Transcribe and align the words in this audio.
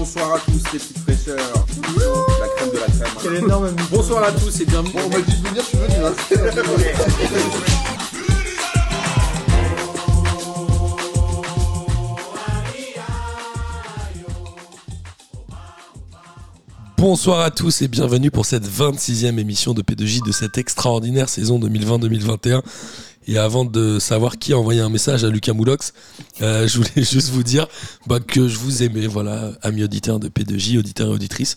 Bonsoir 0.00 0.32
à 0.32 0.38
tous 0.38 0.52
les 0.52 0.78
petites 0.78 0.98
fraîcheurs. 1.00 1.36
La 1.36 2.48
crème 2.56 2.70
de 2.70 2.78
la 2.78 2.86
crème. 2.86 3.08
Quel 3.22 3.34
énorme 3.34 3.68
Bonsoir 3.90 4.24
à 4.24 4.32
tous 4.32 4.60
et 4.62 4.64
bienvenue. 4.64 4.94
Bon, 4.94 5.00
on 5.04 5.10
m'a 5.10 5.20
dit 5.20 5.30
de 5.30 5.46
venir, 5.46 5.62
je 5.62 5.68
suis 5.68 5.76
venu. 5.76 5.94
Hein. 6.02 6.14
Bonsoir 16.96 17.40
à 17.40 17.50
tous 17.50 17.82
et 17.82 17.88
bienvenue 17.88 18.30
pour 18.30 18.46
cette 18.46 18.66
26e 18.66 19.38
émission 19.38 19.74
de 19.74 19.82
P2J 19.82 20.24
de 20.24 20.32
cette 20.32 20.56
extraordinaire 20.56 21.28
saison 21.28 21.60
2020-2021. 21.60 22.62
Et 23.30 23.38
avant 23.38 23.64
de 23.64 24.00
savoir 24.00 24.38
qui 24.38 24.52
a 24.52 24.58
envoyé 24.58 24.80
un 24.80 24.88
message 24.88 25.22
à 25.22 25.28
Lucas 25.28 25.52
Moulox, 25.52 25.92
euh, 26.42 26.66
je 26.66 26.78
voulais 26.78 26.90
juste 27.04 27.28
vous 27.28 27.44
dire 27.44 27.68
bah, 28.08 28.18
que 28.18 28.48
je 28.48 28.58
vous 28.58 28.82
aimais, 28.82 29.06
voilà, 29.06 29.52
amis 29.62 29.84
auditeurs 29.84 30.18
de 30.18 30.28
P2J, 30.28 30.80
auditeurs 30.80 31.06
et 31.06 31.12
auditrices. 31.12 31.56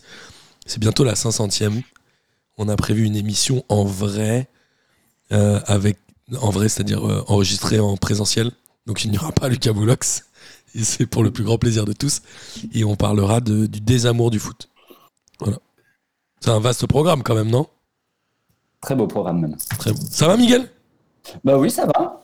C'est 0.66 0.78
bientôt 0.78 1.02
la 1.02 1.14
500e. 1.14 1.82
On 2.58 2.68
a 2.68 2.76
prévu 2.76 3.02
une 3.04 3.16
émission 3.16 3.64
en 3.68 3.82
vrai, 3.82 4.48
euh, 5.32 5.58
avec, 5.66 5.98
en 6.40 6.50
vrai, 6.50 6.68
c'est-à-dire 6.68 7.04
euh, 7.04 7.24
enregistrée 7.26 7.80
en 7.80 7.96
présentiel. 7.96 8.52
Donc 8.86 9.04
il 9.04 9.10
n'y 9.10 9.18
aura 9.18 9.32
pas 9.32 9.48
Lucas 9.48 9.72
Moulox. 9.72 10.26
Et 10.76 10.84
c'est 10.84 11.06
pour 11.06 11.24
le 11.24 11.32
plus 11.32 11.42
grand 11.42 11.58
plaisir 11.58 11.86
de 11.86 11.92
tous. 11.92 12.22
Et 12.72 12.84
on 12.84 12.94
parlera 12.94 13.40
de- 13.40 13.66
du 13.66 13.80
désamour 13.80 14.30
du 14.30 14.38
foot. 14.38 14.68
Voilà. 15.40 15.58
C'est 16.40 16.50
un 16.50 16.60
vaste 16.60 16.86
programme 16.86 17.24
quand 17.24 17.34
même, 17.34 17.50
non? 17.50 17.66
Très 18.80 18.94
beau 18.94 19.08
programme 19.08 19.40
même. 19.40 19.56
Très 19.76 19.92
bon. 19.92 20.00
Ça 20.08 20.28
va, 20.28 20.36
Miguel? 20.36 20.70
Bah 21.44 21.56
oui, 21.58 21.70
ça 21.70 21.86
va. 21.86 22.20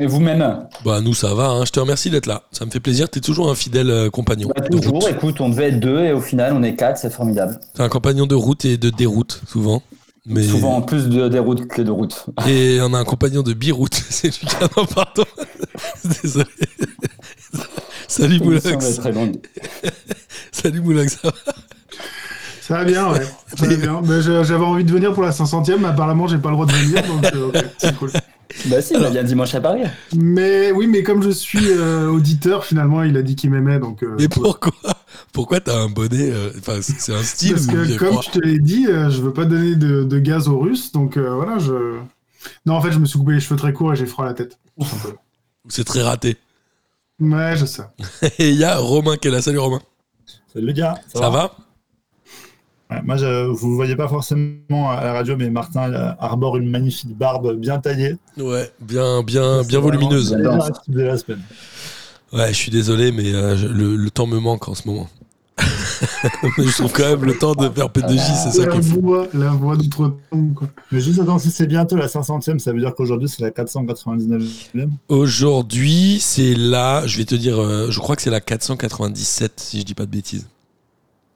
Et 0.00 0.06
vous-même 0.06 0.68
Bah, 0.84 1.00
nous, 1.00 1.12
ça 1.14 1.34
va. 1.34 1.48
hein. 1.48 1.64
Je 1.64 1.72
te 1.72 1.80
remercie 1.80 2.08
d'être 2.10 2.26
là. 2.26 2.44
Ça 2.52 2.64
me 2.64 2.70
fait 2.70 2.78
plaisir. 2.80 3.08
T'es 3.10 3.20
toujours 3.20 3.50
un 3.50 3.54
fidèle 3.56 3.90
euh, 3.90 4.10
compagnon. 4.10 4.48
Bah, 4.54 4.62
de 4.62 4.68
Toujours, 4.76 4.94
route. 5.02 5.10
écoute, 5.10 5.40
on 5.40 5.48
devait 5.48 5.70
être 5.70 5.80
deux 5.80 5.98
et 6.04 6.12
au 6.12 6.20
final 6.20 6.52
on 6.54 6.62
est 6.62 6.76
quatre, 6.76 6.98
c'est 6.98 7.10
formidable. 7.10 7.58
T'es 7.74 7.82
un 7.82 7.88
compagnon 7.88 8.26
de 8.26 8.36
route 8.36 8.64
et 8.64 8.76
de 8.76 8.90
déroute, 8.90 9.40
souvent. 9.48 9.82
Mais... 10.24 10.42
Souvent 10.42 10.82
plus 10.82 11.08
de, 11.08 11.26
des 11.28 11.38
routes 11.38 11.66
que 11.66 11.80
de 11.82 11.90
routes. 11.90 12.26
Et 12.46 12.78
on 12.82 12.92
a 12.92 12.98
un 12.98 13.04
compagnon 13.04 13.42
de 13.42 13.54
biroute. 13.54 13.94
C'est 14.10 14.28
Lucas, 14.42 14.68
non, 14.76 14.84
pardon. 14.84 15.24
Désolé. 16.22 16.44
Salut 18.06 18.38
Moulax. 18.40 19.00
Salut 20.52 20.80
Moulax. 20.82 21.18
ça 21.22 21.28
va? 21.28 21.52
Ça 22.68 22.74
va 22.76 22.84
bien, 22.84 23.10
ouais. 23.10 23.24
Ça 23.56 23.66
va 23.66 23.74
bien. 23.76 24.02
Mais 24.04 24.20
J'avais 24.20 24.54
envie 24.64 24.84
de 24.84 24.92
venir 24.92 25.14
pour 25.14 25.22
la 25.22 25.30
500e, 25.30 25.78
mais 25.78 25.88
apparemment, 25.88 26.26
j'ai 26.28 26.36
pas 26.38 26.50
le 26.50 26.54
droit 26.54 26.66
de 26.66 26.72
venir, 26.72 27.02
donc 27.06 27.24
euh, 27.34 27.62
c'est 27.78 27.96
cool. 27.96 28.10
Bah 28.66 28.80
si, 28.82 28.94
il 28.94 29.10
bien 29.10 29.22
dimanche 29.24 29.54
à 29.54 29.60
Paris. 29.60 29.82
Mais 30.16 30.70
oui, 30.72 30.86
mais 30.86 31.02
comme 31.02 31.22
je 31.22 31.30
suis 31.30 31.70
euh, 31.70 32.08
auditeur, 32.10 32.64
finalement, 32.64 33.02
il 33.02 33.16
a 33.16 33.22
dit 33.22 33.36
qu'il 33.36 33.50
m'aimait, 33.50 33.78
donc. 33.78 34.02
euh, 34.02 34.16
Mais 34.18 34.28
pourquoi? 34.28 34.72
Pourquoi 35.32 35.60
t'as 35.60 35.78
un 35.78 35.88
bonnet 35.88 36.30
euh, 36.30 36.50
Enfin, 36.58 36.80
c'est 36.82 36.98
c'est 37.00 37.14
un 37.14 37.22
style. 37.22 37.54
Parce 37.54 37.66
que, 37.66 37.96
comme 37.98 38.22
je 38.22 38.30
te 38.30 38.38
l'ai 38.38 38.58
dit, 38.58 38.86
euh, 38.86 39.10
je 39.10 39.20
veux 39.22 39.32
pas 39.32 39.44
donner 39.44 39.74
de, 39.74 40.02
de 40.02 40.18
gaz 40.18 40.48
aux 40.48 40.58
Russes, 40.58 40.92
donc 40.92 41.16
euh, 41.16 41.34
voilà, 41.34 41.58
je. 41.58 41.98
Non, 42.66 42.74
en 42.74 42.80
fait, 42.82 42.92
je 42.92 42.98
me 42.98 43.06
suis 43.06 43.18
coupé 43.18 43.32
les 43.32 43.40
cheveux 43.40 43.56
très 43.56 43.72
courts 43.72 43.92
et 43.92 43.96
j'ai 43.96 44.06
froid 44.06 44.24
à 44.24 44.28
la 44.28 44.34
tête. 44.34 44.58
C'est 45.68 45.84
très 45.84 46.02
raté. 46.02 46.36
Ouais, 47.20 47.56
je 47.56 47.64
sais. 47.66 47.82
Et 48.38 48.50
il 48.50 48.56
y 48.56 48.64
a 48.64 48.76
Romain 48.78 49.16
qui 49.16 49.28
est 49.28 49.30
là. 49.30 49.42
Salut 49.42 49.58
Romain. 49.58 49.80
Salut 50.52 50.66
les 50.68 50.74
gars, 50.74 50.94
Ça, 51.12 51.28
va? 51.30 51.54
Ouais, 52.90 53.02
Moi, 53.04 53.16
je, 53.16 53.46
vous 53.46 53.70
ne 53.70 53.74
voyez 53.74 53.96
pas 53.96 54.08
forcément 54.08 54.90
à 54.90 55.04
la 55.04 55.12
radio, 55.12 55.36
mais 55.36 55.50
Martin 55.50 55.92
arbore 56.18 56.56
une 56.56 56.70
magnifique 56.70 57.16
barbe 57.16 57.54
bien 57.56 57.78
taillée. 57.78 58.16
Ouais, 58.38 58.70
bien, 58.80 59.22
bien, 59.22 59.62
C'est 59.62 59.68
bien 59.68 59.80
volumineuse. 59.80 60.32
la 60.32 60.58
de 60.88 61.00
la 61.02 61.18
semaine. 61.18 61.42
Ouais, 62.32 62.48
je 62.48 62.54
suis 62.58 62.70
désolé, 62.70 63.12
mais 63.12 63.32
euh, 63.34 63.56
je- 63.56 63.66
le, 63.66 63.96
le 63.96 64.10
temps 64.10 64.26
me 64.26 64.38
manque 64.38 64.68
en 64.68 64.74
ce 64.74 64.86
moment. 64.88 65.08
mais 66.58 66.64
je 66.66 66.72
trouve 66.76 66.92
quand 66.92 67.08
même 67.08 67.24
le 67.24 67.36
temps 67.36 67.54
de 67.54 67.68
faire 67.68 67.86
P2J, 67.88 68.18
c'est 68.44 68.50
ça 68.60 68.66
La 68.66 68.72
qui 68.74 68.80
voix, 68.80 69.26
la 69.34 69.48
voix 69.50 69.76
d'outre-tombe, 69.76 70.54
quoi. 70.54 70.68
Mais 70.92 71.00
juste 71.00 71.18
attends, 71.20 71.38
si 71.38 71.50
c'est 71.50 71.66
bientôt 71.66 71.96
la 71.96 72.06
500e, 72.06 72.58
ça 72.60 72.72
veut 72.72 72.78
dire 72.80 72.94
qu'aujourd'hui 72.94 73.28
c'est 73.28 73.42
la 73.42 73.50
499e. 73.50 74.88
Aujourd'hui, 75.08 76.18
c'est 76.20 76.54
là, 76.54 77.04
je 77.06 77.18
vais 77.18 77.24
te 77.24 77.34
dire, 77.34 77.58
euh, 77.60 77.90
je 77.90 77.98
crois 77.98 78.14
que 78.14 78.22
c'est 78.22 78.30
la 78.30 78.40
497, 78.40 79.52
si 79.56 79.80
je 79.80 79.84
dis 79.84 79.94
pas 79.94 80.06
de 80.06 80.10
bêtises. 80.10 80.46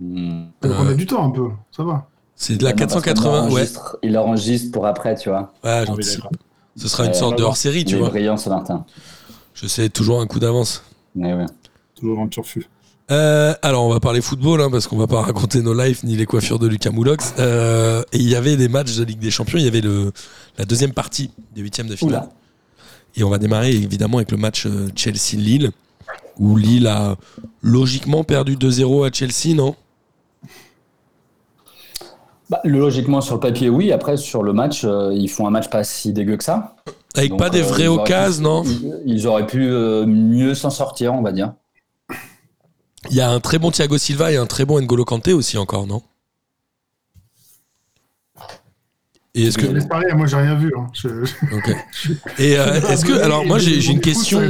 Hmm. 0.03 0.47
Donc 0.63 0.73
on 0.81 0.89
a 0.89 0.95
du 0.95 1.07
temps 1.07 1.25
un 1.27 1.31
peu, 1.31 1.49
ça 1.71 1.85
va. 1.85 2.09
C'est 2.35 2.57
de 2.57 2.65
la 2.65 2.71
Non, 2.71 2.77
parce 2.77 2.95
qu'on 2.95 3.01
480, 3.01 3.45
ouais. 3.45 3.51
enregistre- 3.53 3.97
Il 4.03 4.19
enregistre 4.19 4.73
pour 4.73 4.87
après, 4.87 5.15
tu 5.17 5.29
vois. 5.29 5.53
Ouais, 5.63 5.85
Ah. 5.87 5.95
Ce 6.77 6.89
sera 6.89 7.05
une 7.05 7.11
Ouais, 7.11 7.15
sorte 7.17 7.39
de 7.39 7.43
hors-série, 7.45 7.85
tu 7.85 7.93
il 7.93 7.97
est 7.97 7.99
vois. 8.01 8.09
brillant 8.09 8.37
ce 8.37 8.49
Martin. 8.49 8.85
Je 9.55 9.67
sais, 9.67 9.89
toujours 9.91 10.21
un 10.21 10.27
coup 10.27 10.41
d'avance. 10.41 10.83
Mais 11.15 11.35
ouais. 11.35 11.45
Toujours 11.95 12.17
dans 12.17 12.25
le 12.25 12.31
turfu. 12.31 12.67
Euh, 13.11 13.55
alors, 13.61 13.85
on 13.85 13.91
va 13.93 14.01
parler 14.01 14.23
football, 14.23 14.61
hein, 14.63 14.71
parce 14.71 14.87
qu'on 14.87 14.97
va 14.97 15.07
pas 15.07 15.21
raconter 15.21 15.61
nos 15.61 15.75
lives 15.75 16.01
ni 16.05 16.17
les 16.17 16.25
coiffures 16.25 16.59
de 16.59 16.67
Lucas 16.67 16.91
Moulox. 16.91 17.35
Euh, 17.39 18.03
et 18.13 18.17
il 18.17 18.29
y 18.29 18.35
avait 18.35 18.57
des 18.57 18.69
matchs 18.69 18.97
de 18.97 19.05
Ligue 19.05 19.19
des 19.19 19.31
Champions, 19.31 19.59
il 19.59 19.65
y 19.65 19.69
avait 19.69 19.83
le, 19.83 20.13
la 20.59 20.65
deuxième 20.65 20.93
partie 20.93 21.31
des 21.55 21.61
huitièmes 21.61 21.89
de 21.89 21.97
finale. 21.97 22.21
Oula. 22.23 22.29
Et 23.17 23.23
on 23.23 23.29
va 23.29 23.37
démarrer 23.39 23.73
évidemment 23.73 24.17
avec 24.17 24.31
le 24.31 24.39
match 24.39 24.65
euh, 24.67 24.89
Chelsea-Lille, 24.97 25.71
où 26.39 26.57
Lille 26.57 26.87
a 26.87 27.17
logiquement 27.61 28.25
perdu 28.25 28.57
2-0 28.57 29.07
à 29.07 29.13
Chelsea, 29.13 29.55
non? 29.55 29.77
Bah, 32.51 32.61
logiquement 32.65 33.21
sur 33.21 33.35
le 33.35 33.41
papier, 33.41 33.69
oui. 33.71 33.93
Après 33.93 34.17
sur 34.17 34.43
le 34.43 34.53
match, 34.53 34.83
euh, 34.85 35.11
ils 35.15 35.29
font 35.29 35.47
un 35.47 35.51
match 35.51 35.71
pas 35.71 35.85
si 35.85 36.13
dégueu 36.13 36.37
que 36.37 36.45
ça. 36.45 36.77
Avec 37.15 37.31
Donc, 37.31 37.39
pas 37.39 37.51
des 37.51 37.61
euh, 37.63 37.67
vraies 37.67 37.87
occasions, 37.89 38.43
non 38.43 38.63
ils, 38.65 39.01
ils 39.07 39.27
auraient 39.27 39.47
pu 39.47 39.67
euh, 39.69 40.05
mieux 40.07 40.55
s'en 40.55 40.71
sortir, 40.71 41.15
on 41.15 41.23
va 41.23 41.33
dire. 41.33 41.53
Il 43.11 43.17
y 43.17 43.21
a 43.21 43.31
un 43.31 43.41
très 43.41 43.59
bon 43.59 43.71
Thiago 43.71 43.99
Silva 43.99 44.33
et 44.33 44.37
un 44.37 44.47
très 44.47 44.65
bon 44.65 44.81
N'Golo 44.81 45.05
Kanté 45.05 45.33
aussi 45.33 45.59
encore, 45.59 45.87
non? 45.87 46.03
Et 49.35 49.45
est-ce 49.47 49.57
que 49.57 49.81
C'est 49.81 49.89
pareil, 49.89 50.13
moi 50.15 50.27
j'ai 50.27 50.37
rien 50.37 50.55
vu. 50.55 50.73
hein. 50.77 50.89
Je-. 50.93 51.09
Et 52.39 52.59
euh, 52.59 52.81
est-ce 52.91 53.05
que 53.05 53.13
alors 53.21 53.47
moi 53.47 53.59
j'ai 53.59 53.81
j'ai 53.81 53.93
une 53.93 54.01
question 54.01 54.43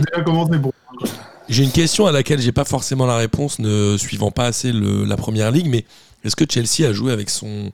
j'ai 1.48 1.64
une 1.64 1.70
question 1.70 2.06
à 2.06 2.12
laquelle 2.12 2.40
j'ai 2.40 2.52
pas 2.52 2.64
forcément 2.64 3.06
la 3.06 3.16
réponse 3.16 3.58
ne 3.60 3.96
suivant 3.96 4.30
pas 4.30 4.46
assez 4.46 4.72
le- 4.72 5.04
la 5.04 5.16
première 5.16 5.50
ligue 5.52 5.68
mais 5.68 5.84
est-ce 6.24 6.36
que 6.36 6.44
Chelsea 6.48 6.88
a 6.88 6.92
joué 6.92 7.12
avec 7.12 7.30
son 7.30 7.70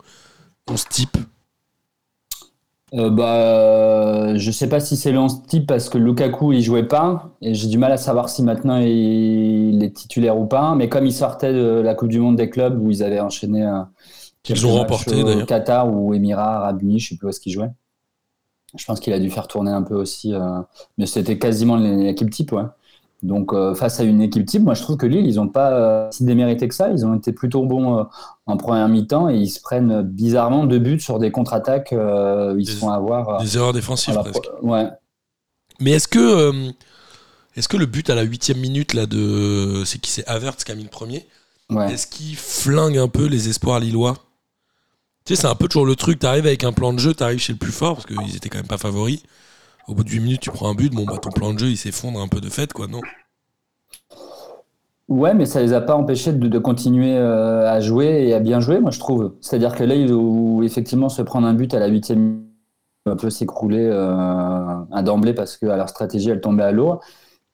11 0.68 0.84
type 0.88 1.16
Euh, 2.94 3.10
bah, 3.10 4.36
je 4.36 4.50
sais 4.50 4.68
pas 4.68 4.80
si 4.80 4.96
c'est 4.96 5.12
le 5.12 5.18
11 5.18 5.42
type 5.46 5.66
parce 5.66 5.88
que 5.90 5.98
Lukaku 5.98 6.52
il 6.52 6.62
jouait 6.62 6.88
pas 6.88 7.34
et 7.42 7.52
j'ai 7.54 7.68
du 7.68 7.76
mal 7.76 7.92
à 7.92 7.98
savoir 7.98 8.30
si 8.30 8.42
maintenant 8.42 8.78
il 8.78 9.82
est 9.82 9.94
titulaire 9.94 10.38
ou 10.38 10.46
pas. 10.46 10.74
Mais 10.74 10.88
comme 10.88 11.06
il 11.06 11.12
sortait 11.12 11.52
de 11.52 11.80
la 11.80 11.94
Coupe 11.94 12.08
du 12.08 12.18
Monde 12.20 12.36
des 12.36 12.48
clubs 12.48 12.80
où 12.80 12.90
ils 12.90 13.02
avaient 13.02 13.20
enchaîné 13.20 13.66
euh, 13.66 13.82
quelques 14.42 14.64
ont 14.64 14.74
remporté, 14.74 15.22
d'ailleurs. 15.22 15.46
Qatar 15.46 15.92
ou 15.92 16.14
Émirats 16.14 16.58
Arabes 16.58 16.82
Unis, 16.82 17.00
je 17.00 17.08
sais 17.10 17.16
plus 17.16 17.26
où 17.26 17.30
est-ce 17.30 17.40
qu'il 17.40 17.52
jouait. 17.52 17.70
Je 18.76 18.84
pense 18.84 19.00
qu'il 19.00 19.12
a 19.12 19.18
dû 19.18 19.30
faire 19.30 19.48
tourner 19.48 19.70
un 19.70 19.82
peu 19.82 19.94
aussi, 19.94 20.34
euh, 20.34 20.60
mais 20.98 21.06
c'était 21.06 21.38
quasiment 21.38 21.76
l'équipe 21.76 22.30
type, 22.30 22.52
ouais. 22.52 22.64
Donc 23.22 23.52
euh, 23.52 23.74
face 23.74 23.98
à 23.98 24.04
une 24.04 24.22
équipe 24.22 24.46
type, 24.46 24.62
moi 24.62 24.74
je 24.74 24.82
trouve 24.82 24.96
que 24.96 25.06
Lille 25.06 25.26
ils 25.26 25.40
ont 25.40 25.48
pas 25.48 25.72
euh, 25.72 26.08
si 26.12 26.24
démérité 26.24 26.68
que 26.68 26.74
ça. 26.74 26.90
Ils 26.90 27.04
ont 27.04 27.14
été 27.14 27.32
plutôt 27.32 27.64
bons 27.64 27.98
euh, 27.98 28.04
en 28.46 28.56
première 28.56 28.88
mi-temps 28.88 29.28
et 29.28 29.36
ils 29.36 29.48
se 29.48 29.60
prennent 29.60 30.02
bizarrement 30.02 30.66
deux 30.66 30.78
buts 30.78 31.00
sur 31.00 31.18
des 31.18 31.32
contre-attaques. 31.32 31.90
ils 31.92 32.56
Des- 32.64 32.64
se 32.70 32.76
font 32.76 32.90
avoir. 32.90 33.40
des 33.42 33.56
erreurs 33.56 33.72
défensives 33.72 34.14
la 34.14 34.22
presque 34.22 34.44
Ouais. 34.62 34.86
mais 35.80 35.90
est-ce 35.92 36.06
que 36.08 36.70
est-ce 37.56 37.66
que 37.68 37.76
le 37.76 37.86
but 37.86 38.08
à 38.08 38.14
la 38.14 38.22
huitième 38.22 38.58
minute 38.58 38.94
là 38.94 39.06
de 39.06 39.82
c'est 39.84 39.98
qui 40.00 40.12
c'est 40.12 40.26
Havertz 40.28 40.62
qui 40.62 40.70
a 40.70 40.74
mis 40.76 40.84
le 40.84 40.88
premier 40.90 41.26
Ouais. 41.70 41.92
est-ce 41.92 42.06
qu'il 42.06 42.36
flingue 42.36 42.96
un 42.98 43.08
peu 43.08 43.26
les 43.26 43.48
espoirs 43.50 43.80
lillois? 43.80 44.14
Tu 45.26 45.34
sais 45.34 45.42
c'est 45.42 45.48
un 45.48 45.54
peu 45.56 45.66
toujours 45.68 45.84
le 45.86 45.96
truc 45.96 46.20
t'arrives 46.20 46.46
avec 46.46 46.62
un 46.64 46.72
plan 46.72 46.92
de 46.92 46.98
jeu 47.00 47.12
t'arrives 47.14 47.40
chez 47.40 47.52
le 47.52 47.58
plus 47.58 47.72
fort 47.72 47.96
parce 47.96 48.06
qu'ils 48.06 48.36
étaient 48.36 48.48
quand 48.48 48.58
même 48.58 48.66
pas 48.68 48.78
favoris 48.78 49.22
au 49.88 49.94
bout 49.94 50.04
de 50.04 50.10
8 50.10 50.20
minutes 50.20 50.40
tu 50.42 50.50
prends 50.50 50.70
un 50.70 50.74
but 50.74 50.92
bon 50.92 51.04
bah 51.04 51.18
ton 51.18 51.30
plan 51.30 51.52
de 51.52 51.58
jeu 51.58 51.68
il 51.68 51.76
s'effondre 51.76 52.20
un 52.20 52.28
peu 52.28 52.40
de 52.40 52.48
fait 52.48 52.72
quoi 52.72 52.86
non? 52.86 53.00
Ouais, 55.08 55.32
mais 55.32 55.46
ça 55.46 55.62
les 55.62 55.72
a 55.72 55.80
pas 55.80 55.94
empêchés 55.96 56.32
de, 56.34 56.58
continuer 56.58 57.16
euh, 57.16 57.66
à 57.70 57.80
jouer 57.80 58.28
et 58.28 58.34
à 58.34 58.40
bien 58.40 58.60
jouer, 58.60 58.78
moi 58.78 58.90
je 58.90 58.98
trouve. 58.98 59.34
C'est-à-dire 59.40 59.74
que 59.74 59.82
là, 59.82 59.94
ils- 59.94 60.12
où 60.12 60.62
effectivement 60.62 61.08
se 61.08 61.22
prendre 61.22 61.46
un 61.46 61.54
but 61.54 61.72
à 61.72 61.78
la 61.78 61.86
huitième 61.86 62.18
minute, 62.18 62.44
un 63.06 63.16
peu 63.16 63.30
s'écrouler 63.30 63.88
euh, 63.90 65.02
d'emblée 65.02 65.32
parce 65.32 65.56
que 65.56 65.64
leur 65.66 65.88
stratégie 65.88 66.28
elle 66.30 66.42
tombait 66.42 66.64
à 66.64 66.72
l'eau. 66.72 67.00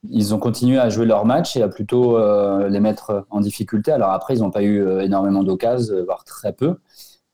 Ils 0.09 0.35
ont 0.35 0.39
continué 0.39 0.79
à 0.79 0.89
jouer 0.89 1.05
leur 1.05 1.25
match 1.25 1.55
et 1.57 1.63
à 1.63 1.69
plutôt 1.69 2.17
euh, 2.17 2.69
les 2.69 2.81
mettre 2.81 3.25
en 3.29 3.39
difficulté. 3.41 3.91
Alors 3.91 4.11
après, 4.11 4.35
ils 4.35 4.41
n'ont 4.41 4.51
pas 4.51 4.63
eu 4.63 4.81
euh, 4.81 5.01
énormément 5.01 5.43
d'occasions, 5.43 6.03
voire 6.05 6.25
très 6.25 6.53
peu. 6.53 6.75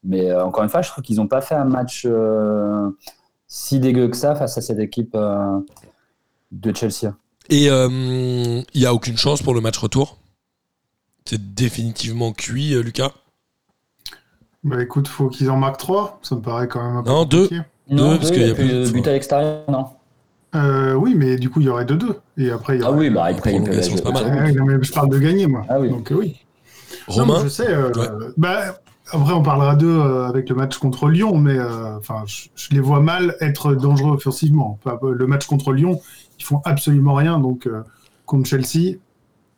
Mais 0.04 0.34
encore 0.34 0.64
une 0.64 0.70
fois, 0.70 0.82
je 0.84 0.90
trouve 0.90 1.04
qu'ils 1.04 1.18
n'ont 1.18 1.28
pas 1.28 1.42
fait 1.42 1.56
un 1.56 1.66
match 1.66 2.08
si 3.54 3.82
dégueu 3.82 4.08
que 4.08 4.16
ça 4.16 4.34
face 4.34 4.58
à 4.58 4.62
cette 4.62 4.80
équipe 4.80 5.14
euh, 5.14 5.60
de 6.54 6.74
Chelsea. 6.74 7.14
Et 7.50 7.66
il 7.66 8.64
n'y 8.76 8.86
a 8.86 8.94
aucune 8.94 9.18
chance 9.18 9.42
pour 9.42 9.54
le 9.54 9.60
match 9.60 9.78
retour? 9.78 10.18
C'est 11.26 11.54
définitivement 11.54 12.32
cuit, 12.32 12.74
euh, 12.74 12.82
Lucas? 12.82 13.12
Bah 14.64 14.82
écoute, 14.82 15.10
faut 15.10 15.28
qu'ils 15.28 15.50
en 15.50 15.58
marquent 15.58 15.80
3, 15.80 16.20
ça 16.22 16.36
me 16.36 16.42
paraît 16.42 16.70
quand 16.70 16.82
même 16.82 16.96
un 16.98 17.04
peu 17.04 17.10
Non, 17.10 17.26
deux. 17.26 17.50
Deux, 17.90 18.18
parce 18.18 18.30
deux, 18.30 18.36
qu'il 18.36 18.48
y 18.48 18.52
a 18.52 18.56
plus 18.56 18.70
de- 18.70 18.90
but 18.90 19.06
à 19.08 19.12
l'extérieur, 19.12 19.70
non 19.70 19.88
Euh, 20.56 20.94
oui, 20.94 21.14
mais 21.14 21.36
du 21.36 21.50
coup, 21.50 21.60
il 21.60 21.66
y 21.66 21.70
aurait 21.70 21.84
2-2. 21.86 22.22
Et 22.38 22.52
après, 22.52 22.78
il 22.78 22.82
y 22.82 22.84
Ah 22.86 22.90
aurait... 22.92 23.00
oui, 23.00 23.10
bah 23.10 23.26
après, 23.26 23.54
il 23.54 23.64
peut 23.64 24.02
pas 24.02 24.12
mal. 24.12 24.26
Ouais, 24.28 24.52
non, 24.54 24.66
mais 24.66 24.76
je 24.82 24.94
parle 24.94 25.10
de 25.10 25.20
gagner, 25.20 25.46
moi. 25.48 25.66
Ah 25.68 25.78
oui. 25.80 25.90
Donc 25.90 26.10
euh, 26.12 26.16
oui. 26.16 26.38
Non, 27.10 27.16
Romain 27.26 27.44
je 27.44 27.50
sais. 27.50 27.68
euh, 27.68 27.92
Ouais. 27.92 28.08
bah, 28.38 28.80
après, 29.12 29.34
on 29.34 29.44
parlera 29.44 29.76
d'eux 29.76 30.00
euh, 30.00 30.28
avec 30.28 30.50
le 30.50 30.56
match 30.56 30.78
contre 30.78 31.08
Lyon, 31.08 31.38
mais 31.38 31.58
euh, 31.58 31.98
enfin, 31.98 32.24
je, 32.26 32.48
je 32.56 32.70
les 32.72 32.80
vois 32.80 33.00
mal 33.00 33.36
être 33.40 33.74
dangereux 33.74 34.14
offensivement. 34.16 34.80
Enfin, 34.84 34.98
le 35.02 35.28
match 35.28 35.46
contre 35.46 35.74
Lyon, 35.74 36.02
ils 36.40 36.44
font 36.44 36.62
absolument 36.66 37.14
rien. 37.14 37.40
Donc, 37.40 37.68
euh, 37.68 37.82
contre 38.26 38.48
Chelsea, 38.48 38.98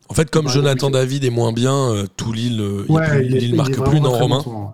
En 0.09 0.13
fait, 0.13 0.29
comme 0.29 0.47
Ouais, 0.47 0.51
Jonathan. 0.51 0.89
David 0.89 1.23
est 1.23 1.29
moins 1.29 1.53
bien, 1.53 1.75
euh, 1.75 2.05
tout 2.17 2.33
Lille, 2.33 2.59
euh, 2.59 2.85
ouais, 2.89 3.25
il, 3.25 3.55
marque 3.55 3.79
plus, 3.79 4.01
non, 4.01 4.11
bon 4.11 4.19
Romain. 4.19 4.73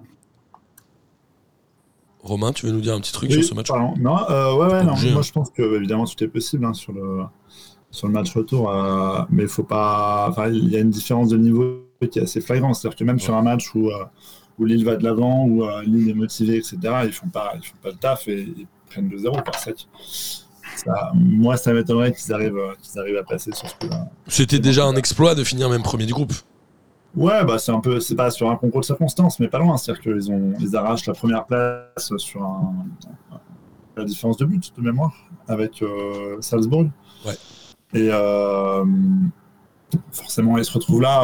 Romain, 2.22 2.54
tu 2.54 2.66
veux 2.66 2.72
nous 2.72 2.82
dire 2.82 2.94
un 2.94 3.00
petit 3.00 3.14
truc 3.14 3.30
Oui, 3.30 3.38
sur 3.38 3.50
ce 3.52 3.54
match 3.56 3.68
pardon. 3.68 3.94
Non, 4.00 4.18
euh, 4.30 4.56
ouais, 4.56 4.72
ouais, 4.72 4.84
non. 4.84 4.92
Obligé, 4.92 5.12
Moi, 5.12 5.20
hein. 5.20 5.24
je 5.24 5.32
pense 5.32 5.50
que 5.50 5.76
évidemment 5.76 6.06
tout 6.06 6.22
est 6.24 6.28
possible 6.28 6.66
hein, 6.66 6.74
sur 6.74 6.94
le 6.94 7.24
sur 7.92 8.08
le 8.08 8.14
match 8.14 8.34
retour, 8.36 8.70
euh, 8.70 9.22
mais 9.30 9.44
il 9.44 9.50
faut 9.50 9.64
pas. 9.64 10.28
Enfin, 10.30 10.48
il 10.50 10.70
y 10.70 10.76
a 10.76 10.80
une 10.80 10.92
différence 10.92 11.30
de 11.30 11.38
niveau 11.38 11.86
qui 12.12 12.20
est 12.20 12.24
assez 12.24 12.42
flagrante. 12.42 12.76
C'est-à-dire 12.76 12.98
que 12.98 13.04
même 13.04 13.20
sur 13.20 13.36
un 13.36 13.42
match 13.42 13.74
où 13.74 13.90
euh, 13.90 14.04
où 14.60 14.66
Lille 14.66 14.86
va 14.86 14.96
de 14.96 15.04
l'avant, 15.04 15.46
où 15.46 15.64
euh, 15.64 15.82
Lille 15.84 16.10
est 16.10 16.14
motivé, 16.14 16.58
etc., 16.58 16.78
ils 17.06 17.14
font 17.14 17.30
pas 17.30 17.54
ils 17.56 17.66
font 17.66 17.78
pas 17.82 17.90
le 17.90 17.96
taf 17.96 18.28
et 18.28 18.42
ils 18.42 18.68
prennent 18.90 19.10
2-0 19.10 19.44
par 19.44 19.58
sec. 19.58 19.88
Ça, 20.76 21.12
moi, 21.16 21.58
ça 21.58 21.74
m'étonnerait 21.74 22.14
qu'ils 22.14 22.32
arrivent 22.34 22.58
euh, 22.58 22.74
qu'ils 22.82 23.00
arrivent 23.00 23.18
à 23.18 23.24
passer 23.24 23.52
sur 23.52 23.68
ce 23.68 23.76
coup-là. 23.76 24.08
C'était 24.28 24.60
déjà 24.60 24.86
un 24.86 24.96
exploit 24.96 25.36
de 25.36 25.44
finir 25.44 25.70
même 25.70 25.84
premier 25.84 26.06
du 26.06 26.14
groupe. 26.14 26.34
Ouais, 27.16 27.44
bah 27.44 27.58
c'est 27.58 27.72
un 27.72 27.80
peu, 27.80 28.00
c'est 28.00 28.16
pas 28.16 28.30
sur 28.30 28.50
un 28.52 28.56
concours 28.56 28.82
de 28.82 28.86
circonstances, 28.86 29.40
mais 29.40 29.48
pas 29.48 29.58
loin. 29.58 29.78
C'est-à-dire 29.78 30.04
qu'ils 30.04 30.32
ont, 30.32 30.54
ils 30.60 30.76
arrachent 30.76 31.08
la 31.08 31.14
première 31.14 31.46
place 31.46 32.16
sur 32.18 32.44
un, 32.44 32.86
la 33.98 34.06
différence 34.06 34.38
de 34.38 34.46
but 34.46 34.72
de 34.76 34.82
mémoire 34.82 35.14
avec 35.48 35.82
euh, 35.82 36.38
Salzbourg. 36.40 36.86
Ouais. 37.26 37.34
Et 37.94 38.10
euh, 38.12 38.86
forcément, 40.12 40.58
ils 40.58 40.66
se 40.66 40.72
retrouvent 40.72 41.02
là. 41.02 41.24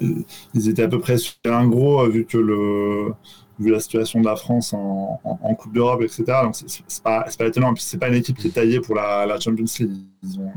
euh, 0.00 0.14
ils 0.54 0.68
étaient 0.68 0.82
à 0.82 0.88
peu 0.88 1.00
près 1.00 1.18
sur 1.18 1.34
un 1.46 1.66
gros 1.66 2.02
euh, 2.02 2.08
vu 2.08 2.24
que 2.24 2.38
le, 2.38 3.12
vu 3.58 3.70
la 3.70 3.80
situation 3.80 4.20
de 4.20 4.26
la 4.26 4.36
France 4.36 4.72
en, 4.72 5.20
Coupe 5.58 5.72
d'Europe, 5.72 6.02
etc. 6.02 6.24
Donc 6.42 6.56
c'est 6.56 7.02
pas, 7.02 7.24
pas 7.38 7.46
étonnant. 7.46 7.70
Et 7.70 7.74
puis 7.74 7.82
c'est 7.82 7.98
pas 7.98 8.08
une 8.08 8.14
équipe 8.14 8.38
qui 8.38 8.48
est 8.48 8.50
taillée 8.50 8.80
pour 8.80 8.94
la, 8.94 9.38
Champions 9.40 9.64
League. 9.78 9.90
Ils 10.22 10.40
ont, 10.40 10.52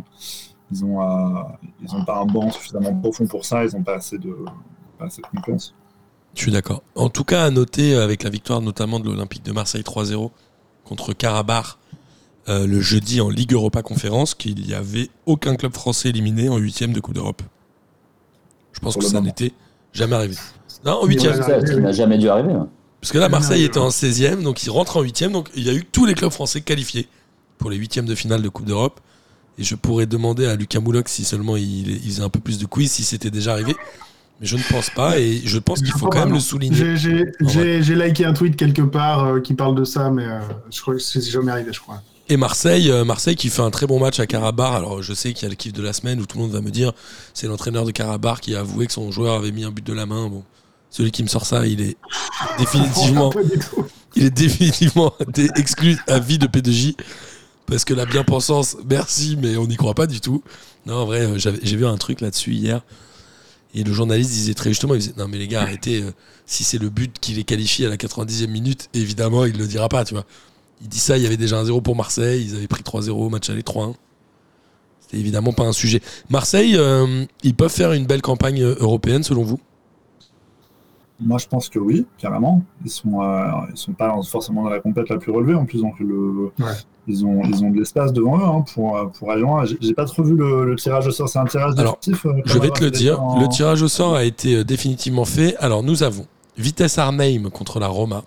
ils 0.71 0.85
ont, 0.85 1.01
euh, 1.01 1.43
ils 1.83 1.95
ont 1.95 2.03
pas 2.03 2.17
un 2.17 2.25
banc 2.25 2.49
suffisamment 2.51 2.93
profond 2.95 3.27
pour 3.27 3.45
ça. 3.45 3.63
Ils 3.63 3.75
ont 3.75 3.83
pas 3.83 3.95
assez 3.95 4.17
de, 4.17 4.35
pas 4.97 5.05
assez 5.05 5.21
de. 5.21 5.53
Je 6.33 6.41
suis 6.41 6.51
d'accord. 6.51 6.83
En 6.95 7.09
tout 7.09 7.23
cas, 7.23 7.45
à 7.45 7.49
noter 7.49 7.95
avec 7.95 8.23
la 8.23 8.29
victoire 8.29 8.61
notamment 8.61 8.99
de 8.99 9.05
l'Olympique 9.05 9.43
de 9.43 9.51
Marseille 9.51 9.81
3-0 9.81 10.31
contre 10.83 11.13
Karabakh 11.13 11.77
euh, 12.49 12.65
le 12.65 12.79
jeudi 12.79 13.19
en 13.21 13.29
Ligue 13.29 13.53
Europa 13.53 13.81
Conférence 13.81 14.33
qu'il 14.35 14.55
n'y 14.55 14.73
avait 14.73 15.09
aucun 15.25 15.55
club 15.55 15.73
français 15.73 16.09
éliminé 16.09 16.49
en 16.49 16.57
huitième 16.57 16.93
de 16.93 16.99
Coupe 16.99 17.13
d'Europe. 17.15 17.41
Je 18.73 18.79
pense 18.79 18.93
Pour 18.93 19.03
que 19.03 19.09
ça 19.09 19.21
n'était 19.21 19.51
jamais 19.93 20.15
arrivé. 20.15 20.35
Non, 20.85 20.93
en 21.01 21.05
huitième. 21.05 21.41
Ça, 21.41 21.59
n'a 21.59 21.91
jamais 21.91 22.17
dû 22.17 22.29
arriver. 22.29 22.53
hein. 22.53 22.67
Parce 23.01 23.11
que 23.11 23.17
là, 23.17 23.29
Marseille 23.29 23.63
était 23.63 23.79
en 23.79 23.89
16e, 23.89 24.43
donc 24.43 24.63
il 24.63 24.69
rentre 24.69 24.97
en 24.97 25.03
8e. 25.03 25.31
Donc 25.31 25.49
il 25.55 25.63
y 25.63 25.69
a 25.69 25.73
eu 25.73 25.83
tous 25.83 26.05
les 26.05 26.13
clubs 26.13 26.31
français 26.31 26.61
qualifiés 26.61 27.07
pour 27.57 27.69
les 27.69 27.77
huitièmes 27.77 28.05
de 28.05 28.15
finale 28.15 28.41
de 28.41 28.49
Coupe 28.49 28.65
d'Europe. 28.65 28.99
Et 29.57 29.63
je 29.63 29.75
pourrais 29.75 30.05
demander 30.05 30.45
à 30.45 30.55
Lucas 30.55 30.79
Moulox 30.79 31.11
si 31.11 31.25
seulement 31.25 31.57
il, 31.57 31.89
il 31.89 32.01
faisait 32.11 32.21
un 32.23 32.29
peu 32.29 32.39
plus 32.39 32.59
de 32.59 32.65
quiz, 32.65 32.91
si 32.91 33.03
c'était 33.03 33.31
déjà 33.31 33.53
arrivé. 33.53 33.75
Mais 34.39 34.45
je 34.45 34.55
ne 34.55 34.61
pense 34.71 34.91
pas, 34.91 35.17
et 35.19 35.41
je 35.45 35.57
pense 35.57 35.79
qu'il 35.79 35.91
faut 35.93 36.07
quand 36.09 36.19
même 36.19 36.33
le 36.33 36.39
souligner. 36.39 36.95
J'ai 36.95 37.95
liké 37.95 38.23
un 38.23 38.33
tweet 38.33 38.55
quelque 38.55 38.83
part 38.83 39.23
euh, 39.25 39.39
qui 39.39 39.55
parle 39.55 39.73
de 39.73 39.83
ça, 39.83 40.11
mais 40.11 40.25
euh, 40.25 40.39
je 40.69 40.79
crois 40.79 40.93
que 40.93 40.99
c'est 40.99 41.21
jamais 41.21 41.51
arrivé, 41.51 41.73
je 41.73 41.79
crois. 41.79 42.03
Et 42.29 42.35
Marseille, 42.35 42.91
euh, 42.91 43.05
Marseille 43.05 43.35
qui 43.35 43.49
fait 43.49 43.61
un 43.61 43.71
très 43.71 43.87
bon 43.87 43.99
match 43.99 44.19
à 44.19 44.27
Karabakh. 44.27 44.73
Alors 44.75 45.01
je 45.01 45.13
sais 45.13 45.33
qu'il 45.33 45.43
y 45.43 45.45
a 45.45 45.49
le 45.49 45.55
kiff 45.55 45.71
de 45.73 45.81
la 45.81 45.93
semaine 45.93 46.19
où 46.19 46.25
tout 46.25 46.37
le 46.37 46.43
monde 46.43 46.51
va 46.51 46.61
me 46.61 46.71
dire 46.71 46.91
c'est 47.33 47.47
l'entraîneur 47.47 47.85
de 47.85 47.91
Karabakh 47.91 48.41
qui 48.41 48.55
a 48.55 48.59
avoué 48.59 48.85
que 48.87 48.93
son 48.93 49.11
joueur 49.11 49.35
avait 49.35 49.51
mis 49.51 49.63
un 49.63 49.71
but 49.71 49.85
de 49.85 49.93
la 49.93 50.05
main. 50.05 50.27
Bon, 50.27 50.43
celui 50.89 51.11
qui 51.11 51.23
me 51.23 51.29
sort 51.29 51.45
ça, 51.45 51.65
il 51.65 51.79
est 51.81 51.95
définitivement, 52.59 53.31
il 54.15 54.25
est 54.25 54.29
définitivement 54.29 55.13
dé- 55.33 55.49
exclu 55.55 55.97
à 56.07 56.19
vie 56.19 56.37
de 56.37 56.47
P2J 56.47 56.95
parce 57.65 57.85
que 57.85 57.93
la 57.93 58.05
bien-pensance, 58.05 58.77
merci, 58.89 59.37
mais 59.41 59.57
on 59.57 59.67
n'y 59.67 59.75
croit 59.75 59.93
pas 59.93 60.07
du 60.07 60.21
tout. 60.21 60.41
Non, 60.85 60.95
en 60.95 61.05
vrai, 61.05 61.21
euh, 61.21 61.37
j'ai 61.37 61.75
vu 61.75 61.85
un 61.85 61.97
truc 61.97 62.21
là-dessus 62.21 62.53
hier. 62.53 62.81
Et 63.73 63.83
le 63.83 63.91
journaliste 63.91 64.31
disait 64.31 64.53
très 64.53 64.69
justement, 64.69 64.95
il 64.95 64.99
disait, 65.01 65.13
non 65.17 65.27
mais 65.27 65.37
les 65.37 65.47
gars, 65.49 65.63
arrêtez, 65.63 66.01
euh, 66.01 66.11
si 66.45 66.63
c'est 66.63 66.77
le 66.77 66.89
but 66.89 67.17
qui 67.19 67.33
les 67.33 67.43
qualifie 67.43 67.85
à 67.85 67.89
la 67.89 67.97
90e 67.97 68.47
minute, 68.47 68.87
évidemment, 68.93 69.43
il 69.45 69.57
le 69.57 69.67
dira 69.67 69.89
pas, 69.89 70.05
tu 70.05 70.13
vois. 70.13 70.25
Il 70.81 70.87
dit 70.89 70.99
ça, 70.99 71.17
il 71.17 71.23
y 71.23 71.25
avait 71.25 71.37
déjà 71.37 71.57
un 71.57 71.65
0 71.65 71.81
pour 71.81 71.95
Marseille, 71.95 72.45
ils 72.49 72.55
avaient 72.55 72.67
pris 72.67 72.83
3-0 72.83 73.09
au 73.11 73.29
match 73.29 73.49
aller 73.49 73.61
3-1. 73.63 73.93
C'était 75.01 75.17
évidemment 75.17 75.53
pas 75.53 75.63
un 75.63 75.71
sujet. 75.73 76.01
Marseille, 76.29 76.75
euh, 76.77 77.25
ils 77.43 77.55
peuvent 77.55 77.71
faire 77.71 77.93
une 77.93 78.05
belle 78.05 78.21
campagne 78.21 78.61
euh, 78.61 78.75
européenne 78.79 79.23
selon 79.23 79.43
vous? 79.43 79.59
Moi, 81.19 81.39
je 81.39 81.47
pense 81.47 81.67
que 81.69 81.79
oui, 81.79 82.05
carrément. 82.19 82.61
Ils 82.85 82.91
sont, 82.91 83.23
euh, 83.23 83.47
ils 83.71 83.77
sont 83.77 83.93
pas 83.93 84.15
forcément 84.21 84.63
dans 84.63 84.69
la 84.69 84.79
compète 84.79 85.09
la 85.09 85.17
plus 85.17 85.31
relevée 85.31 85.55
en 85.55 85.65
plus, 85.65 85.81
donc 85.81 85.99
le, 85.99 86.51
Ouais. 86.59 86.65
ils 87.07 87.25
ont, 87.25 87.41
ils 87.43 87.63
ont 87.63 87.71
de 87.71 87.79
l'espace 87.79 88.13
devant 88.13 88.37
eux 88.37 88.43
hein, 88.43 88.63
pour, 88.75 89.11
pour 89.17 89.31
aller 89.31 89.41
loin. 89.41 89.65
J'ai 89.81 89.95
pas 89.95 90.05
trop 90.05 90.21
vu 90.23 90.35
le, 90.35 90.65
le 90.65 90.75
tirage 90.75 91.07
au 91.07 91.11
sort. 91.11 91.27
C'est 91.27 91.39
un 91.39 91.45
tirage 91.45 91.73
Alors, 91.77 91.97
définitif. 92.05 92.25
euh, 92.27 92.41
Je 92.45 92.59
vais 92.59 92.69
te 92.69 92.83
le 92.83 92.91
dire, 92.91 93.19
en- 93.23 93.39
le 93.41 93.47
tirage 93.47 93.81
au 93.81 93.87
sort 93.87 94.13
a 94.15 94.25
été 94.25 94.63
définitivement 94.63 95.25
fait. 95.25 95.55
Alors 95.57 95.81
nous 95.81 96.03
avons 96.03 96.27
Vitesse 96.55 96.99
Arnhem 96.99 97.49
contre 97.49 97.79
la 97.79 97.87
Roma, 97.87 98.23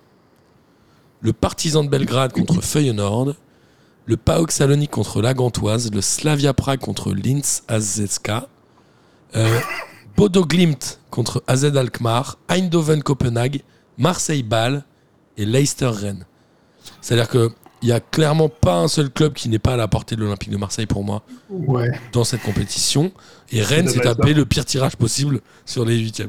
le 1.20 1.32
Partizan 1.32 1.84
de 1.84 1.88
Belgrade 1.88 2.32
contre 2.32 2.60
Feyenoord, 2.62 3.34
le 4.06 4.16
PAOK 4.16 4.50
Salonique 4.50 4.90
contre 4.90 5.22
la 5.22 5.34
Gantoise, 5.34 5.90
le 5.92 6.00
Slavia 6.00 6.54
Prague 6.54 6.80
contre 6.80 7.12
Linz 7.12 7.62
Azezka, 7.68 8.48
euh, 9.36 9.60
Bodo 10.16 10.44
Glimt 10.44 10.98
contre 11.10 11.42
AZ 11.46 11.64
Alkmaar, 11.64 12.38
Eindhoven 12.48 13.02
Copenhague, 13.02 13.62
Marseille 13.98 14.42
Bâle 14.42 14.84
et 15.36 15.44
Leicester 15.46 15.86
Rennes. 15.86 16.24
C'est-à-dire 17.00 17.28
que 17.28 17.50
il 17.82 17.88
y 17.88 17.92
a 17.92 18.00
clairement 18.00 18.50
pas 18.50 18.74
un 18.76 18.88
seul 18.88 19.08
club 19.10 19.32
qui 19.32 19.48
n'est 19.48 19.58
pas 19.58 19.72
à 19.72 19.76
la 19.76 19.88
portée 19.88 20.14
de 20.14 20.20
l'Olympique 20.20 20.50
de 20.50 20.58
Marseille 20.58 20.84
pour 20.84 21.02
moi 21.02 21.22
Ouais. 21.48 21.90
dans 22.12 22.24
cette 22.24 22.42
compétition. 22.42 23.10
Et 23.52 23.62
Rennes 23.62 23.88
s'est 23.88 24.00
tapé 24.00 24.34
le 24.34 24.44
pire 24.44 24.66
tirage 24.66 24.96
possible 24.96 25.40
sur 25.64 25.86
les 25.86 25.96
huitièmes. 25.96 26.28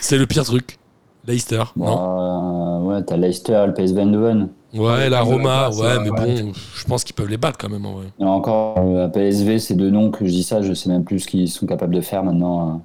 C'est 0.00 0.18
le 0.18 0.26
pire 0.26 0.42
truc. 0.44 0.78
Leicester, 1.26 1.62
non 1.76 1.96
Bah, 1.96 2.78
ouais, 2.82 3.02
t'as 3.04 3.16
Leicester, 3.16 3.64
le 3.66 3.74
PSV 3.74 4.00
Eindhoven. 4.02 4.48
Ouais, 4.74 5.08
la 5.10 5.20
Roma, 5.20 5.70
ouais, 5.70 5.98
mais 6.00 6.10
ouais. 6.10 6.42
bon, 6.42 6.52
je 6.74 6.84
pense 6.84 7.04
qu'ils 7.04 7.14
peuvent 7.14 7.28
les 7.28 7.36
battre 7.36 7.58
quand 7.58 7.68
même 7.68 7.84
en 7.86 7.92
vrai. 7.92 8.06
Et 8.18 8.24
encore, 8.24 8.78
euh, 8.78 9.04
à 9.06 9.08
PSV, 9.08 9.58
c'est 9.58 9.74
deux 9.74 9.90
noms 9.90 10.10
que 10.10 10.24
je 10.26 10.30
dis 10.30 10.42
ça, 10.42 10.62
je 10.62 10.72
sais 10.72 10.88
même 10.88 11.04
plus 11.04 11.20
ce 11.20 11.28
qu'ils 11.28 11.48
sont 11.50 11.66
capables 11.66 11.94
de 11.94 12.00
faire 12.00 12.24
maintenant. 12.24 12.68
euh. 12.70 12.78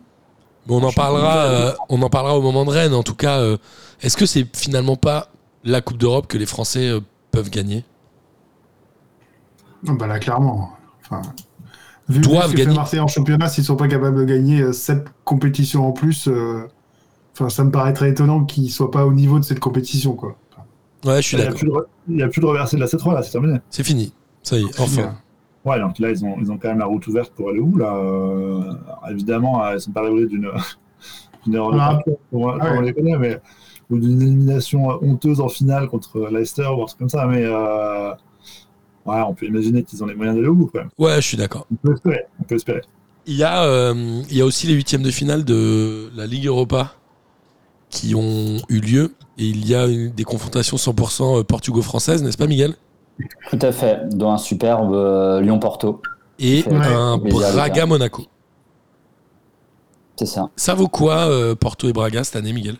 Mais 0.67 0.75
on 0.75 0.83
en 0.83 0.91
parlera, 0.91 1.45
euh, 1.45 1.71
on 1.89 2.01
en 2.01 2.09
parlera 2.09 2.37
au 2.37 2.41
moment 2.41 2.65
de 2.65 2.71
Rennes. 2.71 2.93
En 2.93 3.03
tout 3.03 3.15
cas, 3.15 3.39
euh, 3.39 3.57
est-ce 4.01 4.17
que 4.17 4.25
c'est 4.25 4.45
finalement 4.55 4.97
pas 4.97 5.29
la 5.63 5.81
Coupe 5.81 5.97
d'Europe 5.97 6.27
que 6.27 6.37
les 6.37 6.45
Français 6.45 6.89
euh, 6.89 6.99
peuvent 7.31 7.49
gagner? 7.49 7.85
Ah 9.87 9.93
Bah 9.97 10.07
là, 10.07 10.19
clairement. 10.19 10.71
Enfin, 11.01 11.21
vu, 12.09 12.21
vu 12.21 12.21
Doivent 12.21 12.51
ce 12.51 12.55
que 12.55 12.63
fait 12.63 12.63
gagner. 12.65 12.75
Marseille 12.75 12.99
en 12.99 13.07
championnat, 13.07 13.47
s'ils 13.47 13.63
sont 13.63 13.75
pas 13.77 13.87
capables 13.87 14.17
de 14.19 14.25
gagner 14.25 14.61
euh, 14.61 14.73
cette 14.73 15.07
compétition 15.23 15.87
en 15.87 15.91
plus, 15.93 16.27
euh, 16.27 16.67
enfin, 17.39 17.49
ça 17.49 17.63
me 17.63 17.71
paraîtrait 17.71 18.09
étonnant 18.09 18.43
qu'ils 18.45 18.71
soient 18.71 18.91
pas 18.91 19.05
au 19.05 19.13
niveau 19.13 19.39
de 19.39 19.43
cette 19.45 19.59
compétition, 19.59 20.13
quoi. 20.13 20.35
Ouais, 21.05 21.21
je 21.21 21.27
suis 21.27 21.37
Il 21.37 21.41
n'y 21.41 21.45
a, 21.45 21.51
d'accord. 21.51 21.59
plus 21.59 21.67
de 21.67 21.73
re- 21.73 21.85
il 22.09 22.17
y 22.17 22.23
a 22.23 22.27
plus 22.27 22.41
de 22.41 22.45
reversé 22.45 22.75
de 22.75 22.81
la 22.81 22.87
C3, 22.87 23.13
là, 23.13 23.21
c'est 23.23 23.31
terminé. 23.31 23.59
C'est 23.69 23.83
fini. 23.83 24.11
Ça 24.43 24.57
y 24.57 24.61
est, 24.63 24.79
enfin. 24.79 25.15
Ouais, 25.65 25.79
donc 25.79 25.99
là, 25.99 26.09
ils 26.09 26.23
ont, 26.25 26.35
ils 26.39 26.51
ont 26.51 26.57
quand 26.57 26.69
même 26.69 26.79
la 26.79 26.85
route 26.85 27.05
ouverte 27.07 27.31
pour 27.35 27.49
aller 27.49 27.59
où, 27.59 27.77
là 27.77 27.93
euh, 27.95 28.73
Évidemment, 29.11 29.69
ils 29.73 29.79
sont 29.79 29.91
pas 29.91 30.01
l'abri 30.01 30.25
d'une 30.27 30.45
erreur 30.45 30.65
de 31.45 31.57
Ah. 31.79 31.99
Ah 32.07 32.15
on 32.31 32.45
ouais. 32.45 32.81
les 32.85 32.93
connaît, 32.93 33.17
mais 33.17 33.39
ou 33.89 33.99
d'une 33.99 34.21
élimination 34.21 34.91
euh, 34.91 34.95
honteuse 35.01 35.39
en 35.39 35.47
finale 35.49 35.87
contre 35.87 36.29
Leicester 36.31 36.67
ou 36.67 36.83
un 36.83 36.85
truc 36.85 36.99
comme 36.99 37.09
ça, 37.09 37.25
mais 37.25 37.43
euh, 37.45 38.11
ouais, 39.05 39.21
on 39.21 39.33
peut 39.33 39.45
imaginer 39.45 39.83
qu'ils 39.83 40.03
ont 40.03 40.07
les 40.07 40.15
moyens 40.15 40.35
d'aller 40.35 40.49
au 40.49 40.55
bout, 40.55 40.69
quand 40.73 40.79
même. 40.79 40.89
Ouais, 40.97 41.15
je 41.17 41.27
suis 41.27 41.37
d'accord. 41.37 41.67
On 41.71 41.75
peut 41.75 41.93
espérer, 41.93 42.25
on 42.39 42.43
peut 42.43 42.55
espérer. 42.55 42.81
Il 43.25 43.35
y, 43.35 43.43
a, 43.43 43.63
euh, 43.63 44.21
il 44.29 44.37
y 44.37 44.41
a 44.41 44.45
aussi 44.45 44.67
les 44.67 44.73
huitièmes 44.73 45.03
de 45.03 45.11
finale 45.11 45.43
de 45.45 46.09
la 46.15 46.25
Ligue 46.25 46.47
Europa 46.47 46.93
qui 47.89 48.15
ont 48.15 48.57
eu 48.69 48.79
lieu. 48.79 49.13
Et 49.37 49.45
il 49.45 49.67
y 49.67 49.75
a 49.75 49.85
une- 49.85 50.09
des 50.11 50.23
confrontations 50.23 50.77
100% 50.77 51.43
portugo-françaises, 51.43 52.23
n'est-ce 52.23 52.37
pas, 52.37 52.47
Miguel? 52.47 52.75
Tout 53.49 53.59
à 53.61 53.71
fait, 53.71 54.07
dont 54.15 54.31
un 54.31 54.37
superbe 54.37 54.93
euh, 54.93 55.41
Lyon-Porto. 55.41 56.01
Et 56.39 56.63
Ouais. 56.67 56.75
un. 56.75 57.17
Braga-Monaco. 57.17 58.23
C'est 60.17 60.25
ça. 60.25 60.49
Ça 60.55 60.73
vaut 60.73 60.87
quoi, 60.87 61.27
euh, 61.29 61.55
Porto 61.55 61.87
et 61.87 61.93
Braga, 61.93 62.23
cette 62.23 62.35
année, 62.35 62.53
Miguel? 62.53 62.77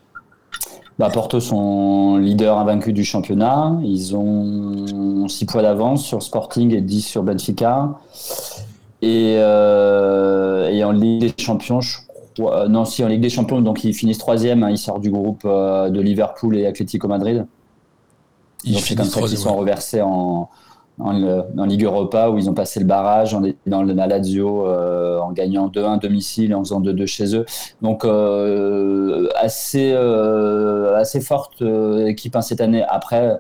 Bah, 0.99 1.09
Porto 1.11 1.39
sont 1.39 2.17
leaders 2.17 2.57
invaincus 2.57 2.93
du 2.93 3.03
championnat. 3.05 3.77
Ils 3.83 4.15
ont 4.15 5.27
6 5.27 5.45
points 5.45 5.61
d'avance 5.61 6.03
sur 6.03 6.23
Sporting 6.23 6.73
et 6.73 6.81
10 6.81 7.01
sur 7.03 7.21
Benfica. 7.21 7.89
Et, 9.03 9.35
euh, 9.37 10.69
et 10.69 10.83
en 10.83 10.91
Ligue 10.91 11.21
des 11.21 11.33
Champions, 11.43 11.81
je 11.81 11.97
euh, 12.39 12.67
Non, 12.67 12.85
si, 12.85 13.03
en 13.03 13.07
Ligue 13.07 13.21
des 13.21 13.29
Champions, 13.29 13.61
donc 13.61 13.83
ils 13.83 13.93
finissent 13.93 14.17
troisième. 14.19 14.63
hein, 14.63 14.69
ils 14.69 14.77
sortent 14.77 15.01
du 15.01 15.11
groupe 15.11 15.43
euh, 15.45 15.89
de 15.89 15.99
Liverpool 16.01 16.57
et 16.57 16.65
Atlético 16.67 17.07
Madrid. 17.07 17.45
Ils 18.63 18.73
donc 18.73 18.85
c'est 18.85 18.95
comme 18.95 19.09
finissent 19.09 19.09
ça 19.09 19.21
qu'ils 19.23 19.37
troisième. 19.37 19.39
sont 19.39 19.55
reversés 19.55 20.01
en, 20.01 20.49
en, 20.99 21.23
en 21.57 21.65
Ligue 21.65 21.83
Europa 21.83 22.29
où 22.29 22.37
ils 22.37 22.49
ont 22.49 22.53
passé 22.53 22.79
le 22.79 22.85
barrage 22.85 23.33
en, 23.33 23.41
dans 23.65 23.83
le 23.83 23.93
Lazio 23.93 24.67
euh, 24.67 25.19
en 25.19 25.31
gagnant 25.31 25.69
2-1 25.69 25.95
à 25.95 25.97
domicile 25.97 26.51
et 26.51 26.53
en 26.53 26.63
faisant 26.63 26.81
2-2 26.81 27.05
chez 27.05 27.35
eux. 27.35 27.45
Donc 27.81 28.03
euh, 28.05 29.29
assez 29.35 29.93
assez 29.93 31.21
forte 31.21 31.61
équipe 32.07 32.35
hein, 32.35 32.41
cette 32.41 32.61
année. 32.61 32.83
Après 32.87 33.39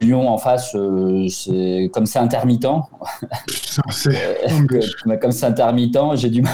Lyon 0.00 0.28
en 0.28 0.38
face, 0.38 0.74
euh, 0.74 1.26
c'est 1.28 1.90
comme 1.92 2.06
c'est 2.06 2.18
intermittent. 2.18 2.66
Euh, 4.06 5.16
comme 5.20 5.32
c'est 5.32 5.46
intermittent, 5.46 5.98
j'ai 6.14 6.30
du 6.30 6.42
mal 6.42 6.52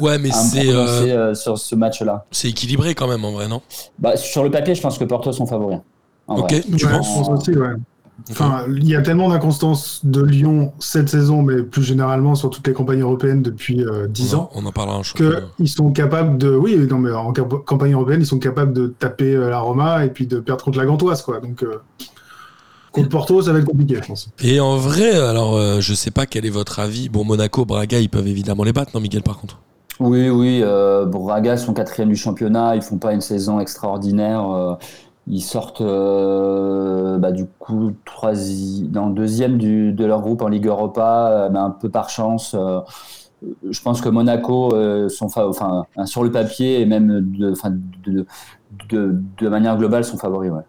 Ouais, 0.00 0.18
mais 0.18 0.30
à 0.32 0.42
me 0.42 0.48
c'est 0.48 0.68
euh, 0.68 0.84
prononcer 0.84 1.12
euh, 1.12 1.34
sur 1.34 1.58
ce 1.58 1.74
match-là. 1.74 2.24
c'est 2.30 2.48
équilibré 2.50 2.94
quand 2.94 3.08
même 3.08 3.24
en 3.24 3.32
vrai, 3.32 3.48
non? 3.48 3.62
Bah, 3.98 4.16
sur 4.16 4.44
le 4.44 4.50
papier, 4.50 4.74
je 4.74 4.82
pense 4.82 4.98
que 4.98 5.04
Porto 5.04 5.32
sont 5.32 5.46
favoris. 5.46 5.78
en 6.26 6.36
Ok, 6.38 6.50
vrai. 6.52 6.60
tu 6.76 6.86
Ouais, 6.86 6.92
penses? 6.92 7.14
pense 7.14 7.28
aussi, 7.28 7.52
ouais. 7.56 7.68
Enfin, 8.30 8.64
il 8.68 8.86
y 8.88 8.94
a 8.94 9.02
tellement 9.02 9.28
d'inconstance 9.28 10.00
de 10.04 10.22
Lyon 10.22 10.72
cette 10.78 11.08
saison, 11.08 11.42
mais 11.42 11.62
plus 11.64 11.82
généralement 11.82 12.36
sur 12.36 12.48
toutes 12.48 12.66
les 12.66 12.72
campagnes 12.72 13.00
européennes 13.00 13.42
depuis 13.42 13.84
euh, 13.84 14.06
10 14.06 14.34
on, 14.34 14.38
ans, 14.38 14.50
on 14.54 14.64
en 14.66 14.70
parlera 14.72 15.02
qu'ils 15.02 15.68
sont 15.68 15.90
capables 15.90 16.38
de. 16.38 16.54
Oui, 16.54 16.76
non, 16.88 16.98
mais 16.98 17.10
en 17.10 17.32
campagne 17.32 17.92
européenne, 17.92 18.20
ils 18.20 18.26
sont 18.26 18.38
capables 18.38 18.72
de 18.72 18.86
taper 18.86 19.34
euh, 19.34 19.50
la 19.50 19.58
Roma 19.58 20.04
et 20.04 20.10
puis 20.10 20.28
de 20.28 20.38
perdre 20.38 20.64
contre 20.64 20.78
la 20.78 20.86
Gantoise, 20.86 21.22
quoi. 21.22 21.40
Donc, 21.40 21.64
euh, 21.64 21.80
contre 22.94 23.08
Porto, 23.10 23.42
ça 23.42 23.52
va 23.52 23.58
être 23.58 23.66
compliqué, 23.66 23.96
je 24.00 24.06
pense. 24.06 24.28
Et 24.42 24.60
en 24.60 24.76
vrai, 24.76 25.10
alors 25.14 25.56
euh, 25.56 25.80
je 25.80 25.92
sais 25.94 26.10
pas 26.10 26.26
quel 26.26 26.46
est 26.46 26.50
votre 26.50 26.78
avis. 26.78 27.08
Bon, 27.08 27.24
Monaco, 27.24 27.64
Braga, 27.64 27.98
ils 28.00 28.08
peuvent 28.08 28.26
évidemment 28.28 28.64
les 28.64 28.72
battre, 28.72 28.92
non, 28.94 29.00
Miguel, 29.00 29.22
par 29.22 29.38
contre? 29.38 29.58
Oui, 30.00 30.28
oui. 30.28 30.60
Euh, 30.62 31.04
Braga 31.06 31.56
sont 31.56 31.72
quatrième 31.74 32.08
du 32.08 32.16
championnat. 32.16 32.74
Ils 32.76 32.82
font 32.82 32.98
pas 32.98 33.12
une 33.12 33.20
saison 33.20 33.60
extraordinaire. 33.60 34.50
euh, 34.50 34.74
ils 35.26 35.40
sortent 35.40 35.80
euh, 35.80 37.16
bah, 37.18 37.32
du 37.32 37.46
coup 37.58 37.92
troisi- 38.04 38.88
dans 38.90 39.06
le 39.08 39.14
deuxième 39.14 39.56
du, 39.56 39.92
de 39.92 40.04
leur 40.04 40.20
groupe 40.20 40.42
en 40.42 40.48
Ligue 40.48 40.66
Europa, 40.66 41.30
euh, 41.30 41.48
mais 41.50 41.58
un 41.60 41.70
peu 41.70 41.88
par 41.88 42.10
chance. 42.10 42.54
euh, 42.58 42.80
je 43.70 43.80
pense 43.82 44.00
que 44.00 44.08
Monaco 44.08 44.74
euh, 44.74 45.08
sont 45.08 45.28
fa- 45.28 45.46
enfin 45.48 45.84
sur 46.06 46.24
le 46.24 46.30
papier 46.30 46.80
et 46.80 46.86
même 46.86 47.20
de, 47.38 47.52
enfin, 47.52 47.70
de, 47.70 48.26
de, 48.90 49.14
de 49.40 49.48
manière 49.48 49.76
globale 49.78 50.04
sont 50.04 50.16
favoris. 50.18 50.50
Ouais. 50.50 50.62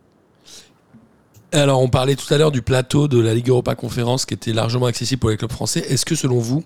Alors, 1.56 1.82
on 1.82 1.88
parlait 1.88 2.16
tout 2.16 2.32
à 2.34 2.38
l'heure 2.38 2.52
du 2.52 2.62
plateau 2.62 3.08
de 3.08 3.18
la 3.18 3.34
Ligue 3.34 3.48
Europa 3.48 3.76
Conférence 3.76 4.26
qui 4.26 4.34
était 4.34 4.52
largement 4.52 4.88
accessible 4.88 5.22
pour 5.22 5.30
les 5.30 5.38
clubs 5.38 5.52
français. 5.52 5.80
Est-ce 5.88 6.06
que 6.06 6.14
selon 6.14 6.40
vous, 6.40 6.66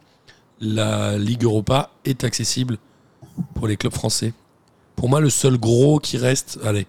la 0.59 1.15
Ligue 1.19 1.43
Europa 1.43 1.91
est 2.05 2.23
accessible 2.23 2.77
pour 3.53 3.67
les 3.67 3.77
clubs 3.77 3.93
français? 3.93 4.33
Pour 4.95 5.07
moi, 5.07 5.21
le 5.21 5.29
seul 5.29 5.59
gros 5.59 5.99
qui 5.99 6.17
reste, 6.17 6.59
allez, 6.65 6.87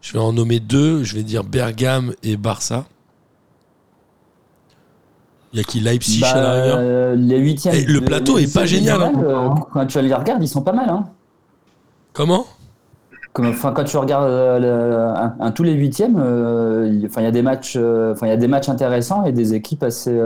je 0.00 0.12
vais 0.12 0.20
en 0.20 0.32
nommer 0.32 0.60
deux. 0.60 1.02
Je 1.02 1.16
vais 1.16 1.24
dire 1.24 1.42
Bergame 1.42 2.14
et 2.22 2.36
Barça. 2.36 2.84
Il 5.52 5.58
y 5.58 5.60
a 5.60 5.64
qui 5.64 5.80
Leipzig 5.80 6.20
Bah, 6.20 6.36
euh, 6.36 7.16
les 7.16 7.38
huitièmes. 7.38 7.74
Et 7.74 7.84
le 7.84 8.00
plateau 8.00 8.38
les 8.38 8.44
est 8.44 8.54
pas 8.54 8.64
génial, 8.64 9.02
hein. 9.02 9.12
euh, 9.24 9.48
quand 9.72 9.86
tu 9.86 10.00
les 10.00 10.14
regardes, 10.14 10.42
ils 10.42 10.48
sont 10.48 10.62
pas 10.62 10.72
mal. 10.72 10.88
Hein. 10.88 11.08
Comment? 12.12 12.46
Comme, 13.34 13.52
quand 13.52 13.82
tu 13.84 13.96
regardes 13.96 14.28
euh, 14.30 14.58
le- 14.60 15.18
un, 15.20 15.34
un- 15.40 15.50
tous 15.50 15.64
les 15.64 15.72
huitièmes, 15.72 16.16
euh, 16.18 16.88
il 16.88 17.00
y 17.22 17.26
a 17.26 17.30
des 17.32 17.42
matchs, 17.42 17.74
euh, 17.76 18.12
enfin, 18.12 18.26
il 18.28 18.30
y 18.30 18.32
a 18.32 18.36
des 18.36 18.46
matchs 18.46 18.68
intéressants 18.68 19.24
et 19.24 19.32
des 19.32 19.54
équipes 19.54 19.82
assez, 19.82 20.16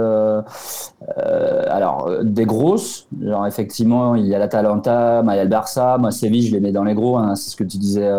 alors 1.70 2.10
des 2.22 2.44
grosses. 2.44 3.08
Genre 3.22 3.46
effectivement, 3.46 4.14
il 4.14 4.26
y 4.26 4.34
a 4.34 4.38
l'Atalanta, 4.38 5.22
il 5.24 5.36
y 5.36 5.38
a 5.38 5.44
le 5.44 5.48
Barça. 5.48 5.96
Moi, 5.98 6.10
Séville, 6.10 6.46
je 6.46 6.52
les 6.52 6.60
mets 6.60 6.72
dans 6.72 6.84
les 6.84 6.94
gros. 6.94 7.16
hein, 7.16 7.34
c'est 7.34 7.50
ce 7.50 7.56
que 7.56 7.64
tu 7.64 7.78
disais 7.78 8.10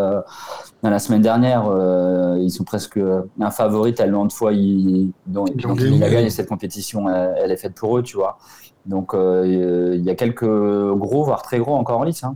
la 0.82 1.00
semaine 1.00 1.22
dernière. 1.22 1.68
euh, 1.70 2.38
ils 2.40 2.50
sont 2.52 2.64
presque 2.64 3.00
un 3.40 3.52
favori 3.52 3.94
tellement 3.94 4.26
de 4.26 4.32
fois 4.32 4.54
ils, 4.54 5.12
dont, 5.28 5.46
Ils 5.56 5.66
ont 5.66 5.70
donc, 5.70 5.80
gagné. 5.80 5.92
ils 5.96 6.00
la 6.00 6.10
gagnent. 6.10 6.30
Cette 6.30 6.50
compétition, 6.50 7.08
elle, 7.10 7.36
elle 7.44 7.52
est 7.52 7.58
faite 7.58 7.76
pour 7.76 7.98
eux, 7.98 8.04
tu 8.04 8.18
vois. 8.18 8.38
Donc 8.86 9.14
euh, 9.14 9.94
il 9.96 10.04
y 10.04 10.10
a 10.10 10.16
quelques 10.16 10.46
gros, 10.46 11.24
voire 11.26 11.42
très 11.44 11.60
gros 11.60 11.76
encore 11.76 12.00
en 12.00 12.04
lice. 12.04 12.24
Hein. 12.24 12.36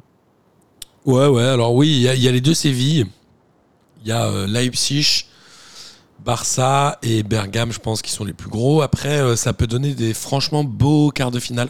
Ouais, 1.06 1.28
ouais. 1.28 1.44
Alors 1.44 1.74
oui, 1.74 1.90
il 1.90 2.00
y, 2.00 2.22
y 2.22 2.28
a 2.28 2.32
les 2.32 2.42
deux 2.42 2.54
Sévilles. 2.54 3.06
Il 4.04 4.10
y 4.10 4.12
a 4.12 4.26
euh, 4.26 4.48
Leipzig, 4.48 5.26
Barça 6.24 6.98
et 7.02 7.24
Bergame, 7.24 7.72
je 7.72 7.80
pense, 7.80 8.02
qui 8.02 8.12
sont 8.12 8.26
les 8.26 8.34
plus 8.34 8.50
gros. 8.50 8.82
Après, 8.82 9.20
euh, 9.20 9.36
ça 9.36 9.54
peut 9.54 9.68
donner 9.68 9.94
des 9.96 10.14
franchement 10.14 10.64
beaux 10.64 11.12
quarts 11.12 11.32
de 11.32 11.40
finale. 11.40 11.70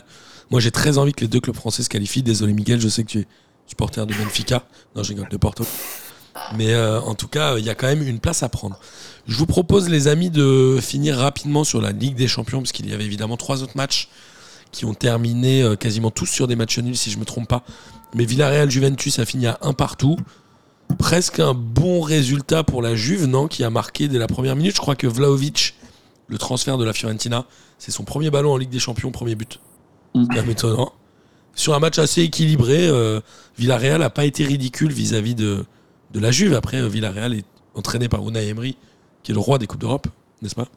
Moi, 0.52 0.60
j'ai 0.60 0.72
très 0.72 0.98
envie 0.98 1.14
que 1.14 1.22
les 1.22 1.28
deux 1.28 1.40
clubs 1.40 1.56
français 1.56 1.84
se 1.84 1.90
qualifient. 1.90 2.24
Désolé, 2.24 2.54
Miguel, 2.54 2.80
je 2.80 2.90
sais 2.90 3.04
que 3.04 3.10
tu 3.10 3.20
es 3.20 3.28
supporter 3.68 4.06
de 4.06 4.14
Benfica. 4.14 4.64
Non, 4.96 5.04
je 5.04 5.10
rigole, 5.10 5.30
de 5.30 5.38
Porto. 5.38 5.66
Mais 6.56 6.74
euh, 6.74 7.00
en 7.02 7.16
tout 7.16 7.28
cas, 7.28 7.58
il 7.58 7.66
y 7.66 7.70
a 7.70 7.76
quand 7.76 7.88
même 7.88 8.08
une 8.08 8.20
place 8.20 8.44
à 8.44 8.50
prendre. 8.50 8.80
Je 9.28 9.36
vous 9.36 9.46
propose, 9.46 9.90
les 9.90 10.08
amis, 10.08 10.30
de 10.30 10.80
finir 10.82 11.18
rapidement 11.18 11.64
sur 11.64 11.82
la 11.82 11.92
Ligue 11.92 12.16
des 12.16 12.28
Champions, 12.28 12.60
parce 12.60 12.72
qu'il 12.72 12.90
y 12.90 12.94
avait 12.94 13.06
évidemment 13.06 13.38
trois 13.38 13.64
autres 13.64 13.78
matchs 13.78 14.10
qui 14.74 14.84
ont 14.84 14.94
terminé 14.94 15.62
euh, 15.62 15.78
quasiment 15.78 16.12
tous 16.12 16.26
sur 16.26 16.48
des 16.48 16.58
matchs 16.58 16.80
nuls, 16.80 16.98
si 16.98 17.12
je 17.12 17.18
me 17.18 17.24
trompe 17.24 17.48
pas. 17.48 17.64
Mais 18.14 18.26
Villarreal-Juventus 18.26 19.20
a 19.20 19.26
fini 19.26 19.48
à 19.48 19.58
un 19.62 19.72
partout. 19.74 20.18
Presque 21.00 21.40
un 21.40 21.54
bon 21.54 22.02
résultat 22.02 22.64
pour 22.64 22.82
la 22.82 22.96
Juve, 22.96 23.26
non 23.26 23.48
Qui 23.48 23.64
a 23.64 23.70
marqué 23.70 24.10
dès 24.10 24.20
la 24.20 24.28
première 24.28 24.56
minute. 24.56 24.76
Je 24.76 24.82
crois 24.82 24.96
que 24.96 25.08
Vlaovic, 25.08 25.76
le 26.28 26.38
transfert 26.38 26.78
de 26.78 26.84
la 26.84 26.92
Fiorentina, 26.92 27.46
c'est 27.78 27.92
son 27.92 28.04
premier 28.04 28.30
ballon 28.30 28.52
en 28.52 28.58
Ligue 28.58 28.70
des 28.70 28.80
Champions, 28.80 29.12
premier 29.12 29.36
but. 29.36 29.60
Mm. 30.14 30.26
C'est 30.28 30.36
même 30.36 30.50
étonnant. 30.50 30.92
Sur 31.56 31.76
un 31.76 31.80
match 31.80 32.00
assez 32.00 32.22
équilibré, 32.22 32.88
euh, 32.88 33.22
Villarreal 33.58 34.02
n'a 34.02 34.10
pas 34.10 34.26
été 34.26 34.44
ridicule 34.44 34.92
vis-à-vis 34.92 35.36
de, 35.36 35.66
de 36.12 36.20
la 36.20 36.32
Juve. 36.32 36.56
Après, 36.56 36.78
euh, 36.78 36.88
Villarreal 36.88 37.34
est 37.34 37.46
entraîné 37.76 38.10
par 38.10 38.28
Unai 38.28 38.48
Emery, 38.48 38.76
qui 39.22 39.32
est 39.32 39.36
le 39.36 39.40
roi 39.40 39.60
des 39.60 39.68
Coupes 39.68 39.82
d'Europe, 39.82 40.08
n'est-ce 40.42 40.56
pas? 40.56 40.68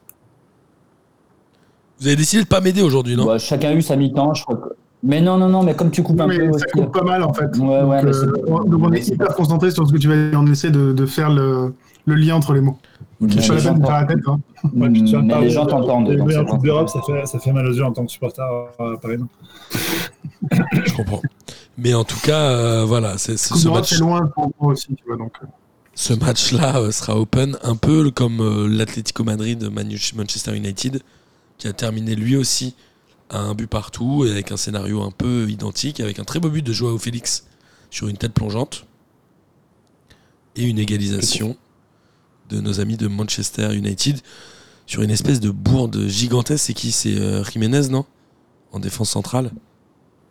Vous 2.00 2.06
avez 2.06 2.16
décidé 2.16 2.42
de 2.42 2.48
pas 2.48 2.60
m'aider 2.60 2.82
aujourd'hui, 2.82 3.16
non? 3.16 3.24
Bah, 3.26 3.38
chacun 3.38 3.70
a 3.70 3.74
eu 3.74 3.82
sa 3.82 3.96
mi-temps, 3.96 4.34
je 4.34 4.42
crois 4.44 4.56
que... 4.56 4.68
Mais 5.02 5.20
non, 5.20 5.36
non, 5.38 5.48
non, 5.48 5.62
mais 5.62 5.74
comme 5.74 5.90
tu 5.90 6.02
coupes 6.02 6.20
un 6.20 6.26
mais 6.26 6.38
peu 6.38 6.44
ça 6.46 6.50
aussi. 6.56 6.64
coupe 6.72 6.92
pas 6.92 7.02
mal, 7.04 7.22
en 7.22 7.32
fait. 7.32 7.44
Ouais, 7.44 7.58
donc, 7.58 7.68
ouais, 7.90 8.02
mais 8.02 8.14
euh, 8.16 8.32
donc 8.66 8.80
on 8.82 8.92
est 8.92 9.06
hyper 9.06 9.28
concentré 9.36 9.70
sur 9.70 9.86
ce 9.86 9.92
que 9.92 9.98
tu 9.98 10.08
vas 10.08 10.16
dire. 10.30 10.40
On 10.40 10.46
essaie 10.50 10.70
de, 10.70 10.92
de 10.92 11.06
faire 11.06 11.30
le, 11.30 11.74
le 12.06 12.14
lien 12.14 12.34
entre 12.34 12.54
les 12.54 12.60
mots. 12.60 12.78
mais 13.20 13.30
C'est 13.40 13.48
pas 13.48 13.54
la 13.56 13.60
peine 13.62 13.78
de 13.80 13.86
faire 13.86 14.00
la 14.00 14.04
tête. 14.06 14.18
Hein. 14.26 14.40
Ouais, 14.74 14.90
puis 14.90 15.04
tu 15.04 15.16
mais 15.16 15.28
parler 15.28 15.46
les 15.46 15.52
gens 15.52 15.64
de- 15.64 15.70
t'entendent. 15.70 16.26
c'est 16.30 16.36
en. 16.38 16.44
Coupe 16.46 16.64
d'Europe, 16.64 16.88
ça 16.88 17.00
fait, 17.06 17.24
ça 17.26 17.38
fait 17.38 17.52
mal 17.52 17.66
aux 17.66 17.72
yeux 17.72 17.84
en 17.84 17.92
tant 17.92 18.04
que 18.04 18.10
supporter 18.10 18.42
euh, 18.80 18.96
parisien. 18.96 19.28
Je 20.84 20.92
comprends. 20.94 21.22
Mais 21.78 21.94
en 21.94 22.04
tout 22.04 22.18
cas, 22.22 22.40
euh, 22.50 22.84
voilà, 22.86 23.18
c'est 23.18 23.36
ce 23.36 23.62
d'Europe, 23.62 23.80
match. 23.80 23.90
c'est 23.90 24.00
loin 24.00 24.26
pour 24.34 24.50
moi 24.60 24.72
aussi, 24.72 24.88
tu 24.88 25.04
vois. 25.06 25.16
Donc, 25.18 25.32
euh, 25.42 25.46
Ce 25.94 26.14
match-là 26.14 26.78
euh, 26.78 26.90
sera 26.90 27.16
open, 27.18 27.56
un 27.62 27.76
peu 27.76 28.10
comme 28.10 28.40
euh, 28.40 28.66
l'Atlético 28.68 29.24
Madrid 29.24 29.68
Manchester 30.16 30.56
United, 30.56 31.00
qui 31.58 31.68
a 31.68 31.72
terminé 31.72 32.14
lui 32.14 32.36
aussi 32.36 32.74
à 33.28 33.38
un 33.38 33.54
but 33.54 33.66
partout, 33.66 34.24
et 34.24 34.30
avec 34.30 34.52
un 34.52 34.56
scénario 34.56 35.02
un 35.02 35.10
peu 35.10 35.48
identique, 35.48 36.00
avec 36.00 36.18
un 36.18 36.24
très 36.24 36.38
beau 36.38 36.48
but 36.48 36.62
de 36.62 36.72
Joao 36.72 36.98
Félix 36.98 37.46
sur 37.90 38.08
une 38.08 38.16
tête 38.16 38.32
plongeante, 38.32 38.86
et 40.54 40.64
une 40.64 40.78
égalisation 40.78 41.56
de 42.48 42.60
nos 42.60 42.80
amis 42.80 42.96
de 42.96 43.08
Manchester 43.08 43.74
United 43.74 44.20
sur 44.86 45.02
une 45.02 45.10
espèce 45.10 45.40
de 45.40 45.50
bourde 45.50 46.06
gigantesque. 46.06 46.66
C'est 46.66 46.74
qui? 46.74 46.92
C'est 46.92 47.18
euh, 47.18 47.44
Jiménez, 47.44 47.88
non? 47.88 48.04
En 48.72 48.78
défense 48.78 49.10
centrale. 49.10 49.50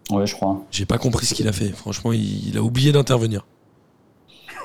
Ouais, 0.10 0.26
je 0.26 0.34
crois. 0.36 0.64
J'ai 0.72 0.86
pas 0.86 0.98
compris 0.98 1.26
ce 1.26 1.34
qu'il 1.34 1.48
a 1.48 1.52
fait. 1.52 1.70
Franchement, 1.70 2.14
il, 2.14 2.48
il 2.48 2.58
a 2.58 2.64
oublié 2.64 2.92
d'intervenir. 2.92 3.46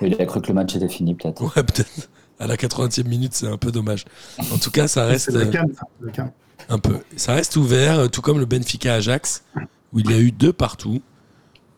Il 0.03 0.21
a 0.21 0.27
cru 0.27 0.41
que 0.41 0.49
le 0.49 0.55
match 0.55 0.75
était 0.77 0.89
fini, 0.89 1.15
peut-être. 1.15 1.43
Ouais, 1.43 1.63
peut-être. 1.63 2.09
À 2.39 2.47
la 2.47 2.57
80e 2.57 3.07
minute, 3.07 3.35
c'est 3.35 3.47
un 3.47 3.59
peu 3.59 3.71
dommage. 3.71 4.07
En 4.53 4.57
tout 4.57 4.71
cas, 4.71 4.89
ça 4.89 5.05
reste 5.05 5.31
c'est 5.31 5.37
la 5.37 5.45
euh, 5.45 5.51
canne, 5.51 5.75
ça, 5.75 5.83
c'est 5.99 6.07
la 6.07 6.13
canne. 6.13 6.33
Un 6.69 6.79
peu. 6.79 6.99
Ça 7.17 7.35
reste 7.35 7.57
ouvert, 7.57 7.99
euh, 8.01 8.09
tout 8.09 8.23
comme 8.23 8.39
le 8.39 8.45
Benfica 8.47 8.95
Ajax, 8.95 9.45
où 9.93 9.99
il 10.01 10.11
y 10.11 10.15
a 10.15 10.19
eu 10.19 10.31
deux 10.33 10.53
partout, 10.53 11.01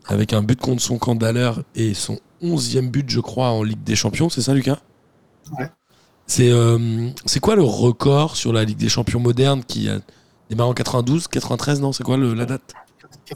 avec 0.06 0.32
un 0.32 0.42
but 0.42 0.60
contre 0.60 0.82
son 0.82 0.98
camp 0.98 1.14
d'Aleur 1.14 1.62
et 1.74 1.94
son 1.94 2.18
11e 2.42 2.90
but, 2.90 3.08
je 3.08 3.20
crois, 3.20 3.48
en 3.50 3.62
Ligue 3.62 3.82
des 3.84 3.96
Champions. 3.96 4.28
C'est 4.28 4.42
ça, 4.42 4.54
Lucas? 4.54 4.78
Ouais. 5.58 5.70
C'est 6.26 6.50
euh, 6.50 7.08
c'est 7.26 7.40
quoi 7.40 7.56
le 7.56 7.62
record 7.62 8.36
sur 8.36 8.52
la 8.52 8.64
Ligue 8.64 8.78
des 8.78 8.88
Champions 8.88 9.20
moderne 9.20 9.62
qui 9.64 9.88
a 9.88 9.98
démarré 10.50 10.70
en 10.70 10.74
92, 10.74 11.28
93, 11.28 11.80
non? 11.80 11.92
C'est 11.92 12.04
quoi 12.04 12.16
le- 12.16 12.34
la 12.34 12.46
date? 12.46 12.62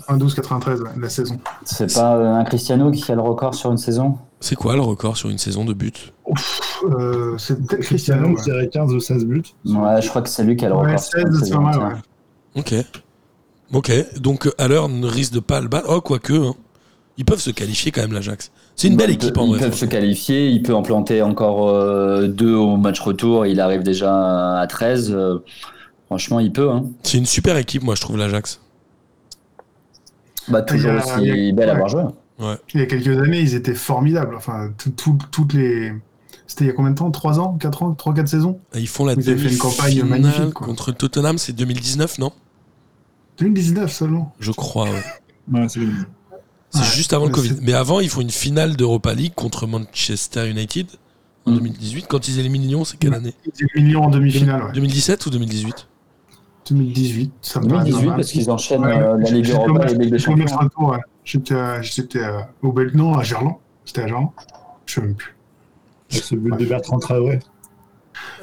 92-93, 0.08 0.82
ouais, 0.82 0.90
la 0.98 1.08
saison. 1.08 1.38
C'est 1.64 1.92
pas 1.94 2.14
un 2.16 2.44
Cristiano 2.44 2.90
qui 2.90 3.10
a 3.10 3.14
le 3.14 3.20
record 3.22 3.54
sur 3.54 3.70
une 3.70 3.78
saison? 3.78 4.18
C'est 4.40 4.54
quoi 4.54 4.74
le 4.74 4.82
record 4.82 5.16
sur 5.16 5.28
une 5.30 5.38
saison 5.38 5.64
de 5.64 5.72
but? 5.72 6.12
Euh, 6.84 7.36
c'est 7.38 7.56
peut-être 7.66 7.82
Cristiano 7.82 8.34
qui 8.34 8.50
ouais. 8.50 8.56
avait 8.56 8.68
15 8.68 8.92
ou 8.92 9.00
16 9.00 9.24
buts. 9.24 9.42
Ouais, 9.64 10.02
je 10.02 10.08
crois 10.08 10.22
que 10.22 10.28
c'est 10.28 10.44
lui 10.44 10.56
qui 10.56 10.66
a 10.66 10.68
le 10.68 10.74
Ouais, 10.76 10.82
record. 10.82 11.00
sur 11.00 11.18
16, 11.20 11.24
une 11.40 11.44
c'est 11.46 11.58
mal, 11.58 11.78
ouais. 11.78 11.94
Ok. 12.54 12.74
Ok. 13.72 13.92
Donc, 14.20 14.48
à 14.58 14.68
l'heure, 14.68 14.88
ne 14.88 15.06
risque 15.06 15.32
de 15.32 15.40
pas 15.40 15.60
le 15.60 15.68
battre. 15.68 15.86
Oh, 15.90 16.00
quoique. 16.00 16.34
hein. 16.34 16.54
Ils 17.18 17.24
peuvent 17.24 17.40
se 17.40 17.50
qualifier 17.50 17.92
quand 17.92 18.02
même, 18.02 18.12
l'Ajax. 18.12 18.52
C'est 18.76 18.88
une 18.88 18.96
belle 18.96 19.08
Ils 19.08 19.14
équipe 19.14 19.38
en 19.38 19.46
Ils 19.46 19.52
vrai. 19.52 19.60
peuvent 19.60 19.74
se 19.74 19.86
qualifier, 19.86 20.50
il 20.50 20.62
peut 20.62 20.74
en 20.74 20.82
planter 20.82 21.22
encore 21.22 21.68
euh, 21.70 22.26
deux 22.28 22.54
au 22.54 22.76
match 22.76 23.00
retour, 23.00 23.46
il 23.46 23.58
arrive 23.58 23.82
déjà 23.82 24.60
à 24.60 24.66
13. 24.66 25.12
euh, 25.12 25.38
franchement, 26.06 26.40
il 26.40 26.52
peut. 26.52 26.70
Hein. 26.70 26.84
C'est 27.02 27.16
une 27.16 27.24
super 27.24 27.56
équipe, 27.56 27.82
moi, 27.82 27.94
je 27.94 28.02
trouve, 28.02 28.18
l'Ajax. 28.18 28.60
Bah, 30.48 30.60
toujours 30.62 30.92
aussi 30.94 31.52
belle 31.52 31.70
à 31.70 31.72
avoir 31.72 31.88
joué. 31.88 32.02
Ouais. 32.38 32.56
Il 32.74 32.80
y 32.80 32.82
a 32.82 32.86
quelques 32.86 33.18
années, 33.20 33.40
ils 33.40 33.54
étaient 33.54 33.74
formidables. 33.74 34.34
Enfin, 34.36 34.72
tout- 34.76 34.90
tout- 34.90 35.18
toutes 35.30 35.52
les, 35.54 35.92
C'était 36.46 36.64
il 36.64 36.68
y 36.68 36.70
a 36.70 36.74
combien 36.74 36.92
de 36.92 36.96
temps? 36.96 37.10
3 37.10 37.40
ans? 37.40 37.56
4 37.58 37.82
ans? 37.82 37.92
3-4 37.94 38.28
saisons? 38.28 38.60
Et 38.74 38.80
Ils 38.80 38.86
font 38.88 39.04
la 39.04 39.12
avez 39.14 39.36
fait 39.36 39.50
une 39.52 39.58
campagne 39.58 39.96
demi-finale 39.96 40.20
magnifique, 40.20 40.54
quoi. 40.54 40.66
contre 40.66 40.92
Tottenham, 40.92 41.38
c'est 41.38 41.52
2019, 41.52 42.18
non? 42.18 42.30
2019 43.38 43.92
seulement. 43.92 44.32
Je 44.38 44.52
crois, 44.52 44.84
ouais. 44.84 45.02
Ouais, 45.52 45.68
c'est 45.68 45.80
Ouais, 45.80 46.84
juste 46.94 47.12
avant 47.12 47.24
le 47.24 47.30
mais 47.30 47.34
Covid. 47.34 47.54
Mais 47.62 47.72
avant, 47.72 48.00
ils 48.00 48.08
font 48.08 48.20
une 48.20 48.30
finale 48.30 48.76
d'Europa 48.76 49.14
League 49.14 49.32
contre 49.34 49.66
Manchester 49.66 50.48
United 50.48 50.86
en 51.46 51.52
Mm. 51.52 51.54
2018. 51.56 52.06
Quand 52.08 52.28
ils 52.28 52.38
éliminent 52.38 52.66
Lyon, 52.66 52.84
c'est 52.84 52.98
quelle 52.98 53.14
année? 53.14 53.34
Ils 53.76 53.82
millions 53.82 54.04
en 54.04 54.10
demi-finale, 54.10 54.64
ouais. 54.64 54.72
2017 54.72 55.26
ou 55.26 55.30
2018 55.30 55.86
2018, 56.68 57.32
ça 57.42 57.60
me 57.60 57.68
paraît 57.68 57.78
pas 57.78 57.84
2018 57.84 58.06
mal. 58.08 58.16
parce 58.16 58.30
qu'ils 58.32 58.50
enchaînent 58.50 58.80
Ouais, 58.84 58.98
euh, 58.98 59.18
la 59.18 59.30
Ligue 59.30 59.50
Europa 59.50 59.84
et 59.86 59.92
la 59.92 59.98
Ligue 59.98 60.10
des 60.12 60.18
Champions. 60.18 60.46
tour, 60.74 60.88
ouais. 60.90 60.98
J'étais 61.26 61.83
j'étais, 61.83 62.21
au 62.62 62.73
Bel... 62.73 62.92
Non, 62.95 63.12
à 63.18 63.23
Gerland. 63.23 63.56
C'était 63.85 64.02
à 64.02 64.06
Gerland. 64.06 64.30
Je 64.87 64.95
sais 64.95 65.00
même 65.02 65.14
plus. 65.14 65.35
ce 66.09 66.35
but 66.35 66.56
de 66.56 66.64
Bertrand 66.64 66.99
Traoré. 66.99 67.40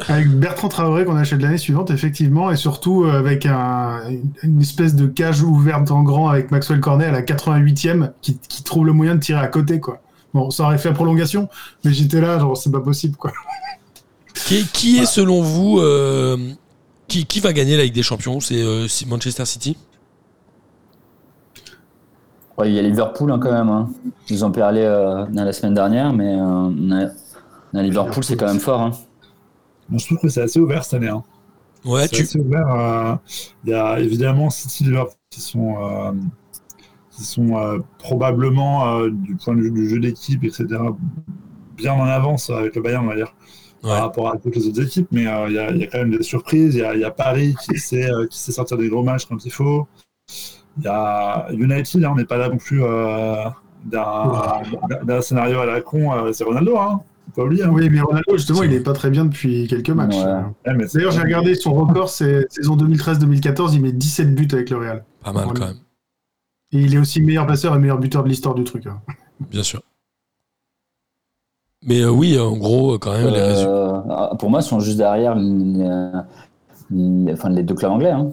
Avec 0.08 0.30
Bertrand 0.30 0.68
Traoré 0.70 1.04
qu'on 1.06 1.16
achète 1.16 1.42
l'année 1.42 1.58
suivante, 1.58 1.90
effectivement, 1.90 2.52
et 2.52 2.56
surtout 2.58 3.06
euh, 3.06 3.18
avec 3.18 3.46
un, 3.48 4.02
une 4.44 4.62
espèce 4.62 4.94
de 4.96 5.08
cage 5.08 5.42
ouverte 5.42 5.90
en 5.92 6.04
grand 6.04 6.28
avec 6.30 6.52
Maxwell 6.52 6.80
Cornet 6.80 7.06
à 7.06 7.12
la 7.12 7.22
88e 7.24 8.12
qui, 8.22 8.38
qui 8.38 8.63
trouve 8.63 8.86
le 8.86 8.94
moyen 8.94 9.16
de 9.16 9.20
tirer 9.22 9.40
à 9.40 9.48
côté, 9.48 9.80
quoi. 9.80 10.00
Bon, 10.34 10.52
ça 10.52 10.63
aurait 10.66 10.78
fait 10.78 10.92
prolongation, 10.94 11.48
mais 11.84 11.94
j'étais 11.94 12.20
là, 12.22 12.38
genre, 12.40 12.56
c'est 12.58 12.72
pas 12.72 12.82
possible, 12.82 13.16
quoi. 13.16 13.32
qui, 14.34 14.66
qui 14.74 14.98
est 15.00 15.06
selon 15.06 15.42
vous 15.42 15.80
euh, 15.80 16.38
qui, 17.08 17.25
qui 17.25 17.40
va 17.40 17.54
gagner 17.54 17.78
la 17.78 17.84
Ligue 17.84 17.94
des 17.94 18.04
Champions? 18.04 18.40
C'est 18.42 18.62
euh, 18.62 18.88
si- 18.88 19.08
Manchester 19.08 19.46
City? 19.46 19.78
Ouais, 22.57 22.69
il 22.69 22.75
y 22.75 22.79
a 22.79 22.83
Liverpool 22.83 23.31
hein, 23.31 23.39
quand 23.39 23.51
même. 23.51 23.69
hein. 23.69 23.89
Ils 24.29 24.45
ont 24.45 24.51
parlé 24.51 24.81
euh, 24.81 25.25
la 25.31 25.53
semaine 25.53 25.74
dernière, 25.74 26.13
mais 26.13 26.36
euh. 26.39 26.69
Non, 27.74 27.81
Liverpool 27.81 28.24
c'est 28.24 28.38
quand 28.38 28.48
même 28.48 28.60
fort. 28.60 28.81
hein. 28.81 28.91
Moi, 29.89 29.98
je 30.00 30.05
trouve 30.05 30.19
que 30.19 30.29
c'est 30.29 30.41
assez 30.41 30.60
ouvert 30.60 30.83
cette 30.83 30.95
année. 30.95 31.10
hein. 31.10 31.24
Ouais, 31.83 32.03
c'est 32.03 32.15
tu, 32.17 32.22
assez 32.24 32.39
ouvert. 32.39 32.67
euh, 32.69 33.15
Il 33.63 33.72
y 33.72 33.74
a 33.74 34.00
évidemment 34.00 34.50
City 34.50 34.83
Liverpool 34.86 35.15
qui 35.31 35.41
sont, 35.41 35.75
euh, 35.83 36.12
qui 37.12 37.24
sont 37.24 37.57
euh, 37.57 37.79
probablement, 38.00 38.98
euh, 39.00 39.10
du 39.12 39.36
point 39.36 39.55
de 39.55 39.62
vue 39.62 39.72
du 39.72 39.89
jeu 39.89 40.00
d'équipe, 40.00 40.43
etc., 40.43 40.67
bien 41.75 41.93
en 41.93 42.05
avance 42.05 42.50
avec 42.51 42.75
le 42.75 42.81
Bayern, 42.83 43.03
on 43.05 43.10
va 43.10 43.15
dire, 43.15 43.33
Ouais. 43.83 43.89
par 43.89 44.01
rapport 44.03 44.29
à 44.31 44.38
toutes 44.38 44.55
les 44.55 44.67
autres 44.67 44.81
équipes. 44.83 45.07
Mais 45.12 45.27
euh, 45.27 45.48
il 45.50 45.55
y, 45.55 45.60
a, 45.60 45.72
il 45.72 45.77
y 45.77 45.83
a 45.83 45.88
quand 45.88 45.98
même 45.98 46.12
des 46.15 46.24
surprises. 46.24 46.75
Il 46.75 46.79
y 46.81 46.83
a, 46.83 46.93
il 46.93 47.01
y 47.01 47.03
a 47.03 47.12
Paris 47.12 47.55
qui 47.65 47.77
sait, 47.79 48.10
euh, 48.10 48.27
qui 48.27 48.39
sait 48.39 48.51
sortir 48.53 48.77
des 48.77 48.88
gros 48.89 49.03
matchs 49.03 49.25
quand 49.25 49.43
il 49.43 49.51
faut. 49.51 49.88
Il 50.77 50.84
y 50.84 50.88
a 50.88 51.48
United, 51.51 52.03
hein, 52.03 52.10
on 52.13 52.15
n'est 52.15 52.25
pas 52.25 52.38
là 52.38 52.50
non 52.50 52.58
plus 52.58 52.84
euh, 52.84 53.36
d'un 53.86 55.22
scénario 55.22 55.60
à 55.60 55.65
la 55.65 55.82
con. 55.82 56.12
euh, 56.13 56.32
c'est 56.34 56.44
Ronaldo, 56.44 56.77
hein. 56.77 57.01
Faut 57.27 57.42
pas 57.42 57.46
oublier. 57.46 57.63
hein. 57.63 57.70
Oui, 57.72 57.89
mais 57.89 58.01
Ronaldo, 58.01 58.36
justement, 58.38 58.63
il 58.63 58.74
est 58.74 58.80
pas 58.84 58.94
très 58.94 59.10
bien 59.10 59.25
depuis 59.25 59.68
quelques 59.68 59.89
matchs. 59.92 60.15
Ouais. 60.18 60.24
Ouais, 60.68 60.74
mais 60.75 60.88
c'est- 60.88 60.98
D'ailleurs, 60.98 61.12
j'ai 61.13 61.22
regardé 61.22 61.56
son 61.56 61.74
record, 61.74 62.10
c'est 62.10 62.46
saison 62.51 62.75
2013-2014, 62.75 63.74
il 63.75 63.82
met 63.82 63.92
17 63.92 64.34
buts 64.36 64.48
avec 64.51 64.70
le 64.70 64.77
Real. 64.77 65.06
pas 65.24 65.32
mal 65.32 65.48
quand 65.53 65.65
même, 65.68 65.77
Et 66.72 66.80
il 66.82 66.94
est 66.96 66.98
aussi 66.98 67.22
meilleur 67.22 67.46
passeur 67.48 67.75
et 67.75 67.80
meilleur 67.80 68.00
buteur 68.00 68.24
de 68.24 68.30
l'histoire 68.30 68.56
du 68.56 68.63
truc. 68.63 68.88
hein. 68.88 69.00
bien 69.51 69.63
sûr. 69.63 69.82
Mais 71.86 72.01
euh, 72.01 72.10
oui, 72.10 72.39
en 72.39 72.56
gros, 72.58 72.98
quand 72.98 73.12
même, 73.12 73.27
les 73.34 73.42
résultats. 73.42 73.70
Euh, 74.32 74.36
pour 74.36 74.50
moi, 74.50 74.62
ils 74.62 74.63
sont 74.63 74.80
juste 74.80 74.98
derrière 74.98 75.36
les, 75.36 76.24
les- 76.92 77.34
enfin, 77.34 77.50
les 77.50 77.63
deux 77.63 77.75
clubs 77.75 77.92
anglais. 77.92 78.12
hein. 78.12 78.32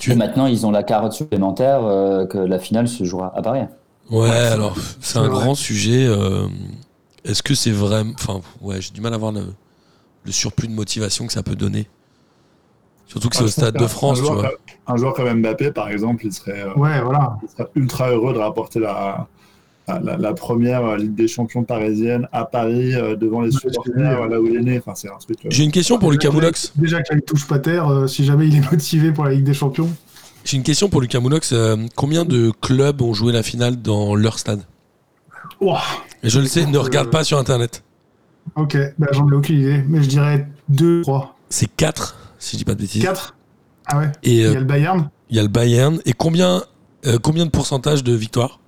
Tu- 0.00 0.12
Et 0.12 0.14
maintenant, 0.14 0.46
ils 0.46 0.66
ont 0.66 0.70
la 0.70 0.82
carotte 0.82 1.12
supplémentaire 1.12 1.84
euh, 1.84 2.26
que 2.26 2.38
la 2.38 2.58
finale 2.58 2.88
se 2.88 3.04
jouera 3.04 3.32
à 3.36 3.42
Paris. 3.42 3.62
Ouais, 4.10 4.30
alors, 4.30 4.76
c'est 5.00 5.18
un 5.18 5.22
C'est 5.24 5.28
vrai. 5.28 5.28
grand 5.28 5.54
sujet. 5.54 6.06
euh, 6.06 6.48
Est-ce 7.24 7.42
que 7.42 7.54
c'est 7.54 7.72
vraiment. 7.72 8.12
Enfin, 8.14 8.40
ouais, 8.60 8.80
j'ai 8.80 8.92
du 8.92 9.00
mal 9.00 9.14
à 9.14 9.18
voir 9.18 9.32
le, 9.32 9.54
le 10.24 10.32
surplus 10.32 10.68
de 10.68 10.74
motivation 10.74 11.26
que 11.26 11.32
ça 11.34 11.42
peut 11.42 11.56
donner. 11.56 11.88
Surtout 13.06 13.28
que 13.28 13.36
c'est 13.36 13.42
Ah, 13.42 13.44
au 13.44 13.48
je 13.48 13.52
pense 13.54 13.64
Stade 13.64 13.76
de 13.76 13.86
France, 13.86 14.18
un 14.20 14.22
tu 14.24 14.32
vois. 14.32 14.50
Un 14.86 14.96
joueur 14.96 15.14
comme 15.14 15.40
Mbappé, 15.40 15.72
par 15.72 15.88
exemple, 15.90 16.26
il 16.26 16.32
serait, 16.32 16.62
euh, 16.62 16.74
Ouais, 16.74 17.00
voilà. 17.02 17.38
il 17.42 17.48
serait 17.48 17.68
ultra 17.74 18.10
heureux 18.10 18.32
de 18.32 18.38
rapporter 18.38 18.80
la, 18.80 19.28
la, 19.88 20.16
la 20.16 20.34
première 20.34 20.84
euh, 20.84 20.96
Ligue 20.96 21.14
des 21.14 21.28
Champions 21.28 21.62
parisienne 21.64 22.28
à 22.32 22.44
Paris, 22.44 22.94
euh, 22.94 23.14
devant 23.16 23.40
les 23.42 23.50
supporters, 23.52 24.26
là 24.28 24.40
où 24.40 24.46
il 24.46 24.56
est 24.56 24.62
né. 24.62 24.78
Enfin, 24.78 24.94
c'est 24.94 25.08
un 25.08 25.16
truc. 25.18 25.38
euh, 25.44 25.48
J'ai 25.50 25.64
une 25.64 25.70
question 25.72 25.98
pour 25.98 26.10
Lucas 26.10 26.30
Moulox. 26.30 26.72
Déjà 26.76 27.02
qu'il 27.02 27.20
touche 27.22 27.46
pas 27.46 27.58
terre, 27.58 27.88
euh, 27.88 28.06
si 28.06 28.24
jamais 28.24 28.48
il 28.48 28.56
est 28.56 28.70
motivé 28.72 29.12
pour 29.12 29.24
la 29.24 29.32
Ligue 29.32 29.44
des 29.44 29.54
Champions. 29.54 29.88
J'ai 30.44 30.56
une 30.56 30.62
question 30.62 30.88
pour 30.88 31.00
Lucas 31.00 31.20
Moulox. 31.20 31.52
euh, 31.52 31.76
combien 31.94 32.24
de 32.24 32.52
clubs 32.60 33.00
ont 33.02 33.14
joué 33.14 33.32
la 33.32 33.42
finale 33.42 33.80
dans 33.82 34.14
leur 34.14 34.38
stade? 34.38 34.62
Ouah, 35.60 35.80
Et 36.22 36.28
je 36.28 36.40
le 36.40 36.46
sais, 36.46 36.66
ne 36.66 36.78
regarde 36.78 37.10
pas 37.10 37.24
sur 37.24 37.38
internet. 37.38 37.82
ok, 38.56 38.76
bah, 38.98 39.06
j'en 39.12 39.28
ai 39.30 39.34
aucune 39.34 39.58
idée, 39.60 39.84
mais 39.88 40.02
je 40.02 40.08
dirais 40.08 40.46
2, 40.68 41.02
3, 41.02 41.36
C'est 41.48 41.68
4, 41.76 42.16
si 42.38 42.52
je 42.52 42.58
dis 42.58 42.64
pas 42.64 42.74
de 42.74 42.80
bêtises. 42.80 43.02
4. 43.02 43.34
Ah 43.86 43.98
ouais? 43.98 44.10
Et 44.24 44.32
Il 44.32 44.40
y 44.40 44.44
euh, 44.44 44.56
a 44.56 44.58
le 44.58 44.64
Bayern? 44.64 45.08
il 45.30 45.36
y 45.36 45.38
a 45.38 45.42
le 45.42 45.48
Bayern. 45.48 46.00
Et 46.04 46.12
combien, 46.12 46.62
euh, 47.06 47.18
combien 47.22 47.46
de 47.46 47.50
pourcentage 47.50 48.02
de 48.04 48.12
victoire 48.12 48.58
Et 48.58 48.65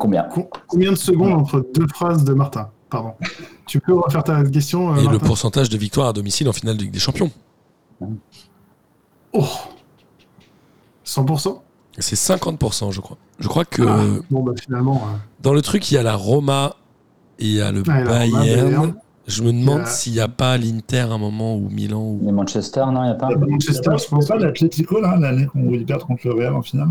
combien 0.00 0.24
Co- 0.24 0.50
Combien 0.66 0.90
de 0.90 0.96
secondes 0.96 1.32
entre 1.32 1.64
deux 1.74 1.86
phrases 1.88 2.24
de 2.24 2.34
Martin? 2.34 2.70
Pardon. 2.90 3.12
Tu 3.68 3.78
peux 3.80 3.94
refaire 3.94 4.24
ta 4.24 4.42
question, 4.44 4.92
euh, 4.94 4.96
Et 4.96 5.06
le 5.06 5.18
pourcentage 5.20 5.68
de 5.68 5.78
victoire 5.78 6.08
à 6.08 6.12
domicile 6.12 6.48
en 6.48 6.52
finale 6.52 6.76
de 6.76 6.82
Ligue 6.82 6.92
des 6.92 6.98
Champions 6.98 7.30
Oh 9.32 9.44
100% 11.04 11.60
C'est 11.98 12.16
50%, 12.16 12.90
je 12.92 13.00
crois. 13.00 13.16
Je 13.38 13.48
crois 13.48 13.64
que 13.64 13.82
Ah, 13.82 14.04
Bon, 14.30 14.42
bah 14.42 14.52
finalement. 14.60 14.96
euh, 14.96 15.16
dans 15.40 15.52
le 15.54 15.62
truc, 15.62 15.90
il 15.90 15.94
y 15.94 15.98
a 15.98 16.02
la 16.02 16.14
Roma 16.16 16.76
et 17.38 17.46
il 17.46 17.52
y 17.54 17.60
a 17.60 17.70
le 17.72 17.82
Ah, 17.88 17.98
Roma, 17.98 18.04
Bayern. 18.10 18.94
Je 19.26 19.42
me 19.44 19.52
demande 19.52 19.78
Il 19.78 19.82
y 19.82 19.82
a- 19.82 19.86
s'il 19.86 20.12
n'y 20.14 20.20
a 20.20 20.28
pas 20.28 20.56
l'Inter 20.58 21.00
à 21.00 21.12
un 21.12 21.18
moment 21.18 21.54
ou 21.56 21.68
Milan. 21.68 22.00
Ou... 22.02 22.28
Et 22.28 22.32
Manchester, 22.32 22.84
non, 22.92 23.02
il 23.04 23.06
n'y 23.06 23.10
a 23.12 23.14
pas 23.14 23.28
Manchester, 23.36 23.90
je 23.98 24.08
pense. 24.08 24.24
il 24.26 24.28
y 24.28 24.32
a 24.32 24.36
pas 24.38 24.44
l'Atlético, 24.44 25.00
là, 25.00 25.16
l'année 25.16 25.46
où 25.54 25.72
ils 25.74 25.86
perdent 25.86 26.02
contre 26.02 26.26
le 26.26 26.34
Real 26.34 26.54
en 26.54 26.62
finale 26.62 26.88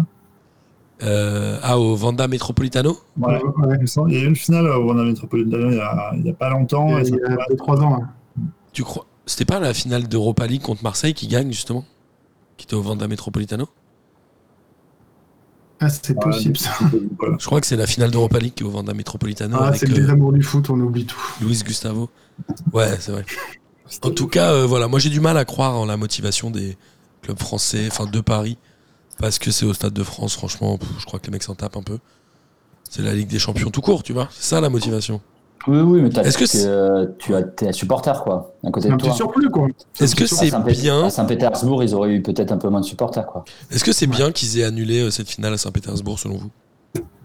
Euh, 1.01 1.57
ah, 1.63 1.79
au 1.79 1.95
Vanda 1.95 2.27
Metropolitano 2.27 2.97
Ouais. 3.17 3.41
ouais, 3.41 3.77
Il 4.09 4.13
y 4.13 4.17
a 4.17 4.21
eu 4.21 4.27
une 4.27 4.35
finale 4.35 4.67
au 4.67 4.85
Wanda 4.85 5.03
Metropolitano 5.03 5.69
il 5.71 5.77
y 5.77 5.79
a, 5.79 6.11
il 6.15 6.25
y 6.25 6.29
a 6.29 6.33
pas 6.33 6.49
longtemps. 6.49 6.97
il 6.97 7.05
ça 7.05 7.11
y 7.15 7.23
a 7.23 7.37
peut- 7.47 7.55
2-3 7.55 7.79
ans. 7.81 7.99
hein. 8.03 8.09
Tu 8.73 8.83
crois 8.83 9.05
C'était 9.25 9.45
pas 9.45 9.59
la 9.59 9.73
finale 9.73 10.07
d'Europa 10.09 10.45
League 10.45 10.61
contre 10.61 10.83
Marseille 10.83 11.13
qui 11.13 11.27
gagne, 11.27 11.51
justement 11.51 11.85
Qui 12.57 12.65
était 12.65 12.75
au 12.75 12.81
Vanda 12.81 13.07
Metropolitano 13.07 13.67
Ah, 15.79 15.87
c'est 15.89 16.13
possible 16.19 16.57
ça. 16.57 16.71
Je 17.39 17.45
crois 17.45 17.61
que 17.61 17.67
c'est 17.67 17.77
la 17.77 17.87
finale 17.87 18.11
d'Europa 18.11 18.37
League 18.39 18.53
qui 18.53 18.63
est 18.63 18.65
au 18.65 18.69
Vanda 18.69 18.93
Metropolitano 18.93 19.57
Ah, 19.59 19.73
c'est 19.73 19.85
le 19.85 19.93
euh, 19.93 19.99
désamour 20.01 20.33
du 20.33 20.43
foot, 20.43 20.69
on 20.69 20.79
oublie 20.81 21.05
tout. 21.05 21.21
Luis 21.41 21.61
Gustavo. 21.65 22.09
Ouais, 22.73 22.95
c'est 22.99 23.11
vrai. 23.11 23.25
En 24.03 24.11
tout 24.11 24.27
cas, 24.27 24.51
euh, 24.53 24.67
voilà, 24.67 24.87
moi 24.87 24.99
j'ai 24.99 25.09
du 25.09 25.19
mal 25.19 25.35
à 25.35 25.45
croire 25.45 25.75
en 25.75 25.85
la 25.87 25.97
motivation 25.97 26.51
des 26.51 26.77
clubs 27.23 27.39
français, 27.39 27.87
enfin 27.89 28.05
de 28.05 28.21
Paris, 28.21 28.59
parce 29.19 29.39
que 29.39 29.51
c'est 29.51 29.65
au 29.65 29.73
Stade 29.73 29.93
de 29.93 30.03
France, 30.03 30.33
franchement, 30.35 30.77
pff, 30.77 30.89
je 30.99 31.05
crois 31.05 31.19
que 31.19 31.25
les 31.27 31.31
mecs 31.31 31.43
s'en 31.43 31.55
tapent 31.55 31.77
un 31.77 31.83
peu. 31.83 31.99
C'est 32.89 33.01
la 33.03 33.13
Ligue 33.13 33.27
des 33.29 33.39
Champions 33.39 33.69
tout 33.69 33.81
court, 33.81 34.01
tu 34.03 34.13
vois. 34.13 34.27
C'est 34.31 34.43
ça 34.55 34.61
la 34.61 34.69
motivation. 34.69 35.21
Oui, 35.67 35.77
oui, 35.79 36.01
mais 36.01 36.09
t'as- 36.09 36.23
Est-ce 36.23 36.37
que 36.37 36.45
euh, 36.67 37.05
tu 37.19 37.35
as, 37.35 37.43
t'es 37.43 37.67
un 37.67 37.71
supporter, 37.73 38.23
quoi, 38.23 38.55
à 38.65 38.71
côté 38.71 38.87
de 38.87 38.93
un 38.93 38.97
petit 38.97 39.07
toi. 39.09 39.15
surplus, 39.15 39.49
quoi. 39.49 39.67
Est-ce 39.99 40.15
que 40.15 40.25
c'est 40.25 40.49
bien 40.65 41.03
À 41.05 41.09
Saint-Pétersbourg, 41.09 41.83
ils 41.83 41.93
auraient 41.93 42.11
eu 42.13 42.21
peut-être 42.23 42.51
un 42.53 42.57
peu 42.57 42.69
moins 42.69 42.79
de 42.79 42.85
supporters, 42.85 43.27
quoi. 43.27 43.43
Est-ce 43.69 43.83
que 43.83 43.91
c'est 43.91 44.07
bien 44.07 44.31
qu'ils 44.31 44.57
aient 44.57 44.63
annulé 44.63 45.01
euh, 45.01 45.11
cette 45.11 45.29
finale 45.29 45.53
à 45.53 45.57
Saint-Pétersbourg, 45.57 46.17
selon 46.17 46.37
vous? 46.37 46.49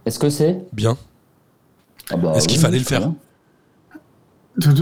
Est-ce 0.04 0.18
que 0.18 0.28
c'est? 0.30 0.64
Bien. 0.72 0.98
Ah 2.10 2.16
bah 2.16 2.32
Est-ce 2.36 2.48
qu'il 2.48 2.58
fallait 2.58 2.78
le 2.78 2.84
faire? 2.84 3.00
bien. 3.00 3.14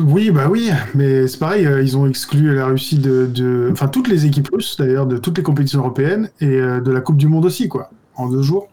Oui, 0.06 0.30
bah 0.30 0.48
oui, 0.50 0.70
mais 0.94 1.26
c'est 1.26 1.38
pareil, 1.38 1.66
euh, 1.66 1.82
ils 1.82 1.96
ont 1.96 2.06
exclu 2.06 2.54
la 2.54 2.66
Russie 2.66 2.98
de, 2.98 3.26
de- 3.26 3.70
Enfin, 3.72 3.88
toutes 3.88 4.08
les 4.08 4.26
équipes 4.26 4.48
russes, 4.52 4.76
d'ailleurs, 4.78 5.06
de 5.06 5.16
toutes 5.16 5.38
les 5.38 5.42
compétitions 5.42 5.80
européennes 5.80 6.28
et 6.40 6.46
euh, 6.60 6.80
de 6.82 6.90
la 6.92 7.00
Coupe 7.00 7.16
du 7.16 7.26
Monde 7.26 7.46
aussi, 7.46 7.68
quoi, 7.68 7.90
en 8.16 8.28
deux 8.28 8.42
jours. 8.42 8.68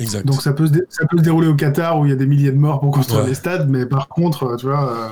Exact. 0.00 0.26
Donc 0.26 0.42
ça 0.42 0.52
peut, 0.52 0.66
se 0.66 0.72
dé- 0.72 0.82
ça 0.88 1.06
peut 1.06 1.18
se 1.18 1.22
dérouler 1.22 1.46
au 1.48 1.54
Qatar 1.54 2.00
où 2.00 2.04
il 2.06 2.08
y 2.08 2.12
a 2.12 2.16
des 2.16 2.26
milliers 2.26 2.50
de 2.50 2.58
morts 2.58 2.80
pour 2.80 2.90
construire 2.90 3.22
Ouais. 3.22 3.28
les 3.28 3.34
stades, 3.34 3.68
mais 3.70 3.86
par 3.86 4.08
contre, 4.08 4.44
euh, 4.44 4.56
tu 4.56 4.66
vois, 4.66 4.90
euh, 4.92 5.08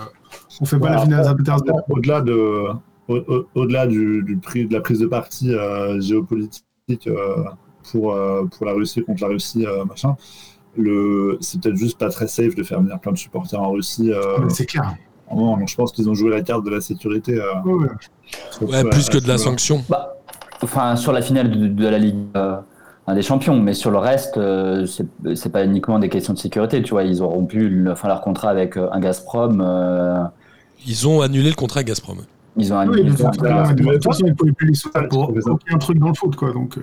on 0.60 0.64
fait 0.64 0.78
pas 0.78 0.86
Ouais, 0.86 0.94
la 0.96 1.02
finale 1.02 1.20
à 1.20 1.24
Saint-Pétersbourg. 1.24 1.82
Au-delà 1.88 2.20
de, 2.20 2.32
au- 3.08 3.16
au- 3.16 3.46
au-delà 3.54 3.86
du, 3.86 4.24
du 4.24 4.36
prix, 4.38 4.66
de 4.66 4.72
la 4.72 4.80
prise 4.80 4.98
de 4.98 5.06
parti 5.06 5.54
euh, 5.54 6.00
géopolitique 6.00 6.62
euh, 7.06 7.44
pour, 7.92 8.12
euh, 8.12 8.44
pour 8.44 8.66
la 8.66 8.72
Russie 8.72 9.02
contre 9.04 9.22
la 9.22 9.28
Russie, 9.28 9.64
euh, 9.66 9.84
machin, 9.84 10.16
le, 10.76 11.38
c'est 11.40 11.60
peut-être 11.60 11.76
juste 11.76 11.98
pas 11.98 12.08
très 12.10 12.26
safe 12.28 12.54
de 12.54 12.62
faire 12.62 12.80
venir 12.80 12.98
plein 13.00 13.12
de 13.12 13.18
supporters 13.18 13.60
en 13.60 13.70
Russie. 13.72 14.12
euh, 14.12 14.38
Mais 14.42 14.50
C'est 14.50 14.66
clair. 14.66 14.94
Donc 15.34 15.68
je 15.68 15.74
pense 15.74 15.92
qu'ils 15.92 16.08
ont 16.08 16.14
joué 16.14 16.30
la 16.30 16.42
carte 16.42 16.64
de 16.64 16.70
la 16.70 16.80
sécurité. 16.80 17.40
euh, 17.40 17.52
Ouais, 18.60 18.84
plus 18.90 19.08
que 19.08 19.18
de 19.18 19.28
la 19.28 19.38
sanction. 19.38 19.84
Bah, 19.88 20.16
enfin, 20.62 20.96
sur 20.96 21.12
la 21.12 21.22
finale 21.22 21.50
de, 21.50 21.66
de 21.68 21.88
la 21.88 21.98
Ligue 21.98 22.16
euh, 22.36 22.56
un 23.08 23.14
des 23.14 23.22
champions, 23.22 23.60
mais 23.60 23.74
sur 23.74 23.90
le 23.92 23.98
reste, 23.98 24.36
euh, 24.36 24.86
c'est 24.86 25.52
pas 25.52 25.64
uniquement 25.64 25.98
des 26.00 26.08
questions 26.08 26.32
de 26.32 26.38
sécurité. 26.38 26.82
Tu 26.82 26.90
vois, 26.90 27.04
ils 27.04 27.22
auront 27.22 27.44
pu 27.46 27.68
le- 27.68 27.92
enfin, 27.92 28.08
leur 28.08 28.20
contrat 28.20 28.50
avec 28.50 28.76
euh, 28.76 28.88
un 28.92 28.98
Gazprom. 29.00 29.60
euh, 29.60 30.24
Ils 30.86 31.06
ont 31.06 31.20
annulé 31.20 31.50
le 31.50 31.54
contrat 31.54 31.78
avec 31.78 31.88
Gazprom. 31.88 32.18
ils 32.56 32.72
ont 32.72 32.78
Oui, 32.78 32.82
annulé. 32.82 33.10
toute 33.10 33.18
voilà, 33.38 33.64
façon, 33.64 33.74
de 33.74 33.92
toute 33.94 34.04
façon, 34.04 34.24
ils 34.26 34.30
ne 34.30 34.34
pouvaient 34.34 34.52
plus 34.52 34.68
les 34.68 34.74
sauver 34.74 35.06
pour 35.08 35.30
aucun 35.30 35.78
truc 35.78 35.98
dans 35.98 36.08
le 36.08 36.14
foot, 36.14 36.34
quoi. 36.34 36.52
Donc, 36.52 36.78
euh, 36.78 36.82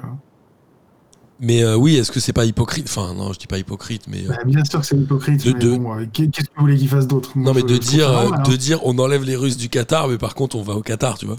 Mais 1.45 1.61
euh, 1.61 1.75
oui, 1.75 1.95
est-ce 1.97 2.09
que 2.11 2.19
c'est 2.21 2.31
pas 2.33 2.45
hypocrite? 2.45 2.85
Enfin, 2.87 3.13
non, 3.13 3.33
je 3.33 3.39
dis 3.39 3.47
pas 3.47 3.57
hypocrite, 3.57 4.03
mais. 4.07 4.23
euh, 4.25 4.29
Bah, 4.29 4.37
bien 4.45 4.63
sûr 4.63 4.79
que 4.79 4.85
c'est 4.85 4.95
hypocrite, 4.95 5.45
De- 5.45 5.75
bon, 5.77 5.93
euh, 5.99 6.05
qu'est- 6.11 6.29
qu'est-ce 6.29 6.47
que 6.47 6.53
vous 6.55 6.61
voulez 6.61 6.77
qu'il 6.77 6.87
fasse 6.87 7.05
d'autre? 7.05 7.31
Non, 7.35 7.53
mais 7.53 7.61
je- 7.61 7.65
de 7.65 7.73
je 7.75 7.79
dire, 7.79 8.09
normal, 8.09 8.43
de 8.43 8.51
hein. 8.53 8.55
dire, 8.55 8.79
on 8.85 8.97
enlève 8.97 9.23
les 9.25 9.35
Russes 9.35 9.57
du 9.57 9.67
Qatar, 9.67 10.07
mais 10.07 10.17
par 10.17 10.35
contre, 10.35 10.55
on 10.55 10.63
va 10.63 10.73
au 10.75 10.81
Qatar, 10.81 11.17
tu 11.17 11.25
vois. 11.25 11.37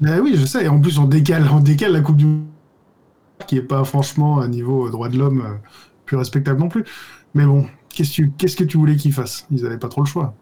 Bah 0.00 0.18
oui, 0.22 0.34
je 0.36 0.44
sais. 0.46 0.64
Et 0.64 0.68
en 0.68 0.80
plus, 0.80 0.98
on 0.98 1.04
décale, 1.06 1.48
on 1.52 1.60
décale 1.60 1.92
la 1.92 2.00
Coupe 2.00 2.16
du 2.16 2.26
Monde, 2.26 2.44
qui 3.48 3.56
est 3.56 3.62
pas 3.62 3.84
franchement 3.84 4.38
à 4.40 4.46
niveau 4.48 4.88
droit 4.90 5.08
de 5.08 5.18
l'homme 5.18 5.58
plus 6.06 6.16
respectable 6.16 6.60
non 6.60 6.68
plus. 6.68 6.84
Mais 7.34 7.44
bon, 7.44 7.66
qu'est-ce 7.88 8.10
que 8.10 8.14
tu, 8.14 8.32
qu'est-ce 8.38 8.56
que 8.56 8.64
tu 8.64 8.76
voulais 8.76 8.96
qu'ils 8.96 9.12
fassent 9.12 9.46
Ils 9.50 9.66
avaient 9.66 9.78
pas 9.78 9.88
trop 9.88 10.02
le 10.02 10.06
choix. 10.06 10.34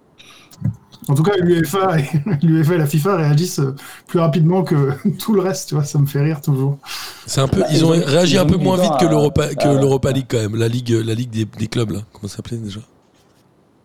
En 1.08 1.14
tout 1.14 1.22
cas, 1.24 1.32
l'UEFA 1.36 1.98
et, 1.98 2.04
l'UEFA 2.46 2.74
et 2.74 2.78
la 2.78 2.86
FIFA 2.86 3.16
réagissent 3.16 3.58
euh, 3.58 3.74
plus 4.06 4.20
rapidement 4.20 4.62
que 4.62 4.92
tout 5.18 5.34
le 5.34 5.40
reste, 5.40 5.68
tu 5.70 5.74
vois. 5.74 5.84
Ça 5.84 5.98
me 5.98 6.06
fait 6.06 6.20
rire 6.22 6.40
toujours. 6.40 6.78
C'est 7.26 7.40
un 7.40 7.48
peu, 7.48 7.60
Bah, 7.60 7.66
ils 7.72 7.84
ont 7.84 7.88
réagi 7.90 8.34
ils 8.34 8.38
un 8.38 8.46
peu 8.46 8.56
moins 8.56 8.76
vite 8.80 8.92
que 9.00 9.06
à- 9.06 9.10
l'Europa, 9.10 9.54
que 9.54 9.66
à- 9.68 9.72
l'Europa 9.80 10.12
League 10.12 10.26
quand 10.28 10.38
même, 10.38 10.56
la 10.56 10.68
ligue, 10.68 10.90
la 10.90 11.14
ligue 11.14 11.30
des, 11.30 11.44
des 11.44 11.66
clubs 11.66 11.90
là. 11.90 12.00
Comment 12.12 12.28
ça 12.28 12.36
s'appelait 12.36 12.56
déjà? 12.58 12.80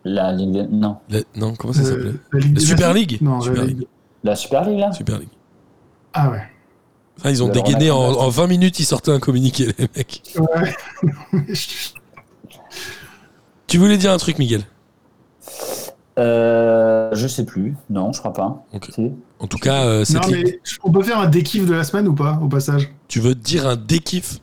La 0.04 0.32
Ligue 0.32 0.52
des- 0.52 0.66
Non. 0.68 0.96
La- 1.10 1.20
Non, 1.36 1.54
comment 1.56 1.72
ça 1.72 1.80
Euh, 1.80 1.84
s'appelait? 1.84 2.12
la 2.32 2.38
Ligue 2.40 2.54
La 2.54 2.60
des 2.60 2.66
Super 2.66 2.94
League? 2.94 3.18
Non, 3.20 3.40
Super 3.40 3.60
la. 3.62 3.66
Ligue. 3.66 3.86
La 4.24 4.36
Super 4.36 4.64
League, 4.64 4.78
là? 4.78 4.92
Super 4.92 5.18
League. 5.18 5.28
Ah 6.14 6.30
ouais. 6.30 6.42
Enfin, 7.18 7.30
ils 7.30 7.42
ont 7.42 7.48
dégainé 7.48 7.90
en 7.90 7.98
en 7.98 8.28
20 8.28 8.46
minutes, 8.46 8.78
ils 8.78 8.84
sortaient 8.84 9.10
un 9.10 9.18
communiqué, 9.18 9.66
les 9.76 9.88
mecs. 9.96 10.22
Ouais. 10.38 10.76
Tu 13.66 13.76
voulais 13.78 13.98
dire 13.98 14.12
un 14.12 14.16
truc, 14.18 14.38
Miguel? 14.38 14.62
Euh, 16.18 17.10
Je 17.14 17.26
sais 17.28 17.44
plus. 17.44 17.74
Non, 17.90 18.12
je 18.12 18.18
crois 18.18 18.32
pas. 18.32 18.64
Si. 18.92 19.12
En 19.38 19.46
tout 19.46 19.58
cas, 19.58 19.84
euh, 19.84 20.04
non, 20.12 20.20
mais 20.30 20.60
on 20.82 20.90
peut 20.90 21.02
faire 21.02 21.18
un 21.20 21.28
dékiff 21.28 21.64
de 21.66 21.74
la 21.74 21.84
semaine 21.84 22.08
ou 22.08 22.14
pas, 22.14 22.38
au 22.42 22.48
passage 22.48 22.90
tu 23.08 23.20
veux 23.20 23.34
dire 23.34 23.66
un 23.66 23.76
dékiff? 23.76 24.40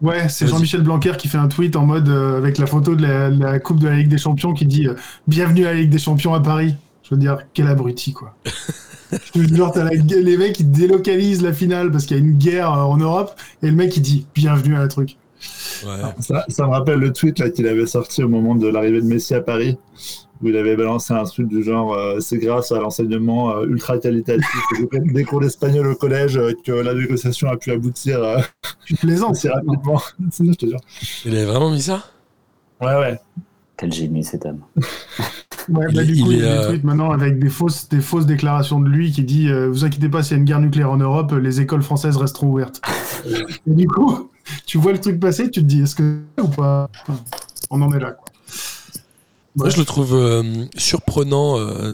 Ouais, 0.00 0.28
c'est. 0.28 0.48
Jean-Michel 0.48 0.82
Blanquer 0.82 1.12
qui 1.16 1.28
fait 1.28 1.38
un 1.38 1.46
tweet 1.46 1.76
en 1.76 1.86
mode 1.86 2.08
euh, 2.08 2.36
avec 2.36 2.58
la 2.58 2.66
photo 2.66 2.96
de 2.96 3.02
la, 3.02 3.28
la 3.30 3.60
Coupe 3.60 3.78
de 3.78 3.86
la 3.88 3.94
Ligue 3.96 4.08
des 4.08 4.18
Champions 4.18 4.52
qui 4.54 4.66
dit 4.66 4.88
euh, 4.88 4.94
Bienvenue 5.28 5.64
à 5.66 5.72
la 5.72 5.80
Ligue 5.80 5.90
des 5.90 5.98
Champions 5.98 6.34
à 6.34 6.40
Paris. 6.40 6.74
Je 7.04 7.14
veux 7.14 7.20
dire, 7.20 7.38
quel 7.54 7.68
abruti, 7.68 8.12
quoi. 8.12 8.34
Je 9.12 9.30
te 9.30 9.54
jure, 9.54 9.70
t'as 9.72 9.84
la- 9.84 9.90
les 9.90 10.36
mecs 10.38 10.54
qui 10.54 10.64
délocalisent 10.64 11.42
la 11.42 11.52
finale 11.52 11.92
parce 11.92 12.06
qu'il 12.06 12.16
y 12.16 12.20
a 12.20 12.22
une 12.24 12.36
guerre 12.38 12.72
euh, 12.72 12.82
en 12.82 12.96
Europe 12.96 13.38
et 13.62 13.66
le 13.66 13.72
mec 13.76 13.96
il 13.96 14.00
dit 14.00 14.26
Bienvenue 14.34 14.74
à 14.74 14.80
la 14.80 14.88
truc. 14.88 15.16
Ouais. 15.84 15.90
Ça, 16.20 16.44
ça 16.48 16.64
me 16.66 16.70
rappelle 16.70 16.98
le 16.98 17.12
tweet 17.12 17.38
là 17.38 17.50
qu'il 17.50 17.66
avait 17.66 17.86
sorti 17.86 18.22
au 18.22 18.28
moment 18.28 18.54
de 18.54 18.68
l'arrivée 18.68 19.00
de 19.00 19.06
Messi 19.06 19.34
à 19.34 19.40
Paris, 19.40 19.76
où 20.42 20.48
il 20.48 20.56
avait 20.56 20.76
balancé 20.76 21.12
un 21.14 21.24
truc 21.24 21.48
du 21.48 21.62
genre 21.62 21.94
euh, 21.94 22.20
c'est 22.20 22.38
grâce 22.38 22.70
à 22.72 22.78
l'enseignement 22.80 23.56
euh, 23.56 23.66
ultra 23.66 23.98
qualitatif 23.98 24.46
des- 25.12 25.24
cours 25.24 25.40
d'espagnol 25.40 25.86
au 25.88 25.94
collège 25.94 26.36
euh, 26.36 26.52
que 26.64 26.72
la 26.72 26.94
négociation 26.94 27.48
a 27.48 27.56
pu 27.56 27.70
aboutir 27.72 28.22
euh, 28.22 28.38
Tu 28.86 28.94
plaisantes. 28.94 29.32
assez 29.32 29.48
rapidement. 29.48 30.00
C'est 30.30 30.44
ça, 30.44 30.52
je 30.52 30.56
te 30.56 30.66
jure. 30.66 30.80
Il 31.24 31.34
avait 31.36 31.44
vraiment 31.46 31.70
mis 31.70 31.82
ça? 31.82 32.04
Ouais, 32.80 32.94
ouais. 32.98 33.18
Quel 33.76 33.92
génie 33.92 34.22
cet 34.22 34.46
homme. 34.46 34.60
Ouais, 35.68 35.86
bah, 35.92 36.02
est- 36.02 36.06
du 36.06 36.22
coup, 36.22 36.30
il 36.32 36.38
il 36.38 36.44
y 36.44 36.46
a 36.46 36.58
des 36.58 36.64
euh, 36.64 36.68
tweets 36.70 36.84
maintenant 36.84 37.10
avec 37.12 37.38
des 37.38 37.48
fausses, 37.48 37.88
des 37.88 38.00
fausses 38.00 38.26
déclarations 38.26 38.80
de 38.80 38.88
lui 38.88 39.12
qui 39.12 39.22
dit 39.22 39.48
euh, 39.48 39.68
Vous 39.68 39.84
inquiétez 39.84 40.08
pas, 40.08 40.22
s'il 40.22 40.32
y 40.32 40.34
a 40.34 40.38
une 40.38 40.44
guerre 40.44 40.60
nucléaire 40.60 40.90
en 40.90 40.96
Europe, 40.96 41.32
les 41.40 41.60
écoles 41.60 41.82
françaises 41.82 42.16
resteront 42.16 42.48
ouvertes. 42.48 42.80
et 43.26 43.70
du 43.70 43.86
coup, 43.86 44.30
tu 44.66 44.78
vois 44.78 44.92
le 44.92 45.00
truc 45.00 45.20
passer, 45.20 45.50
tu 45.50 45.60
te 45.60 45.66
dis 45.66 45.82
Est-ce 45.82 45.94
que 45.94 46.20
ou 46.40 46.48
pas 46.48 46.88
On 47.70 47.80
en 47.82 47.92
est 47.92 48.00
là, 48.00 48.12
quoi. 48.12 48.26
Moi, 49.54 49.68
je 49.68 49.76
le 49.76 49.84
trouve 49.84 50.14
euh, 50.14 50.64
surprenant 50.76 51.58
euh, 51.58 51.92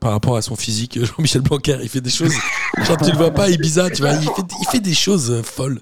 par 0.00 0.12
rapport 0.12 0.36
à 0.36 0.42
son 0.42 0.56
physique. 0.56 0.98
Jean-Michel 1.04 1.42
Blanquer, 1.42 1.78
il 1.82 1.88
fait 1.88 2.00
des 2.00 2.10
choses. 2.10 2.32
Genre, 2.82 2.96
tu 2.96 3.10
le 3.10 3.16
vois 3.16 3.30
pas, 3.30 3.50
Ibiza, 3.50 3.90
tu 3.90 4.02
vois, 4.02 4.12
il 4.12 4.22
fait, 4.22 4.42
il 4.60 4.68
fait 4.70 4.80
des 4.80 4.94
choses 4.94 5.30
euh, 5.30 5.42
folles. 5.42 5.80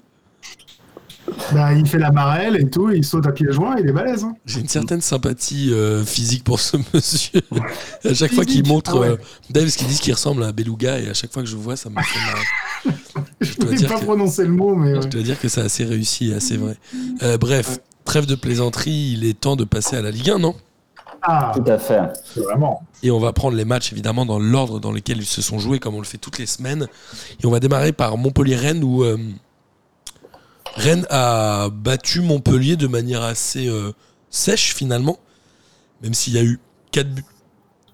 Bah, 1.53 1.73
il 1.73 1.87
fait 1.87 1.99
la 1.99 2.11
marelle 2.11 2.57
et 2.57 2.69
tout, 2.69 2.91
il 2.91 3.03
saute 3.03 3.25
à 3.27 3.31
pieds 3.31 3.51
joints, 3.51 3.75
il 3.79 3.87
est 3.87 3.91
balèze. 3.93 4.23
Hein. 4.23 4.35
J'ai 4.45 4.59
une 4.59 4.67
certaine 4.67 5.01
sympathie 5.01 5.71
euh, 5.71 6.03
physique 6.03 6.43
pour 6.43 6.59
ce 6.59 6.77
monsieur. 6.93 7.41
à 8.03 8.13
chaque 8.13 8.33
fois 8.33 8.45
qu'il 8.45 8.67
montre. 8.67 8.91
ah 8.95 8.99
ouais. 8.99 9.07
euh, 9.07 9.17
Dave, 9.49 9.67
ce 9.69 9.77
qu'ils 9.77 9.87
disent 9.87 9.99
qu'il 10.01 10.13
ressemble 10.13 10.43
à 10.43 10.47
un 10.47 10.51
beluga, 10.51 10.99
et 10.99 11.09
à 11.09 11.13
chaque 11.13 11.31
fois 11.31 11.41
que 11.43 11.49
je 11.49 11.55
le 11.55 11.61
vois, 11.61 11.77
ça 11.77 11.89
me 11.89 11.95
fait 12.01 12.19
marrer. 12.19 12.97
Je 13.43 13.55
voulais 13.61 13.75
dire 13.77 13.89
pas 13.89 13.99
que- 13.99 14.05
prononcer 14.05 14.43
le 14.43 14.51
mot, 14.51 14.75
mais. 14.75 14.95
Je 14.95 14.99
ouais. 15.01 15.07
dois 15.07 15.21
dire 15.21 15.39
que 15.39 15.47
c'est 15.49 15.61
assez 15.61 15.83
réussi 15.85 16.31
et 16.31 16.33
assez 16.35 16.57
vrai. 16.57 16.75
Euh, 17.21 17.37
bref, 17.37 17.79
trêve 18.05 18.25
de 18.25 18.35
plaisanterie, 18.35 19.13
il 19.17 19.25
est 19.25 19.39
temps 19.39 19.55
de 19.55 19.63
passer 19.63 19.95
à 19.95 20.01
la 20.01 20.11
Ligue 20.11 20.29
1, 20.31 20.39
non? 20.39 20.55
Ah, 21.25 21.53
Tout 21.55 21.63
à 21.71 21.77
fait. 21.79 22.01
Vraiment. 22.35 22.83
Et 23.01 23.09
on 23.09 23.19
va 23.19 23.31
prendre 23.31 23.55
les 23.55 23.63
matchs 23.63 23.93
évidemment 23.93 24.25
dans 24.25 24.39
l'ordre 24.39 24.79
dans 24.81 24.91
lequel 24.91 25.19
ils 25.19 25.25
se 25.25 25.41
sont 25.41 25.57
joués, 25.57 25.79
comme 25.79 25.95
on 25.95 25.99
le 25.99 26.05
fait 26.05 26.17
toutes 26.17 26.37
les 26.37 26.45
semaines. 26.45 26.87
Et 27.41 27.45
on 27.45 27.51
va 27.51 27.61
démarrer 27.61 27.93
par 27.93 28.17
Montpellier-Rennes 28.17 28.83
où 28.83 29.03
euh, 29.05 29.17
Rennes 30.75 31.05
a 31.09 31.69
battu 31.69 32.19
Montpellier 32.21 32.75
de 32.75 32.87
manière 32.87 33.21
assez 33.21 33.67
euh, 33.69 33.91
sèche 34.29 34.73
finalement, 34.75 35.17
même 36.01 36.13
s'il 36.13 36.33
y 36.33 36.37
a 36.39 36.43
eu 36.43 36.59
4 36.91 37.09
buts, 37.09 37.23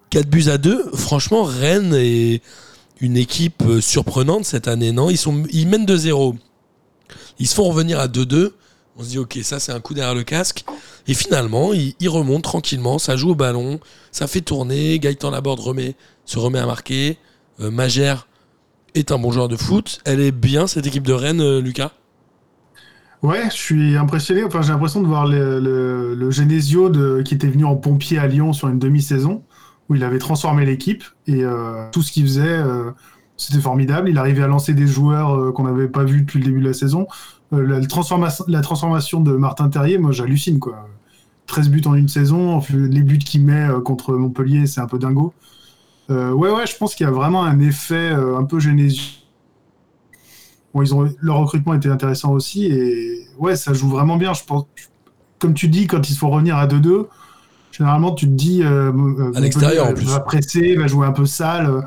4 0.10 0.28
buts 0.28 0.50
à 0.50 0.58
2. 0.58 0.92
Franchement, 0.96 1.44
Rennes 1.44 1.94
est 1.96 2.42
une 3.02 3.18
équipe 3.18 3.64
euh, 3.66 3.82
surprenante 3.82 4.46
cette 4.46 4.68
année, 4.68 4.92
non? 4.92 5.10
Ils, 5.10 5.68
mènent 5.68 5.86
2-0. 5.86 6.36
Ils 7.40 7.48
se 7.48 7.56
font 7.56 7.64
revenir 7.64 8.00
à 8.00 8.08
2-2. 8.08 8.52
On 8.98 9.04
se 9.04 9.10
dit, 9.10 9.18
ok, 9.18 9.40
ça 9.44 9.60
c'est 9.60 9.72
un 9.72 9.80
coup 9.80 9.94
derrière 9.94 10.16
le 10.16 10.24
casque. 10.24 10.66
Et 11.08 11.14
finalement, 11.14 11.74
ils, 11.74 11.96
ils 12.00 12.10
remontent 12.10 12.42
tranquillement, 12.42 13.00
ça 13.00 13.16
joue 13.16 13.30
au 13.32 13.36
ballon, 13.36 13.80
ça 14.12 14.28
fait 14.28 14.42
tourner. 14.42 15.00
Gaëtan 15.00 15.32
Laborde 15.32 15.62
remet, 15.62 15.96
se 16.26 16.38
remet 16.38 16.60
à 16.60 16.66
marquer. 16.66 17.18
Euh, 17.62 17.72
Magère 17.72 18.28
est 18.96 19.12
un 19.12 19.20
bon 19.20 19.32
joueur 19.32 19.48
de 19.48 19.56
foot. 19.56 20.00
Elle 20.06 20.20
est 20.20 20.32
bien 20.32 20.68
cette 20.68 20.86
équipe 20.86 21.06
de 21.06 21.14
Rennes, 21.14 21.42
euh, 21.42 21.62
Lucas? 21.62 21.92
Ouais, 23.22 23.46
je 23.46 23.56
suis 23.56 23.98
impressionné. 23.98 24.44
Enfin, 24.44 24.62
j'ai 24.62 24.72
l'impression 24.72 25.02
de 25.02 25.08
voir 25.08 25.28
le, 25.28 26.32
Genesio 26.32 26.92
qui 27.24 27.34
était 27.34 27.48
venu 27.48 27.66
en 27.66 27.76
pompier 27.76 28.18
à 28.18 28.28
Lyon 28.28 28.54
sur 28.54 28.70
une 28.70 28.80
demi-saison, 28.80 29.44
où 29.90 29.96
il 29.96 30.04
avait 30.04 30.20
transformé 30.20 30.66
l'équipe 30.66 31.04
et 31.28 31.44
euh, 31.44 31.90
tout 31.92 32.02
ce 32.02 32.12
qu'il 32.12 32.24
faisait, 32.24 32.44
euh, 32.48 32.92
c'était 33.38 33.60
formidable. 33.60 34.10
Il 34.10 34.18
arrivait 34.18 34.44
à 34.44 34.48
lancer 34.48 34.74
des 34.74 34.88
joueurs 34.88 35.36
euh, 35.36 35.52
qu'on 35.52 35.64
n'avait 35.64 35.88
pas 35.88 36.04
vus 36.04 36.22
depuis 36.22 36.40
le 36.40 36.46
début 36.46 36.62
de 36.62 36.68
la 36.68 36.74
saison. 36.74 37.08
La, 37.52 37.82
transformation, 37.88 39.22
de 39.22 39.32
Martin 39.32 39.70
Terrier, 39.70 39.98
moi 39.98 40.12
j'hallucine 40.12 40.60
quoi. 40.60 40.88
13 41.48 41.70
buts 41.70 41.82
en 41.88 41.96
une 41.96 42.08
saison, 42.08 42.62
les 42.72 43.02
buts 43.02 43.18
qu'il 43.18 43.44
met 43.44 43.68
contre 43.84 44.14
Montpellier, 44.14 44.68
c'est 44.68 44.82
un 44.82 44.86
peu 44.86 45.00
dingo. 45.00 45.34
Ouais, 46.10 46.52
ouais, 46.52 46.68
je 46.68 46.78
pense 46.78 46.94
qu'il 46.94 47.06
y 47.06 47.10
a 47.10 47.12
vraiment 47.12 47.44
un 47.44 47.60
effet 47.60 48.10
un 48.10 48.44
peu 48.44 48.60
Genesio. 48.60 49.02
Bon, 50.76 50.84
ils 50.84 50.94
ont, 50.94 51.12
leur 51.22 51.38
recrutement 51.38 51.74
était 51.74 51.90
intéressant 51.90 52.34
aussi 52.34 52.68
et 52.68 53.26
ouais, 53.40 53.56
ça 53.56 53.74
joue 53.74 53.90
vraiment 53.90 54.18
bien. 54.18 54.34
Je 54.34 54.44
pense, 54.44 54.66
comme 55.40 55.56
tu 55.56 55.70
dis, 55.70 55.88
quand 55.88 56.08
il 56.08 56.16
faut 56.16 56.30
revenir 56.30 56.56
à 56.56 56.68
2-2, 56.68 57.08
généralement 57.80 58.14
tu 58.14 58.28
te 58.28 58.32
dis 58.34 58.62
euh, 58.64 58.92
euh, 58.92 59.32
À 59.34 59.40
l'extérieur, 59.40 59.86
en 59.86 59.88
Montpellier 59.90 60.06
plus. 60.06 60.14
va 60.14 60.20
presser, 60.20 60.76
va 60.76 60.86
jouer 60.88 61.08
un 61.08 61.12
peu 61.14 61.26
sale 61.26 61.66
euh, 61.68 61.82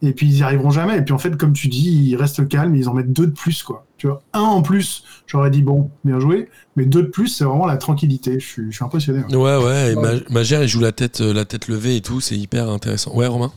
et 0.00 0.12
puis 0.12 0.26
ils 0.26 0.38
y 0.38 0.42
arriveront 0.44 0.70
jamais. 0.70 0.98
Et 0.98 1.02
puis 1.02 1.12
en 1.12 1.18
fait, 1.18 1.36
comme 1.36 1.52
tu 1.54 1.66
dis, 1.66 1.90
ils 2.10 2.14
restent 2.16 2.46
calmes, 2.46 2.76
ils 2.76 2.88
en 2.88 2.94
mettent 2.94 3.12
deux 3.12 3.26
de 3.26 3.32
plus 3.32 3.64
quoi. 3.64 3.84
Tu 3.96 4.06
vois, 4.06 4.22
un 4.32 4.42
en 4.42 4.62
plus, 4.62 5.02
j'aurais 5.26 5.50
dit 5.50 5.62
bon, 5.62 5.90
bien 6.04 6.20
joué, 6.20 6.48
mais 6.76 6.84
deux 6.86 7.02
de 7.02 7.08
plus, 7.08 7.26
c'est 7.26 7.42
vraiment 7.44 7.66
la 7.66 7.76
tranquillité. 7.78 8.38
Je 8.38 8.46
suis, 8.46 8.66
je 8.70 8.76
suis 8.76 8.84
impressionné. 8.84 9.20
hein. 9.28 9.36
Ouais, 9.36 9.56
ouais. 9.56 9.92
Et 9.92 9.96
Ma- 9.96 10.20
Magère, 10.30 10.62
il 10.62 10.68
joue 10.68 10.78
la 10.78 10.92
tête, 10.92 11.20
euh, 11.20 11.32
la 11.34 11.44
tête 11.44 11.66
levée 11.66 11.96
et 11.96 12.00
tout. 12.00 12.20
C'est 12.20 12.36
hyper 12.36 12.68
intéressant. 12.70 13.12
Ouais, 13.16 13.26
Romain? 13.26 13.50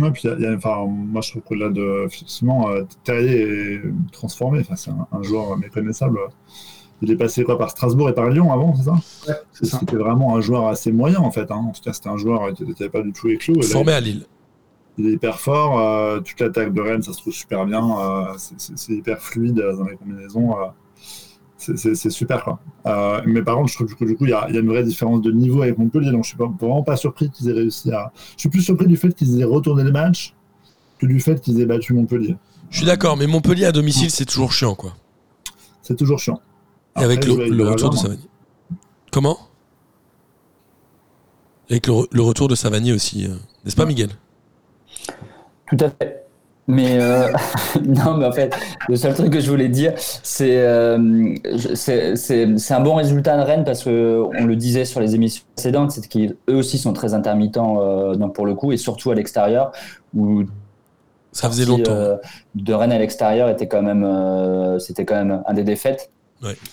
Ouais, 0.00 0.10
puis 0.10 0.22
il 0.24 0.30
y 0.30 0.32
a- 0.32 0.36
il 0.38 0.42
y 0.42 0.46
a- 0.46 0.56
enfin, 0.56 0.86
moi 0.88 1.20
je 1.20 1.32
trouve 1.32 1.42
que 1.42 1.54
là, 1.54 1.68
de, 1.68 2.06
effectivement, 2.06 2.70
euh, 2.70 2.82
Terrier 3.04 3.42
est 3.74 3.82
transformé. 4.10 4.60
Enfin, 4.60 4.76
c'est 4.76 4.90
un, 4.90 5.06
un 5.12 5.22
joueur 5.22 5.56
méconnaissable. 5.58 6.18
Il 7.02 7.10
est 7.10 7.16
passé 7.16 7.44
quoi 7.44 7.58
par 7.58 7.70
Strasbourg 7.70 8.08
et 8.08 8.14
par 8.14 8.28
Lyon 8.30 8.52
avant, 8.52 8.74
c'est 8.76 8.84
ça 8.84 8.94
C'est 9.52 9.66
ça. 9.66 9.78
C'était 9.80 9.96
vraiment 9.96 10.36
un 10.36 10.40
joueur 10.40 10.68
assez 10.68 10.92
moyen 10.92 11.18
en 11.20 11.30
fait. 11.30 11.50
hein. 11.50 11.56
En 11.68 11.72
tout 11.72 11.82
cas, 11.82 11.92
c'était 11.92 12.08
un 12.08 12.16
joueur 12.16 12.52
qui 12.54 12.64
n'avait 12.64 12.88
pas 12.88 13.02
du 13.02 13.12
tout 13.12 13.28
éclos. 13.28 13.60
Formé 13.62 13.92
à 13.92 14.00
Lille. 14.00 14.24
Il 14.96 15.06
est 15.08 15.12
hyper 15.12 15.40
fort. 15.40 15.78
euh, 15.80 16.20
toute 16.20 16.38
l'attaque 16.40 16.72
de 16.72 16.80
Rennes, 16.80 17.02
ça 17.02 17.12
se 17.12 17.18
trouve 17.18 17.32
super 17.32 17.66
bien. 17.66 17.82
euh, 17.98 18.24
c'est- 18.38 18.54
c'est 18.58 18.78
c'est 18.78 18.92
hyper 18.92 19.18
fluide 19.20 19.58
euh, 19.58 19.76
dans 19.76 19.84
les 19.84 19.96
combinaisons. 19.96 20.52
euh, 20.58 20.66
c'est- 21.56 21.76
c'est 21.76 21.94
c'est 21.96 22.10
super 22.10 22.44
quoi. 22.44 22.58
Euh, 22.86 23.20
mais 23.26 23.42
par 23.42 23.56
contre, 23.56 23.70
je 23.70 23.74
trouve 23.76 23.94
que 23.96 24.04
du 24.04 24.16
coup, 24.16 24.24
il 24.26 24.30
y, 24.30 24.32
a 24.34 24.46
il 24.48 24.54
y 24.54 24.58
a 24.58 24.60
une 24.60 24.68
vraie 24.68 24.84
différence 24.84 25.20
de 25.20 25.32
niveau 25.32 25.62
avec 25.62 25.76
Montpellier. 25.78 26.10
Donc, 26.12 26.22
je 26.24 26.28
suis 26.28 26.36
pas, 26.38 26.46
vraiment 26.60 26.82
pas 26.84 26.96
surpris 26.96 27.28
qu'ils 27.30 27.48
aient 27.48 27.52
réussi 27.54 27.90
à. 27.90 28.12
Je 28.36 28.40
suis 28.42 28.48
plus 28.50 28.62
surpris 28.62 28.86
du 28.86 28.96
fait 28.96 29.12
qu'ils 29.12 29.40
aient 29.40 29.44
retourné 29.44 29.82
le 29.82 29.90
match 29.92 30.34
que 31.00 31.06
du 31.06 31.18
fait 31.20 31.40
qu'ils 31.40 31.60
aient 31.60 31.66
battu 31.66 31.92
Montpellier. 31.92 32.36
Je 32.70 32.78
suis 32.78 32.86
d'accord, 32.86 33.16
mais 33.16 33.26
Montpellier 33.26 33.64
à 33.66 33.72
domicile, 33.72 34.10
c'est 34.10 34.24
toujours 34.26 34.52
chiant, 34.52 34.74
quoi. 34.76 34.92
C'est 35.82 35.96
toujours 35.96 36.18
chiant. 36.18 36.40
Et 36.98 37.02
avec 37.04 37.18
Après, 37.24 37.30
le, 37.34 37.40
avec 37.40 37.52
le 37.52 37.64
retour 37.70 37.90
de 37.90 37.96
Savanier. 37.96 38.28
Comment? 39.10 39.38
Avec 41.70 41.86
le, 41.86 41.92
re- 41.94 42.08
le 42.12 42.22
retour 42.22 42.48
de 42.48 42.54
Savanier 42.54 42.92
aussi, 42.92 43.26
euh, 43.26 43.34
n'est-ce 43.64 43.76
pas, 43.76 43.86
Miguel? 43.86 44.10
Tout 45.68 45.76
à 45.80 45.88
fait. 45.90 46.20
Mais 46.66 46.98
euh, 46.98 47.30
non, 47.84 48.14
mais 48.16 48.24
en 48.26 48.32
fait, 48.32 48.56
le 48.88 48.96
seul 48.96 49.12
truc 49.14 49.30
que 49.30 49.40
je 49.40 49.50
voulais 49.50 49.68
dire, 49.68 49.92
c'est 49.98 50.56
euh, 50.58 51.34
c'est 51.74 52.72
un 52.72 52.80
bon 52.80 52.94
résultat 52.94 53.36
de 53.36 53.42
Rennes 53.42 53.64
parce 53.64 53.84
que 53.84 54.22
on 54.40 54.46
le 54.46 54.56
disait 54.56 54.86
sur 54.86 55.00
les 55.00 55.14
émissions 55.14 55.44
précédentes, 55.56 55.90
c'est 55.90 56.08
qu'eux 56.08 56.36
aussi 56.54 56.78
sont 56.78 56.94
très 56.94 57.12
intermittents 57.12 57.82
euh, 57.82 58.14
donc 58.14 58.34
pour 58.34 58.46
le 58.46 58.54
coup 58.54 58.72
et 58.72 58.78
surtout 58.78 59.10
à 59.10 59.14
l'extérieur 59.14 59.72
où 60.16 60.44
Ça 61.32 61.48
faisait 61.50 61.66
longtemps. 61.66 61.92
euh, 61.92 62.16
de 62.54 62.72
Rennes 62.72 62.92
à 62.92 62.98
l'extérieur 62.98 63.50
était 63.50 63.68
quand 63.68 63.82
même 63.82 64.02
euh, 64.04 64.78
c'était 64.78 65.04
quand 65.04 65.16
même 65.22 65.42
un 65.46 65.52
des 65.52 65.64
défaites. 65.64 66.10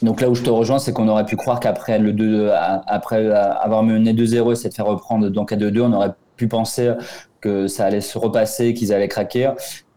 Donc 0.01 0.21
là 0.21 0.29
où 0.29 0.35
je 0.35 0.43
te 0.43 0.49
rejoins, 0.49 0.79
c'est 0.79 0.93
qu'on 0.93 1.07
aurait 1.07 1.25
pu 1.25 1.35
croire 1.35 1.59
qu'après 1.59 1.99
le 1.99 2.13
2, 2.13 2.49
à- 2.49 2.81
après 2.87 3.29
avoir 3.31 3.83
mené 3.83 4.13
2-0 4.13 4.51
et 4.51 4.55
s'être 4.55 4.75
fait 4.75 4.81
reprendre 4.81 5.29
donc 5.29 5.51
à 5.51 5.55
2-2, 5.55 5.81
on 5.81 5.93
aurait 5.93 6.13
pu 6.37 6.47
penser 6.47 6.93
que 7.39 7.67
ça 7.67 7.85
allait 7.85 8.01
se 8.01 8.17
repasser, 8.17 8.73
qu'ils 8.73 8.93
allaient 8.93 9.07
craquer. 9.07 9.51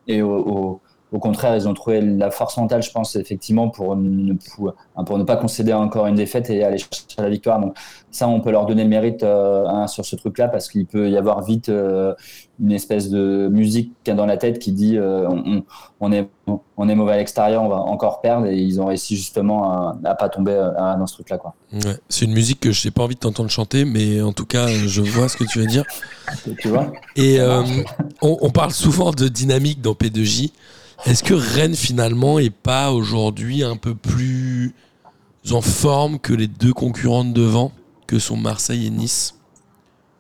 Et 0.07 0.23
au, 0.23 0.31
au- 0.37 0.81
au 1.15 1.21
contraire, 1.21 1.55
ils 1.55 1.69
ont 1.69 1.75
trouvé 1.75 2.01
la 2.01 2.33
force 2.33 2.57
mentale, 2.57 2.83
je 2.83 2.91
pense, 2.91 3.15
effectivement, 3.15 3.69
pour 3.69 3.95
ne, 3.95 4.35
pour, 4.35 4.75
pour 5.07 5.17
ne 5.17 5.23
pas 5.23 5.37
concéder 5.37 5.73
encore 5.73 6.09
une 6.09 6.17
défaite 6.17 6.51
et 6.51 6.65
aller 6.65 6.79
chercher 6.79 7.05
la 7.19 7.29
victoire. 7.29 7.61
Donc 7.61 7.77
ça, 8.11 8.27
on 8.27 8.41
peut 8.41 8.51
leur 8.51 8.67
donner 8.67 8.83
le 8.83 8.89
mérite 8.89 9.23
euh, 9.23 9.65
hein, 9.69 9.87
sur 9.87 10.05
ce 10.05 10.17
truc-là 10.17 10.49
parce 10.49 10.69
qu'il 10.69 10.87
peut 10.87 11.09
y 11.09 11.17
avoir 11.17 11.45
vite 11.45 11.69
euh, 11.69 12.15
une 12.61 12.73
espèce 12.73 13.11
de 13.11 13.47
musique 13.49 13.93
dans 14.07 14.27
la 14.27 14.37
tête 14.39 14.59
qui 14.59 14.73
dit 14.73 14.97
euh, 14.97 15.29
on, 15.29 15.63
on 16.01 16.11
est, 16.11 16.29
on 16.77 16.89
est 16.89 16.95
mauvais 16.97 17.13
à 17.13 17.17
l'extérieur, 17.19 17.63
on 17.63 17.69
va 17.69 17.77
encore 17.77 18.21
perdre 18.21 18.47
et 18.47 18.57
ils 18.57 18.81
ont 18.81 18.87
réussi 18.87 19.15
justement 19.15 19.71
à, 19.71 19.97
à 20.03 20.15
pas 20.17 20.29
tomber 20.29 20.55
dans 20.77 21.07
ce 21.07 21.15
truc-là. 21.15 21.39
quoi. 21.39 21.55
Ouais. 21.73 21.97
C'est 22.09 22.25
une 22.25 22.33
musique 22.35 22.59
que 22.59 22.73
je 22.73 22.89
n'ai 22.89 22.91
pas 22.91 23.05
envie 23.05 23.15
de 23.15 23.21
t'entendre 23.21 23.51
chanter, 23.51 23.85
mais 23.85 24.21
en 24.21 24.33
tout 24.33 24.47
cas, 24.47 24.67
je 24.67 25.01
vois 25.01 25.29
ce 25.29 25.37
que 25.37 25.45
tu 25.45 25.61
veux 25.61 25.67
dire. 25.67 25.85
Tu 26.59 26.69
vois? 26.69 26.91
Et 27.15 27.39
on, 28.21 28.39
on 28.41 28.51
parle 28.51 28.73
souvent 28.73 29.13
de 29.13 29.29
dynamique 29.29 29.81
dans 29.81 29.93
P2J. 29.93 30.51
Est-ce 31.07 31.23
que 31.23 31.35
Rennes 31.35 31.75
finalement 31.75 32.39
est 32.39 32.51
pas 32.51 32.93
aujourd'hui 32.93 33.63
un 33.63 33.77
peu 33.77 33.95
plus 33.95 34.75
en 35.51 35.61
forme 35.61 36.19
que 36.19 36.33
les 36.33 36.47
deux 36.47 36.73
concurrentes 36.73 37.33
devant, 37.33 37.73
que 38.07 38.19
sont 38.19 38.37
Marseille 38.37 38.87
et 38.87 38.91
Nice? 38.91 39.35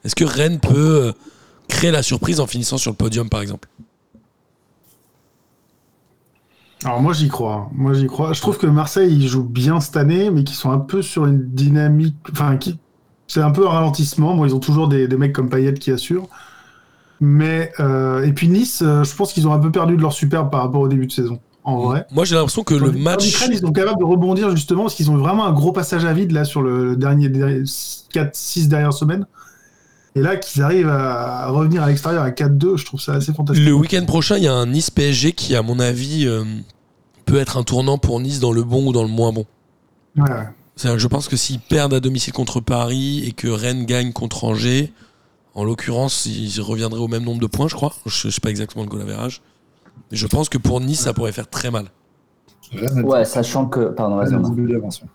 Est-ce 0.05 0.15
que 0.15 0.25
Rennes 0.25 0.61
peut 0.61 1.07
euh, 1.07 1.13
créer 1.69 1.91
la 1.91 2.03
surprise 2.03 2.41
en 2.41 2.47
finissant 2.47 2.77
sur 2.77 2.91
le 2.91 2.97
podium 2.97 3.31
par 3.31 3.41
exemple? 3.41 3.69
Alors 6.85 7.01
moi 7.01 7.15
j'y 7.15 7.29
crois. 7.29 7.71
Moi 7.73 7.95
j'y 7.95 8.07
crois. 8.07 8.35
Je 8.35 8.43
trouve 8.43 8.59
que 8.59 8.67
Marseille 8.67 9.11
ils 9.11 9.27
jouent 9.27 9.43
bien 9.43 9.81
cette 9.81 9.97
année, 9.97 10.31
mais 10.31 10.45
qu'ils 10.45 10.57
sont 10.57 10.71
un 10.71 10.79
peu 10.79 11.01
sur 11.01 11.25
une 11.25 11.43
dynamique. 11.51 12.17
Enfin, 12.31 12.59
qui... 12.59 12.79
c'est 13.27 13.41
un 13.41 13.53
peu 13.53 13.67
un 13.67 13.71
ralentissement. 13.71 14.35
Bon, 14.35 14.45
ils 14.45 14.55
ont 14.55 14.61
toujours 14.61 14.89
des, 14.89 15.09
des 15.09 15.17
mecs 15.17 15.33
comme 15.33 15.49
Payet 15.49 15.73
qui 15.73 15.91
assurent. 15.91 16.29
Mais 17.21 17.73
euh, 17.81 18.25
et 18.25 18.33
puis 18.33 18.49
Nice, 18.49 18.83
euh, 18.83 19.05
je 19.05 19.15
pense 19.15 19.33
qu'ils 19.33 19.47
ont 19.47 19.53
un 19.53 19.59
peu 19.59 19.71
perdu 19.71 19.97
de 19.97 20.03
leur 20.03 20.13
superbe 20.13 20.51
par 20.51 20.63
rapport 20.63 20.81
au 20.81 20.89
début 20.89 21.07
de 21.07 21.13
saison. 21.13 21.39
En 21.63 21.79
vrai. 21.79 22.07
Moi 22.11 22.25
j'ai 22.25 22.35
l'impression 22.35 22.63
que 22.63 22.75
le 22.75 22.93
match. 22.93 23.35
Rennes, 23.37 23.53
ils 23.53 23.61
sont 23.61 23.73
capables 23.73 23.99
de 23.99 24.05
rebondir 24.05 24.51
justement 24.51 24.83
parce 24.83 24.95
qu'ils 24.95 25.11
ont 25.11 25.17
vraiment 25.17 25.47
un 25.47 25.53
gros 25.53 25.73
passage 25.73 26.05
à 26.05 26.13
vide 26.13 26.33
là 26.33 26.45
sur 26.45 26.61
le 26.61 26.97
dernier 26.97 27.29
4-6 27.29 28.69
dernières 28.69 28.93
semaines. 28.93 29.27
Et 30.17 30.21
là, 30.21 30.37
qu'ils 30.37 30.63
arrivent 30.63 30.89
à 30.89 31.49
revenir 31.49 31.83
à 31.83 31.89
l'extérieur 31.89 32.23
à 32.23 32.31
4-2, 32.31 32.77
je 32.77 32.85
trouve 32.85 33.01
ça 33.01 33.15
assez 33.15 33.33
fantastique. 33.33 33.67
Le 33.67 33.73
week-end 33.73 34.05
prochain, 34.05 34.37
il 34.37 34.45
y 34.45 34.49
a 34.49 34.55
un 34.55 34.67
Nice 34.67 34.91
PSG 34.91 35.33
qui, 35.33 35.57
à 35.57 35.63
mon 35.63 35.81
avis, 35.81 36.27
euh, 36.29 36.45
peut 37.27 37.39
être 37.39 37.57
un 37.57 37.65
tournant 37.65 37.99
pour 37.99 38.21
Nice 38.21 38.39
dans 38.39 38.53
le 38.53 38.63
bon 38.63 38.87
ou 38.87 38.93
dans 38.93 39.03
le 39.03 39.09
moins 39.09 39.33
bon. 39.33 39.45
Ouais, 40.17 40.27
je 40.77 41.07
pense 41.09 41.27
que 41.27 41.37
s'ils 41.37 41.59
perdent 41.59 41.95
à 41.95 42.01
domicile 42.01 42.33
contre 42.33 42.61
Paris 42.61 43.25
et 43.27 43.33
que 43.33 43.49
Rennes 43.49 43.87
gagne 43.87 44.13
contre 44.13 44.45
Angers, 44.45 44.93
en 45.55 45.65
l'occurrence, 45.65 46.27
ils 46.27 46.61
reviendraient 46.61 47.01
au 47.01 47.09
même 47.09 47.25
nombre 47.25 47.41
de 47.41 47.47
points, 47.47 47.69
je 47.69 47.75
crois. 47.75 47.93
Je 48.07 48.29
ne 48.29 48.33
sais 48.33 48.41
pas 48.41 48.51
exactement 48.51 48.85
le 48.85 48.89
goal 48.91 49.03
average. 49.03 49.41
Mais 50.11 50.17
je 50.17 50.27
pense 50.27 50.49
que 50.49 50.59
pour 50.59 50.81
Nice, 50.81 51.01
ça 51.01 51.13
pourrait 51.13 51.33
faire 51.33 51.49
très 51.49 51.71
mal. 51.71 51.87
Rennes 52.73 52.99
a 52.99 53.03
Ouais, 53.03 53.25
sachant 53.25 53.67
que. 53.67 53.91
Pardon, 53.91 54.17
vas-y. 54.17 54.31
Rennes 54.31 54.35
a 54.35 54.39
Romain. 54.39 54.55
10 54.55 54.55
buts 54.57 54.73
d'avance, 54.73 55.03
ouais. 55.03 55.09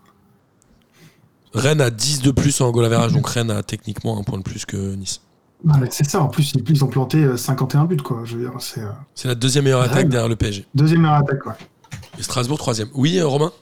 Rennes 1.52 1.80
a 1.80 1.90
10 1.90 2.22
de 2.22 2.30
plus 2.30 2.60
en 2.60 2.70
goal 2.70 2.84
average, 2.84 3.12
donc 3.12 3.28
Rennes 3.28 3.50
a 3.50 3.62
techniquement 3.62 4.18
un 4.18 4.22
point 4.22 4.38
de 4.38 4.42
plus 4.44 4.64
que 4.64 4.94
Nice. 4.94 5.20
Ouais, 5.64 5.88
c'est 5.90 6.08
ça, 6.08 6.22
en 6.22 6.28
plus, 6.28 6.54
ils, 6.54 6.84
ont 6.84 6.88
planté 6.88 7.18
euh, 7.18 7.36
51 7.36 7.84
buts, 7.84 7.98
quoi. 7.98 8.22
Je 8.24 8.36
veux 8.36 8.42
dire, 8.44 8.52
c'est 8.60 8.80
euh, 8.80 8.88
C'est 9.14 9.28
la 9.28 9.34
deuxième 9.34 9.64
meilleure 9.64 9.82
attaque 9.82 9.96
Rennes. 9.96 10.08
derrière 10.08 10.28
le 10.28 10.36
PSG. 10.36 10.64
deuxième 10.74 11.02
meilleure 11.02 11.18
attaque, 11.18 11.40
quoi. 11.40 11.56
Et 12.18 12.22
Strasbourg, 12.22 12.56
troisième. 12.56 12.88
Oui, 12.94 13.18
euh, 13.18 13.26
Romain? 13.26 13.52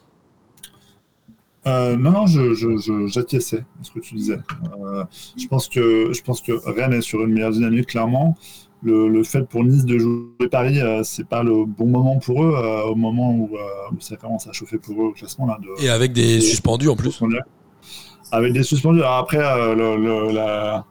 Euh, 1.68 1.96
non, 1.96 2.10
non, 2.12 2.26
je, 2.26 2.54
je, 2.54 2.76
je- 2.78 3.06
j'acquiesçais 3.08 3.64
à 3.80 3.84
ce 3.84 3.90
que 3.90 4.00
tu 4.00 4.14
disais. 4.14 4.38
Euh, 4.82 5.04
je, 5.36 5.46
pense 5.46 5.68
que, 5.68 6.12
je 6.12 6.22
pense 6.22 6.40
que 6.40 6.52
Rennes 6.52 6.94
est 6.94 7.00
sur 7.02 7.20
une 7.20 7.32
meilleure 7.32 7.50
dynamique, 7.52 7.86
clairement. 7.86 8.36
Le, 8.82 9.08
le 9.08 9.24
fait 9.24 9.42
pour 9.48 9.64
Nice 9.64 9.84
de 9.84 9.98
jouer 9.98 10.48
Paris, 10.50 10.80
euh, 10.80 11.02
c'est 11.02 11.26
pas 11.28 11.42
le 11.42 11.64
bon 11.64 11.86
moment 11.86 12.18
pour 12.18 12.44
eux, 12.44 12.54
euh, 12.56 12.82
au 12.84 12.94
moment 12.94 13.32
où, 13.32 13.50
euh, 13.56 13.60
où 13.92 14.00
ça 14.00 14.16
commence 14.16 14.46
à 14.46 14.52
chauffer 14.52 14.78
pour 14.78 14.94
eux 15.02 15.06
au 15.06 15.12
classement. 15.12 15.46
Là, 15.46 15.58
de, 15.60 15.84
Et 15.84 15.88
avec 15.90 16.12
des 16.12 16.40
suspendus 16.40 16.88
en 16.88 16.96
plus. 16.96 17.20
Avec 18.30 18.52
des 18.52 18.62
suspendus. 18.62 19.00
Alors 19.00 19.16
après, 19.16 19.38
euh, 19.44 19.74
le- 19.74 19.96
le- 19.96 20.32
la, 20.32 20.84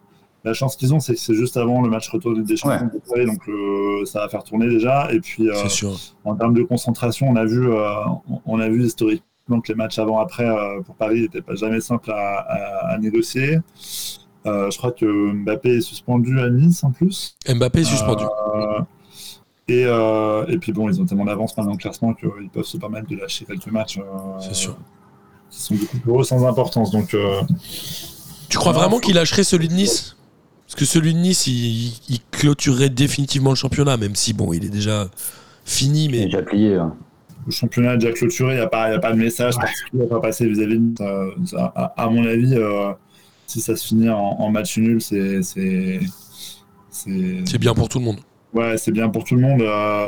la 0.44 0.54
chance 0.54 0.76
qu'ils 0.76 0.94
ont, 0.94 1.00
c'est 1.00 1.14
que 1.14 1.20
c'est 1.20 1.34
juste 1.36 1.56
avant 1.56 1.82
le 1.82 1.90
match 1.90 2.10
retour 2.10 2.36
des 2.38 2.58
champions 2.58 2.88
de 2.94 3.00
Paris, 3.10 3.26
donc 3.26 3.48
euh, 3.48 4.04
ça 4.06 4.20
va 4.20 4.30
faire 4.30 4.44
tourner 4.44 4.68
déjà. 4.68 5.08
Et 5.14 5.20
puis, 5.22 5.50
euh, 5.50 5.54
sûr. 5.70 5.98
en 6.26 6.36
termes 6.36 6.54
de 6.54 6.64
concentration, 6.64 7.28
on 7.30 7.36
a 7.38 7.46
vu, 7.46 7.68
euh, 7.72 7.88
on- 8.30 8.42
on 8.46 8.60
a 8.60 8.68
vu 8.68 8.84
historiquement 8.86 9.24
que 9.48 9.70
les 9.70 9.76
matchs 9.76 9.98
avant-après 10.00 10.46
euh, 10.48 10.82
pour 10.82 10.96
Paris 10.96 11.22
n'étaient 11.22 11.42
pas 11.42 11.56
jamais 11.56 11.80
simples 11.82 12.12
à, 12.12 12.40
à- 12.40 12.94
à 12.94 12.98
négocier. 12.98 13.60
Euh, 14.46 14.70
je 14.72 14.78
crois 14.78 14.92
que 14.92 15.06
Mbappé 15.34 15.78
est 15.78 15.82
suspendu 15.82 16.40
à 16.40 16.50
Nice 16.50 16.84
en 16.84 16.92
plus. 16.92 17.36
Mbappé 17.50 17.82
est 17.82 17.84
suspendu. 17.86 18.24
Euh, 18.56 18.80
et, 19.68 19.84
euh, 19.86 20.46
et 20.48 20.58
puis 20.58 20.72
bon, 20.72 20.90
ils 20.90 21.02
ont 21.02 21.06
tellement 21.06 21.26
d'avance 21.26 21.56
maintenant 21.58 21.74
au 21.74 21.78
classement 21.78 22.14
qu'ils 22.14 22.50
peuvent 22.54 22.64
se 22.64 22.78
permettre 22.78 23.08
de 23.10 23.16
lâcher 23.18 23.46
quelques 23.46 23.68
matchs 23.68 23.98
euh, 23.98 24.04
C'est 24.40 24.54
sûr. 24.56 24.78
qui 25.50 25.60
sont 25.62 25.76
beaucoup 25.76 25.98
pour 26.00 26.22
eux 26.22 26.24
sans 26.24 26.46
importance. 26.46 26.92
Donc, 26.92 27.14
euh, 27.14 27.42
Tu 28.50 28.58
crois 28.58 28.72
vraiment 28.72 29.00
qu'il 29.00 29.16
lâcherait 29.16 29.44
celui 29.44 29.68
de 29.68 29.74
Nice? 29.74 30.16
Parce 30.66 30.76
que 30.76 30.86
celui 30.86 31.14
de 31.14 31.20
Nice, 31.20 31.48
il, 31.48 31.94
il 32.10 32.20
clôturerait 32.32 32.90
définitivement 32.90 33.50
le 33.52 33.56
championnat, 33.56 33.98
même 33.98 34.16
si, 34.16 34.34
bon, 34.34 34.54
il 34.54 34.64
est 34.66 34.70
déjà 34.70 35.10
fini, 35.66 36.06
Il 36.06 36.16
est 36.16 36.20
mais 36.20 36.26
déjà 36.26 36.42
plié. 36.44 36.76
hein. 36.76 36.96
Le 37.48 37.52
championnat 37.52 37.94
est 37.96 37.98
déjà 37.98 38.12
clôturé, 38.14 38.54
il 38.54 38.58
n'y 38.58 38.62
a, 38.62 38.68
pas- 38.68 38.90
il 38.90 38.94
y 38.94 38.96
a 38.96 39.00
pas 39.00 39.12
de 39.14 39.18
message 39.18 39.56
Ouais. 39.56 39.62
particulier 39.64 40.04
à 40.04 40.08
faire 40.08 40.22
passer 40.22 40.48
vis-à-vis 40.48 40.78
de. 40.80 41.02
Euh, 41.02 41.32
à, 41.58 41.94
à 42.04 42.10
mon 42.10 42.24
avis, 42.28 42.54
euh, 42.56 42.92
si 43.48 43.60
ça 43.62 43.76
se 43.76 43.88
finit 43.88 44.10
en, 44.10 44.18
en 44.18 44.50
match 44.52 44.78
nul, 44.78 45.02
c'est. 45.02 45.42
c'est- 45.42 46.00
c'est- 46.90 47.44
c'est 47.46 47.58
bien 47.58 47.74
pour 47.74 47.90
tout 47.90 48.00
le 48.00 48.06
monde. 48.06 48.20
Ouais, 48.54 48.78
c'est 48.78 48.92
bien 48.92 49.10
pour 49.10 49.24
tout 49.24 49.36
le 49.36 49.42
monde. 49.42 49.62
euh, 49.62 50.08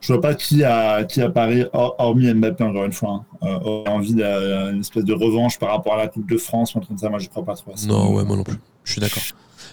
je 0.00 0.12
vois 0.12 0.20
pas 0.22 0.34
qui 0.34 0.62
a, 0.64 1.04
qui 1.04 1.20
à 1.20 1.28
Paris, 1.28 1.64
hor- 1.72 1.96
hormis 1.98 2.32
Mbappé, 2.32 2.62
encore 2.64 2.84
une 2.84 2.92
fois, 2.92 3.24
hein, 3.42 3.48
euh, 3.48 3.58
aurait 3.60 3.90
envie 3.90 4.14
d'une 4.14 4.80
espèce 4.80 5.04
de 5.04 5.12
revanche 5.12 5.58
par 5.58 5.70
rapport 5.70 5.94
à 5.94 5.98
la 5.98 6.08
Coupe 6.08 6.28
de 6.30 6.36
France 6.38 6.70
truc 6.70 6.86
comme 6.86 6.98
ça. 6.98 7.08
Moi, 7.10 7.18
je 7.18 7.28
crois 7.28 7.44
pas 7.44 7.54
trop 7.54 7.72
à 7.72 7.76
ça. 7.76 7.86
Non, 7.86 8.14
ouais, 8.14 8.24
moi 8.24 8.36
non 8.36 8.44
plus. 8.44 8.56
Je 8.84 8.92
suis 8.92 9.00
d'accord. 9.00 9.22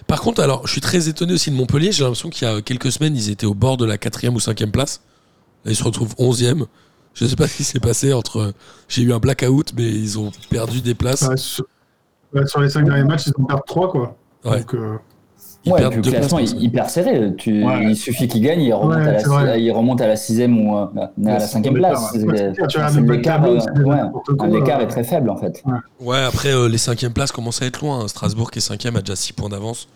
Par 0.08 0.20
contre, 0.20 0.42
alors, 0.42 0.66
je 0.66 0.72
suis 0.72 0.80
très 0.80 1.08
étonné 1.08 1.32
aussi 1.32 1.50
de 1.50 1.56
Montpellier. 1.56 1.92
J'ai 1.92 2.02
l'impression 2.02 2.28
qu'il 2.28 2.46
y 2.46 2.50
a 2.50 2.60
quelques 2.60 2.90
semaines, 2.92 3.16
ils 3.16 3.30
étaient 3.30 3.46
au 3.46 3.54
bord 3.54 3.76
de 3.76 3.84
la 3.86 3.98
quatrième 3.98 4.34
ou 4.34 4.40
cinquième 4.40 4.70
place. 4.72 5.00
Là, 5.66 5.72
ils 5.72 5.76
se 5.76 5.84
retrouvent 5.84 6.14
onzième. 6.16 6.64
Je 7.12 7.24
ne 7.24 7.28
sais 7.28 7.36
pas 7.36 7.48
ce 7.48 7.56
qui 7.56 7.64
s'est 7.64 7.80
passé 7.80 8.12
entre. 8.12 8.54
J'ai 8.88 9.02
eu 9.02 9.12
un 9.12 9.18
blackout, 9.18 9.72
mais 9.76 9.82
ils 9.90 10.18
ont 10.18 10.30
perdu 10.48 10.80
des 10.80 10.94
places. 10.94 11.22
Ouais, 11.22 11.36
sur, 11.36 11.64
ouais, 12.32 12.46
sur 12.46 12.60
les 12.60 12.70
5 12.70 12.84
derniers 12.84 13.04
matchs, 13.04 13.26
ils 13.26 13.32
ont 13.42 13.44
perdu 13.44 13.62
3, 13.66 13.90
quoi. 13.90 14.16
Ouais. 14.44 14.60
Donc, 14.60 14.74
euh, 14.74 14.96
Ils 15.64 15.72
Ouais, 15.72 15.88
puis 15.88 15.96
le 15.96 16.10
classement 16.12 16.38
est 16.38 16.52
hyper 16.52 16.88
serré. 16.88 17.34
Tu, 17.36 17.64
Ouais. 17.64 17.86
Il 17.90 17.96
suffit 17.96 18.28
qu'il 18.28 18.42
gagne, 18.42 18.60
il 18.60 18.72
remonte, 18.72 18.98
Ouais, 18.98 19.36
à, 19.36 19.44
la, 19.44 19.58
il 19.58 19.72
remonte 19.72 20.00
à 20.00 20.06
la 20.06 20.14
sixième 20.14 20.56
ou 20.60 20.76
euh, 20.76 20.86
à 20.94 21.10
la 21.18 21.40
cinquième 21.40 21.74
place. 21.74 22.14
l'écart, 22.14 23.44
euh, 23.44 23.58
euh. 23.58 24.80
est 24.80 24.86
très 24.86 25.02
faible 25.02 25.28
en 25.28 25.36
fait. 25.36 25.64
Ouais, 25.98 26.20
après, 26.20 26.52
euh, 26.52 26.68
les 26.68 26.78
cinquièmes 26.78 27.12
places 27.12 27.32
commencent 27.32 27.62
à 27.62 27.66
être 27.66 27.80
loin. 27.80 28.04
hein. 28.04 28.08
Strasbourg, 28.08 28.52
qui 28.52 28.58
est 28.60 28.62
cinquième, 28.62 28.94
a 28.94 29.00
déjà 29.00 29.16
6 29.16 29.32
points 29.32 29.48
d'avance. 29.48 29.88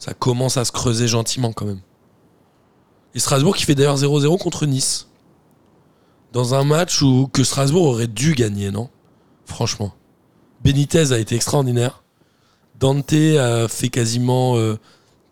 Ça 0.00 0.14
commence 0.14 0.56
à 0.56 0.64
se 0.64 0.72
creuser 0.72 1.06
gentiment 1.06 1.52
quand 1.52 1.66
même. 1.66 1.80
Et 3.14 3.20
Strasbourg 3.20 3.56
qui 3.56 3.64
fait 3.64 3.74
d'ailleurs 3.74 3.96
0-0 3.96 4.38
contre 4.38 4.66
Nice. 4.66 5.08
Dans 6.32 6.54
un 6.54 6.64
match 6.64 7.00
où 7.00 7.28
que 7.32 7.44
Strasbourg 7.44 7.84
aurait 7.84 8.08
dû 8.08 8.34
gagner, 8.34 8.70
non? 8.70 8.90
Franchement. 9.46 9.94
Benitez 10.64 11.12
a 11.12 11.18
été 11.18 11.36
extraordinaire. 11.36 12.02
Dante 12.80 13.12
a 13.12 13.68
fait 13.68 13.88
quasiment 13.88 14.56
euh, 14.56 14.76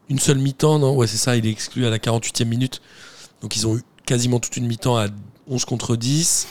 une 0.09 0.21
seule 0.21 0.38
mi-temps, 0.38 0.79
non? 0.79 0.95
Ouais, 0.95 1.09
c'est 1.09 1.16
ça, 1.16 1.37
il 1.37 1.45
est 1.47 1.51
exclu 1.51 1.87
à 1.87 1.90
la 1.90 1.99
48e 1.99 2.45
minute. 2.45 2.81
Donc 3.40 3.57
ils 3.57 3.66
ont 3.66 3.77
eu 3.77 3.83
quasiment 4.07 4.38
toute 4.38 4.57
une 4.57 4.66
mi-temps 4.66 4.97
à 4.97 5.09
11 5.49 5.64
contre 5.64 5.97
10. 5.97 6.47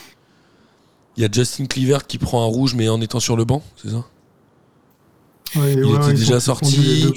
Il 1.16 1.24
y 1.24 1.26
a 1.26 1.30
Justin 1.32 1.66
Cleaver 1.66 2.00
qui 2.08 2.18
prend 2.18 2.44
un 2.44 2.48
rouge 2.48 2.76
mais 2.76 2.90
en 2.90 3.00
étant 3.00 3.20
sur 3.22 3.38
le 3.38 3.46
banc, 3.46 3.64
c'est 3.82 3.90
ça? 3.90 4.06
Ouais, 5.56 5.74
Il 5.74 5.86
ouais, 5.86 5.96
était 5.98 6.14
déjà 6.14 6.40
sorti. 6.40 7.12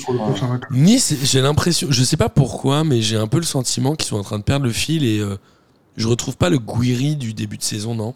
Nice, 0.70 1.14
j'ai 1.22 1.40
l'impression, 1.40 1.88
je 1.90 2.02
sais 2.04 2.16
pas 2.16 2.28
pourquoi, 2.28 2.84
mais 2.84 3.02
j'ai 3.02 3.16
un 3.16 3.26
peu 3.26 3.38
le 3.38 3.44
sentiment 3.44 3.94
qu'ils 3.94 4.08
sont 4.08 4.16
en 4.16 4.22
train 4.22 4.38
de 4.38 4.44
perdre 4.44 4.66
le 4.66 4.72
fil 4.72 5.04
et 5.04 5.20
euh, 5.20 5.36
je 5.96 6.08
retrouve 6.08 6.36
pas 6.36 6.50
le 6.50 6.58
Guiri 6.58 7.16
du 7.16 7.34
début 7.34 7.58
de 7.58 7.62
saison, 7.62 7.94
non? 7.94 8.14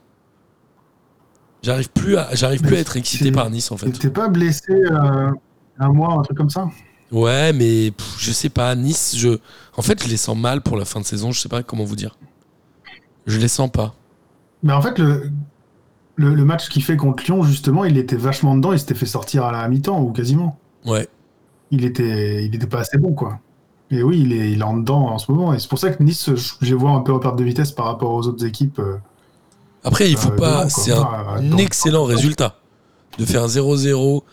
J'arrive 1.62 1.90
plus 1.90 2.16
à, 2.16 2.34
j'arrive 2.34 2.62
plus 2.62 2.76
à 2.76 2.78
être 2.78 2.96
excité 2.96 3.32
par 3.32 3.50
Nice 3.50 3.72
en 3.72 3.76
fait. 3.76 3.90
T'es 3.90 4.10
pas 4.10 4.28
blessé 4.28 4.72
euh, 4.72 5.30
un 5.78 5.92
mois, 5.92 6.14
un 6.14 6.22
truc 6.22 6.36
comme 6.36 6.50
ça? 6.50 6.68
Ouais, 7.10 7.52
mais 7.52 7.90
pff, 7.90 8.16
je 8.18 8.32
sais 8.32 8.48
pas, 8.48 8.74
Nice, 8.74 9.14
je, 9.16 9.38
en 9.76 9.82
fait, 9.82 10.02
je 10.02 10.08
les 10.08 10.16
sens 10.16 10.36
mal 10.36 10.60
pour 10.60 10.76
la 10.76 10.84
fin 10.84 11.00
de 11.00 11.06
saison. 11.06 11.32
Je 11.32 11.40
sais 11.40 11.48
pas 11.48 11.62
comment 11.62 11.84
vous 11.84 11.96
dire. 11.96 12.16
Je 13.26 13.38
les 13.38 13.48
sens 13.48 13.70
pas. 13.70 13.94
Mais 14.62 14.72
en 14.72 14.82
fait, 14.82 14.98
le, 14.98 15.30
le, 16.18 16.34
le 16.34 16.44
match 16.44 16.68
qu'il 16.68 16.82
fait 16.82 16.96
contre 16.96 17.22
Lyon, 17.24 17.42
justement, 17.44 17.84
il 17.84 17.96
était 17.96 18.16
vachement 18.16 18.54
dedans, 18.56 18.72
il 18.72 18.78
s'était 18.78 18.94
fait 18.94 19.06
sortir 19.06 19.44
à 19.44 19.52
la 19.52 19.66
mi-temps, 19.68 20.00
ou 20.02 20.10
quasiment. 20.12 20.58
Ouais. 20.84 21.08
Il 21.70 21.84
était, 21.84 22.44
il 22.44 22.54
était 22.54 22.66
pas 22.66 22.80
assez 22.80 22.98
bon, 22.98 23.12
quoi. 23.14 23.38
Et 23.90 24.02
oui, 24.02 24.20
il 24.20 24.32
est, 24.32 24.50
il 24.52 24.60
est 24.60 24.64
en 24.64 24.76
dedans 24.76 25.08
en 25.08 25.18
ce 25.18 25.30
moment. 25.30 25.54
Et 25.54 25.58
c'est 25.58 25.68
pour 25.68 25.78
ça 25.78 25.90
que 25.90 26.02
Nice, 26.02 26.28
je 26.60 26.74
vois 26.74 26.90
un 26.90 27.00
peu 27.00 27.12
en 27.12 27.18
perte 27.20 27.36
de 27.36 27.44
vitesse 27.44 27.72
par 27.72 27.86
rapport 27.86 28.12
aux 28.12 28.26
autres 28.26 28.44
équipes. 28.44 28.78
euh. 28.80 28.96
Après, 29.84 30.10
il 30.10 30.16
faut 30.16 30.32
Euh, 30.32 30.36
pas. 30.36 30.68
C'est 30.68 30.92
un 30.92 31.02
Ah, 31.10 31.36
excellent 31.58 32.04
résultat 32.04 32.56
de 33.18 33.24
faire 33.24 33.46
0-0 33.48 34.24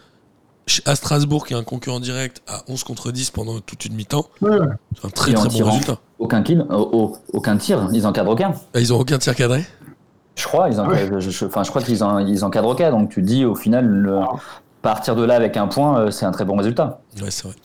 ch- 0.67 0.81
à 0.85 0.95
Strasbourg, 0.95 1.45
qui 1.45 1.53
est 1.53 1.57
un 1.57 1.63
concurrent 1.63 1.99
direct, 1.99 2.41
à 2.47 2.63
11 2.67 2.83
contre 2.83 3.11
10 3.11 3.29
pendant 3.31 3.59
toute 3.59 3.85
une 3.85 3.93
mi-temps. 3.93 4.25
Ouais, 4.41 4.49
ouais. 4.59 4.65
C'est 4.95 5.05
un 5.05 5.09
très 5.09 5.31
Et 5.31 5.33
très 5.35 5.43
bon 5.43 5.49
tirant. 5.49 5.71
résultat. 5.71 5.99
Aucun 6.19 6.41
kill, 6.41 6.59
euh, 6.61 6.65
oh, 6.91 7.15
aucun 7.31 7.57
tir, 7.57 7.87
ils 7.93 8.05
encadrent 8.07 8.31
aucun. 8.31 8.53
Ah, 8.73 8.79
ils 8.79 8.91
ont 8.91 8.99
aucun 8.99 9.17
tir 9.19 9.35
cadré 9.35 9.63
Je 10.35 10.43
crois, 10.45 10.69
ils 10.69 10.79
encadrent, 10.79 11.19
je, 11.19 11.29
je- 11.29 11.45
enfin, 11.45 11.63
je 11.63 11.69
crois 11.69 11.81
qu'ils 11.81 12.03
en, 12.03 12.19
ils 12.19 12.43
encadrent 12.43 12.69
aucun. 12.69 12.91
Donc 12.91 13.09
tu 13.09 13.21
dis 13.21 13.45
au 13.45 13.55
final, 13.55 13.85
le- 13.87 14.19
partir 14.81 15.15
de 15.15 15.23
là 15.23 15.35
avec 15.35 15.57
un 15.57 15.67
point, 15.67 15.97
euh, 15.99 16.11
c'est 16.11 16.25
un 16.25 16.31
très 16.31 16.45
bon 16.45 16.55
résultat. 16.57 16.99
Ouais, 17.21 17.31
c'est 17.31 17.47
vrai. 17.47 17.55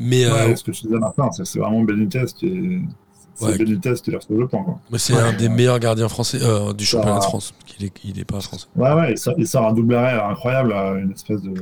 Mais 0.00 0.24
euh, 0.24 0.54
ce 0.56 0.64
que 0.64 0.72
je 0.72 0.82
disais 0.82 0.96
Martin, 0.98 1.30
c'est 1.32 1.44
c'est 1.44 1.58
vraiment 1.58 1.82
Benitez 1.82 2.24
qui 2.36 2.46
est. 2.46 2.80
C'est 3.34 3.44
Ouais. 3.46 3.56
Benitez 3.58 3.94
qui 4.02 4.10
leur 4.10 4.20
sauve 4.22 4.40
le 4.40 4.48
point. 4.48 4.64
Quoi. 4.64 4.78
mais 4.90 4.98
c'est 4.98 5.14
un 5.14 5.32
des 5.32 5.48
meilleurs 5.48 5.78
gardiens 5.78 6.08
français 6.08 6.38
euh, 6.42 6.72
du 6.72 6.84
championnat 6.84 7.18
de 7.18 7.24
Ah. 7.24 7.28
France. 7.28 7.54
Il 7.78 7.86
est, 7.86 7.92
il 8.04 8.18
est 8.18 8.24
pas 8.24 8.40
français. 8.40 8.66
Ouais, 8.74 8.92
ouais, 8.92 9.12
il 9.12 9.18
sort, 9.18 9.34
il 9.38 9.46
sort 9.46 9.66
un 9.66 9.72
double 9.72 9.94
arrêt 9.94 10.20
incroyable, 10.20 10.72
une 10.72 11.12
espèce 11.12 11.40
de. 11.42 11.52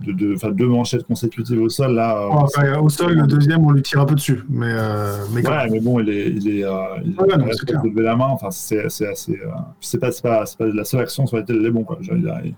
De, 0.00 0.12
deux 0.52 0.66
manchettes 0.66 1.04
consécutives 1.06 1.60
au 1.60 1.68
sol 1.68 1.94
là. 1.94 2.16
euh, 2.22 2.28
Enfin, 2.30 2.78
au 2.78 2.88
sol, 2.88 3.12
le 3.14 3.26
deuxième, 3.26 3.64
on 3.64 3.70
lui 3.72 3.82
tire 3.82 4.00
un 4.00 4.06
peu 4.06 4.14
dessus. 4.14 4.42
Mais, 4.48 4.66
euh, 4.70 5.16
mais 5.32 5.46
Ouais, 5.46 5.68
mais 5.70 5.80
bon, 5.80 6.00
il 6.00 6.08
est, 6.08 6.28
il 6.28 6.48
est, 6.58 6.64
euh, 6.64 6.70
il 7.04 7.10
Ouais, 7.20 7.36
non, 7.36 7.46
de 7.46 7.88
lever 7.88 8.02
la 8.02 8.16
main. 8.16 8.28
Enfin, 8.28 8.50
c'est, 8.50 8.88
c'est 8.88 9.06
assez. 9.08 9.32
euh, 9.32 9.48
c'est 9.80 9.98
pas, 9.98 10.10
c'est 10.12 10.22
pas, 10.22 10.46
c'est 10.46 10.58
pas 10.58 10.66
la 10.66 10.84
seule 10.84 11.00
action 11.00 11.26
sur 11.26 11.36
laquelle 11.36 11.56
il 11.60 11.66
est 11.66 11.70
bon, 11.70 11.84
quoi. 11.84 11.98
Il, 12.00 12.54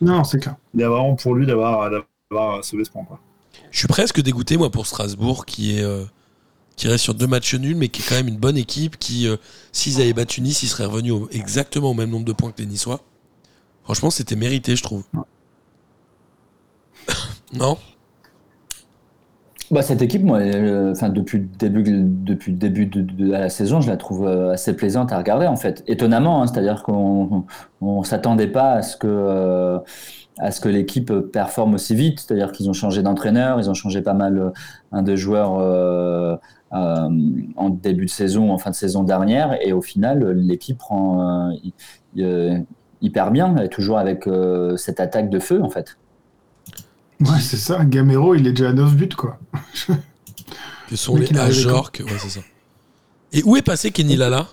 Non, 0.00 0.24
c'est 0.24 0.38
clair. 0.38 0.56
il 0.74 0.80
y 0.80 0.84
a 0.84 0.88
vraiment 0.88 1.14
pour 1.14 1.34
lui 1.34 1.46
d'avoir, 1.46 1.90
d'avoir 2.30 2.64
sauvé 2.64 2.84
ce 2.84 2.90
point, 2.90 3.04
quoi. 3.04 3.18
Je 3.70 3.78
suis 3.78 3.88
presque 3.88 4.20
dégoûté, 4.22 4.56
moi, 4.56 4.70
pour 4.70 4.86
Strasbourg, 4.86 5.46
qui 5.46 5.78
est. 5.78 5.82
euh, 5.82 6.04
qui 6.74 6.88
reste 6.88 7.04
sur 7.04 7.14
deux 7.14 7.26
matchs 7.26 7.54
nuls, 7.54 7.76
mais 7.76 7.88
qui 7.88 8.00
est 8.00 8.04
quand 8.08 8.14
même 8.14 8.28
une 8.28 8.38
bonne 8.38 8.56
équipe. 8.56 8.98
Qui, 8.98 9.28
euh, 9.28 9.36
s'ils 9.72 10.00
avaient 10.00 10.14
battu 10.14 10.40
Nice, 10.40 10.62
ils 10.62 10.68
seraient 10.68 10.86
revenus 10.86 11.12
au- 11.12 11.28
exactement 11.30 11.90
au 11.90 11.94
même 11.94 12.08
nombre 12.10 12.24
de 12.24 12.32
points 12.32 12.50
que 12.50 12.60
les 12.62 12.66
Niçois. 12.66 13.00
Franchement, 13.84 14.10
c'était 14.10 14.36
mérité, 14.36 14.74
je 14.74 14.82
trouve. 14.82 15.02
Non 17.52 17.76
Bah, 19.70 19.82
cette 19.82 20.02
équipe, 20.02 20.22
moi, 20.22 20.38
euh, 20.38 20.92
depuis 21.08 21.38
le 21.38 21.44
début, 21.44 21.82
depuis 21.82 22.52
le 22.52 22.58
début 22.58 22.86
de, 22.86 23.30
la 23.30 23.48
saison, 23.48 23.80
je 23.80 23.90
la 23.90 23.96
trouve 23.96 24.26
euh, 24.26 24.52
assez 24.52 24.76
plaisante 24.76 25.12
à 25.12 25.18
regarder, 25.18 25.46
en 25.46 25.56
fait. 25.56 25.82
Étonnamment, 25.86 26.42
hein, 26.42 26.46
c'est-à-dire 26.46 26.82
qu'on 26.82 27.44
on 27.80 28.02
s'attendait 28.02 28.48
pas 28.48 28.72
à 28.72 28.82
ce 28.82 28.96
que, 28.96 29.06
euh, 29.08 29.78
à 30.38 30.50
ce 30.50 30.60
que 30.60 30.68
l'équipe 30.68 31.12
performe 31.32 31.74
aussi 31.74 31.94
vite. 31.94 32.20
C'est-à-dire 32.20 32.52
qu'ils 32.52 32.68
ont 32.68 32.74
changé 32.74 33.02
d'entraîneur, 33.02 33.60
ils 33.60 33.70
ont 33.70 33.74
changé 33.74 34.02
pas 34.02 34.14
mal 34.14 34.52
de 34.92 35.16
joueurs 35.16 35.52
en 36.70 37.70
début 37.70 38.06
de 38.06 38.10
saison, 38.10 38.50
en 38.50 38.58
fin 38.58 38.70
de 38.70 38.74
saison 38.74 39.04
dernière, 39.04 39.56
et 39.62 39.72
au 39.72 39.82
final, 39.82 40.32
l'équipe 40.32 40.78
prend 40.78 41.50
hy- 41.50 41.74
hyper 43.02 43.30
bien, 43.30 43.54
toujours 43.68 43.98
avec 43.98 44.28
cette 44.76 45.00
attaque 45.00 45.28
de 45.30 45.38
feu, 45.38 45.62
en 45.62 45.68
fait. 45.70 45.98
Ouais, 47.22 47.40
c'est 47.40 47.56
ça. 47.56 47.84
Gamero, 47.84 48.34
il 48.34 48.46
est 48.46 48.52
déjà 48.52 48.70
à 48.70 48.72
9 48.72 48.94
buts, 48.94 49.08
quoi. 49.16 49.38
Que 50.88 50.96
sont 50.96 51.16
les 51.16 51.36
Ajorques. 51.38 52.02
Ouais, 52.04 52.18
c'est 52.18 52.28
ça. 52.28 52.40
Et 53.32 53.42
où 53.44 53.56
est 53.56 53.62
passé 53.62 53.90
Kenny 53.90 54.16
Lala? 54.16 54.46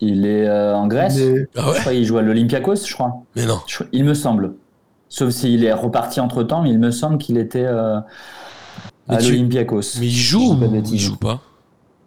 Il 0.00 0.26
est 0.26 0.46
euh, 0.46 0.76
en 0.76 0.86
Grèce. 0.88 1.16
Mais- 1.18 1.46
Ah 1.56 1.68
ouais? 1.70 1.76
Je 1.76 1.80
crois 1.80 1.92
qu'il 1.92 2.04
joue 2.04 2.18
à 2.18 2.22
l'Olympiakos, 2.22 2.86
je 2.86 2.92
crois. 2.92 3.22
Mais 3.34 3.46
non. 3.46 3.60
Je- 3.66 3.84
Il 3.92 4.04
me 4.04 4.14
semble. 4.14 4.54
Sauf 5.08 5.30
s'il 5.30 5.64
est 5.64 5.72
reparti 5.72 6.20
entre 6.20 6.42
temps, 6.42 6.62
mais 6.62 6.70
il 6.70 6.78
me 6.78 6.90
semble 6.90 7.18
qu'il 7.18 7.38
était 7.38 7.64
euh, 7.64 7.98
à 9.08 9.16
tu- 9.18 9.30
l'Olympiakos. 9.30 9.98
Mais 10.00 10.06
il 10.06 10.10
joue 10.16 10.54
ou 10.54 10.82
il 10.92 10.98
joue 10.98 11.16
pas? 11.16 11.40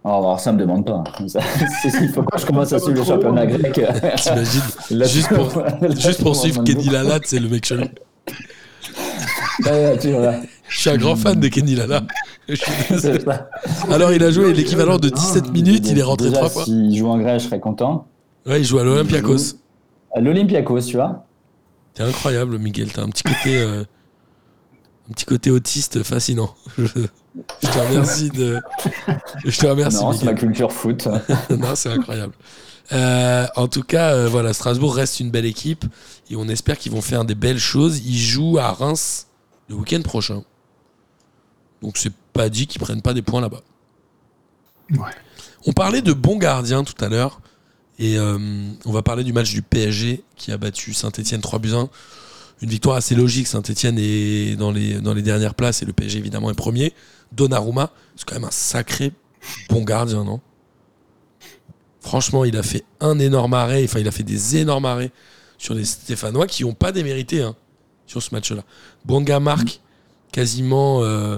Oh, 0.04 0.08
alors 0.10 0.40
ça 0.40 0.52
me 0.54 0.60
demande 0.60 0.86
pas. 0.86 1.04
Ça- 1.28 1.40
Il 2.02 2.10
faut 2.10 2.24
pas 2.24 2.38
que 2.38 2.42
je 2.42 2.46
commence 2.46 2.72
à 2.74 2.80
suivre 2.80 3.00
le 3.00 3.04
championnat 3.06 3.46
grec. 3.46 3.74
T'imagines 4.16 4.62
Juste 5.06 5.28
tu- 5.28 5.34
pour- 5.36 5.64
Juste 6.00 6.24
pour 6.24 6.36
suivre 6.36 6.64
Kenny 6.64 6.84
beaucoup. 6.86 6.90
Lala, 6.94 7.20
c'est 7.24 7.40
le 7.40 7.50
mec 7.50 7.66
chelou. 7.66 7.84
Je 9.62 10.80
suis 10.80 10.90
un 10.90 10.98
grand 10.98 11.16
fan 11.16 11.40
de 11.40 11.48
Kenny 11.48 11.76
Lala. 11.76 12.04
Alors, 13.92 14.12
il 14.14 14.24
a 14.24 14.32
joué 14.32 14.54
l'équivalent 14.54 14.98
de 14.98 15.10
17 15.10 15.44
Ah, 15.48 15.52
minutes, 15.52 15.88
il 15.90 16.00
est 16.00 16.04
rentré 16.04 16.32
trois 16.32 16.50
fois. 16.50 16.64
S'il 16.64 16.96
joue 16.96 17.08
en 17.08 17.18
Grèce, 17.18 17.44
je 17.44 17.48
serais 17.48 17.60
content. 17.60 18.08
Ouais, 18.46 18.62
il 18.62 18.66
joue 18.66 18.80
à 18.80 18.84
l'Olympiakos. 18.84 19.56
À 20.16 20.22
l'Olympiakos, 20.22 20.82
tu 20.82 20.96
vois. 20.96 21.26
T'es 21.94 22.04
incroyable, 22.04 22.58
Miguel. 22.58 22.92
T'as 22.92 23.04
un 23.04 23.10
petit 23.10 23.24
côté, 23.24 23.58
euh, 23.58 23.84
un 25.10 25.14
petit 25.14 25.26
côté 25.26 25.52
autiste 25.52 26.04
fascinant. 26.04 26.56
Je, 26.78 26.86
je 27.64 27.68
te 27.68 27.80
remercie 27.80 28.30
de. 28.30 28.60
Je 29.46 29.58
te 29.60 29.66
remercie, 29.66 30.04
non, 30.04 30.14
c'est 30.14 30.26
ma 30.26 30.32
Miguel. 30.34 30.50
culture 30.50 30.72
foot. 30.72 31.08
non, 31.50 31.76
c'est 31.76 31.90
incroyable. 31.90 32.34
Euh, 32.92 33.46
en 33.56 33.68
tout 33.68 33.84
cas, 33.84 34.14
euh, 34.14 34.28
voilà, 34.28 34.54
Strasbourg 34.54 34.96
reste 34.96 35.20
une 35.20 35.30
belle 35.30 35.46
équipe 35.46 35.86
et 36.30 36.36
on 36.36 36.48
espère 36.48 36.78
qu'ils 36.78 36.92
vont 36.92 37.02
faire 37.02 37.26
des 37.26 37.36
belles 37.36 37.60
choses. 37.60 38.00
Ils 38.06 38.18
jouent 38.18 38.58
à 38.58 38.72
Reims 38.72 39.28
le 39.68 39.76
week-end 39.76 40.02
prochain. 40.02 40.44
Donc 41.82 41.98
c'est 41.98 42.14
pas 42.34 42.50
dit 42.50 42.68
qu'ils 42.68 42.82
prennent 42.82 43.02
pas 43.02 43.14
des 43.14 43.22
points 43.22 43.42
là-bas. 43.42 43.62
Ouais. 44.92 45.12
On 45.68 45.72
parlait 45.72 46.02
de 46.02 46.14
bons 46.14 46.38
gardiens 46.38 46.84
tout 46.84 47.04
à 47.04 47.10
l'heure 47.10 47.42
et 48.00 48.18
euh, 48.18 48.38
on 48.86 48.92
va 48.92 49.04
parler 49.04 49.24
du 49.24 49.34
match 49.34 49.52
du 49.52 49.62
PSG 49.62 50.24
qui 50.36 50.52
a 50.52 50.58
battu 50.58 50.94
Saint-Etienne 50.94 51.42
3 51.42 51.60
buts 51.60 51.74
1. 51.74 51.90
Une 52.62 52.70
victoire 52.70 52.98
assez 52.98 53.16
logique. 53.16 53.48
Saint-Etienne 53.48 53.98
est 54.00 54.56
dans 54.58 54.72
les, 54.72 54.96
dans 54.96 55.14
les 55.14 55.22
dernières 55.22 55.56
places 55.56 55.82
et 55.82 55.86
le 55.86 55.94
PSG 55.94 56.20
évidemment 56.20 56.52
est 56.52 56.56
premier. 56.56 56.94
Donnarumma, 57.32 57.92
c'est 58.16 58.28
quand 58.28 58.36
même 58.36 58.46
un 58.46 58.52
sacré 58.52 59.14
bon 59.70 59.84
gardien, 59.84 60.24
non? 60.24 60.42
Franchement, 62.02 62.46
il 62.46 62.58
a 62.58 62.64
fait 62.64 62.84
un 63.02 63.20
énorme 63.20 63.54
arrêt, 63.54 63.84
enfin 63.84 64.00
il 64.00 64.08
a 64.08 64.12
fait 64.12 64.24
des 64.24 64.58
énormes 64.58 64.86
arrêts 64.86 65.12
sur 65.58 65.74
les 65.74 65.86
Stéphanois 65.86 66.48
qui 66.48 66.64
n'ont 66.64 66.74
pas 66.74 66.92
démérité 66.92 67.42
hein, 67.42 67.56
sur 68.08 68.24
ce 68.24 68.34
match-là. 68.34 68.64
Bonga 69.06 69.40
marque 69.40 69.82
quasiment 70.32 71.04
euh, 71.04 71.38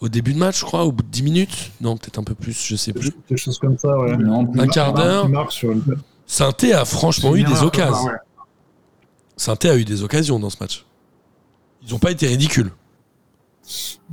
au 0.00 0.08
début 0.08 0.32
de 0.34 0.38
match, 0.38 0.60
je 0.60 0.64
crois, 0.64 0.84
au 0.84 0.92
bout 0.92 1.04
de 1.04 1.08
10 1.08 1.22
minutes. 1.22 1.70
Non, 1.80 1.96
peut-être 1.96 2.18
un 2.18 2.24
peu 2.24 2.34
plus, 2.34 2.60
je 2.66 2.74
sais 2.76 2.92
plus. 2.92 3.12
Quelque 3.28 3.38
chose 3.38 3.58
comme 3.58 3.78
ça, 3.78 3.96
ouais. 3.98 4.16
Non, 4.16 4.50
Un 4.58 4.66
quart 4.66 4.92
d'heure. 4.92 5.28
Sainté 6.26 6.72
a 6.72 6.84
franchement 6.84 7.34
eu 7.36 7.44
des 7.44 7.62
occasions. 7.62 8.04
ouais. 8.04 8.12
Sainté 9.40 9.70
a 9.70 9.76
eu 9.78 9.86
des 9.86 10.02
occasions 10.02 10.38
dans 10.38 10.50
ce 10.50 10.58
match. 10.60 10.84
Ils 11.82 11.92
n'ont 11.92 11.98
pas 11.98 12.10
été 12.10 12.26
ridicules. 12.26 12.70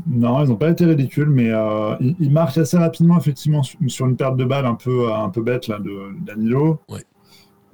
Non, 0.08 0.42
ils 0.42 0.48
n'ont 0.48 0.56
pas 0.56 0.70
été 0.70 0.86
ridicules, 0.86 1.30
mais 1.30 1.50
euh, 1.52 1.96
ils, 2.00 2.16
ils 2.22 2.32
marquent 2.32 2.58
assez 2.60 2.78
rapidement, 2.78 3.18
effectivement, 3.18 3.62
sur, 3.62 3.78
sur 3.88 4.06
une 4.06 4.16
perte 4.16 4.38
de 4.38 4.46
balle 4.46 4.66
un 4.66 4.76
peu, 4.76 5.12
un 5.12 5.28
peu 5.28 5.42
bête 5.42 5.68
là, 5.68 5.80
de 5.80 6.14
Danilo. 6.26 6.80
Ouais. 6.88 7.04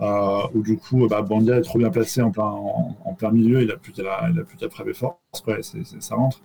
Euh, 0.01 0.41
où 0.55 0.63
du 0.63 0.77
coup, 0.77 1.07
bah, 1.07 1.21
Bandia 1.21 1.57
est 1.57 1.61
trop 1.61 1.77
bien 1.77 1.91
placé 1.91 2.23
en 2.23 2.31
plein, 2.31 2.43
en, 2.43 2.97
en 3.05 3.13
plein 3.13 3.29
milieu, 3.29 3.61
il 3.61 3.69
a 3.69 3.77
plus 3.77 3.91
qu'à 3.93 4.31
frapper 4.71 4.93
fort, 4.95 5.19
ouais, 5.45 5.59
ça 5.99 6.15
rentre. 6.15 6.41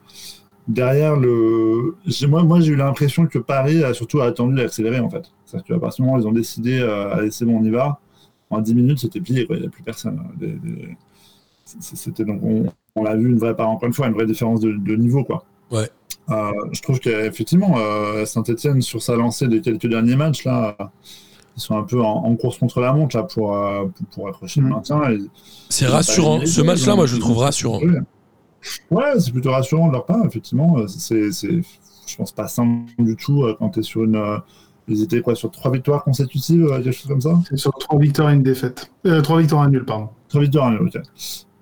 Derrière 0.69 1.17
le, 1.17 1.97
j'ai- 2.05 2.27
moi, 2.27 2.43
moi 2.45 2.61
j'ai 2.61 2.73
eu 2.73 2.77
l'impression 2.77 3.27
que 3.27 3.39
Paris 3.39 3.83
a 3.83 3.95
surtout 3.95 4.21
attendu 4.21 4.57
d'accélérer 4.57 5.01
en 5.01 5.09
fait. 5.09 5.33
C'est-à-dire 5.47 5.67
qu'à 5.67 5.79
partir 5.81 6.05
du 6.05 6.11
moment 6.11 6.19
où 6.19 6.23
ils 6.23 6.29
ont 6.29 6.33
décidé, 6.33 6.79
euh, 6.79 7.15
allez 7.15 7.31
c'est 7.31 7.47
bon 7.47 7.59
on 7.61 7.65
y 7.65 7.71
va, 7.71 7.99
en 8.51 8.61
10 8.61 8.75
minutes 8.75 8.99
c'était 9.01 9.21
plié, 9.21 9.47
quoi. 9.47 9.57
il 9.57 9.61
n'y 9.63 9.67
a 9.67 9.71
plus 9.71 9.83
personne. 9.83 10.21
C'est- 11.65 11.97
C'était 11.97 12.25
donc 12.25 12.41
on, 12.43 12.67
on 12.97 13.03
l'a 13.03 13.15
vu 13.17 13.29
une 13.29 13.39
vraie 13.39 13.55
part 13.55 13.69
encore 13.69 13.87
une 13.87 13.93
fois, 13.93 14.07
une 14.07 14.15
vraie 14.15 14.27
différence 14.27 14.61
de, 14.61 14.73
de 14.73 14.97
niveau 14.97 15.23
quoi. 15.25 15.45
Ouais. 15.71 15.89
Euh, 16.31 16.51
je 16.73 16.81
trouve 16.83 16.99
qu'effectivement, 17.01 17.77
euh, 17.79 18.25
Saint-Etienne, 18.27 18.81
sur 18.83 19.03
sa 19.03 19.17
lancée 19.17 19.49
des 19.49 19.61
quelques 19.61 19.87
derniers 19.87 20.17
matchs, 20.17 20.45
là, 20.45 20.77
ils 21.57 21.61
sont 21.61 21.77
un 21.77 21.83
peu 21.85 22.01
en, 22.03 22.25
en 22.25 22.37
course 22.37 22.59
contre 22.59 22.81
la 22.81 22.93
montre 22.93 23.17
là, 23.17 23.23
pour, 23.23 23.57
euh, 23.57 23.85
pour, 23.87 24.07
pour 24.09 24.29
accrocher 24.29 24.61
le 24.61 24.67
Mm. 24.67 24.71
maintien. 24.71 25.01
C'est 25.71 25.87
rassurant. 25.87 26.45
Ce 26.45 26.61
match-là, 26.61 26.97
moi, 26.97 27.07
je 27.07 27.15
le 27.15 27.21
trouve 27.21 27.39
rassurant. 27.39 27.81
Ouais, 28.91 29.19
c'est 29.21 29.31
plutôt 29.33 29.51
rassurant 29.53 29.89
de 29.89 29.93
leur 29.93 30.05
part, 30.05 30.25
effectivement. 30.27 30.77
C'est, 30.89 31.31
je 31.33 32.17
pense 32.17 32.33
pas 32.33 32.49
simple 32.49 32.91
du 32.99 33.17
tout 33.17 33.45
quand 33.59 33.71
tu 33.71 33.81
es 33.81 33.83
sur 33.83 34.05
une. 34.05 34.23
Ils 34.89 35.03
étaient 35.03 35.21
quoi, 35.21 35.35
sur 35.35 35.51
trois 35.51 35.71
victoires 35.71 36.03
consécutives, 36.05 36.65
euh, 36.67 36.83
quelque 36.83 36.93
chose 36.93 37.09
comme 37.09 37.21
ça? 37.21 37.39
Sur 37.55 37.73
3 37.73 37.99
victoires 37.99 38.31
et 38.31 38.35
une 38.35 38.43
défaite. 38.43 38.91
Euh, 39.07 39.21
3 39.21 39.41
victoires 39.41 39.65
et 39.65 39.67
un 39.67 39.71
nul, 39.71 39.85
pardon. 39.85 40.09
Trois 40.29 40.41
victoires, 40.43 40.73
ok. 40.81 40.97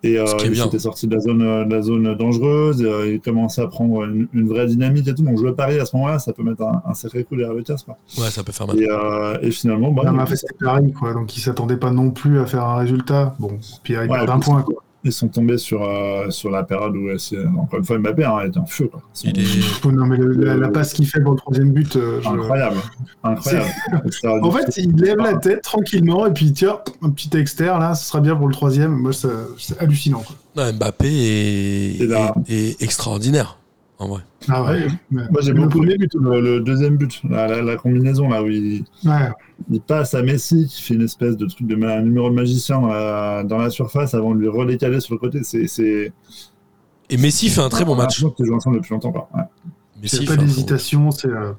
Et 0.03 0.19
euh, 0.21 0.25
ils 0.45 0.61
étaient 0.63 0.79
sortis 0.79 1.09
de 1.09 1.15
la 1.15 1.21
zone, 1.21 1.43
euh, 1.43 1.65
de 1.65 1.75
la 1.75 1.83
zone 1.83 2.15
dangereuse, 2.15 2.81
euh, 2.85 3.15
ils 3.15 3.21
commençaient 3.21 3.63
à 3.63 3.67
prendre 3.67 4.05
une, 4.05 4.29
une 4.35 4.47
vraie 4.47 4.67
dynamique 4.67 5.09
et 5.09 5.15
tout. 5.15 5.23
Donc 5.25 5.37
jouer 5.39 5.53
Paris 5.53 5.81
à 5.81 5.85
ce 5.87 5.97
moment-là, 5.97 6.21
ça 6.21 6.33
peut 6.33 6.45
mettre 6.45 6.63
un, 6.63 6.81
un 6.87 6.95
sacré 6.95 7.25
coup 7.25 7.35
derrière 7.35 7.55
le 7.55 7.63
casque. 7.65 7.87
quoi. 7.87 7.97
Ouais, 8.19 8.31
ça 8.31 8.45
peut 8.45 8.53
faire 8.53 8.69
mal. 8.69 8.79
Et, 8.81 8.87
euh, 8.89 9.39
et 9.43 9.51
finalement, 9.51 9.91
bah, 9.91 10.05
Là, 10.05 10.13
en 10.13 10.27
fait, 10.27 10.37
Paris, 10.63 10.93
quoi. 10.93 11.13
Donc, 11.13 11.37
ils 11.37 11.41
s'attendaient 11.41 11.79
pas 11.79 11.91
non 11.91 12.11
plus 12.11 12.39
à 12.39 12.47
faire 12.47 12.65
un 12.65 12.77
résultat. 12.77 13.35
Bon, 13.41 13.59
puis 13.83 13.95
ils 13.95 13.99
Ouais, 13.99 14.07
perdent 14.07 14.31
un 14.31 14.39
point, 14.39 14.63
quoi. 14.63 14.77
Ils 15.07 15.13
sont 15.13 15.29
tombés 15.29 15.59
sur, 15.59 15.83
euh, 15.83 16.31
sur 16.31 16.51
la 16.51 16.63
période 16.63 16.95
où, 16.97 17.09
euh, 17.09 17.19
c'est- 17.19 17.45
encore 17.47 17.79
une 17.79 17.85
fois, 17.85 17.99
Mbappé 17.99 18.25
hein, 18.25 18.41
était 18.47 18.59
en 18.59 18.67
feu. 18.67 18.87
Quoi. 18.89 19.03
Il 19.25 19.41
est- 19.41 19.45
Oh, 19.85 19.91
non, 19.93 20.07
mais 20.07 20.17
le- 20.17 20.33
la, 20.33 20.57
la 20.57 20.69
passe 20.69 20.93
qu'il 20.93 21.07
fait 21.07 21.21
pour 21.21 21.33
le 21.33 21.39
troisième 21.39 21.73
but. 21.73 21.97
euh, 21.97 22.21
je- 22.23 22.29
Incroyable. 22.29 22.77
En 24.43 24.51
fait, 24.51 24.77
il 24.77 24.95
lève 24.97 25.19
la 25.19 25.35
tête 25.35 25.63
tranquillement 25.63 26.27
et 26.27 26.33
puis 26.33 26.53
tiens, 26.53 26.79
un 27.03 27.11
petit 27.11 27.35
externe 27.37 27.81
là, 27.81 27.95
ce 27.95 28.07
sera 28.09 28.21
bien 28.21 28.37
pour 28.37 28.49
le 28.49 28.55
troisième. 28.55 28.93
Moi, 28.93 29.13
ça- 29.13 29.29
c'est 29.59 29.79
hallucinant. 29.81 30.23
quoi. 30.27 30.37
Non, 30.65 30.73
Mbappé 30.73 31.07
est 32.49 32.83
extraordinaire. 32.83 33.59
En 33.99 34.09
vrai. 34.09 34.23
Ah 34.49 34.63
ouais. 34.65 34.87
Moi, 35.11 35.27
j'ai 35.41 35.53
le 35.53 35.63
beaucoup 35.63 35.79
premier 35.79 35.95
aimé 35.95 36.07
le, 36.15 36.41
le 36.41 36.61
deuxième 36.61 36.97
but, 36.97 37.23
la, 37.29 37.47
la- 37.49 37.63
la 37.63 37.77
combinaison 37.77 38.29
là 38.29 38.43
où 38.43 38.47
il, 38.49 38.85
Ouais. 39.05 39.31
il 39.71 39.81
passe 39.81 40.13
à 40.15 40.23
Messi 40.23 40.67
qui 40.69 40.83
fait 40.83 40.95
une 40.95 41.03
espèce 41.03 41.37
de 41.37 41.47
truc 41.47 41.67
de 41.67 41.75
un 41.87 42.03
numéro 42.03 42.29
de 42.29 42.35
magicien 42.35 42.81
dans 42.81 42.89
la, 42.89 43.43
dans 43.45 43.59
la 43.59 43.71
surface 43.71 44.13
avant 44.15 44.35
de 44.35 44.41
lui 44.41 44.49
redécaler 44.49 45.01
sur 45.01 45.15
le 45.15 45.19
côté. 45.19 45.43
C'est 45.45 45.67
c'est 45.67 46.13
Et 47.09 47.17
Messi 47.17 47.49
fait 47.49 47.63
un 47.63 47.69
très 47.71 47.85
bon 47.85 47.95
match. 47.95 48.23
qu'ils 48.37 48.47
jouent 48.47 48.57
ensemble 48.57 48.77
depuis 48.79 48.93
longtemps. 48.93 49.13
Ouais. 49.35 49.43
Messi 50.03 50.17
Il 50.17 50.21
n'y 50.21 50.27
fait 50.27 50.33
a 50.33 50.35
un 50.35 50.37
pas 50.37 50.43
d'hésitation, 50.45 51.11
c'est. 51.11 51.29
euh, 51.29 51.53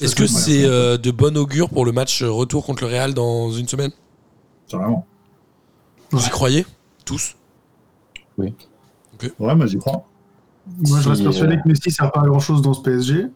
Est-ce 0.00 0.16
que 0.16 0.26
c'est 0.26 0.64
euh, 0.64 0.96
de 0.96 1.10
bon 1.10 1.36
augure 1.36 1.68
pour 1.68 1.84
le 1.84 1.92
match 1.92 2.22
retour 2.22 2.64
contre 2.64 2.84
le 2.84 2.88
Real 2.88 3.12
dans 3.12 3.50
une 3.50 3.68
semaine? 3.68 3.90
Carrément. 4.66 5.06
Vous 6.10 6.24
y 6.26 6.30
croyez? 6.30 6.64
Tous? 7.04 7.36
Ouais, 8.38 9.54
moi 9.54 9.66
j'y 9.66 9.78
crois. 9.78 10.07
Moi, 10.86 11.00
je 11.00 11.08
reste 11.08 11.22
persuadé 11.22 11.56
euh, 11.56 11.58
que 11.58 11.68
Messi 11.68 11.90
sert 11.90 12.12
pas 12.12 12.20
à 12.20 12.26
grand 12.26 12.40
chose 12.40 12.62
dans 12.62 12.74
ce 12.74 12.82
PSG. 12.82 13.26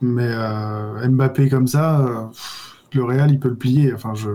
Mais 0.00 0.28
euh, 0.28 1.08
Mbappé 1.08 1.48
comme 1.48 1.66
ça, 1.66 2.00
euh, 2.00 2.26
pff, 2.26 2.74
le 2.92 3.04
Real, 3.04 3.30
il 3.30 3.38
peut 3.38 3.48
le 3.48 3.56
plier. 3.56 3.92
Enfin, 3.94 4.14
je. 4.14 4.28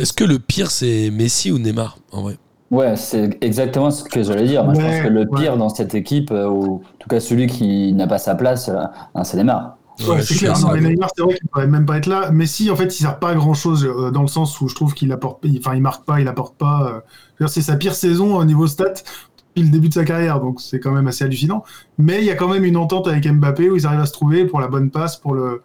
Est-ce 0.00 0.12
que 0.12 0.24
le 0.24 0.38
pire 0.38 0.70
c'est 0.70 1.10
Messi 1.10 1.52
ou 1.52 1.58
Neymar 1.58 1.98
en 2.10 2.22
vrai? 2.22 2.38
Ouais, 2.70 2.96
c'est 2.96 3.38
exactement 3.42 3.90
ce 3.90 4.02
que 4.02 4.22
j'allais 4.22 4.46
dire. 4.46 4.64
Moi, 4.64 4.74
je 4.74 4.80
pense 4.80 5.00
que 5.02 5.08
le 5.08 5.20
ouais. 5.20 5.40
pire 5.40 5.56
dans 5.56 5.68
cette 5.68 5.94
équipe, 5.94 6.30
ou 6.30 6.76
en 6.76 6.98
tout 6.98 7.08
cas 7.08 7.20
celui 7.20 7.46
qui 7.46 7.92
n'a 7.92 8.06
pas 8.06 8.18
sa 8.18 8.34
place, 8.34 8.68
hein, 8.68 9.24
c'est 9.24 9.36
Neymar. 9.36 9.76
Ouais, 10.08 10.22
c'est 10.22 10.34
clair. 10.34 10.58
Non, 10.58 10.72
mais. 10.72 10.80
Neymar, 10.80 11.10
c'est 11.14 11.22
vrai 11.22 11.34
qu'il 11.34 11.48
pourrait 11.48 11.66
même 11.68 11.86
pas 11.86 11.98
être 11.98 12.06
là. 12.06 12.30
Messi, 12.32 12.70
en 12.70 12.76
fait, 12.76 12.86
il 12.86 13.02
sert 13.02 13.18
pas 13.18 13.28
à 13.28 13.34
grand 13.34 13.54
chose 13.54 13.86
dans 14.12 14.22
le 14.22 14.28
sens 14.28 14.60
où 14.60 14.68
je 14.68 14.74
trouve 14.74 14.94
qu'il 14.94 15.12
apporte, 15.12 15.44
enfin, 15.58 15.74
il 15.76 15.82
marque 15.82 16.04
pas, 16.04 16.20
il 16.20 16.26
apporte 16.26 16.56
pas. 16.56 17.02
euh, 17.40 17.46
c'est 17.46 17.62
sa 17.62 17.76
pire 17.76 17.94
saison 17.94 18.36
au 18.36 18.44
niveau 18.44 18.66
stat 18.66 18.94
depuis 18.94 19.33
le 19.62 19.68
début 19.70 19.88
de 19.88 19.94
sa 19.94 20.04
carrière, 20.04 20.40
donc 20.40 20.60
c'est 20.60 20.80
quand 20.80 20.92
même 20.92 21.06
assez 21.06 21.24
hallucinant. 21.24 21.64
Mais 21.98 22.18
il 22.20 22.24
y 22.24 22.30
a 22.30 22.34
quand 22.36 22.48
même 22.48 22.64
une 22.64 22.76
entente 22.76 23.06
avec 23.08 23.26
Mbappé 23.26 23.70
où 23.70 23.76
ils 23.76 23.86
arrivent 23.86 24.00
à 24.00 24.06
se 24.06 24.12
trouver 24.12 24.44
pour 24.46 24.60
la 24.60 24.68
bonne 24.68 24.90
passe, 24.90 25.16
pour 25.16 25.34
le, 25.34 25.62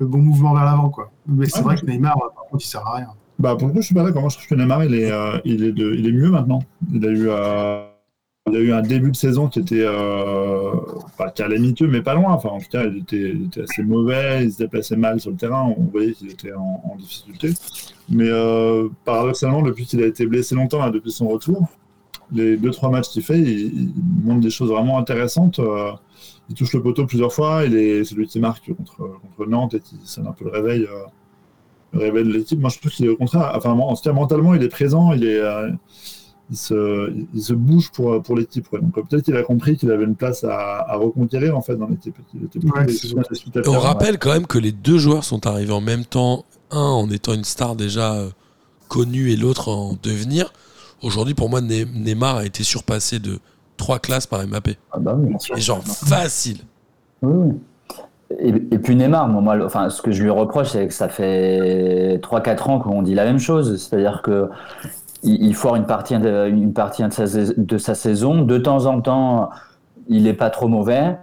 le 0.00 0.06
bon 0.06 0.18
mouvement 0.18 0.54
vers 0.54 0.64
l'avant, 0.64 0.90
quoi. 0.90 1.10
Mais 1.26 1.46
c'est 1.46 1.62
Ouais, 1.62 1.62
vrai 1.62 1.76
que 1.76 1.86
Neymar, 1.86 2.16
par 2.16 2.44
contre, 2.50 2.64
il 2.64 2.68
sert 2.68 2.86
à 2.86 2.96
rien. 2.96 3.08
Bah, 3.38 3.54
pour 3.56 3.68
le 3.68 3.74
coup, 3.74 3.80
je 3.82 3.86
suis 3.86 3.94
pas 3.94 4.02
d'accord. 4.04 4.22
Moi, 4.22 4.30
je 4.30 4.36
trouve 4.36 4.48
que 4.48 4.54
Neymar, 4.54 4.84
il 4.84 4.94
est, 4.94 5.10
euh, 5.10 5.38
il 5.44 5.62
est, 5.64 5.72
de- 5.72 5.94
il 5.94 6.06
est 6.08 6.12
mieux 6.12 6.30
maintenant. 6.30 6.60
Il 6.92 7.04
a 7.06 7.10
eu, 7.10 7.26
euh, 7.28 7.82
il 8.50 8.56
a 8.56 8.60
eu 8.60 8.72
un 8.72 8.80
début 8.80 9.10
de 9.10 9.16
saison 9.16 9.48
qui 9.48 9.58
était 9.60 9.84
euh, 9.84 10.70
pas 11.18 11.30
calamiteux, 11.30 11.86
mais 11.88 12.00
pas 12.02 12.14
loin. 12.14 12.32
Enfin, 12.32 12.48
en 12.50 12.58
tout 12.60 12.68
cas, 12.70 12.84
il 12.86 12.98
était, 12.98 13.30
il 13.32 13.46
était 13.46 13.62
assez 13.62 13.82
mauvais. 13.82 14.44
Il 14.44 14.52
se 14.52 14.58
déplaçait 14.58 14.96
mal 14.96 15.20
sur 15.20 15.30
le 15.32 15.36
terrain. 15.36 15.74
On 15.76 15.84
voyait 15.84 16.12
qu'il 16.12 16.30
était 16.30 16.52
en, 16.54 16.82
en 16.84 16.96
difficulté. 16.96 17.52
Mais 18.08 18.28
euh, 18.30 18.88
paradoxalement, 19.04 19.62
depuis 19.62 19.84
qu'il 19.84 20.02
a 20.02 20.06
été 20.06 20.26
blessé 20.26 20.54
longtemps, 20.54 20.80
là, 20.80 20.90
depuis 20.90 21.12
son 21.12 21.28
retour, 21.28 21.68
les 22.32 22.56
deux 22.56 22.70
trois 22.70 22.90
matchs 22.90 23.08
qu'il 23.08 23.22
fait, 23.22 23.40
il, 23.40 23.58
il 23.90 23.92
montre 24.24 24.40
des 24.40 24.50
choses 24.50 24.70
vraiment 24.70 24.98
intéressantes. 24.98 25.58
Euh, 25.58 25.92
il 26.48 26.54
touche 26.54 26.72
le 26.74 26.82
poteau 26.82 27.06
plusieurs 27.06 27.32
fois. 27.32 27.64
Il 27.64 27.74
est 27.76 28.04
celui 28.04 28.26
qui 28.26 28.40
marque 28.40 28.72
contre, 28.74 28.96
contre 29.36 29.48
Nantes 29.50 29.74
et 29.74 29.80
qui 29.80 29.96
sonne 30.04 30.26
un 30.28 30.32
peu 30.32 30.44
le 30.46 30.50
réveil. 30.52 30.82
euh, 30.84 31.04
le 31.92 32.00
réveil 32.00 32.24
de 32.24 32.32
l'équipe. 32.32 32.60
Moi, 32.60 32.70
je 32.70 32.78
trouve 32.78 32.92
qu'il 32.92 33.06
est 33.06 33.08
au 33.08 33.16
contraire. 33.16 33.52
Enfin, 33.54 33.70
en 33.72 33.94
tout 33.94 34.02
cas, 34.02 34.12
mentalement, 34.12 34.54
il 34.54 34.62
est 34.62 34.68
présent. 34.68 35.12
Il 35.12 35.24
est, 35.24 35.40
euh, 35.40 35.70
il 36.50 36.56
se, 36.56 37.12
il 37.34 37.42
se 37.42 37.52
bouge 37.52 37.90
pour, 37.90 38.22
pour 38.22 38.36
l'équipe. 38.36 38.66
Donc, 38.72 38.96
euh, 38.98 39.02
peut-être 39.02 39.24
qu'il 39.24 39.36
a 39.36 39.42
compris 39.42 39.76
qu'il 39.76 39.90
avait 39.90 40.04
une 40.04 40.14
place 40.14 40.44
à, 40.44 40.80
à 40.90 40.96
reconquérir 40.96 41.56
en 41.56 41.62
fait 41.62 41.76
dans 41.76 41.88
l'équipe. 41.88 42.14
Ouais, 42.54 42.86
on 43.66 43.72
faire. 43.72 43.82
rappelle 43.82 44.18
quand 44.18 44.32
même 44.32 44.46
que 44.46 44.58
les 44.58 44.72
deux 44.72 44.98
joueurs 44.98 45.24
sont 45.24 45.46
arrivés 45.46 45.72
en 45.72 45.80
même 45.80 46.04
temps, 46.04 46.44
un 46.70 46.78
en 46.80 47.10
étant 47.10 47.34
une 47.34 47.44
star 47.44 47.74
déjà 47.76 48.28
connue 48.88 49.30
et 49.30 49.36
l'autre 49.36 49.68
en 49.68 49.96
devenir. 50.02 50.52
Aujourd'hui, 51.02 51.34
pour 51.34 51.48
moi, 51.50 51.60
Ne- 51.60 51.84
Neymar 51.84 52.36
a 52.36 52.44
été 52.44 52.64
surpassé 52.64 53.18
de 53.18 53.38
trois 53.76 53.98
classes 53.98 54.26
par 54.26 54.46
Mbappé. 54.46 54.76
Ah 54.92 54.98
bah 54.98 55.14
oui. 55.18 55.34
Et 55.56 55.60
genre 55.60 55.82
facile. 55.84 56.58
Oui, 57.22 57.32
oui. 57.34 57.54
Et, 58.40 58.48
et 58.48 58.78
puis 58.78 58.96
Neymar, 58.96 59.28
moi, 59.28 59.56
enfin, 59.64 59.88
ce 59.90 60.02
que 60.02 60.10
je 60.10 60.22
lui 60.22 60.30
reproche, 60.30 60.70
c'est 60.70 60.88
que 60.88 60.94
ça 60.94 61.08
fait 61.08 62.18
3-4 62.22 62.70
ans 62.70 62.80
qu'on 62.80 63.02
dit 63.02 63.14
la 63.14 63.24
même 63.24 63.38
chose. 63.38 63.80
C'est-à-dire 63.80 64.22
que 64.22 64.48
il, 65.22 65.44
il 65.44 65.54
foire 65.54 65.76
une 65.76 65.86
partie, 65.86 66.18
de, 66.18 66.48
une 66.48 66.72
partie 66.72 67.02
de, 67.04 67.10
sa, 67.12 67.24
de 67.26 67.78
sa 67.78 67.94
saison. 67.94 68.42
De 68.42 68.58
temps 68.58 68.86
en 68.86 69.00
temps, 69.00 69.50
il 70.08 70.24
n'est 70.24 70.34
pas 70.34 70.50
trop 70.50 70.68
mauvais, 70.68 71.16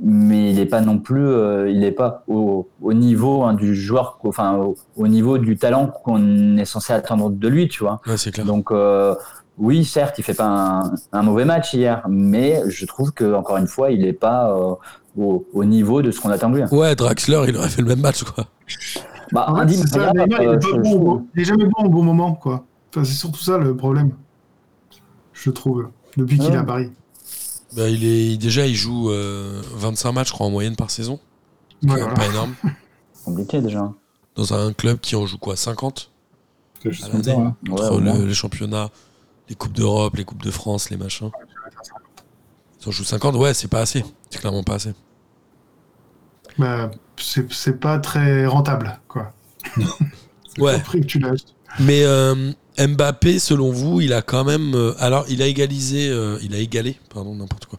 mais 0.00 0.50
il 0.50 0.56
n'est 0.56 0.66
pas 0.66 0.80
non 0.80 0.98
plus, 0.98 1.24
euh, 1.26 1.68
il 1.70 1.80
n'est 1.80 1.92
pas 1.92 2.24
au, 2.28 2.68
au 2.80 2.92
niveau 2.92 3.42
hein, 3.44 3.54
du 3.54 3.74
joueur, 3.74 4.18
enfin, 4.24 4.56
au, 4.56 4.76
au 4.96 5.08
niveau 5.08 5.38
du 5.38 5.56
talent 5.56 5.86
qu'on 5.88 6.56
est 6.56 6.64
censé 6.64 6.92
attendre 6.92 7.30
de 7.30 7.48
lui, 7.48 7.68
tu 7.68 7.82
vois. 7.84 8.00
Ouais, 8.06 8.16
c'est 8.16 8.30
clair. 8.30 8.46
Donc 8.46 8.70
euh, 8.70 9.14
oui, 9.58 9.84
certes, 9.84 10.18
il 10.18 10.24
fait 10.24 10.34
pas 10.34 10.46
un, 10.48 10.92
un 11.12 11.22
mauvais 11.22 11.44
match 11.44 11.74
hier, 11.74 12.02
mais 12.08 12.62
je 12.68 12.86
trouve 12.86 13.12
que 13.12 13.34
encore 13.34 13.58
une 13.58 13.66
fois, 13.66 13.90
il 13.90 14.00
n'est 14.02 14.12
pas 14.14 14.50
euh, 14.50 14.74
au, 15.18 15.46
au 15.52 15.64
niveau 15.64 16.00
de 16.02 16.10
ce 16.10 16.20
qu'on 16.20 16.30
attend 16.30 16.48
de 16.50 16.58
lui. 16.60 16.64
Ouais, 16.70 16.94
Draxler, 16.96 17.42
il 17.48 17.56
aurait 17.56 17.68
fait 17.68 17.82
le 17.82 17.88
même 17.88 18.00
match, 18.00 18.22
quoi. 18.24 18.46
Bah, 19.32 19.46
En 19.48 19.66
fait, 19.66 19.74
ça, 19.74 20.12
Neymar, 20.12 20.26
il 20.26 20.32
est, 20.32 20.36
pas 20.36 20.42
je- 20.42 20.58
bon 20.58 20.60
je 20.60 20.74
au 20.74 20.82
trouve- 20.82 21.04
bon- 21.04 21.26
il 21.34 21.42
est 21.42 21.44
jamais 21.44 21.64
bon 21.66 21.84
au 21.84 21.88
bon 21.88 22.02
moment, 22.02 22.32
quoi. 22.34 22.64
Enfin, 22.94 23.04
c'est 23.04 23.12
surtout 23.14 23.40
ça 23.40 23.58
le 23.58 23.76
problème, 23.76 24.12
je 25.32 25.50
trouve, 25.50 25.88
depuis 26.16 26.38
qu'il 26.38 26.48
Ouais. 26.50 26.54
est 26.54 26.58
à 26.58 26.64
Paris. 26.64 26.90
Bah, 27.76 27.88
il 27.88 28.04
est, 28.04 28.36
déjà, 28.36 28.66
il 28.66 28.74
joue 28.74 29.10
euh, 29.10 29.62
25 29.74 30.12
matchs, 30.12 30.28
je 30.28 30.32
crois, 30.32 30.46
en 30.46 30.50
moyenne 30.50 30.76
par 30.76 30.90
saison. 30.90 31.18
Ouais, 31.82 31.88
voilà. 32.00 32.08
Pas 32.14 32.26
énorme. 32.26 32.54
compliqué 33.24 33.60
déjà. 33.60 33.92
Dans 34.36 34.54
un 34.54 34.72
club 34.72 34.98
qui 35.00 35.14
en 35.16 35.26
joue 35.26 35.38
quoi 35.38 35.56
50 35.56 36.10
Quelque 36.80 36.94
chose 36.94 37.06
à 37.06 37.10
comme 37.10 37.22
ça, 37.22 37.30
l'année. 37.32 37.44
ouais. 37.44 37.70
Entre 37.72 37.94
Ouais, 38.00 38.18
le- 38.18 38.26
les 38.26 38.34
championnats, 38.34 38.90
les 39.48 39.54
Coupes 39.54 39.72
d'Europe, 39.72 40.16
les 40.16 40.24
Coupes 40.24 40.42
de 40.42 40.50
France, 40.50 40.90
les 40.90 40.96
machins. 40.96 41.30
Ils 42.82 42.88
en 42.88 42.90
jouent 42.90 43.04
50, 43.04 43.36
ouais, 43.36 43.54
c'est 43.54 43.68
pas 43.68 43.80
assez. 43.80 44.04
C'est 44.30 44.40
clairement 44.40 44.62
pas 44.64 44.74
assez. 44.74 44.92
Bah, 46.58 46.90
c'est 47.16 47.50
c'est 47.52 47.78
pas 47.80 47.98
très 47.98 48.46
rentable, 48.46 48.98
quoi. 49.08 49.32
Ouais. 50.58 50.72
pas 50.72 50.76
le 50.78 50.82
prix 50.82 51.00
que 51.00 51.06
tu 51.06 51.18
l'achètes. 51.18 51.54
Mais 51.80 52.04
euh, 52.04 52.52
Mbappé, 52.78 53.38
selon 53.38 53.70
vous, 53.70 54.00
il 54.00 54.12
a 54.12 54.22
quand 54.22 54.44
même. 54.44 54.74
euh, 54.74 54.92
alors, 54.98 55.24
il 55.28 55.42
a 55.42 55.46
égalisé. 55.46 56.08
euh, 56.08 56.38
il 56.42 56.54
a 56.54 56.58
égalé, 56.58 56.96
pardon, 57.12 57.34
n'importe 57.34 57.66
quoi. 57.66 57.78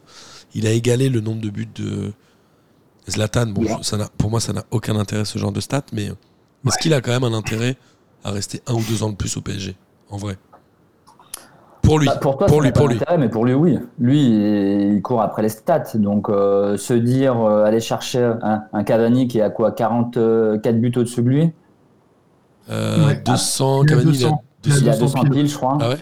Il 0.54 0.66
a 0.66 0.70
égalé 0.70 1.08
le 1.08 1.20
nombre 1.20 1.40
de 1.40 1.50
buts 1.50 1.68
de 1.74 2.12
Zlatan. 3.08 3.46
Bon, 3.46 3.62
Ouais. 3.62 3.76
ça 3.82 3.96
n'a- 3.96 4.08
pour 4.18 4.30
moi, 4.30 4.40
ça 4.40 4.52
n'a 4.52 4.64
aucun 4.70 4.96
intérêt 4.96 5.24
ce 5.24 5.38
genre 5.38 5.52
de 5.52 5.60
stats, 5.60 5.82
mais 5.92 6.10
euh, 6.10 6.14
est-ce 6.66 6.78
qu'il 6.78 6.94
a 6.94 7.00
quand 7.00 7.10
même 7.10 7.24
un 7.24 7.36
intérêt 7.36 7.76
à 8.22 8.30
rester 8.30 8.60
un 8.66 8.74
ou 8.74 8.82
deux 8.88 9.02
ans 9.02 9.10
de 9.10 9.16
plus 9.16 9.36
au 9.36 9.40
PSG 9.40 9.74
En 10.10 10.16
vrai? 10.16 10.36
Pour 11.82 11.98
lui. 11.98 12.06
Bah, 12.06 12.16
pour 12.16 12.38
toi, 12.38 12.46
pour 12.46 12.58
ça 12.60 12.62
lui, 12.64 12.72
pour 12.72 12.88
lui. 12.88 12.94
d'intérêt, 12.98 13.18
mais 13.18 13.28
pour 13.28 13.44
lui, 13.44 13.52
oui. 13.52 13.78
Lui, 13.98 14.94
il 14.94 15.02
court 15.02 15.20
après 15.20 15.42
les 15.42 15.50
stats. 15.50 15.96
Donc, 15.96 16.30
euh, 16.30 16.76
se 16.78 16.94
dire, 16.94 17.38
euh, 17.40 17.64
aller 17.64 17.80
chercher 17.80 18.22
un, 18.42 18.62
un 18.72 18.84
Cavani 18.84 19.28
qui 19.28 19.38
est 19.38 19.42
à 19.42 19.50
quoi 19.50 19.72
44 19.72 20.80
buts 20.80 20.92
au-dessus 20.96 21.22
de 21.22 21.28
lui? 21.28 21.52
Euh, 22.70 23.08
Ouais. 23.08 23.20
200, 23.22 23.82
Il 23.82 23.86
a 23.86 23.90
Cavani, 23.90 24.10
il 24.16 24.24
a 24.24 24.28
200. 24.28 24.43
200. 24.64 24.78
Il 24.80 24.86
est 24.86 24.90
à 24.90 24.96
200 24.96 25.04
200 25.06 25.20
piles. 25.22 25.30
piles, 25.32 25.48
je 25.48 25.56
crois. 25.56 25.78
Ah 25.80 25.88
ouais. 25.90 25.96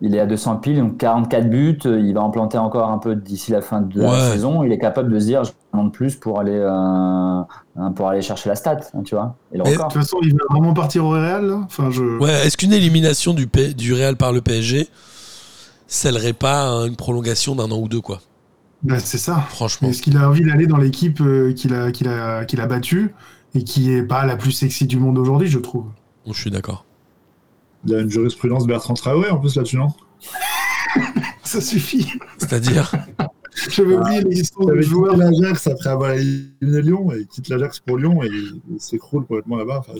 Il 0.00 0.14
est 0.14 0.20
à 0.20 0.26
200 0.26 0.56
piles, 0.56 0.78
donc 0.78 0.96
44 0.96 1.50
buts. 1.50 1.78
Il 1.84 2.14
va 2.14 2.22
en 2.22 2.30
planter 2.30 2.56
encore 2.58 2.88
un 2.90 2.98
peu 2.98 3.16
d'ici 3.16 3.50
la 3.50 3.60
fin 3.60 3.80
de 3.80 4.00
la 4.00 4.32
saison. 4.32 4.62
Il 4.62 4.70
est 4.70 4.78
capable 4.78 5.12
de 5.12 5.18
se 5.18 5.24
dire, 5.26 5.42
je 5.44 5.50
demande 5.72 5.92
plus 5.92 6.14
pour 6.14 6.38
aller, 6.38 6.52
euh, 6.56 7.90
pour 7.96 8.08
aller 8.08 8.22
chercher 8.22 8.48
la 8.48 8.54
stat, 8.54 8.78
hein, 8.94 9.02
tu 9.04 9.16
vois. 9.16 9.34
Et 9.52 9.58
le 9.58 9.64
Mais- 9.64 9.72
De 9.76 9.76
toute 9.82 9.92
façon, 9.94 10.18
il 10.22 10.32
va 10.34 10.44
vraiment 10.50 10.72
partir 10.72 11.04
au 11.04 11.10
Real, 11.10 11.46
là? 11.46 11.60
Enfin, 11.64 11.90
je... 11.90 12.02
Ouais, 12.20 12.46
est-ce 12.46 12.56
qu'une 12.56 12.72
élimination 12.72 13.34
du, 13.34 13.48
P- 13.48 13.74
du 13.74 13.92
Real 13.92 14.16
par 14.16 14.32
le 14.32 14.40
PSG 14.40 14.88
scellerait 15.88 16.32
pas 16.32 16.68
hein, 16.68 16.86
une 16.86 16.96
prolongation 16.96 17.56
d'un 17.56 17.70
an 17.72 17.78
ou 17.78 17.88
deux, 17.88 18.00
quoi? 18.00 18.20
Bah, 18.84 19.00
c'est 19.00 19.18
ça. 19.18 19.44
Franchement. 19.48 19.88
Est-ce 19.88 20.02
qu'il 20.02 20.16
a 20.16 20.28
envie 20.28 20.42
d'aller 20.44 20.68
dans 20.68 20.76
l'équipe 20.76 21.20
euh, 21.20 21.52
qu'il 21.52 21.74
a, 21.74 21.90
qu'il 21.90 22.06
a, 22.08 22.44
qu'il 22.44 22.60
a 22.60 22.66
battue 22.66 23.14
et 23.56 23.64
qui 23.64 23.90
est 23.92 24.04
pas 24.04 24.24
la 24.26 24.36
plus 24.36 24.52
sexy 24.52 24.86
du 24.86 24.96
monde 24.98 25.18
aujourd'hui, 25.18 25.48
je 25.48 25.58
trouve? 25.58 25.86
Bon, 26.24 26.32
je 26.32 26.40
suis 26.40 26.50
d'accord. 26.50 26.84
Il 27.88 27.92
y 27.92 27.96
a 27.96 28.00
une 28.00 28.10
jurisprudence 28.10 28.66
Bertrand 28.66 28.92
Traoré 28.92 29.30
en 29.30 29.38
plus 29.38 29.56
là-dessus, 29.56 29.78
non 29.78 29.88
Ça 31.42 31.62
suffit. 31.62 32.06
C'est-à-dire 32.36 32.92
J'avais 33.70 33.96
oublié 33.96 34.20
l'existence 34.20 34.66
du 34.66 34.82
joueur. 34.82 35.14
quitté 35.14 35.24
l'Ajax 35.40 35.66
après 35.68 35.88
avoir 35.88 36.10
éliminé 36.12 36.82
Lyon 36.82 37.12
et 37.12 37.20
il 37.20 37.26
quitte 37.26 37.48
l'Ajax 37.48 37.80
pour 37.80 37.96
Lyon 37.96 38.22
et 38.22 38.26
il, 38.26 38.60
il 38.70 38.78
s'écroule 38.80 39.24
complètement 39.26 39.56
là-bas. 39.56 39.78
Enfin, 39.80 39.94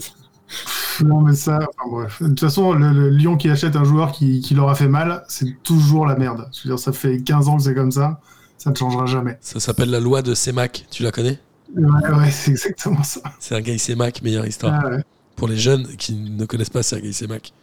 Non, 1.03 1.21
mais 1.21 1.33
ça, 1.33 1.57
enfin, 1.57 1.89
bref. 1.89 2.21
De 2.21 2.27
toute 2.27 2.39
façon, 2.39 2.73
le, 2.73 2.91
le 2.91 3.09
Lyon 3.09 3.37
qui 3.37 3.49
achète 3.49 3.75
un 3.75 3.83
joueur 3.83 4.11
qui, 4.11 4.39
qui 4.41 4.53
leur 4.53 4.69
a 4.69 4.75
fait 4.75 4.87
mal, 4.87 5.23
c'est 5.27 5.61
toujours 5.63 6.05
la 6.05 6.15
merde. 6.15 6.47
Je 6.53 6.67
veux 6.69 6.75
dire, 6.75 6.79
ça 6.79 6.93
fait 6.93 7.19
15 7.21 7.47
ans 7.49 7.57
que 7.57 7.63
c'est 7.63 7.73
comme 7.75 7.91
ça. 7.91 8.21
Ça 8.57 8.69
ne 8.69 8.75
changera 8.75 9.07
jamais. 9.07 9.37
Ça 9.41 9.59
s'appelle 9.59 9.89
la 9.89 9.99
loi 9.99 10.21
de 10.21 10.35
Semac. 10.35 10.85
Tu 10.91 11.01
la 11.01 11.11
connais? 11.11 11.39
Ouais, 11.75 12.11
ouais, 12.13 12.31
c'est 12.31 12.51
exactement 12.51 13.03
ça. 13.03 13.21
Sergei 13.39 13.77
Semac, 13.77 14.21
meilleure 14.21 14.45
histoire. 14.45 14.79
Ah, 14.85 14.89
ouais. 14.89 15.03
Pour 15.35 15.47
les 15.47 15.57
jeunes 15.57 15.87
qui 15.97 16.13
ne 16.13 16.45
connaissent 16.45 16.69
pas 16.69 16.83
Sergei 16.83 17.11
Semac, 17.13 17.53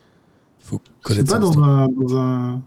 il 0.67 0.69
faut 0.69 0.81
C'est 0.85 1.09
connaître 1.15 1.33
pas 1.39 1.41
son 1.41 1.53
dans 1.53 1.63
un, 1.65 1.89
dans 1.89 2.17
un 2.17 2.63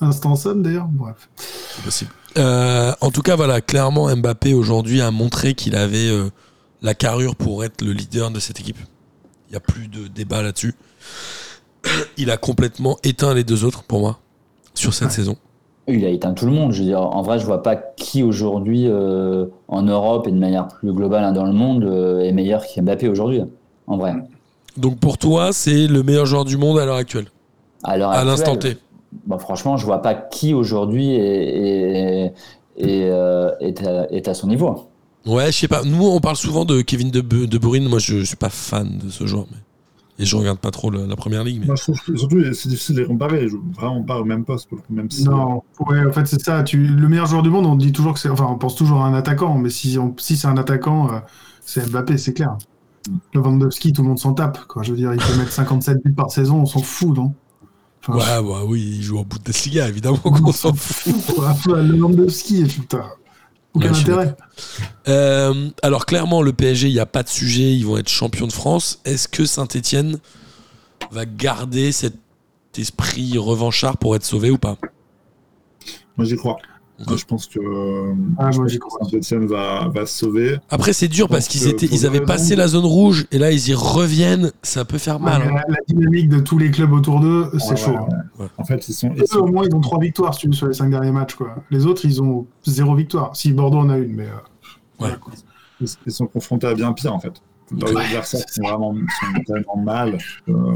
instant 0.00 0.36
somme 0.36 0.62
d'ailleurs. 0.62 0.86
Bref. 0.90 1.28
C'est 1.36 1.84
possible. 1.84 2.10
Euh, 2.38 2.92
en 3.00 3.10
tout 3.10 3.22
cas, 3.22 3.34
voilà, 3.36 3.60
clairement, 3.60 4.14
Mbappé 4.14 4.54
aujourd'hui 4.54 5.00
a 5.00 5.10
montré 5.10 5.54
qu'il 5.54 5.74
avait 5.74 6.08
euh, 6.10 6.30
la 6.80 6.94
carrure 6.94 7.34
pour 7.34 7.64
être 7.64 7.82
le 7.82 7.92
leader 7.92 8.30
de 8.30 8.38
cette 8.38 8.60
équipe. 8.60 8.78
Il 9.48 9.52
n'y 9.52 9.56
a 9.56 9.60
plus 9.60 9.88
de 9.88 10.06
débat 10.06 10.42
là-dessus. 10.42 10.74
Il 12.16 12.30
a 12.30 12.36
complètement 12.36 12.98
éteint 13.02 13.34
les 13.34 13.42
deux 13.42 13.64
autres 13.64 13.82
pour 13.82 14.00
moi 14.00 14.20
sur 14.74 14.94
cette 14.94 15.08
Ouais. 15.08 15.14
saison. 15.14 15.36
Il 15.88 16.04
a 16.04 16.08
éteint 16.10 16.34
tout 16.34 16.46
le 16.46 16.52
monde. 16.52 16.70
Je 16.72 16.80
veux 16.80 16.84
dire, 16.84 17.00
en 17.00 17.22
vrai, 17.22 17.40
je 17.40 17.46
vois 17.46 17.62
pas 17.64 17.74
qui 17.74 18.22
aujourd'hui 18.22 18.84
euh, 18.86 19.46
en 19.66 19.82
Europe 19.82 20.28
et 20.28 20.30
de 20.30 20.38
manière 20.38 20.68
plus 20.68 20.92
globale 20.92 21.24
hein, 21.24 21.32
dans 21.32 21.46
le 21.46 21.52
monde 21.52 21.82
euh, 21.84 22.20
est 22.20 22.30
meilleur 22.32 22.62
qu'Mbappé 22.64 23.08
aujourd'hui. 23.08 23.40
En 23.88 23.96
vrai. 23.96 24.14
Donc 24.76 25.00
pour 25.00 25.18
toi, 25.18 25.52
c'est 25.52 25.88
le 25.88 26.04
meilleur 26.04 26.26
joueur 26.26 26.44
du 26.44 26.56
monde 26.56 26.78
à 26.78 26.84
l'heure 26.86 26.94
actuelle, 26.96 27.26
À, 27.82 27.96
l'heure 27.96 28.10
à 28.10 28.24
l'instant 28.24 28.56
T. 28.56 28.76
bah, 29.26 29.38
franchement, 29.38 29.76
je 29.76 29.84
vois 29.86 30.02
pas 30.02 30.14
qui 30.14 30.54
aujourd'hui 30.54 31.10
est, 31.14 32.26
est, 32.26 32.34
est, 32.76 33.10
euh, 33.10 33.50
est 33.60 33.82
à, 33.86 34.10
est 34.12 34.28
à 34.28 34.34
son 34.34 34.46
niveau. 34.48 34.86
Ouais, 35.26 35.52
je 35.52 35.58
sais 35.58 35.68
pas. 35.68 35.82
Nous, 35.84 36.02
on 36.06 36.20
parle 36.20 36.36
souvent 36.36 36.64
de 36.64 36.80
Kevin 36.80 37.10
De, 37.10 37.20
De 37.20 37.58
Bruyne. 37.58 37.88
Moi, 37.88 37.98
je, 37.98 38.18
je 38.20 38.24
suis 38.24 38.36
pas 38.36 38.48
fan 38.50 38.98
de 39.04 39.10
ce 39.10 39.26
joueur. 39.26 39.46
Mais... 39.50 39.58
Et 40.18 40.26
je 40.26 40.36
regarde 40.36 40.58
pas 40.58 40.70
trop 40.70 40.90
le- 40.90 41.06
la 41.06 41.16
première 41.16 41.44
ligue. 41.44 41.60
Mais... 41.60 41.66
Moi, 41.66 41.76
je 41.76 41.82
trouve 41.82 42.00
que 42.00 42.16
surtout, 42.16 42.42
c'est 42.54 42.68
difficile 42.68 42.96
de 42.96 43.00
les 43.02 43.06
comparer. 43.06 43.48
Je 43.48 43.56
vraiment 43.74 44.02
pas 44.02 44.18
au 44.18 44.24
même 44.24 44.44
poste, 44.44 44.68
même 44.90 45.10
si. 45.10 45.24
Non, 45.24 45.62
ouais, 45.88 46.04
en 46.06 46.12
fait, 46.12 46.26
c'est 46.26 46.40
ça. 46.40 46.62
Tu, 46.62 46.78
le 46.86 47.08
meilleur 47.08 47.26
joueur 47.26 47.42
du 47.42 47.50
monde, 47.50 47.66
on 47.66 47.76
dit 47.76 47.92
toujours 47.92 48.14
que 48.14 48.20
c'est. 48.20 48.28
Enfin, 48.30 48.46
on 48.50 48.56
pense 48.58 48.74
toujours 48.76 49.02
à 49.02 49.06
un 49.06 49.14
attaquant, 49.14 49.56
mais 49.58 49.70
si, 49.70 49.98
on- 49.98 50.14
si 50.18 50.36
c'est 50.36 50.48
un 50.48 50.56
attaquant, 50.56 51.08
euh, 51.12 51.18
c'est 51.64 51.86
Mbappé, 51.90 52.16
c'est 52.18 52.32
clair. 52.34 52.56
Lewandowski, 53.34 53.92
tout 53.92 54.02
le 54.02 54.08
monde 54.08 54.18
s'en 54.18 54.34
tape. 54.34 54.58
Quoi. 54.66 54.82
Je 54.82 54.90
veux 54.92 54.96
dire, 54.96 55.12
il 55.14 55.20
peut 55.20 55.36
mettre 55.38 55.52
57 55.52 55.98
buts 56.04 56.12
par 56.14 56.30
saison, 56.30 56.60
on 56.62 56.66
s'en 56.66 56.80
fout, 56.80 57.16
non? 57.16 57.34
Enfin, 58.06 58.42
Ouais, 58.42 58.48
ouais, 58.48 58.62
oui, 58.66 58.94
il 58.98 59.02
joue 59.02 59.18
en 59.18 59.24
Bundesliga, 59.24 59.88
évidemment 59.88 60.16
qu'on 60.22 60.52
s'en 60.52 60.72
fout. 60.74 61.14
quoi. 61.34 61.50
Enfin, 61.50 61.82
Lewandowski, 61.82 62.64
putain. 62.64 63.04
Aucun 63.72 63.92
Ouais, 63.92 63.98
intérêt. 64.00 64.36
Euh, 65.08 65.70
alors, 65.82 66.06
clairement, 66.06 66.42
le 66.42 66.52
PSG, 66.52 66.88
il 66.88 66.92
n'y 66.94 66.98
a 67.00 67.06
pas 67.06 67.22
de 67.22 67.28
sujet. 67.28 67.72
Ils 67.74 67.86
vont 67.86 67.98
être 67.98 68.08
champions 68.08 68.46
de 68.48 68.52
France. 68.52 69.00
Est-ce 69.04 69.28
que 69.28 69.44
Saint-Etienne 69.44 70.18
va 71.12 71.24
garder 71.24 71.92
cet 71.92 72.14
esprit 72.76 73.38
revanchard 73.38 73.96
pour 73.96 74.16
être 74.16 74.24
sauvé 74.24 74.50
ou 74.50 74.58
pas? 74.58 74.76
Moi, 76.16 76.26
j'y 76.26 76.36
crois. 76.36 76.56
Moi, 77.06 77.16
je 77.16 77.24
pense 77.24 77.46
que 77.46 77.58
Ah, 78.38 78.50
je 78.50 78.56
moi, 78.58 78.64
pense 78.64 78.72
j'y 78.72 78.78
que 78.78 78.84
crois. 78.84 79.08
Saint-Etienne 79.08 79.46
va, 79.46 79.88
va 79.88 80.06
se 80.06 80.18
sauver. 80.18 80.58
Après, 80.68 80.92
c'est 80.92 81.08
dur 81.08 81.28
parce 81.28 81.48
qu'ils 81.48 81.66
étaient, 81.68 81.86
ils 81.86 82.04
avaient 82.06 82.20
passé 82.20 82.56
la 82.56 82.68
zone 82.68 82.84
rouge 82.84 83.26
et 83.32 83.38
là, 83.38 83.50
ils 83.52 83.68
y 83.68 83.74
reviennent. 83.74 84.52
Ça 84.62 84.84
peut 84.84 84.98
faire 84.98 85.18
mal. 85.20 85.40
Ouais, 85.42 85.48
hein. 85.48 85.62
la, 85.68 85.74
la 85.74 85.80
dynamique 85.88 86.28
de 86.28 86.40
tous 86.40 86.58
les 86.58 86.70
clubs 86.70 86.92
autour 86.92 87.20
d'eux, 87.20 87.50
c'est 87.58 87.70
Ouais, 87.70 87.76
chaud. 87.76 87.92
ouais, 87.92 87.98
ouais. 88.40 88.46
En 88.58 88.64
fait, 88.64 88.88
ils 88.88 88.92
sont. 88.92 89.12
ils 89.16 89.22
Eux, 89.22 89.40
au 89.40 89.46
moins, 89.46 89.64
ils 89.66 89.74
ont 89.74 89.80
trois 89.80 89.98
victoires 90.00 90.34
si 90.34 90.40
tu 90.42 90.46
veux, 90.48 90.52
sur 90.52 90.66
les 90.68 90.74
cinq 90.74 90.90
derniers 90.90 91.12
matchs. 91.12 91.34
Quoi. 91.34 91.54
Les 91.70 91.86
autres, 91.86 92.04
ils 92.04 92.22
ont 92.22 92.46
zéro 92.64 92.94
victoire. 92.94 93.34
Si 93.34 93.52
Bordeaux 93.52 93.78
en 93.78 93.88
a 93.90 93.96
une, 93.98 94.14
mais. 94.16 94.26
euh, 95.00 95.08
ils, 95.80 95.88
ils 96.06 96.12
sont 96.12 96.26
confrontés 96.26 96.66
à 96.66 96.74
bien 96.74 96.92
pire 96.92 97.14
en 97.14 97.20
fait. 97.20 97.32
Leurs 97.80 97.94
Ouais. 97.94 98.04
adversaires 98.04 98.40
sont 98.48 98.62
vraiment 98.62 98.92
sont 98.94 99.42
tellement 99.46 99.76
mal. 99.76 100.18
Euh, 100.48 100.74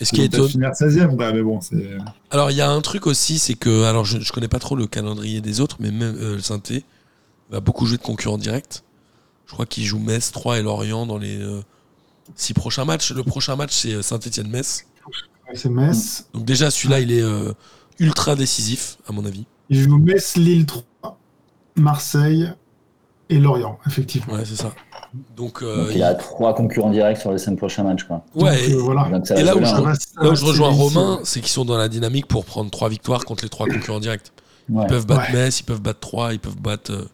Et 0.00 0.04
ce 0.04 0.12
qui 0.12 0.20
est 0.20 0.26
ils 0.26 0.36
vont 0.36 0.46
peut-être 0.46 0.50
étonnant. 0.50 0.74
finir 0.74 1.08
16e, 1.08 1.16
ouais, 1.16 1.32
mais 1.32 1.42
bon, 1.42 1.60
c'est. 1.60 1.96
Alors, 2.30 2.50
il 2.50 2.56
y 2.56 2.60
a 2.60 2.70
un 2.70 2.80
truc 2.80 3.06
aussi, 3.06 3.38
c'est 3.38 3.54
que. 3.54 3.84
Alors, 3.84 4.04
je, 4.04 4.20
je 4.20 4.32
connais 4.32 4.48
pas 4.48 4.58
trop 4.58 4.76
le 4.76 4.86
calendrier 4.86 5.40
des 5.40 5.60
autres, 5.60 5.76
mais 5.80 5.90
même 5.90 6.16
euh, 6.20 6.36
le 6.36 6.40
Saint-Etienne 6.40 6.82
va 7.50 7.60
beaucoup 7.60 7.86
jouer 7.86 7.96
de 7.96 8.02
concurrents 8.02 8.38
directs. 8.38 8.82
Je 9.46 9.52
crois 9.54 9.66
qu'ils 9.66 9.84
jouent 9.84 9.98
Metz, 9.98 10.30
3 10.30 10.58
et 10.58 10.62
Lorient 10.62 11.06
dans 11.06 11.16
les 11.18 11.40
euh, 11.40 11.62
six 12.36 12.52
prochains 12.54 12.84
matchs. 12.84 13.12
Le 13.12 13.22
prochain 13.24 13.56
match, 13.56 13.72
c'est 13.72 13.94
euh, 13.94 14.02
Saint-Etienne-Metz. 14.02 14.84
Ouais, 15.48 15.56
C'est 15.56 15.70
Metz. 15.70 16.26
Donc, 16.34 16.44
déjà, 16.44 16.70
celui-là, 16.70 17.00
il 17.00 17.10
est 17.10 17.22
euh, 17.22 17.52
ultra 17.98 18.36
décisif, 18.36 18.98
à 19.08 19.12
mon 19.12 19.24
avis. 19.24 19.46
Ils 19.70 19.82
jouent 19.82 19.98
Metz, 19.98 20.36
Lille 20.36 20.66
3, 20.66 21.18
Marseille 21.76 22.52
et 23.30 23.38
Lorient, 23.38 23.78
effectivement. 23.86 24.34
Ouais, 24.34 24.44
c'est 24.44 24.56
ça. 24.56 24.72
Donc, 25.36 25.62
euh, 25.62 25.84
Donc 25.84 25.94
il 25.94 26.02
a 26.02 26.14
trois 26.14 26.54
concurrents 26.54 26.90
directs 26.90 27.16
sur 27.18 27.32
les 27.32 27.38
cinq 27.38 27.56
prochains 27.56 27.82
matchs. 27.82 28.04
Quoi. 28.04 28.22
ouais, 28.34 28.50
Donc, 28.50 28.68
et- 28.68 28.74
euh, 28.74 28.78
voilà. 28.78 29.08
Donc 29.10 29.30
Et 29.30 29.42
là 29.42 29.56
où 29.56 29.64
je- 29.64 29.74
reste- 29.82 30.14
Là 30.16 30.22
où 30.22 30.24
je 30.26 30.30
reste 30.30 30.42
rejoins. 30.44 30.68
Romain, 30.70 31.20
c'est 31.24 31.40
qu'ils 31.40 31.48
sont 31.50 31.64
dans 31.64 31.78
la 31.78 31.88
dynamique 31.88 32.26
pour 32.26 32.44
prendre 32.44 32.70
trois 32.70 32.88
victoires 32.88 33.24
contre 33.24 33.42
les 33.44 33.48
trois 33.48 33.66
concurrents 33.66 34.00
directs. 34.00 34.32
Ouais. 34.70 34.84
Ils 34.84 34.88
peuvent 34.88 35.06
battre 35.06 35.30
Ouais. 35.32 35.44
Metz, 35.44 35.60
ils 35.60 35.64
peuvent 35.64 35.80
battre 35.80 36.00
3, 36.00 36.34
ils 36.34 36.40
peuvent 36.40 36.60
battre. 36.60 36.92
euh, 36.92 37.04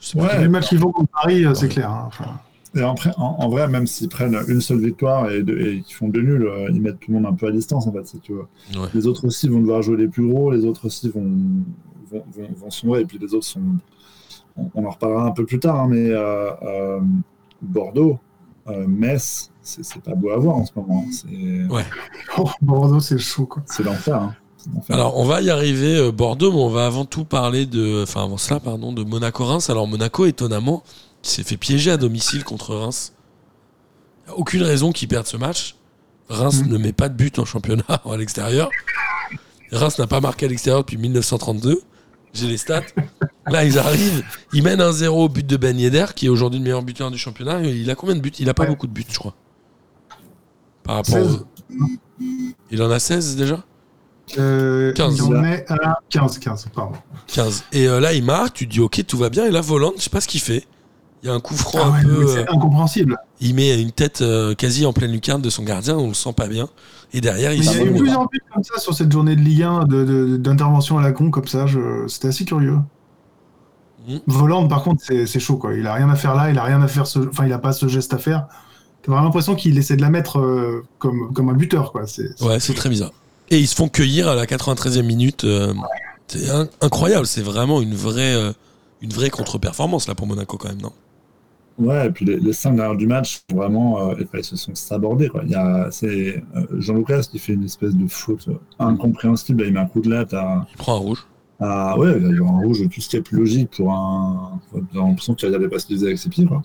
je 0.00 0.06
sais 0.08 0.20
Ouais. 0.20 0.26
pas. 0.28 0.38
Les 0.38 0.48
matchs 0.48 0.68
qui 0.68 0.76
vont 0.76 0.92
contre 0.92 1.10
Paris, 1.10 1.44
euh, 1.46 1.54
c'est 1.54 1.68
clair. 1.68 1.90
hein. 1.90 2.04
Enfin, 2.08 2.38
Et 2.74 2.82
après, 2.82 3.12
en, 3.16 3.36
en 3.38 3.48
vrai, 3.48 3.66
même 3.66 3.86
s'ils 3.86 4.10
prennent 4.10 4.38
une 4.46 4.60
seule 4.60 4.80
victoire 4.80 5.30
et, 5.30 5.42
deux- 5.42 5.58
et 5.58 5.80
qu'ils 5.80 5.94
font 5.96 6.08
deux 6.08 6.20
nuls, 6.20 6.44
euh, 6.46 6.68
ils 6.70 6.82
mettent 6.82 7.00
tout 7.00 7.10
le 7.10 7.14
monde 7.18 7.26
un 7.26 7.32
peu 7.34 7.46
à 7.46 7.50
distance 7.50 7.86
en 7.86 7.92
fait, 7.92 8.06
si 8.06 8.18
tu 8.20 8.32
veux. 8.34 8.46
Ouais. 8.78 8.88
Les 8.92 9.06
autres 9.06 9.26
aussi 9.26 9.48
vont 9.48 9.60
devoir 9.60 9.80
jouer 9.80 9.96
les 9.96 10.06
plus 10.08 10.28
gros, 10.28 10.50
les 10.50 10.66
autres 10.66 10.84
aussi 10.86 11.08
vont, 11.08 11.22
vont, 12.10 12.24
vont, 12.36 12.48
vont 12.56 12.70
sombrer, 12.70 13.00
et 13.00 13.04
puis 13.06 13.18
les 13.18 13.32
autres 13.32 13.46
sont. 13.46 13.62
On, 14.58 14.70
on 14.74 14.84
en 14.86 14.90
reparlera 14.90 15.24
un 15.24 15.30
peu 15.30 15.46
plus 15.46 15.58
tard, 15.60 15.76
hein, 15.80 15.88
mais 15.88 16.10
euh, 16.10 16.50
euh, 16.62 17.00
Bordeaux, 17.62 18.18
euh, 18.68 18.86
Metz, 18.86 19.50
c'est 19.62 19.84
c'est 19.84 20.02
pas 20.02 20.14
beau 20.14 20.30
à 20.30 20.36
voir 20.36 20.56
en 20.56 20.66
ce 20.66 20.72
moment. 20.76 21.04
hein. 21.06 21.10
C'est 21.12 21.72
Ouais. 21.72 21.84
oh, 22.38 22.50
Bordeaux, 22.62 23.00
c'est 23.00 23.18
chaud. 23.18 23.46
Quoi. 23.46 23.62
c'est 23.66 23.82
l'enfer. 23.82 24.16
hein. 24.16 24.34
C'est 24.56 24.72
l'enfer. 24.74 24.96
Alors, 24.96 25.16
on 25.18 25.24
va 25.24 25.40
y 25.40 25.50
arriver, 25.50 25.96
euh, 25.98 26.10
Bordeaux, 26.12 26.50
mais 26.52 26.58
on 26.60 26.68
va 26.70 26.86
avant 26.86 27.04
tout 27.04 27.24
parler 27.24 27.66
de. 27.66 28.02
Enfin, 28.02 28.24
avant 28.24 28.36
cela, 28.36 28.60
pardon, 28.60 28.92
de 28.92 29.04
Monaco-Reims. 29.04 29.70
Alors, 29.70 29.86
Monaco, 29.86 30.26
étonnamment, 30.26 30.82
qui 31.22 31.30
s'est 31.32 31.44
fait 31.44 31.56
piéger 31.56 31.90
à 31.92 31.96
domicile 31.96 32.44
contre 32.44 32.74
Reims. 32.74 33.12
Y 34.26 34.30
a 34.30 34.34
aucune 34.36 34.62
raison 34.62 34.92
qu'ils 34.92 35.08
perdent 35.08 35.26
ce 35.26 35.36
match. 35.36 35.76
Reims 36.28 36.62
Mhm. 36.62 36.72
ne 36.72 36.78
met 36.78 36.92
pas 36.92 37.08
de 37.08 37.14
but 37.14 37.38
en 37.38 37.44
championnat 37.44 37.84
à 38.04 38.16
l'extérieur. 38.16 38.68
Reims 39.72 39.98
n'a 39.98 40.06
pas 40.06 40.20
marqué 40.20 40.46
à 40.46 40.48
l'extérieur 40.48 40.80
depuis 40.80 40.96
1932. 40.98 41.80
J'ai 42.34 42.46
les 42.46 42.56
stats. 42.58 42.82
Là, 43.46 43.64
ils 43.64 43.78
arrivent, 43.78 44.22
ils 44.52 44.62
mènent 44.62 44.80
un 44.80 44.92
0 44.92 45.24
au 45.24 45.28
but 45.28 45.46
de 45.46 45.56
Ben 45.56 45.78
Yedder, 45.78 46.06
qui 46.14 46.26
est 46.26 46.28
aujourd'hui 46.28 46.58
le 46.58 46.64
meilleur 46.64 46.82
buteur 46.82 47.10
du 47.10 47.18
championnat. 47.18 47.60
Il 47.62 47.90
a 47.90 47.94
combien 47.94 48.14
de 48.14 48.20
buts? 48.20 48.32
Il 48.38 48.48
a 48.50 48.54
pas 48.54 48.64
Ouais. 48.64 48.68
beaucoup 48.68 48.86
de 48.86 48.92
buts, 48.92 49.06
je 49.08 49.18
crois. 49.18 49.34
Par 50.82 50.96
rapport 50.96 51.14
16. 51.14 51.44
aux- 51.70 51.86
Il 52.70 52.82
en 52.82 52.90
a 52.90 52.98
16 52.98 53.36
déjà? 53.36 53.62
Euh, 54.38 54.92
15. 54.92 55.16
il 55.16 55.22
en 55.22 55.44
est 55.44 55.64
à 55.70 55.98
15, 56.10 56.38
15, 56.38 56.66
pardon. 56.74 56.96
15. 57.28 57.64
Et 57.72 57.88
euh, 57.88 57.98
là, 58.00 58.12
il 58.12 58.22
marque, 58.22 58.54
tu 58.56 58.66
te 58.68 58.72
dis, 58.72 58.80
ok, 58.80 59.04
tout 59.06 59.16
va 59.16 59.30
bien. 59.30 59.46
Et 59.46 59.50
là, 59.50 59.60
Volant, 59.62 59.92
je 59.96 60.02
sais 60.02 60.10
pas 60.10 60.20
ce 60.20 60.28
qu'il 60.28 60.40
fait. 60.40 60.66
Il 61.22 61.28
y 61.28 61.30
a 61.30 61.34
un 61.34 61.40
coup 61.40 61.54
franc 61.56 61.80
Ah 61.82 61.86
un 61.86 61.92
ouais, 61.94 62.02
peu. 62.04 62.18
mais 62.18 62.24
euh, 62.30 62.34
c'est 62.34 62.48
incompréhensible. 62.50 63.16
il 63.40 63.54
met 63.54 63.80
une 63.80 63.90
tête 63.90 64.20
euh, 64.20 64.54
quasi 64.54 64.86
en 64.86 64.92
pleine 64.92 65.10
lucarne 65.10 65.42
de 65.42 65.50
son 65.50 65.64
gardien, 65.64 65.96
on 65.96 66.08
le 66.08 66.14
sent 66.14 66.32
pas 66.34 66.46
bien. 66.46 66.68
Et 67.14 67.20
derrière, 67.20 67.52
il 67.52 67.64
y 67.64 67.68
a 67.68 67.82
eu 67.84 67.94
plusieurs 67.94 68.28
buts 68.28 68.40
comme 68.52 68.62
ça 68.64 68.78
sur 68.78 68.92
cette 68.94 69.10
journée 69.10 69.34
de 69.34 69.40
Ligue 69.40 69.62
1 69.62 69.84
de- 69.84 70.04
de- 70.04 70.36
d'intervention 70.36 70.98
à 70.98 71.02
la 71.02 71.12
con, 71.12 71.30
comme 71.30 71.46
ça. 71.46 71.66
je- 71.66 72.06
C'était 72.06 72.28
assez 72.28 72.44
curieux. 72.44 72.78
Mhm. 74.06 74.20
Voland, 74.26 74.68
par 74.68 74.82
contre, 74.82 75.02
c'est 75.04 75.40
chaud. 75.40 75.56
Quoi. 75.56 75.74
Il 75.74 75.86
a 75.86 75.94
rien 75.94 76.08
à 76.10 76.16
faire 76.16 76.34
là, 76.34 76.50
il 76.50 76.58
a 76.58 76.64
rien 76.64 76.80
à 76.82 76.88
faire. 76.88 77.06
Ce... 77.06 77.18
Enfin, 77.18 77.46
il 77.46 77.52
a 77.52 77.58
pas 77.58 77.72
ce 77.72 77.88
geste 77.88 78.12
à 78.14 78.18
faire. 78.18 78.46
T'as 79.02 79.12
vraiment 79.12 79.26
l'impression 79.26 79.54
qu'il 79.54 79.76
essaie 79.78 79.96
de 79.96 80.02
la 80.02 80.10
mettre 80.10 80.38
euh, 80.38 80.84
comme, 80.98 81.32
comme 81.32 81.48
un 81.48 81.54
buteur. 81.54 81.92
Quoi. 81.92 82.02
Ouais, 82.40 82.60
c'est 82.60 82.74
très 82.74 82.88
bizarre. 82.88 83.12
Et 83.50 83.58
ils 83.58 83.66
se 83.68 83.74
font 83.74 83.88
cueillir 83.88 84.28
à 84.28 84.34
la 84.34 84.44
93e 84.46 85.02
minute. 85.06 85.44
euh, 85.44 85.72
c'est 86.26 86.50
in- 86.50 86.68
incroyable. 86.82 87.26
C'est 87.26 87.40
vraiment 87.42 87.80
une 87.80 87.94
vraie, 87.94 88.34
euh, 88.34 88.52
une 89.00 89.10
vraie 89.12 89.30
contre-performance 89.30 90.08
là 90.08 90.14
pour 90.14 90.26
Monaco 90.26 90.56
quand 90.58 90.68
même, 90.68 90.82
non? 90.82 90.92
Ouais, 91.78 92.06
et 92.08 92.10
puis 92.10 92.24
les, 92.24 92.36
les 92.40 92.52
cinq 92.52 92.74
dernières 92.74 92.96
du 92.96 93.06
match, 93.06 93.42
vraiment, 93.54 94.10
euh, 94.10 94.14
ils 94.34 94.44
se 94.44 94.56
sont 94.56 94.74
sabordés. 94.74 95.28
Quoi. 95.28 95.42
Il 95.44 95.50
y 95.50 95.54
a, 95.54 95.88
c'est 95.92 96.42
euh, 96.56 96.66
Jean-Lucas 96.78 97.22
qui 97.30 97.38
fait 97.38 97.52
une 97.52 97.64
espèce 97.64 97.94
de 97.94 98.06
faute 98.08 98.48
incompréhensible. 98.80 99.62
Là, 99.62 99.68
il 99.68 99.74
met 99.74 99.80
un 99.80 99.86
coup 99.86 100.00
de 100.00 100.10
latte 100.10 100.34
à, 100.34 100.66
Il 100.72 100.76
prend 100.76 100.96
un 100.96 100.98
rouge. 100.98 101.26
à- 101.60 101.96
ouais, 101.98 102.14
il 102.18 102.26
y 102.34 102.38
avoir 102.38 102.54
un 102.56 102.60
rouge, 102.62 102.82
tout 102.92 103.00
ce 103.00 103.08
qui 103.08 103.16
est 103.16 103.22
plus 103.22 103.36
logique 103.38 103.70
pour 103.70 103.92
un. 103.92 104.60
J'ai 104.92 104.98
l'impression 104.98 105.34
qu'il 105.34 105.50
n'avait 105.50 105.68
pas 105.68 105.78
se 105.78 105.88
liser 105.92 106.06
avec 106.06 106.18
ses 106.18 106.28
pieds. 106.30 106.46
Quoi. 106.46 106.62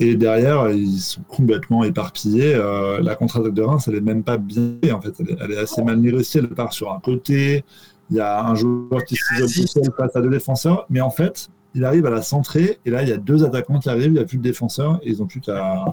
Et 0.00 0.16
derrière, 0.16 0.68
ils 0.70 0.98
sont 0.98 1.22
complètement 1.28 1.84
éparpillés. 1.84 2.54
Euh, 2.56 3.00
la 3.00 3.14
contre-attaque 3.14 3.54
de 3.54 3.62
Reims, 3.62 3.84
elle 3.86 3.94
est 3.94 4.00
même 4.00 4.24
pas 4.24 4.36
bien. 4.36 4.74
En 4.92 5.00
fait, 5.00 5.12
elle 5.20 5.30
est, 5.30 5.36
elle 5.40 5.52
est 5.52 5.58
assez 5.58 5.82
mal 5.84 6.00
négociée. 6.00 6.40
Elle 6.40 6.48
part 6.48 6.72
sur 6.72 6.92
un 6.92 6.98
côté. 6.98 7.64
Il 8.10 8.16
y 8.16 8.20
a 8.20 8.44
un 8.44 8.54
joueur 8.56 9.04
qui 9.06 9.14
s'isole 9.14 9.48
tout 9.48 9.66
seul 9.68 9.92
face 9.96 10.16
à 10.16 10.20
deux 10.20 10.28
défenseurs. 10.30 10.86
Mais 10.90 11.00
en 11.00 11.10
fait, 11.10 11.48
il 11.74 11.84
arrive 11.84 12.06
à 12.06 12.10
la 12.10 12.22
centrer. 12.22 12.78
Et 12.84 12.90
là, 12.90 13.02
il 13.02 13.08
y 13.08 13.12
a 13.12 13.16
deux 13.16 13.44
attaquants 13.44 13.78
qui 13.78 13.88
arrivent. 13.88 14.06
Il 14.06 14.14
n'y 14.14 14.18
a 14.18 14.24
plus 14.24 14.38
de 14.38 14.42
défenseurs. 14.42 15.00
Et 15.02 15.10
ils 15.10 15.18
n'ont 15.18 15.26
plus 15.26 15.40
qu'à. 15.40 15.84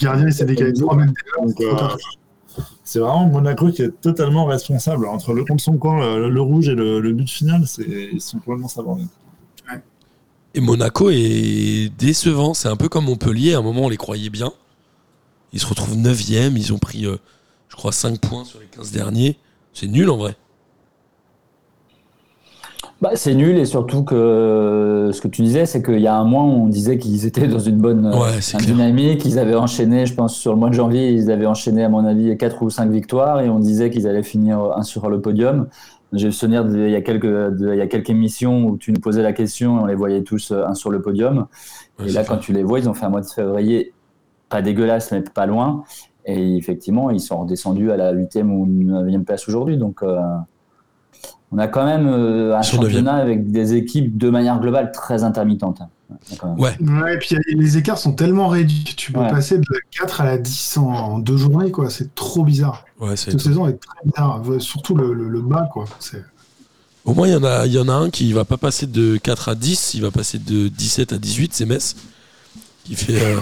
Gardien, 0.00 0.26
il 0.26 0.32
s'est 0.32 0.44
décalé 0.46 0.72
de 0.72 0.80
3 0.80 0.96
mètres. 0.96 1.12
Donc, 1.38 1.62
c'est 2.84 2.98
vraiment 2.98 3.26
Monaco 3.26 3.70
qui 3.70 3.82
est 3.82 4.00
totalement 4.00 4.44
responsable. 4.46 5.06
Entre 5.06 5.32
le 5.32 5.44
contre 5.44 5.62
son 5.62 5.78
camp, 5.78 6.00
le, 6.00 6.28
le 6.28 6.40
rouge 6.40 6.68
et 6.68 6.74
le, 6.74 7.00
le 7.00 7.12
but 7.12 7.28
final, 7.28 7.66
c'est, 7.66 8.10
ils 8.12 8.20
sont 8.20 8.38
complètement 8.38 8.68
sabordés. 8.68 9.04
Et 10.54 10.60
Monaco 10.60 11.10
est 11.10 11.92
décevant. 11.96 12.54
C'est 12.54 12.68
un 12.68 12.76
peu 12.76 12.88
comme 12.88 13.04
Montpellier. 13.04 13.54
À 13.54 13.58
un 13.58 13.62
moment, 13.62 13.82
on 13.82 13.88
les 13.88 13.96
croyait 13.96 14.30
bien. 14.30 14.52
Ils 15.52 15.60
se 15.60 15.66
retrouvent 15.66 15.96
9e. 15.96 16.56
Ils 16.56 16.72
ont 16.72 16.78
pris, 16.78 17.06
euh, 17.06 17.16
je 17.68 17.76
crois, 17.76 17.92
5 17.92 18.18
points 18.20 18.44
sur 18.44 18.58
les 18.58 18.66
15 18.66 18.90
derniers. 18.90 19.38
C'est 19.72 19.86
nul 19.86 20.10
en 20.10 20.16
vrai. 20.16 20.34
Bah, 23.00 23.12
c'est 23.14 23.34
nul 23.34 23.56
et 23.56 23.64
surtout 23.64 24.04
que 24.04 24.14
euh, 24.14 25.12
ce 25.12 25.22
que 25.22 25.28
tu 25.28 25.40
disais, 25.40 25.64
c'est 25.64 25.82
qu'il 25.82 26.00
y 26.00 26.06
a 26.06 26.14
un 26.16 26.24
mois, 26.24 26.42
on 26.42 26.66
disait 26.66 26.98
qu'ils 26.98 27.24
étaient 27.24 27.48
dans 27.48 27.58
une 27.58 27.78
bonne 27.78 28.04
euh, 28.04 28.18
Ouais, 28.20 28.38
dynamique. 28.58 29.24
Ils 29.24 29.38
avaient 29.38 29.54
enchaîné, 29.54 30.04
je 30.04 30.12
pense, 30.14 30.36
sur 30.36 30.52
le 30.52 30.58
mois 30.58 30.68
de 30.68 30.74
janvier, 30.74 31.10
ils 31.10 31.30
avaient 31.30 31.46
enchaîné, 31.46 31.82
à 31.82 31.88
mon 31.88 32.04
avis, 32.04 32.36
quatre 32.36 32.62
ou 32.62 32.68
cinq 32.68 32.90
victoires 32.90 33.40
et 33.40 33.48
on 33.48 33.58
disait 33.58 33.88
qu'ils 33.88 34.06
allaient 34.06 34.22
finir 34.22 34.60
un 34.76 34.82
sur 34.82 35.08
le 35.08 35.22
podium. 35.22 35.68
J'ai 36.12 36.26
le 36.26 36.32
souvenir 36.32 36.66
il 36.66 36.90
y, 36.90 36.96
a 36.96 37.00
quelques, 37.00 37.24
de- 37.24 37.70
il 37.72 37.78
y 37.78 37.80
a 37.80 37.86
quelques 37.86 38.10
émissions 38.10 38.64
où 38.66 38.76
tu 38.76 38.92
nous 38.92 39.00
posais 39.00 39.22
la 39.22 39.32
question 39.32 39.78
et 39.78 39.82
on 39.82 39.86
les 39.86 39.94
voyait 39.94 40.22
tous 40.22 40.50
euh, 40.50 40.66
un 40.66 40.74
sur 40.74 40.90
le 40.90 41.00
podium. 41.00 41.46
Ouais, 41.98 42.08
et 42.08 42.12
là, 42.12 42.24
quand 42.24 42.36
tu 42.36 42.52
les 42.52 42.64
vois, 42.64 42.80
ils 42.80 42.88
ont 42.88 42.94
fait 42.94 43.06
un 43.06 43.10
mois 43.10 43.20
de 43.22 43.26
février 43.26 43.94
pas 44.50 44.60
dégueulasse, 44.60 45.10
mais 45.12 45.22
pas 45.22 45.46
loin. 45.46 45.84
Et 46.26 46.56
effectivement, 46.56 47.10
ils 47.10 47.20
sont 47.20 47.38
redescendus 47.40 47.90
à 47.92 47.96
la 47.96 48.12
huitième 48.12 48.52
ou 48.52 48.66
neuvième 48.66 49.24
place 49.24 49.48
aujourd'hui. 49.48 49.78
Donc, 49.78 50.02
euh, 50.02 50.20
On 51.52 51.58
a 51.58 51.66
quand 51.66 51.84
même 51.84 52.06
euh, 52.06 52.56
un 52.56 52.62
championnat 52.62 53.14
avec 53.14 53.50
des 53.50 53.74
équipes 53.74 54.16
de 54.16 54.30
manière 54.30 54.60
globale 54.60 54.92
très 54.92 55.24
intermittentes. 55.24 55.80
Ouais. 56.58 56.76
Ouais, 56.80 57.14
et 57.14 57.18
puis 57.18 57.36
les 57.54 57.76
écarts 57.76 57.98
sont 57.98 58.12
tellement 58.12 58.48
réduits. 58.48 58.84
Tu 58.96 59.12
peux 59.12 59.20
Ouais. 59.20 59.30
passer 59.30 59.58
de 59.58 59.64
la 59.70 59.78
4 59.90 60.20
à 60.20 60.24
la 60.24 60.38
10 60.38 60.76
en, 60.78 61.18
deux 61.18 61.36
journées, 61.36 61.70
quoi. 61.70 61.88
C'est 61.90 62.14
trop 62.14 62.44
bizarre. 62.44 62.84
Ouais, 63.00 63.16
c'est 63.16 63.30
Cette 63.32 63.40
saison 63.40 63.66
est 63.68 63.78
très 63.80 63.98
bizarre. 64.04 64.42
Surtout 64.58 64.94
le, 64.94 65.12
le- 65.12 65.28
le 65.28 65.40
bas, 65.40 65.68
quoi. 65.72 65.84
Au 67.04 67.14
moins, 67.14 67.26
il 67.28 67.32
y, 67.32 67.36
en 67.36 67.44
a, 67.44 67.66
il 67.66 67.72
y 67.72 67.78
en 67.78 67.88
a 67.88 67.92
un 67.94 68.10
qui 68.10 68.32
va 68.32 68.44
pas 68.44 68.56
passer 68.58 68.86
de 68.86 69.16
4 69.16 69.48
à 69.50 69.54
10, 69.54 69.94
il 69.94 70.02
va 70.02 70.10
passer 70.10 70.38
de 70.38 70.68
17 70.68 71.12
à 71.14 71.18
18, 71.18 71.54
c'est 71.54 71.64
Metz, 71.66 71.96
qui 72.84 72.94
fait 72.94 73.20
euh, 73.22 73.40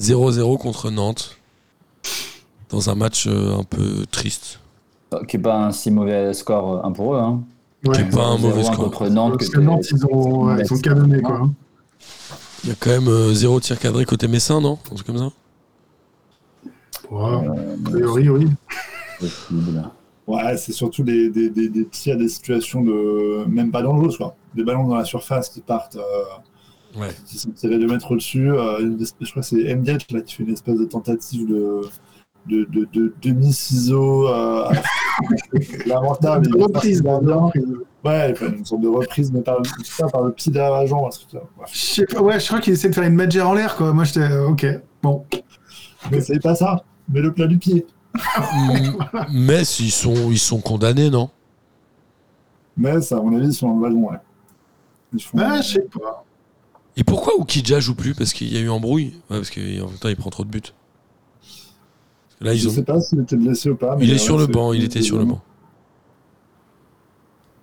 0-0 0.00 0.56
contre 0.58 0.90
Nantes, 0.90 1.36
dans 2.70 2.90
un 2.90 2.94
match 2.94 3.26
euh, 3.26 3.58
un 3.58 3.64
peu 3.64 4.06
triste. 4.10 4.60
Euh, 5.14 5.24
Qui 5.24 5.36
n'est 5.36 5.42
pas 5.42 5.56
un 5.66 5.72
si 5.72 5.90
mauvais 5.90 6.34
score 6.34 6.74
euh, 6.84 6.86
un 6.86 6.92
pour 6.92 7.14
eux. 7.14 7.18
Hein. 7.18 7.42
Ouais. 7.86 7.94
Qui 7.94 8.00
est 8.02 8.10
pas 8.10 8.26
un 8.26 8.36
0-1 8.36 8.40
mauvais 8.40 8.62
score. 8.64 8.76
contre 8.76 9.08
Nantes. 9.08 9.34
Parce 9.38 9.50
que 9.50 9.60
Nantes, 9.60 9.86
ils 9.90 10.04
ont, 10.06 10.44
ouais, 10.46 10.62
ils 10.64 10.72
ont 10.74 10.78
canonné, 10.78 11.22
quoi. 11.22 11.36
hein. 11.42 11.52
Il 12.64 12.70
y 12.70 12.72
a 12.72 12.76
quand 12.78 12.90
même 12.90 13.08
euh, 13.08 13.32
0 13.32 13.60
tir 13.60 13.78
cadré 13.78 14.04
côté 14.04 14.26
Messin, 14.28 14.60
non? 14.60 14.78
Un 14.90 14.94
truc 14.94 15.06
comme 15.06 15.18
ça? 15.18 15.30
Ouais. 17.10 17.20
Euh, 17.48 17.76
A 17.86 17.90
priori, 17.90 18.28
oui. 18.28 18.46
Ouais, 20.26 20.56
c'est 20.58 20.72
surtout 20.72 21.02
des, 21.04 21.30
des, 21.30 21.48
des, 21.48 21.68
des 21.70 21.86
tirs, 21.86 22.18
des 22.18 22.28
situations 22.28 22.82
de. 22.82 23.44
Même 23.48 23.70
pas 23.70 23.80
dangereuses, 23.82 24.18
quoi. 24.18 24.34
Des 24.54 24.62
ballons 24.64 24.86
dans 24.86 24.96
la 24.96 25.04
surface 25.04 25.48
qui 25.48 25.60
partent, 25.60 25.96
euh, 25.96 26.98
Ouais. 27.00 27.08
qui 27.26 27.38
sont 27.38 27.50
tirés 27.50 27.78
de 27.78 27.86
mètres 27.86 28.10
au-dessus. 28.12 28.50
Euh, 28.50 28.78
je 28.98 29.30
crois 29.30 29.42
que 29.42 29.48
c'est 29.48 29.74
Mdiat 29.74 29.98
là 30.10 30.20
qui 30.22 30.34
fait 30.34 30.42
une 30.42 30.52
espèce 30.52 30.78
de 30.78 30.84
tentative 30.84 31.46
de. 31.48 31.80
De, 32.48 32.64
de, 32.70 32.88
de 32.92 33.14
demi-ciseau 33.20 34.28
euh, 34.28 34.72
lamentable. 35.86 36.48
est 36.58 36.62
Reprise. 36.62 37.02
Ouais, 38.04 38.34
une 38.40 38.64
sorte 38.64 38.80
de 38.80 38.88
reprise, 38.88 39.32
mais 39.32 39.42
par, 39.42 39.58
le 39.60 40.32
pied 40.32 40.52
derrière 40.52 40.72
la 40.72 40.86
jambe. 40.86 41.10
Je 41.70 41.76
sais 41.78 42.06
pas, 42.06 42.22
ouais, 42.22 42.38
je 42.40 42.46
crois 42.46 42.60
qu'il 42.60 42.72
essaie 42.72 42.88
de 42.88 42.94
faire 42.94 43.04
une 43.04 43.14
Madger 43.14 43.42
en 43.42 43.52
l'air, 43.54 43.76
quoi. 43.76 43.92
Moi, 43.92 44.04
j'étais, 44.04 44.20
euh, 44.20 44.48
ok, 44.48 44.66
bon. 45.02 45.24
Mais 46.10 46.20
c'est 46.20 46.40
pas 46.40 46.54
ça. 46.54 46.84
Mais 47.08 47.20
le 47.20 47.32
plat 47.32 47.46
du 47.46 47.58
pied. 47.58 47.86
Metz, 49.32 49.80
ils 49.80 49.90
sont, 49.90 50.30
ils 50.30 50.38
sont 50.38 50.60
condamnés, 50.60 51.10
non? 51.10 51.30
Mais 52.76 53.00
ça, 53.00 53.18
à 53.18 53.20
mon 53.20 53.36
avis, 53.36 53.48
ils 53.48 53.52
sont 53.54 53.68
dans 53.68 53.74
le 53.74 53.80
wagon, 53.82 54.10
ouais. 54.10 54.18
Ils 55.12 55.22
font- 55.22 55.38
Ah, 55.40 55.60
je 55.60 55.72
sais 55.74 55.86
pas. 56.00 56.24
Et 56.96 57.04
pourquoi 57.04 57.34
Oukidja 57.38 57.80
joue 57.80 57.94
plus? 57.94 58.14
Parce 58.14 58.32
qu'il 58.32 58.52
y 58.52 58.56
a 58.56 58.60
eu 58.60 58.68
embrouille 58.68 59.14
Ouais, 59.30 59.36
parce 59.38 59.50
qu'en 59.50 59.60
même 59.60 59.98
temps, 60.00 60.08
il 60.08 60.16
prend 60.16 60.30
trop 60.30 60.44
de 60.44 60.50
buts. 60.50 60.72
Là, 62.40 62.54
ils 62.54 62.58
je 62.60 62.68
ont... 62.68 62.72
sais 62.72 62.84
pas 62.84 63.00
s'il 63.00 63.20
était 63.20 63.36
blessé 63.36 63.70
ou 63.70 63.76
pas. 63.76 63.96
mais 63.96 64.04
Il 64.04 64.12
est 64.12 64.18
sur 64.18 64.38
le 64.38 64.46
banc, 64.46 64.72
il 64.72 64.84
était 64.84 65.02
sur 65.02 65.18
le 65.18 65.24
banc. 65.24 65.40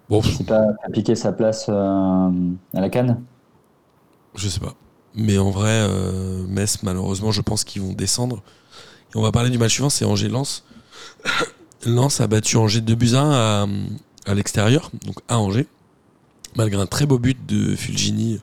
Bon, 0.10 0.22
C'est 0.22 0.46
pas 0.46 0.62
à 0.84 0.90
piquer 0.92 1.16
sa 1.16 1.32
place 1.32 1.66
euh, 1.70 2.30
à 2.74 2.82
la 2.82 2.90
canne 2.90 3.22
je 4.36 4.50
sais 4.50 4.60
pas. 4.60 4.74
Mais 5.16 5.38
en 5.38 5.50
vrai, 5.50 5.70
euh, 5.90 6.46
Metz, 6.48 6.84
malheureusement, 6.84 7.32
je 7.32 7.40
pense 7.42 7.64
qu'ils 7.64 7.82
vont 7.82 7.94
descendre. 7.94 8.44
Et 9.14 9.18
on 9.18 9.22
va 9.22 9.32
parler 9.32 9.50
du 9.50 9.58
match 9.58 9.72
suivant, 9.72 9.90
c'est 9.90 10.04
Angers-Lens. 10.04 10.66
Lens 11.86 12.20
a 12.20 12.28
battu 12.28 12.58
Angers 12.58 12.82
2 12.82 12.96
buts 12.96 13.14
à 13.16 13.22
1 13.22 13.32
à, 13.32 13.68
à 14.26 14.34
l'extérieur, 14.34 14.92
donc 15.06 15.20
à 15.30 15.40
Angers, 15.40 15.68
malgré 16.58 16.82
un 16.82 16.86
très 16.86 17.06
beau 17.06 17.18
but 17.18 17.38
de 17.46 17.76
Fulgini 17.78 18.42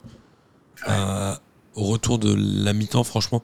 à- 0.86 1.40
au 1.74 1.84
retour 1.84 2.18
de 2.18 2.34
la 2.34 2.72
mi-temps, 2.72 3.04
franchement. 3.04 3.42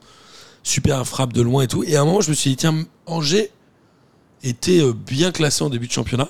Super 0.69 1.03
frappe 1.07 1.33
de 1.33 1.41
loin 1.41 1.63
et 1.63 1.67
tout. 1.67 1.83
Et 1.83 1.95
à 1.95 2.01
un 2.01 2.05
moment, 2.05 2.21
je 2.21 2.29
me 2.29 2.35
suis 2.35 2.51
dit, 2.51 2.57
tiens, 2.57 2.85
Angers 3.07 3.49
était 4.43 4.81
euh, 4.83 4.93
bien 4.93 5.31
classé 5.31 5.63
en 5.63 5.69
début 5.71 5.87
de 5.87 5.91
championnat. 5.91 6.29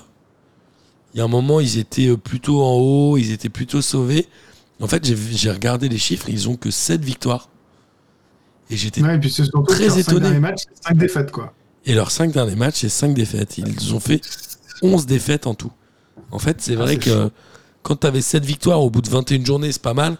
Il 1.12 1.18
y 1.18 1.20
a 1.20 1.24
un 1.24 1.28
moment, 1.28 1.60
ils 1.60 1.76
étaient 1.78 2.06
euh, 2.08 2.16
plutôt 2.16 2.62
en 2.62 2.72
haut, 2.72 3.18
ils 3.18 3.32
étaient 3.32 3.50
plutôt 3.50 3.82
sauvés. 3.82 4.26
En 4.80 4.86
fait, 4.86 5.04
j'ai- 5.04 5.50
regardé 5.50 5.90
les 5.90 5.98
chiffres, 5.98 6.30
ils 6.30 6.48
ont 6.48 6.56
que 6.56 6.70
7 6.70 7.04
victoires. 7.04 7.50
Et 8.70 8.76
j'étais 8.78 9.02
Ouais, 9.02 9.20
Très 9.68 9.90
cinq 9.90 9.98
étonné. 9.98 10.20
derniers 10.20 10.40
matchs, 10.40 10.62
c'est 10.74 10.84
5 10.88 10.96
défaites, 10.96 11.30
quoi. 11.32 11.52
Et 11.84 11.92
leurs 11.92 12.10
5 12.10 12.32
derniers 12.32 12.56
matchs, 12.56 12.76
c'est 12.80 12.88
5 12.88 13.12
défaites. 13.12 13.58
Ils 13.58 13.94
ont 13.94 14.00
fait 14.00 14.22
11 14.80 15.04
défaites 15.04 15.46
en 15.46 15.54
tout. 15.54 15.72
En 16.30 16.38
fait, 16.38 16.62
c'est 16.62 16.76
vrai 16.76 16.92
c'est 16.94 16.98
que 17.00 17.10
chaud. 17.10 17.30
quand 17.82 17.96
tu 17.96 18.06
avais 18.06 18.22
7 18.22 18.44
victoires 18.46 18.80
au 18.80 18.88
bout 18.88 19.02
de 19.02 19.10
21 19.10 19.44
journées, 19.44 19.70
c'est 19.72 19.82
pas 19.82 19.92
mal. 19.92 20.16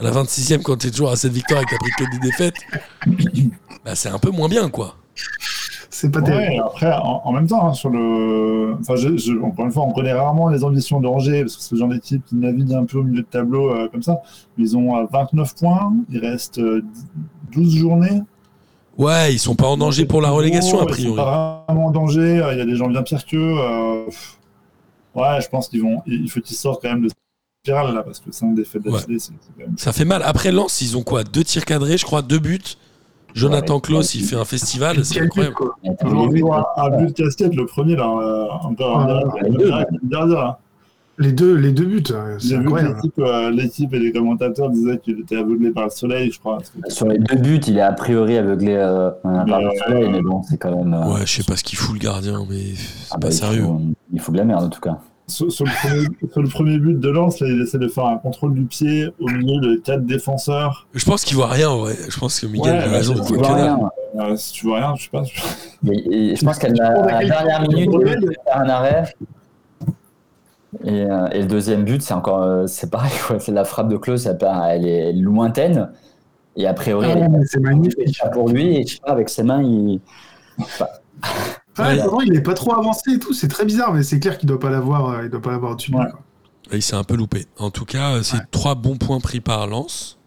À 0.00 0.02
la 0.04 0.10
26e, 0.12 0.62
quand 0.62 0.76
tu 0.78 0.86
es 0.86 0.90
toujours 0.90 1.10
à 1.10 1.16
7 1.16 1.30
victoires 1.32 1.60
et 1.60 1.64
que 1.64 1.70
tu 1.70 1.78
pris 1.78 1.90
que 1.98 2.10
des 2.10 2.18
défaites, 2.18 2.54
bah, 3.84 3.94
c'est 3.94 4.08
un 4.08 4.18
peu 4.18 4.30
moins 4.30 4.48
bien, 4.48 4.68
quoi. 4.70 4.96
C'est 5.90 6.10
pas 6.10 6.22
terrible. 6.22 6.52
Ouais, 6.54 6.58
après, 6.60 6.92
en, 6.92 7.20
en 7.24 7.32
même 7.32 7.46
temps, 7.46 7.66
hein, 7.68 7.74
sur 7.74 7.90
le. 7.90 8.74
Enfin, 8.80 8.96
je, 8.96 9.16
je- 9.18 9.38
encore 9.42 9.66
une 9.66 9.72
fois, 9.72 9.82
on 9.82 9.92
connaît 9.92 10.12
rarement 10.14 10.48
les 10.48 10.64
ambitions 10.64 11.00
d'Angers, 11.00 11.42
parce 11.42 11.56
que 11.56 11.62
c'est 11.62 11.74
le 11.74 11.78
genre 11.80 11.88
d'équipe 11.90 12.24
qui 12.24 12.36
navigue 12.36 12.72
un 12.72 12.84
peu 12.86 12.98
au 12.98 13.02
milieu 13.02 13.20
de 13.22 13.26
tableau 13.26 13.70
euh, 13.70 13.88
comme 13.92 14.02
ça. 14.02 14.22
Ils 14.56 14.76
ont 14.76 14.96
euh, 14.96 15.04
29 15.12 15.54
points, 15.56 15.92
il 16.10 16.18
reste 16.20 16.58
euh, 16.58 16.82
12 17.52 17.76
journées. 17.76 18.22
Ouais, 18.96 19.34
ils 19.34 19.38
sont 19.38 19.54
pas 19.54 19.66
en 19.66 19.76
danger 19.76 20.06
pour 20.06 20.22
la 20.22 20.30
relégation, 20.30 20.78
a 20.78 20.82
Ils 20.82 20.88
sont 20.88 20.92
priori. 20.94 21.16
pas 21.16 21.64
vraiment 21.68 21.86
en 21.86 21.90
danger, 21.90 22.40
euh, 22.40 22.52
il 22.54 22.58
y 22.58 22.62
a 22.62 22.66
des 22.66 22.76
gens 22.76 22.88
bien 22.88 23.02
pires 23.02 23.26
qu'eux. 23.26 23.38
euh, 23.58 24.04
ouais, 25.14 25.40
je 25.42 25.48
pense 25.48 25.68
qu'ils 25.68 25.82
vont. 25.82 26.02
Il 26.06 26.30
faut 26.30 26.40
qu'ils 26.40 26.56
sortent 26.56 26.80
quand 26.80 26.90
même 26.90 27.02
de 27.02 27.10
spirale 27.62 27.94
là, 27.94 28.02
parce 28.02 28.20
que 28.20 28.32
5 28.32 28.54
défaites 28.54 28.82
d'affilée, 28.82 29.18
c'est 29.18 29.32
c'est 29.40 29.50
quand 29.58 29.66
même. 29.66 29.76
Ça 29.76 29.92
fait 29.92 30.04
mal. 30.06 30.22
Après 30.24 30.50
Lens, 30.50 30.80
ils 30.80 30.96
ont 30.96 31.02
quoi? 31.02 31.24
Deux 31.24 31.44
tirs 31.44 31.64
cadrés, 31.64 31.98
je 31.98 32.04
crois, 32.06 32.22
deux 32.22 32.38
buts. 32.38 32.58
Jonathan 33.34 33.76
Ouais. 33.76 33.80
Klaus, 33.82 34.14
il 34.16 34.24
fait 34.24 34.34
un 34.36 34.44
festival, 34.44 35.04
c'est 35.04 35.20
incroyable. 35.20 35.54
Il 35.84 35.94
toujours- 36.00 36.66
un, 36.76 36.90
but 36.98 37.08
de 37.08 37.12
casquette, 37.24 37.54
le 37.54 37.64
premier 37.66 37.94
là, 37.96 38.08
encore 38.62 38.98
un 39.00 39.34
les 41.18 41.32
deux. 41.32 41.54
Les 41.54 41.70
deux, 41.72 41.84
buts, 41.84 42.02
J'ai 42.38 42.48
c'est 42.48 42.54
incroyable. 42.56 42.94
l'équipe, 42.96 43.18
euh, 43.18 43.50
l'équipe 43.50 43.92
et 43.92 43.98
les 43.98 44.10
commentateurs 44.10 44.70
disaient 44.70 44.96
qu'il 44.98 45.20
était 45.20 45.36
aveuglé 45.36 45.70
par 45.70 45.84
le 45.84 45.90
soleil, 45.90 46.32
je 46.32 46.38
crois. 46.40 46.58
Sur 46.88 47.06
les 47.08 47.18
deux 47.18 47.36
buts, 47.36 47.60
il 47.66 47.76
est 47.76 47.82
a 47.82 47.92
priori 47.92 48.38
aveuglé 48.38 48.74
euh, 48.74 49.10
par 49.22 49.60
le 49.60 49.70
soleil, 49.86 50.08
mais 50.08 50.22
bon, 50.22 50.42
c'est 50.42 50.56
quand 50.56 50.74
même. 50.74 50.94
euh, 50.94 51.12
Ouais, 51.12 51.26
je 51.26 51.32
sais 51.36 51.42
pas 51.44 51.56
ce 51.56 51.62
qu'il 51.62 51.76
fout 51.78 51.92
le 51.92 52.00
gardien, 52.00 52.42
mais 52.48 52.74
c'est 52.74 53.08
ah 53.10 53.14
pas 53.16 53.18
bah, 53.18 53.28
il 53.28 53.32
sérieux. 53.34 53.62
faut- 53.64 53.80
il 54.14 54.18
faut 54.20 54.32
de 54.32 54.38
la 54.38 54.44
merde 54.44 54.64
en 54.64 54.68
tout 54.70 54.80
cas. 54.80 54.98
Sur, 55.30 55.50
sur 55.50 55.64
le 55.64 55.70
premier, 55.70 56.06
sur 56.32 56.42
le 56.42 56.48
premier 56.48 56.78
but 56.78 56.98
de 57.00 57.08
là, 57.08 57.28
il 57.40 57.62
essaie 57.62 57.78
de 57.78 57.88
faire 57.88 58.06
un 58.06 58.18
contrôle 58.18 58.52
du 58.54 58.64
pied 58.64 59.08
au 59.20 59.28
milieu 59.28 59.60
de 59.60 59.76
quatre 59.76 60.04
défenseurs. 60.04 60.86
Je 60.92 61.04
pense 61.04 61.24
qu'il 61.24 61.36
voit 61.36 61.46
rien, 61.48 61.70
en 61.70 61.78
vrai. 61.78 61.94
Je 62.08 62.18
pense 62.18 62.40
que 62.40 62.46
Miguel 62.46 62.74
Ouais, 62.74 62.84
a 62.84 62.88
raison. 62.88 63.14
je 63.16 63.32
il 63.32 63.38
vois 63.38 63.54
rien. 63.54 63.78
Euh, 64.18 64.36
si 64.36 64.52
tu 64.52 64.66
vois 64.66 64.78
rien, 64.78 64.94
je 64.96 65.04
sais 65.04 65.10
pas. 65.10 65.22
Et 65.92 66.34
je 66.36 66.44
pense 66.44 66.58
qu'à 66.58 66.68
la, 66.68 67.24
dernière 67.24 67.62
minute, 67.62 67.90
il 67.92 67.98
veut 68.06 68.32
faire 68.44 68.56
un 68.60 68.68
arrêt. 68.68 69.04
Et, 70.84 71.02
euh, 71.04 71.28
et 71.32 71.40
le 71.42 71.46
deuxième 71.46 71.84
but, 71.84 72.02
c'est 72.02 72.14
encore, 72.14 72.42
euh, 72.42 72.66
c'est 72.66 72.90
pareil, 72.90 73.12
quoi. 73.26 73.38
c'est 73.40 73.52
la 73.52 73.64
frappe 73.64 73.88
de 73.88 73.96
Klaus, 73.96 74.26
elle, 74.26 74.38
elle 74.68 74.86
est 74.86 75.12
lointaine. 75.12 75.90
Et 76.56 76.66
a 76.66 76.74
priori, 76.74 77.06
Ah, 77.08 77.12
elle 77.16 77.22
est 77.24 77.58
magnifique. 77.60 78.20
pour 78.32 78.48
lui. 78.48 78.76
Et 78.76 78.86
je 78.86 78.94
sais 78.94 79.00
pas, 79.04 79.12
avec 79.12 79.28
ses 79.28 79.42
mains, 79.42 79.62
il. 79.62 80.00
Ouais, 81.80 81.86
Ouais. 81.88 81.96
vraiment, 81.98 82.20
il 82.20 82.34
est 82.36 82.42
pas 82.42 82.54
trop 82.54 82.74
avancé 82.74 83.12
et 83.12 83.18
tout, 83.18 83.32
c'est 83.32 83.48
très 83.48 83.64
bizarre, 83.64 83.92
mais 83.92 84.02
c'est 84.02 84.20
clair 84.20 84.38
qu'il 84.38 84.48
doit 84.48 84.58
pas 84.60 84.70
l'avoir, 84.70 85.06
euh, 85.10 85.24
il 85.24 85.30
doit 85.30 85.40
pas 85.42 85.50
l'avoir 85.50 85.72
au-dessus 85.72 85.90
de 85.92 85.96
lui, 85.96 86.04
Ouais. 86.04 86.10
quoi. 86.10 86.20
Et 86.72 86.76
il 86.76 86.82
s'est 86.82 86.94
un 86.96 87.04
peu 87.04 87.16
loupé. 87.16 87.46
En 87.58 87.70
tout 87.70 87.84
cas, 87.84 88.14
euh, 88.16 88.22
c'est 88.22 88.36
Ouais. 88.36 88.42
trois 88.50 88.74
bons 88.74 88.96
points 88.96 89.18
pris 89.20 89.40
par 89.40 89.66
Lens, 89.66 90.18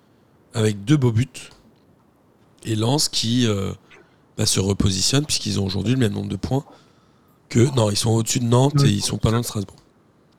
avec 0.53 0.83
deux 0.83 0.97
beaux 0.97 1.11
buts. 1.11 1.27
Et 2.65 2.75
Lens 2.75 3.07
qui 3.09 3.45
euh, 3.47 3.71
bah, 4.37 4.45
se 4.45 4.59
repositionne, 4.59 5.25
puisqu'ils 5.25 5.59
ont 5.59 5.65
aujourd'hui 5.65 5.93
le 5.93 5.99
même 5.99 6.13
nombre 6.13 6.29
de 6.29 6.35
points 6.37 6.63
que. 7.49 7.73
Non, 7.75 7.89
ils 7.89 7.97
sont 7.97 8.11
au-dessus 8.11 8.39
de 8.39 8.45
Nantes 8.45 8.73
Ouais. 8.81 8.87
et 8.89 8.91
ils 8.91 9.01
sont 9.03 9.17
pas 9.17 9.31
loin 9.31 9.39
de 9.41 9.45
Strasbourg. 9.45 9.75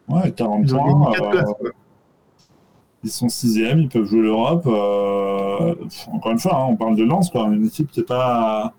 Ouais, 0.08 0.30
40 0.32 0.60
Ils 0.64 0.74
ont 0.74 0.78
points. 0.78 0.92
gagné 1.12 1.16
4 1.16 1.24
euh, 1.26 1.30
places. 1.30 1.50
quoi. 1.60 1.70
ils 3.04 3.10
sont 3.10 3.28
sixième, 3.28 3.80
ils 3.80 3.88
peuvent 3.88 4.06
jouer 4.06 4.20
l'Europe. 4.22 4.66
euh, 4.66 5.74
encore 6.12 6.32
une 6.32 6.38
fois, 6.38 6.56
hein, 6.56 6.66
on 6.70 6.76
parle 6.76 6.96
de 6.96 7.04
Lens, 7.04 7.28
quoi, 7.30 7.46
une 7.48 7.66
équipe 7.66 7.90
qui 7.90 8.00
est 8.00 8.04
pas. 8.04 8.72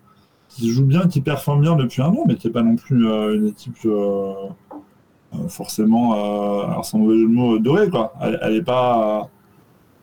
Qui 0.56 0.72
joue 0.72 0.86
bien, 0.86 1.08
qui 1.08 1.22
performe 1.22 1.62
bien 1.62 1.76
depuis 1.76 2.02
un 2.02 2.08
an, 2.08 2.24
mais 2.28 2.36
qui 2.36 2.48
n'est 2.48 2.54
pas 2.54 2.62
non 2.64 2.76
plus 2.78 3.08
euh, 3.10 3.36
une 3.36 3.48
équipe 3.48 3.76
euh, 3.86 4.32
euh, 5.34 5.48
forcément, 5.50 6.14
alors 6.14 6.86
sans 6.86 6.98
mauvais 7.00 7.16
jeu 7.18 7.24
de 7.24 7.28
mots, 7.34 7.60
dorée, 7.60 7.90
quoi. 7.90 8.14
Elle, 8.22 8.40
elle 8.42 8.56
est 8.56 8.62
pas. 8.64 9.30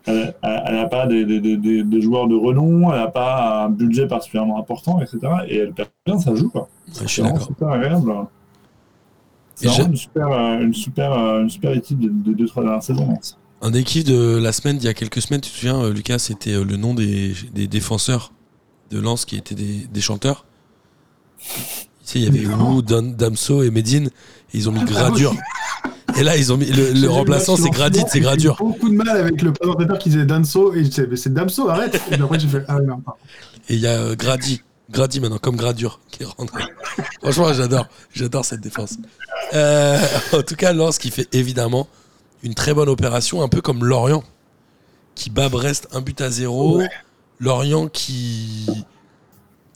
Elle 0.04 0.34
n'a 0.42 0.88
pas 0.88 1.06
des, 1.06 1.24
des- 1.24 1.40
des- 1.40 1.56
des- 1.56 1.84
des 1.84 2.00
joueurs 2.02 2.26
de 2.26 2.34
renom, 2.34 2.92
elle 2.92 2.98
n'a 2.98 3.06
pas 3.06 3.64
un 3.66 3.68
budget 3.70 4.08
particulièrement 4.08 4.58
important, 4.58 5.00
etc. 5.00 5.18
Et 5.48 5.58
elle 5.58 5.72
perd 5.72 5.90
bien, 6.04 6.18
ça 6.18 6.34
joue, 6.34 6.50
quoi. 6.50 6.62
Ouais, 6.62 7.02
je 7.02 7.06
suis 7.06 7.22
d'accord. 7.22 7.48
agréable. 7.72 8.12
C'est 9.54 9.68
vraiment 9.68 9.86
une 9.90 9.96
super, 9.96 10.26
une, 10.60 10.74
super, 10.74 11.12
une 11.40 11.50
super 11.50 11.72
équipe 11.72 12.00
des 12.00 12.08
des 12.08 12.34
deux, 12.34 12.46
trois 12.46 12.62
dernières 12.64 12.82
saisons. 12.82 13.16
Un 13.60 13.70
des 13.70 13.84
kiffs 13.84 14.04
de 14.04 14.38
la 14.42 14.50
semaine, 14.50 14.76
d'il 14.76 14.86
y 14.86 14.88
a 14.88 14.94
quelques 14.94 15.22
semaines, 15.22 15.40
tu 15.40 15.50
te 15.50 15.56
souviens, 15.56 15.88
Lucas, 15.90 16.18
c'était 16.18 16.62
le 16.64 16.76
nom 16.76 16.94
des, 16.94 17.32
des 17.54 17.68
défenseurs 17.68 18.32
de 18.92 19.00
Lens 19.00 19.24
qui 19.24 19.36
étaient 19.36 19.54
des, 19.54 19.86
des 19.90 20.00
chanteurs. 20.00 20.44
Tu 21.38 21.48
sais, 22.04 22.18
il 22.20 22.24
y 22.24 22.28
avait. 22.28 22.54
Wu, 22.54 22.82
Damso 22.82 23.62
et 23.62 23.70
Medine, 23.70 24.06
et 24.52 24.58
ils 24.58 24.68
ont 24.68 24.72
mis 24.72 24.80
Ah, 24.82 24.90
Gradure. 24.90 25.34
Et 26.16 26.22
là, 26.22 26.36
ils 26.36 26.52
ont 26.52 26.58
mis 26.58 26.66
le, 26.66 26.94
J'ai 26.94 27.06
remplaçant, 27.06 27.56
c'est 27.56 27.70
Gradit, 27.70 28.00
c'est 28.06 28.14
j'ai 28.14 28.20
Gradure. 28.20 28.56
beaucoup 28.58 28.88
de 28.90 28.94
mal 28.94 29.08
avec 29.08 29.40
le 29.40 29.52
présentateur 29.52 29.98
qui 29.98 30.10
disait 30.10 30.26
Danso, 30.26 30.74
et 30.74 30.84
c'est 30.90 31.32
Damso, 31.32 31.68
arrête 31.68 32.00
Et 32.10 32.14
après, 32.14 32.38
j'ai 32.38 32.48
fait, 32.48 32.64
ah 32.68 32.76
oui, 32.78 32.86
non, 32.86 33.00
pardon. 33.00 33.18
Et 33.68 33.74
il 33.74 33.80
y 33.80 33.86
a 33.86 33.98
euh, 33.98 34.14
Grady. 34.14 34.62
Grady 34.90 35.20
maintenant, 35.20 35.38
comme 35.38 35.56
Gradure 35.56 36.00
qui 36.10 36.22
est 36.22 36.26
rentré. 36.26 36.64
Franchement, 37.22 37.52
j'adore. 37.54 37.86
J'adore 38.12 38.44
cette 38.44 38.60
défense. 38.60 38.98
Euh, 39.54 39.98
en 40.34 40.42
tout 40.42 40.54
cas, 40.56 40.74
Lens 40.74 40.98
qui 40.98 41.10
fait 41.10 41.28
évidemment 41.32 41.88
une 42.42 42.54
très 42.54 42.74
bonne 42.74 42.90
opération, 42.90 43.42
un 43.42 43.48
peu 43.48 43.62
comme 43.62 43.84
Lorient, 43.84 44.22
qui 45.14 45.30
bat 45.30 45.48
Brest 45.48 45.88
un 45.92 46.02
but 46.02 46.20
à 46.20 46.28
zéro. 46.30 46.78
Ouais. 46.78 46.90
Lorient 47.42 47.88
qui. 47.88 48.66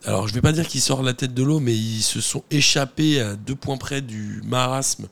Alors, 0.05 0.27
je 0.27 0.33
vais 0.33 0.41
pas 0.41 0.53
dire 0.53 0.67
qu'ils 0.67 0.81
sortent 0.81 1.03
la 1.03 1.13
tête 1.13 1.33
de 1.33 1.43
l'eau, 1.43 1.59
mais 1.59 1.75
ils 1.75 2.01
se 2.01 2.21
sont 2.21 2.43
échappés 2.49 3.19
à 3.21 3.35
deux 3.35 3.55
points 3.55 3.77
près 3.77 4.01
du 4.01 4.41
marasme 4.45 5.07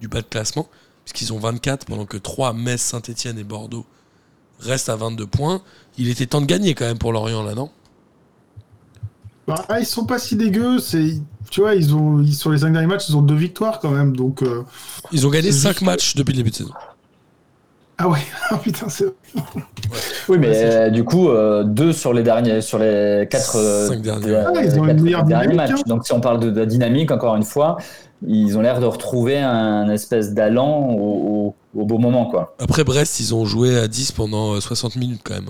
du 0.00 0.08
bas 0.08 0.20
de 0.20 0.26
classement, 0.26 0.68
puisqu'ils 1.04 1.32
ont 1.32 1.38
24, 1.38 1.86
pendant 1.86 2.04
que 2.04 2.18
3, 2.18 2.52
Metz, 2.52 2.82
Saint-Etienne 2.82 3.38
et 3.38 3.44
Bordeaux 3.44 3.86
restent 4.60 4.90
à 4.90 4.96
22 4.96 5.26
points. 5.26 5.62
Il 5.96 6.08
était 6.10 6.26
temps 6.26 6.42
de 6.42 6.46
gagner 6.46 6.74
quand 6.74 6.84
même 6.84 6.98
pour 6.98 7.12
Lorient, 7.14 7.42
là, 7.42 7.54
non? 7.54 7.70
Bah, 9.46 9.64
ah, 9.68 9.80
ils 9.80 9.86
sont 9.86 10.04
pas 10.04 10.18
si 10.18 10.36
dégueux. 10.36 10.80
C'est, 10.80 11.18
tu 11.50 11.60
vois, 11.60 11.74
ils 11.74 11.94
ont, 11.94 12.20
ils, 12.20 12.34
sur 12.34 12.50
les 12.50 12.58
cinq 12.58 12.72
derniers 12.72 12.88
matchs, 12.88 13.08
ils 13.08 13.16
ont 13.16 13.22
deux 13.22 13.34
victoires 13.36 13.78
quand 13.80 13.90
même. 13.90 14.14
Donc, 14.16 14.42
euh, 14.42 14.64
Ils 15.12 15.26
ont 15.26 15.30
gagné 15.30 15.50
C'est 15.52 15.60
5 15.60 15.68
juste- 15.74 15.82
matchs 15.82 16.14
depuis 16.16 16.32
le 16.32 16.38
début 16.38 16.50
de 16.50 16.56
saison. 16.56 16.72
Ah 17.98 18.08
ouais, 18.08 18.18
Ah, 18.50 18.56
putain, 18.62 18.88
c'est. 18.88 19.06
Oui, 20.28 20.38
mais 20.38 20.52
euh, 20.54 20.90
du 20.90 21.04
coup, 21.04 21.28
euh, 21.28 21.64
deux 21.64 21.92
sur 21.92 22.12
les 22.12 22.22
derniers, 22.22 22.60
sur 22.60 22.78
les 22.78 23.26
quatre, 23.30 23.56
euh, 23.56 23.88
Cinq 23.88 24.02
derniers. 24.02 24.26
der- 24.26 24.50
Ah, 24.54 24.62
ils 24.62 24.78
ont 24.78 24.82
une 24.84 24.86
quatre 24.88 25.00
meilleure 25.00 25.24
derniers 25.24 25.48
dynamique, 25.48 25.70
matchs. 25.72 25.80
hein. 25.80 25.88
Donc, 25.88 26.04
si 26.06 26.12
on 26.12 26.20
parle 26.20 26.40
de, 26.40 26.50
de 26.50 26.64
dynamique, 26.64 27.10
encore 27.10 27.36
une 27.36 27.44
fois, 27.44 27.76
ils 28.26 28.56
ont 28.58 28.60
l'air 28.60 28.80
de 28.80 28.86
retrouver 28.86 29.38
un 29.38 29.88
espèce 29.90 30.34
d'allant 30.34 30.88
au, 30.90 31.54
au- 31.74 31.80
au 31.80 31.84
beau 31.86 31.98
moment, 31.98 32.26
quoi. 32.26 32.54
Après 32.58 32.84
Brest, 32.84 33.20
ils 33.20 33.34
ont 33.34 33.44
joué 33.44 33.78
à 33.78 33.88
10 33.88 34.12
pendant 34.12 34.54
euh, 34.54 34.60
60 34.60 34.96
minutes 34.96 35.20
quand 35.24 35.34
même. 35.34 35.48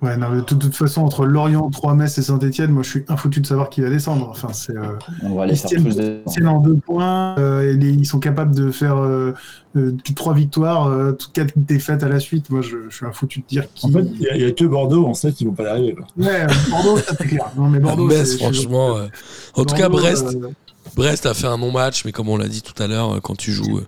Ouais, 0.00 0.16
non, 0.16 0.28
mais 0.30 0.36
de 0.36 0.42
toute, 0.42 0.72
façon, 0.76 1.02
entre 1.02 1.26
Lorient, 1.26 1.68
3 1.70 1.94
Metz 1.96 2.16
et 2.18 2.22
Saint-Etienne, 2.22 2.70
moi, 2.70 2.84
je 2.84 2.90
suis 2.90 3.04
infoutu 3.08 3.40
de 3.40 3.46
savoir 3.48 3.68
qui 3.68 3.80
va 3.80 3.90
descendre. 3.90 4.28
Enfin, 4.30 4.52
c'est. 4.52 4.76
euh, 4.76 4.92
On 5.24 5.34
va 5.34 5.48
faire 5.48 5.68
tiennent-. 5.70 6.22
Ils 6.36 6.46
en 6.46 6.60
deux 6.60 6.76
points, 6.76 7.34
euh, 7.40 7.62
et 7.72 7.74
les- 7.76 7.90
ils 7.90 8.06
sont 8.06 8.20
capables 8.20 8.54
de 8.54 8.70
faire 8.70 8.96
euh, 8.98 9.32
euh, 9.76 9.96
trois 10.14 10.34
victoires, 10.34 10.86
euh, 10.86 11.10
toutes 11.12 11.32
quatre 11.32 11.52
défaites 11.56 12.04
à 12.04 12.08
la 12.08 12.20
suite. 12.20 12.48
Moi, 12.50 12.62
je, 12.62 12.76
je 12.88 12.94
suis 12.94 13.06
un 13.06 13.12
foutu 13.12 13.40
de 13.40 13.46
dire 13.46 13.64
qui. 13.74 13.86
En 13.86 13.90
fait, 13.90 14.04
il 14.04 14.20
n'y 14.20 14.28
a, 14.28 14.36
il 14.36 14.42
y 14.42 14.44
a 14.44 14.52
que 14.52 14.64
Bordeaux, 14.66 15.04
on 15.04 15.14
sait 15.14 15.32
qu'ils 15.32 15.48
vont 15.48 15.54
pas 15.54 15.64
y 15.64 15.66
arriver. 15.66 15.96
Ouais, 16.16 16.46
Bordeaux, 16.70 16.98
ça 16.98 17.14
c'est 17.18 17.26
clair. 17.26 17.50
Non, 17.56 17.68
mais 17.68 17.80
Bordeaux, 17.80 18.04
Metz, 18.06 18.36
franchement. 18.36 18.96
euh, 18.98 19.08
En 19.54 19.64
tout 19.64 19.74
cas, 19.74 19.88
Brest, 19.88 20.26
euh, 20.32 20.48
Brest 20.94 21.26
a 21.26 21.34
fait 21.34 21.48
un 21.48 21.58
non-match, 21.58 22.04
mais 22.04 22.12
comme 22.12 22.28
on 22.28 22.36
l'a 22.36 22.46
dit 22.46 22.62
tout 22.62 22.80
à 22.80 22.86
l'heure, 22.86 23.20
quand 23.20 23.36
tu 23.36 23.50
joues 23.50 23.80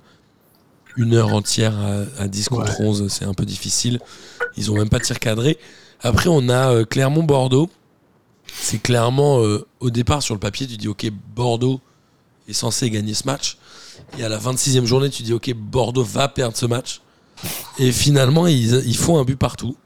une 0.96 1.14
heure 1.14 1.32
entière 1.34 1.78
à, 1.78 2.22
à 2.24 2.26
10 2.26 2.48
contre 2.48 2.80
11, 2.80 3.06
c'est 3.08 3.24
un 3.24 3.32
peu 3.34 3.44
difficile. 3.46 4.00
Ils 4.56 4.72
ont 4.72 4.74
même 4.76 4.88
pas 4.88 4.98
de 4.98 5.04
tir 5.04 5.20
cadré. 5.20 5.56
Après, 6.02 6.28
on 6.28 6.48
a 6.48 6.72
euh, 6.72 6.84
Clermont-Bordeaux. 6.84 7.68
C'est 8.52 8.82
clairement, 8.82 9.40
euh, 9.42 9.66
au 9.80 9.90
départ, 9.90 10.22
sur 10.22 10.34
le 10.34 10.40
papier, 10.40 10.66
tu 10.66 10.76
dis, 10.76 10.88
OK, 10.88 11.06
Bordeaux 11.34 11.80
est 12.48 12.52
censé 12.52 12.90
gagner 12.90 13.14
ce 13.14 13.24
match. 13.26 13.58
Et 14.18 14.24
à 14.24 14.28
la 14.28 14.38
26e 14.38 14.84
journée, 14.86 15.10
tu 15.10 15.22
dis, 15.22 15.32
OK, 15.32 15.52
Bordeaux 15.54 16.02
va 16.04 16.28
perdre 16.28 16.56
ce 16.56 16.66
match. 16.66 17.00
Et 17.78 17.92
finalement, 17.92 18.46
ils, 18.46 18.82
ils 18.86 18.96
font 18.96 19.18
un 19.18 19.24
but 19.24 19.36
partout. 19.36 19.76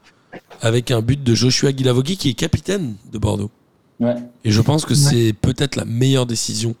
Avec 0.61 0.89
un 0.91 1.01
but 1.01 1.21
de 1.21 1.33
Joshua 1.35 1.71
Guilavogui, 1.73 2.17
qui 2.17 2.29
est 2.29 2.33
capitaine 2.33 2.95
de 3.11 3.17
Bordeaux. 3.17 3.51
Ouais. 3.99 4.15
Et 4.43 4.51
je 4.51 4.61
pense 4.61 4.85
que 4.85 4.93
c'est 4.95 5.33
peut-être 5.33 5.75
la 5.75 5.85
meilleure 5.85 6.25
décision 6.25 6.75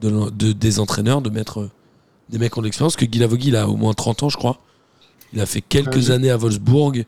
de, 0.00 0.08
l'en- 0.08 0.30
de- 0.30 0.52
des 0.52 0.78
entraîneurs 0.80 1.20
de 1.22 1.30
mettre 1.30 1.60
euh, 1.60 1.70
des 2.28 2.38
mecs 2.38 2.56
en 2.58 2.64
expérience. 2.64 2.94
Que 2.96 3.04
Guilavogui, 3.04 3.48
il 3.48 3.56
a 3.56 3.68
au 3.68 3.76
moins 3.76 3.94
30 3.94 4.24
ans, 4.24 4.28
je 4.28 4.36
crois. 4.36 4.58
Il 5.32 5.40
a 5.40 5.46
fait 5.46 5.60
quelques 5.60 6.08
Ouais, 6.08 6.10
années 6.12 6.30
à 6.30 6.36
Wolfsburg. 6.36 7.04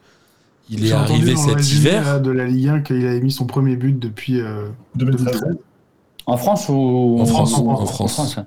Il 0.71 0.87
est 0.87 0.93
arrivé 0.93 1.37
cet 1.37 1.71
hiver. 1.71 2.21
de 2.21 2.31
la 2.31 2.47
Ligue 2.47 2.69
1 2.69 2.81
qu'il 2.81 3.05
avait 3.07 3.21
mis 3.21 3.33
son 3.33 3.47
premier 3.47 3.77
but 3.77 3.99
depuis. 3.99 4.41
euh, 4.41 4.69
2013. 4.95 5.43
En 6.27 6.37
France 6.37 6.69
ou 6.69 7.19
En 7.21 7.27
France, 7.27 7.59
ou- 7.59 7.69
en 7.69 7.85
France. 7.87 8.37
ouais. 8.37 8.45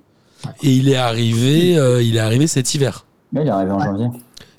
Et 0.64 0.72
il 0.76 0.90
est 0.90 0.96
arrivé, 0.96 1.78
euh, 1.78 2.02
il 2.02 2.16
est 2.16 2.20
arrivé 2.20 2.48
cet 2.48 2.74
hiver. 2.74 3.06
Mais 3.34 3.42
il 3.42 3.48
est 3.48 3.52
arrivé 3.52 3.72
en 3.72 3.80
janvier. 3.80 4.08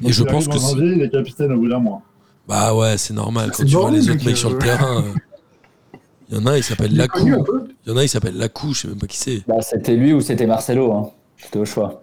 Et 0.04 0.12
je 0.12 0.22
il 0.22 0.26
pense 0.28 0.46
que 0.48 0.54
en 0.54 0.58
janvier, 0.58 0.92
il 0.96 1.02
est 1.02 1.10
capitaine 1.10 1.52
au 1.52 1.58
bout 1.58 1.68
d'un 1.68 1.78
mois. 1.78 2.02
Bah 2.46 2.74
ouais, 2.74 2.98
c'est 2.98 3.14
normal. 3.14 3.50
Quand 3.56 3.64
tu 3.64 3.70
vois 3.74 3.90
les 3.90 4.02
autres 4.08 4.18
mec, 4.18 4.26
mecs 4.26 4.36
sur 4.36 4.50
le 4.50 4.58
terrain, 4.58 5.02
euh, 5.02 5.98
il 6.28 6.36
y 6.36 6.40
en 6.40 6.46
a 6.46 6.52
un, 6.52 6.56
il 6.58 6.62
s'appelle 6.62 6.94
Lacou. 6.94 7.26
Il 7.26 7.90
y 7.90 7.92
en 7.92 7.96
a 7.96 8.00
un, 8.00 8.02
il 8.02 8.08
s'appelle 8.08 8.36
Lacou, 8.36 8.74
je 8.74 8.82
sais 8.82 8.88
même 8.88 8.98
pas 8.98 9.06
qui 9.06 9.16
c'est. 9.16 9.42
Bah, 9.48 9.56
c'était 9.62 9.96
lui 9.96 10.12
ou 10.12 10.20
c'était 10.20 10.46
Marcelo. 10.46 10.92
Hein. 10.92 11.10
C'était 11.38 11.58
au 11.58 11.64
choix. 11.64 12.02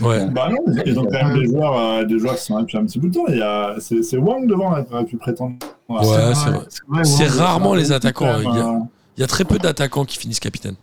Ouais. 0.00 0.26
Bah 0.26 0.48
non, 0.50 0.58
ils 0.84 0.98
ont 0.98 1.04
quand 1.04 1.24
même 1.24 1.38
des 1.38 1.46
joueurs, 1.46 1.78
euh, 1.78 2.04
des 2.04 2.18
joueurs 2.18 2.36
qui 2.36 2.44
sont 2.44 2.56
là 2.56 2.62
depuis 2.62 2.78
un 2.78 2.84
petit 2.84 2.98
bout 2.98 3.08
de 3.08 3.14
temps. 3.14 3.24
Il 3.28 3.38
y 3.38 3.42
a, 3.42 3.74
c'est, 3.78 4.02
c'est 4.02 4.16
Wang 4.16 4.46
devant 4.46 4.70
là, 4.70 4.82
qui 4.82 4.92
aurait 4.92 5.04
pu 5.04 5.16
prétendre. 5.16 5.56
Ouais, 5.88 6.00
c'est 6.02 6.50
vrai. 6.50 6.58
vrai, 6.88 7.04
C'est 7.04 7.24
ouais. 7.24 7.40
rarement 7.40 7.74
les 7.74 7.92
attaquants. 7.92 8.26
Hein. 8.26 8.42
Il 8.42 8.56
y 8.56 8.60
a, 8.60 8.80
il 9.16 9.20
y 9.20 9.24
a 9.24 9.26
très 9.26 9.44
peu 9.44 9.58
d'attaquants 9.58 10.04
qui 10.04 10.18
finissent 10.18 10.40
capitaine. 10.40 10.76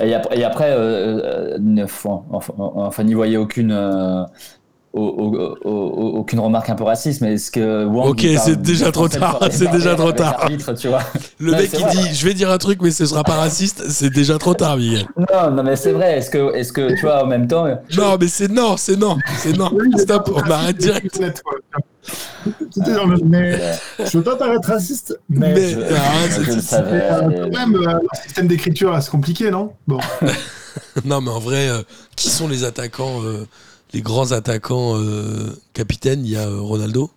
Et 0.00 0.14
après, 0.14 0.38
et 0.38 0.44
après 0.44 0.70
euh, 0.70 1.20
euh, 1.24 1.58
neuf, 1.60 2.06
enfin, 2.06 2.52
enfin, 2.56 3.04
n'y 3.04 3.14
voyez 3.14 3.36
aucune, 3.36 3.72
euh, 3.72 4.24
au- 4.92 5.00
au- 5.02 5.58
au- 5.64 5.70
au- 5.70 6.18
aucune 6.18 6.40
remarque 6.40 6.70
un 6.70 6.74
peu 6.74 6.84
raciste, 6.84 7.20
mais 7.20 7.34
est-ce 7.34 7.50
que 7.50 7.84
Wang, 7.84 8.08
Ok, 8.10 8.26
c'est 8.38 8.60
déjà 8.60 8.90
trop 8.90 9.08
tard, 9.08 9.38
c'est 9.50 9.70
déjà 9.70 9.94
trop 9.94 10.12
tard. 10.12 10.48
tu 10.80 10.88
vois. 10.88 11.02
Le 11.38 11.52
mec 11.52 11.70
vrai. 11.70 11.90
dit 11.94 12.14
je 12.14 12.24
vais 12.26 12.34
dire 12.34 12.50
un 12.50 12.58
truc 12.58 12.80
mais 12.82 12.90
ce 12.90 13.04
sera 13.06 13.22
pas 13.22 13.34
raciste, 13.34 13.84
c'est 13.90 14.10
déjà 14.10 14.38
trop 14.38 14.54
tard 14.54 14.76
Miguel. 14.76 15.06
Non, 15.16 15.50
non, 15.50 15.62
mais 15.62 15.76
c'est 15.76 15.92
vrai. 15.92 16.18
Est-ce 16.18 16.30
que, 16.30 16.54
est-ce 16.54 16.72
que, 16.72 16.94
tu 16.94 17.02
vois, 17.02 17.22
en 17.24 17.26
même 17.26 17.46
temps, 17.46 17.66
Non 17.96 18.16
mais 18.20 18.28
c'est 18.28 18.50
non, 18.50 18.76
c'est 18.76 18.96
non, 18.96 19.16
c'est 19.38 19.56
non. 19.56 19.70
Stop, 19.98 20.30
on 20.34 20.50
arrête 20.50 20.78
direct. 20.78 21.18
net, 21.20 21.42
quoi. 21.42 21.54
Tout 22.44 22.80
est 22.90 22.94
dans 22.94 23.04
le- 23.06 23.18
Mais 23.24 23.60
je 23.98 24.16
veux 24.18 24.24
pas 24.24 24.36
paraître 24.36 24.68
raciste, 24.68 25.18
mais, 25.28 25.52
Mais- 25.54 25.68
je, 25.70 25.80
Ah, 25.80 26.50
le 26.54 26.60
savais. 26.62 26.90
Mais, 27.28 27.38
euh, 27.40 27.50
même, 27.50 27.76
euh, 27.76 27.82
leur 27.84 28.00
système 28.24 28.46
d'écriture, 28.46 28.96
c'est 29.02 29.10
compliqué, 29.10 29.50
non? 29.50 29.72
Bon. 29.86 29.98
Non 31.04 31.20
mais 31.20 31.30
en 31.30 31.40
vrai, 31.40 31.68
euh, 31.68 31.82
qui 32.16 32.30
sont 32.30 32.46
les 32.48 32.64
attaquants, 32.64 33.20
euh, 33.22 33.46
les 33.92 34.00
grands 34.02 34.32
attaquants 34.32 34.96
euh, 34.96 35.56
capitaines 35.72 36.24
Il 36.24 36.30
y 36.30 36.36
a 36.36 36.46
euh, 36.48 36.60
Ronaldo, 36.60 37.10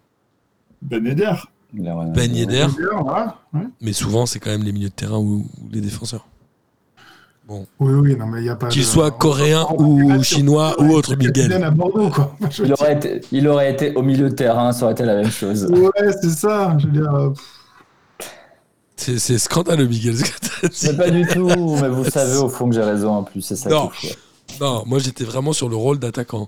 Ben 0.81 1.05
Yedder. 1.05 1.33
Ben 1.73 2.35
Yedder, 2.35 2.67
Voilà, 3.01 3.37
ouais. 3.53 3.61
mais 3.79 3.93
souvent 3.93 4.25
c'est 4.25 4.39
quand 4.39 4.49
même 4.49 4.63
les 4.63 4.71
milieux 4.73 4.89
de 4.89 4.93
terrain 4.93 5.17
ou, 5.17 5.45
ou 5.61 5.69
les 5.71 5.79
défenseurs. 5.81 6.25
Oui, 7.49 7.65
oui, 7.81 8.15
non, 8.15 8.27
mais 8.27 8.39
il 8.39 8.43
n'y 8.43 8.49
a 8.49 8.55
pas. 8.55 8.69
Qu'ils 8.69 8.83
de- 8.83 8.87
soient 8.87 9.11
coréens 9.11 9.65
on- 9.77 9.83
on- 9.83 10.15
ou 10.19 10.23
chinois 10.23 10.73
ou 10.81 10.91
autre 10.93 11.15
Miguel. 11.17 11.51
À 11.61 11.69
Bordeaux, 11.69 12.09
quoi. 12.09 12.33
Il 12.63 12.71
aurait, 12.71 12.93
été, 12.93 13.21
il 13.33 13.45
aurait 13.47 13.71
été 13.73 13.93
au 13.95 14.01
milieu 14.03 14.29
de 14.29 14.35
terrain, 14.35 14.71
ça 14.71 14.85
aurait 14.85 14.93
été 14.93 15.03
la 15.03 15.15
même 15.15 15.31
chose. 15.31 15.65
Ouais, 15.65 16.13
c'est 16.21 16.29
ça. 16.29 16.77
Je 16.79 16.85
veux 16.87 16.93
dire, 16.93 17.13
euh, 17.13 17.33
C'est 18.95 19.37
scandaleux 19.39 19.87
Miguel 19.87 20.15
ce 20.17 20.23
que 20.23 20.29
t'as 20.61 20.67
dit. 20.69 20.87
Mais 20.87 20.93
pas 20.97 21.09
du 21.09 21.27
tout, 21.27 21.75
mais 21.81 21.89
vous 21.89 22.05
savez 22.09 22.37
au 22.37 22.47
fond 22.47 22.69
que 22.69 22.75
j'ai 22.75 22.83
raison 22.83 23.15
en 23.15 23.23
plus, 23.23 23.41
c'est 23.41 23.55
ça 23.55 23.69
Non. 23.69 23.89
qui 23.89 24.07
est 24.07 24.09
fou. 24.11 24.63
Non, 24.63 24.83
moi 24.85 24.99
j'étais 24.99 25.23
vraiment 25.23 25.51
sur 25.53 25.67
le 25.69 25.75
rôle 25.75 25.97
d'attaquant. 25.99 26.47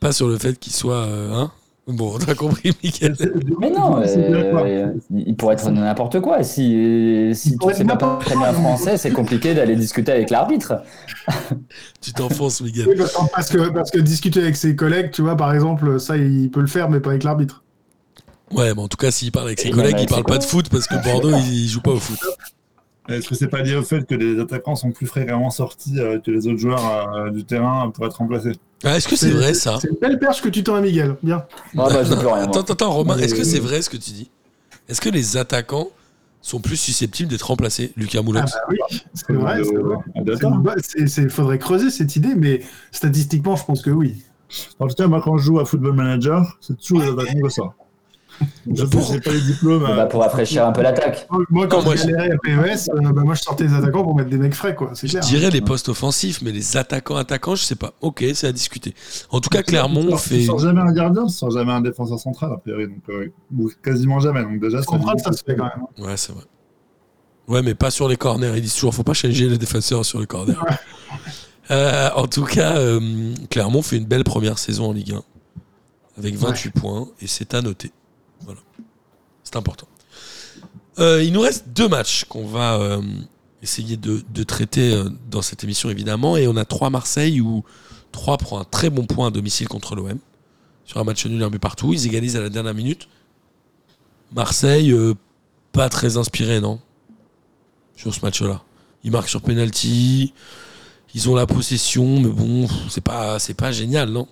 Pas 0.00 0.12
sur 0.12 0.28
le 0.28 0.38
fait 0.38 0.58
qu'il 0.58 0.72
soit. 0.72 1.04
euh, 1.06 1.32
hein 1.34 1.50
bon, 1.88 2.18
t'as 2.18 2.34
compris, 2.34 2.72
Miguel. 2.82 3.16
Mais 3.60 3.70
non, 3.70 4.00
euh, 4.02 4.92
il 5.10 5.34
pourrait 5.36 5.54
être 5.54 5.70
n'importe 5.70 6.20
quoi. 6.20 6.42
Si, 6.42 7.30
si 7.34 7.52
tu 7.52 7.56
pourrait 7.58 7.74
sais 7.74 7.84
pas 7.84 7.96
bien 7.96 8.52
non. 8.52 8.52
français, 8.52 8.96
c'est 8.96 9.10
compliqué 9.10 9.54
d'aller 9.54 9.76
discuter 9.76 10.12
avec 10.12 10.30
l'arbitre. 10.30 10.74
Tu 12.00 12.12
t'enfonces, 12.12 12.60
Miguel. 12.60 12.88
oui, 12.88 13.04
parce 13.32 13.48
que, 13.48 13.68
parce 13.70 13.90
que 13.90 13.98
discuter 13.98 14.40
avec 14.40 14.56
ses 14.56 14.76
collègues, 14.76 15.10
tu 15.10 15.22
vois, 15.22 15.36
par 15.36 15.52
exemple, 15.52 15.98
ça, 15.98 16.16
il 16.16 16.50
peut 16.50 16.60
le 16.60 16.66
faire, 16.68 16.88
mais 16.90 17.00
pas 17.00 17.10
avec 17.10 17.24
l'arbitre. 17.24 17.64
Ouais, 18.52 18.72
mais 18.74 18.80
en 18.80 18.88
tout 18.88 18.96
cas, 18.96 19.10
s'il 19.10 19.32
parle 19.32 19.48
avec 19.48 19.60
ses 19.60 19.68
Et 19.68 19.70
collègues, 19.72 19.96
il 20.00 20.06
parle 20.06 20.24
pas 20.24 20.38
de 20.38 20.44
foot 20.44 20.68
parce 20.70 20.86
que 20.86 20.94
Bordeaux, 21.02 21.36
il, 21.36 21.64
il 21.64 21.68
joue 21.68 21.80
pas 21.80 21.90
au 21.90 21.98
foot. 21.98 22.18
Est-ce 23.08 23.28
que 23.28 23.34
c'est 23.34 23.48
pas 23.48 23.62
lié 23.62 23.74
au 23.76 23.82
fait 23.82 24.06
que 24.06 24.14
les 24.14 24.38
attaquants 24.38 24.76
sont 24.76 24.92
plus 24.92 25.06
fréquemment 25.06 25.50
sortis 25.50 25.98
euh, 25.98 26.18
que 26.20 26.30
les 26.30 26.46
autres 26.46 26.58
joueurs 26.58 27.14
euh, 27.14 27.30
du 27.30 27.44
terrain 27.44 27.90
pour 27.90 28.04
être 28.06 28.16
remplacés? 28.16 28.52
Ah, 28.84 28.96
Est-ce 28.96 29.08
que 29.08 29.16
c'est 29.16 29.30
vrai 29.30 29.54
ça? 29.54 29.78
C'est 29.80 29.88
une 29.88 29.96
belle 30.00 30.18
perche 30.18 30.42
que 30.42 30.48
tu 30.48 30.62
tends 30.62 30.74
à 30.76 30.80
Miguel. 30.80 31.16
Bien. 31.22 31.44
Ah 31.76 31.88
bah, 31.88 32.04
je 32.04 32.10
dis 32.10 32.16
plus 32.16 32.26
rien. 32.26 32.36
moi. 32.36 32.42
Attends, 32.44 32.60
attends, 32.60 32.72
attends, 32.74 32.92
Romain, 32.92 33.16
est-ce 33.18 33.34
que 33.34 33.44
c'est 33.44 33.58
vrai 33.60 33.82
ce 33.82 33.90
que 33.90 33.96
tu 33.96 34.10
dis? 34.10 34.30
Est-ce 34.88 35.00
que 35.00 35.08
les 35.08 35.36
attaquants 35.36 35.88
sont 36.40 36.60
plus 36.60 36.76
susceptibles 36.76 37.28
d'être 37.30 37.42
remplacés 37.42 37.92
Lucas 37.96 38.18
Ah 38.20 38.22
Moulox 38.22 38.52
bah 38.52 38.58
oui, 38.70 38.76
c'est 39.14 39.32
vrai. 39.32 39.60
Ah, 40.14 40.72
c'est- 41.06 41.28
faudrait 41.28 41.58
creuser 41.58 41.90
cette 41.90 42.14
idée, 42.16 42.34
mais 42.36 42.62
statistiquement, 42.92 43.56
je 43.56 43.64
pense 43.64 43.82
que 43.82 43.90
oui. 43.90 44.22
En 44.78 44.86
tout 44.86 44.94
cas, 44.94 45.06
moi, 45.08 45.20
quand 45.22 45.36
je 45.36 45.44
joue 45.44 45.58
à 45.60 45.64
Football 45.64 45.94
Manager, 45.94 46.56
c'est 46.60 46.78
toujours 46.78 47.00
les 47.00 47.08
attaquants 47.08 47.40
que 47.42 47.48
ça. 47.48 47.62
Je 48.72 48.84
sais, 48.86 49.12
j'ai 49.12 49.20
pas 49.20 49.32
les 49.32 49.40
diplômes. 49.40 49.82
Bah, 49.82 49.90
euh, 49.98 50.06
pour 50.06 50.20
rafraîchir 50.22 50.66
un 50.66 50.72
peu 50.72 50.82
l'attaque. 50.82 51.26
Moi, 51.50 51.66
quand 51.66 51.82
moi, 51.82 51.96
je 51.96 52.02
à 52.02 52.36
PES, 52.38 52.88
euh, 52.94 53.12
bah, 53.12 53.22
moi, 53.22 53.34
je 53.34 53.42
sortais 53.42 53.64
les 53.64 53.74
attaquants 53.74 54.02
pour 54.04 54.14
mettre 54.14 54.30
des 54.30 54.36
mecs 54.38 54.54
frais, 54.54 54.74
quoi. 54.74 54.90
C'est 54.94 55.06
Je 55.06 55.12
clair. 55.12 55.24
dirais 55.24 55.50
les 55.50 55.60
postes 55.60 55.88
offensifs, 55.88 56.42
mais 56.42 56.52
les 56.52 56.76
attaquants, 56.76 57.16
attaquants, 57.16 57.54
je 57.56 57.64
sais 57.64 57.74
pas. 57.76 57.94
Ok, 58.00 58.24
c'est 58.34 58.46
à 58.46 58.52
discuter. 58.52 58.94
En 59.30 59.40
tout 59.40 59.48
cas, 59.48 59.62
Clermont 59.62 60.06
tu 60.12 60.18
fait. 60.18 60.44
sors 60.44 60.58
jamais 60.58 60.80
un 60.80 60.92
gardien, 60.92 61.26
tu 61.26 61.32
sors 61.32 61.50
jamais 61.50 61.72
un 61.72 61.80
défenseur 61.80 62.18
central, 62.18 62.52
a 62.52 62.56
priori. 62.58 62.88
Donc, 62.88 63.02
euh, 63.08 63.32
ou 63.56 63.70
quasiment 63.82 64.20
jamais. 64.20 64.42
Donc, 64.42 64.60
déjà, 64.60 64.78
ça 64.78 64.84
Central, 64.84 65.18
ça 65.18 65.32
se 65.32 65.42
fait 65.42 65.56
quand 65.56 65.64
même. 65.64 66.06
Ouais, 66.06 66.16
c'est 66.16 66.32
vrai. 66.32 66.44
Ouais, 67.48 67.62
mais 67.62 67.74
pas 67.74 67.90
sur 67.90 68.08
les 68.08 68.16
corners. 68.16 68.52
Ils 68.56 68.62
disent 68.62 68.74
toujours, 68.74 68.94
faut 68.94 69.02
pas 69.02 69.14
changer 69.14 69.48
les 69.48 69.56
défenseurs 69.58 70.04
sur 70.04 70.20
les 70.20 70.26
corners. 70.26 70.54
Euh, 71.70 72.08
en 72.16 72.26
tout 72.26 72.44
cas, 72.44 72.78
euh, 72.78 73.34
Clermont 73.50 73.82
fait 73.82 73.98
une 73.98 74.06
belle 74.06 74.24
première 74.24 74.58
saison 74.58 74.86
en 74.88 74.92
Ligue 74.94 75.12
1 75.12 75.22
avec 76.18 76.34
28 76.34 76.70
points 76.70 77.08
et 77.20 77.26
c'est 77.26 77.52
à 77.52 77.60
noter. 77.60 77.90
Voilà, 78.42 78.60
c'est 79.44 79.56
important. 79.56 79.88
Euh, 80.98 81.22
il 81.22 81.32
nous 81.32 81.40
reste 81.40 81.68
deux 81.68 81.88
matchs 81.88 82.24
qu'on 82.24 82.46
va 82.46 82.76
euh, 82.76 83.00
essayer 83.62 83.96
de, 83.96 84.42
traiter 84.42 84.92
euh, 84.92 85.08
dans 85.30 85.42
cette 85.42 85.62
émission, 85.64 85.90
évidemment. 85.90 86.36
Et 86.36 86.48
on 86.48 86.56
a 86.56 86.64
trois 86.64 86.90
Marseille 86.90 87.40
où 87.40 87.64
3 88.12 88.38
prend 88.38 88.60
un 88.60 88.64
très 88.64 88.90
bon 88.90 89.04
point 89.04 89.28
à 89.28 89.30
domicile 89.30 89.68
contre 89.68 89.94
l'OM. 89.94 90.18
Sur 90.84 90.98
un 90.98 91.04
match 91.04 91.26
nul, 91.26 91.42
un 91.42 91.50
but 91.50 91.58
partout. 91.58 91.92
Ils 91.92 92.06
égalisent 92.06 92.36
à 92.36 92.40
la 92.40 92.48
dernière 92.48 92.74
minute. 92.74 93.08
Marseille, 94.32 94.94
pas 95.72 95.88
très 95.88 96.16
inspiré, 96.16 96.60
non 96.60 96.80
Sur 97.96 98.14
ce 98.14 98.20
match-là. 98.22 98.62
Ils 99.04 99.10
marquent 99.10 99.28
sur 99.28 99.42
penalty. 99.42 100.32
Ils 101.14 101.28
ont 101.28 101.34
la 101.34 101.46
possession, 101.46 102.20
mais 102.20 102.28
bon, 102.28 102.66
c'est 102.88 103.02
pas, 103.02 103.38
c'est 103.38 103.54
pas 103.54 103.72
génial, 103.72 104.10
non? 104.10 104.26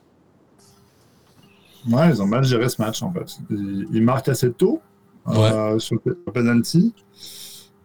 Ouais, 1.90 2.08
ils 2.10 2.20
ont 2.22 2.26
mal 2.26 2.44
géré 2.44 2.68
ce 2.68 2.80
match 2.82 3.02
en 3.02 3.12
fait. 3.12 3.36
Ils, 3.50 3.86
ils 3.92 4.02
marquent 4.02 4.28
assez 4.28 4.50
tôt 4.52 4.80
euh, 5.28 5.78
sur 5.78 5.96
le 6.04 6.14
penalty. 6.32 6.94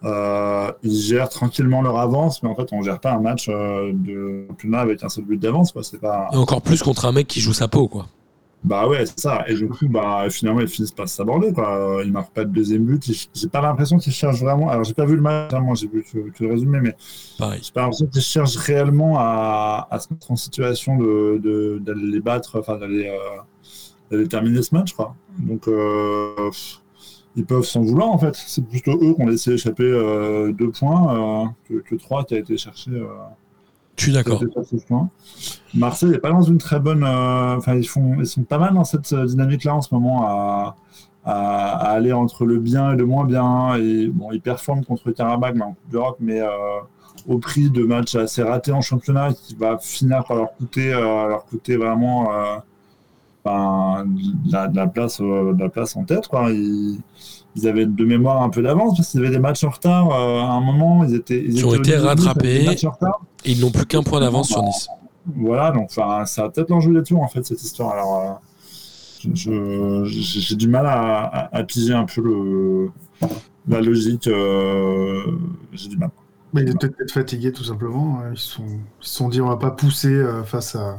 Euh, 0.04 0.72
ils 0.82 1.00
gèrent 1.00 1.30
tranquillement 1.30 1.82
leur 1.84 1.98
avance, 2.00 2.42
mais 2.42 2.50
en 2.50 2.56
fait, 2.56 2.68
on 2.72 2.82
gère 2.82 3.00
pas 3.00 3.12
un 3.14 3.20
match 3.20 3.48
euh, 3.50 3.92
de 3.94 4.46
championnat 4.50 4.80
avec 4.80 5.04
un 5.04 5.10
seul 5.10 5.26
but 5.26 5.38
d'avance. 5.38 5.72
quoi. 5.72 5.84
C'est 5.84 6.00
pas. 6.02 6.28
Et 6.34 6.38
encore 6.38 6.62
plus 6.62 6.82
contre 6.82 7.06
un 7.06 7.12
mec 7.12 7.28
qui 7.28 7.40
joue 7.40 7.54
sa 7.54 7.68
peau, 7.68 7.88
quoi. 7.88 8.08
Bah 8.64 8.88
ouais, 8.88 9.06
c'est 9.08 9.20
ça. 9.20 9.44
Et 9.48 9.56
du 9.56 9.68
coup, 9.68 9.88
bah, 9.90 10.26
finalement, 10.30 10.62
ils 10.62 10.68
finissent 10.68 10.92
par 10.92 11.08
s'aborder. 11.10 11.52
Quoi. 11.54 12.02
Ils 12.04 12.12
marquent 12.12 12.34
pas 12.34 12.46
de 12.46 12.52
deuxième 12.52 12.84
but. 12.86 13.08
Ils- 13.08 13.28
J'ai 13.34 13.48
pas 13.48 13.62
l'impression 13.62 13.98
qu'ils 14.00 14.14
cherchent 14.14 14.40
vraiment. 14.40 14.70
Alors, 14.70 14.84
j'ai 14.84 14.94
pas 14.94 15.06
vu 15.06 15.16
le 15.16 15.22
match, 15.22 15.52
moi, 15.54 15.74
j'ai 15.76 15.88
vu 15.88 16.04
que, 16.04 16.30
que 16.32 16.44
le 16.44 16.52
résumé, 16.52 16.80
mais 16.80 16.96
Pareil. 17.40 17.60
j'ai 17.64 17.72
pas 17.72 17.82
l'impression 17.82 18.06
qu'ils 18.08 18.22
cherchent 18.22 18.58
réellement 18.58 19.16
à, 19.20 19.88
à 19.90 20.00
se 20.00 20.08
mettre 20.12 20.32
en 20.32 20.36
situation 20.36 20.96
de, 20.98 21.40
de- 21.44 21.80
d'aller 21.80 22.06
les 22.06 22.20
battre, 22.22 22.60
enfin, 22.60 22.78
d'aller, 22.78 23.08
euh, 23.08 23.18
terminer 24.30 24.62
ce 24.62 24.76
match, 24.76 24.94
quoi. 24.94 25.16
Donc, 25.40 25.68
euh, 25.68 26.50
ils 27.36 27.46
peuvent 27.46 27.64
s'en 27.64 27.82
vouloir, 27.82 28.10
en 28.10 28.18
fait. 28.18 28.36
C'est 28.36 28.66
plutôt 28.68 28.94
eux 29.02 29.14
qui 29.16 29.22
ont 29.22 29.28
laissé 29.28 29.52
échapper 29.54 29.84
euh, 29.84 30.52
deux 30.52 30.72
points 30.72 31.44
euh, 31.44 31.46
que, 31.68 31.76
que 31.82 31.96
trois 31.96 32.24
qui 32.24 32.36
a 32.36 32.40
été 32.40 32.58
cherché. 32.58 32.92
Je 33.98 34.04
suis 34.04 34.14
d'accord. 34.14 34.42
Marseille 35.74 36.10
n'est 36.10 36.18
pas 36.20 36.32
dans 36.32 36.42
une 36.42 36.58
très 36.58 36.80
bonne. 36.80 37.04
euh, 37.04 37.58
Enfin, 37.58 37.76
ils, 37.76 37.88
font, 37.88 38.16
ils 38.20 38.26
sont 38.26 38.44
pas 38.44 38.58
mal 38.58 38.74
dans 38.74 38.84
cette 38.84 39.14
dynamique-là 39.14 39.76
en 39.76 39.82
ce 39.82 39.94
moment 39.94 40.28
à, 40.28 40.76
à, 41.24 41.76
à 41.78 41.90
aller 41.92 42.12
entre 42.12 42.46
le 42.46 42.58
bien 42.60 42.94
et 42.94 42.96
le 42.96 43.06
moins 43.06 43.26
bien. 43.26 43.76
Et 43.76 44.08
bon, 44.08 44.32
ils 44.32 44.42
performent 44.42 44.84
contre 44.84 45.12
Karabakh 45.12 45.56
mais 45.56 45.64
en 45.64 45.74
Coupe 45.74 45.92
d'Europe, 45.92 46.18
mais 46.20 46.42
euh, 46.42 46.48
au 47.28 47.38
prix 47.38 47.70
de 47.70 47.84
matchs 47.84 48.16
assez 48.16 48.42
ratés 48.42 48.72
en 48.72 48.82
championnat 48.82 49.34
qui 49.34 49.56
va 49.56 49.78
finir 49.78 50.24
par 50.26 50.38
leur 50.38 50.54
coûter, 50.56 50.92
euh, 50.94 51.28
leur 51.28 51.46
coûter 51.46 51.78
vraiment 51.78 52.32
ben, 53.44 54.06
de, 54.06 54.76
la, 54.76 54.88
place, 54.88 55.20
euh, 55.22 55.54
la 55.58 55.70
place 55.70 55.96
en 55.96 56.04
tête. 56.04 56.28
Quoi. 56.28 56.52
Ils, 56.52 57.00
ils 57.56 57.68
avaient 57.68 57.86
de 57.86 58.06
mémoire 58.06 58.42
un 58.44 58.50
peu 58.50 58.62
d'avance 58.62 58.96
parce 58.98 59.10
qu'ils 59.10 59.20
avaient 59.22 59.30
des 59.32 59.40
matchs 59.40 59.64
en 59.64 59.70
retard. 59.70 60.12
euh, 60.12 60.40
à 60.42 60.52
un 60.52 60.62
moment, 60.62 61.04
ils 61.04 61.16
étaient. 61.16 61.44
Ils 61.44 61.66
ont 61.66 61.74
étaient 61.74 61.92
été 61.92 61.98
rattrapés. 61.98 62.66
Et 63.44 63.52
ils 63.52 63.60
n'ont 63.62 63.72
plus 63.72 63.86
qu'un 63.86 64.04
point 64.04 64.20
d'avance 64.20 64.50
sur 64.50 64.64
Nice. 64.64 64.88
Voilà, 65.36 65.72
donc 65.72 65.90
enfin, 65.92 66.26
ça 66.26 66.44
va 66.44 66.50
peut-être 66.50 66.70
l'enjeu 66.70 66.94
des 66.94 67.04
tours 67.04 67.22
en 67.22 67.28
fait 67.28 67.46
cette 67.46 67.62
histoire. 67.62 67.92
Alors, 67.92 68.42
euh, 69.48 70.04
j'ai 70.06 70.56
du 70.56 70.68
mal 70.68 70.86
à, 70.88 71.22
à, 71.26 71.58
à 71.58 71.64
piger 71.64 71.94
un 71.94 72.06
peu 72.06 72.22
le, 72.22 72.90
la 73.68 73.82
logique. 73.82 74.28
euh, 74.28 75.22
j'ai 75.74 75.90
du 75.90 75.98
mal. 75.98 76.10
Mais 76.54 76.64
ils 76.64 76.70
étaient 76.70 76.90
peut-être 76.90 77.12
fatigués 77.12 77.52
tout 77.52 77.64
simplement. 77.64 78.20
Ils 78.32 78.38
se 78.38 78.56
sont, 78.56 78.66
ils 78.66 79.08
sont 79.08 79.30
dit 79.30 79.42
on 79.42 79.48
va 79.48 79.58
pas 79.58 79.72
pousser 79.72 80.14
euh, 80.14 80.44
face 80.44 80.76
à 80.76 80.98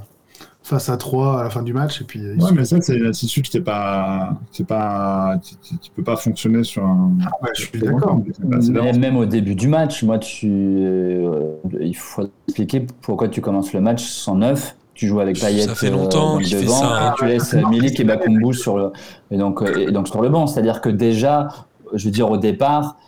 face 0.64 0.88
à 0.88 0.96
3 0.96 1.40
à 1.40 1.42
la 1.44 1.50
fin 1.50 1.62
du 1.62 1.72
match 1.72 2.00
et 2.00 2.04
puis 2.04 2.20
ils 2.20 2.40
Ouais, 2.40 2.48
sont- 2.48 2.54
mais 2.54 2.64
ça 2.64 2.80
c'est 2.80 2.96
une 2.96 3.06
attitude 3.06 3.44
qui 3.48 3.56
est 3.56 3.60
pas, 3.62 4.30
qui 4.52 4.62
est 4.62 4.64
pas, 4.64 5.36
qui, 5.42 5.56
qui- 5.60 5.78
qui 5.78 5.90
peut 5.90 6.04
pas 6.04 6.16
fonctionner 6.16 6.62
sur 6.62 6.84
un. 6.84 7.10
Ouais, 7.42 7.50
je 7.56 7.62
suis 7.62 7.78
d'accord. 7.80 8.20
C'est 8.60 8.92
c'est 8.92 8.98
même 8.98 9.16
au 9.16 9.26
début 9.26 9.54
du 9.56 9.66
match, 9.68 10.02
moi, 10.04 10.18
tu, 10.18 10.48
euh, 10.50 11.54
il 11.80 11.96
faut 11.96 12.28
expliquer 12.46 12.86
pourquoi 13.00 13.28
tu 13.28 13.40
commences 13.40 13.72
le 13.72 13.80
match 13.80 14.04
sans 14.04 14.36
neuf. 14.36 14.76
Tu 14.94 15.06
joues 15.08 15.20
avec 15.20 15.36
Ça 15.38 15.46
Payet 15.48 15.66
fait 15.68 15.88
euh, 15.88 15.90
longtemps 15.92 16.38
qu'il 16.38 16.54
fait 16.54 16.62
devant, 16.62 16.74
ça, 16.74 16.86
hein. 17.08 17.12
et 17.12 17.18
tu 17.18 17.26
laisses 17.26 17.54
Milik 17.54 17.98
et 17.98 18.04
Bakumbu 18.04 18.52
sur 18.54 18.76
le 18.78 18.92
et 19.30 19.38
donc 19.38 19.62
euh, 19.62 19.88
et 19.88 19.90
donc 19.90 20.06
sur 20.06 20.20
le 20.22 20.28
banc. 20.28 20.46
C'est-à-dire 20.46 20.80
que 20.82 20.90
déjà, 20.90 21.48
je 21.94 22.04
veux 22.04 22.10
dire 22.10 22.30
au 22.30 22.36
départ, 22.36 22.98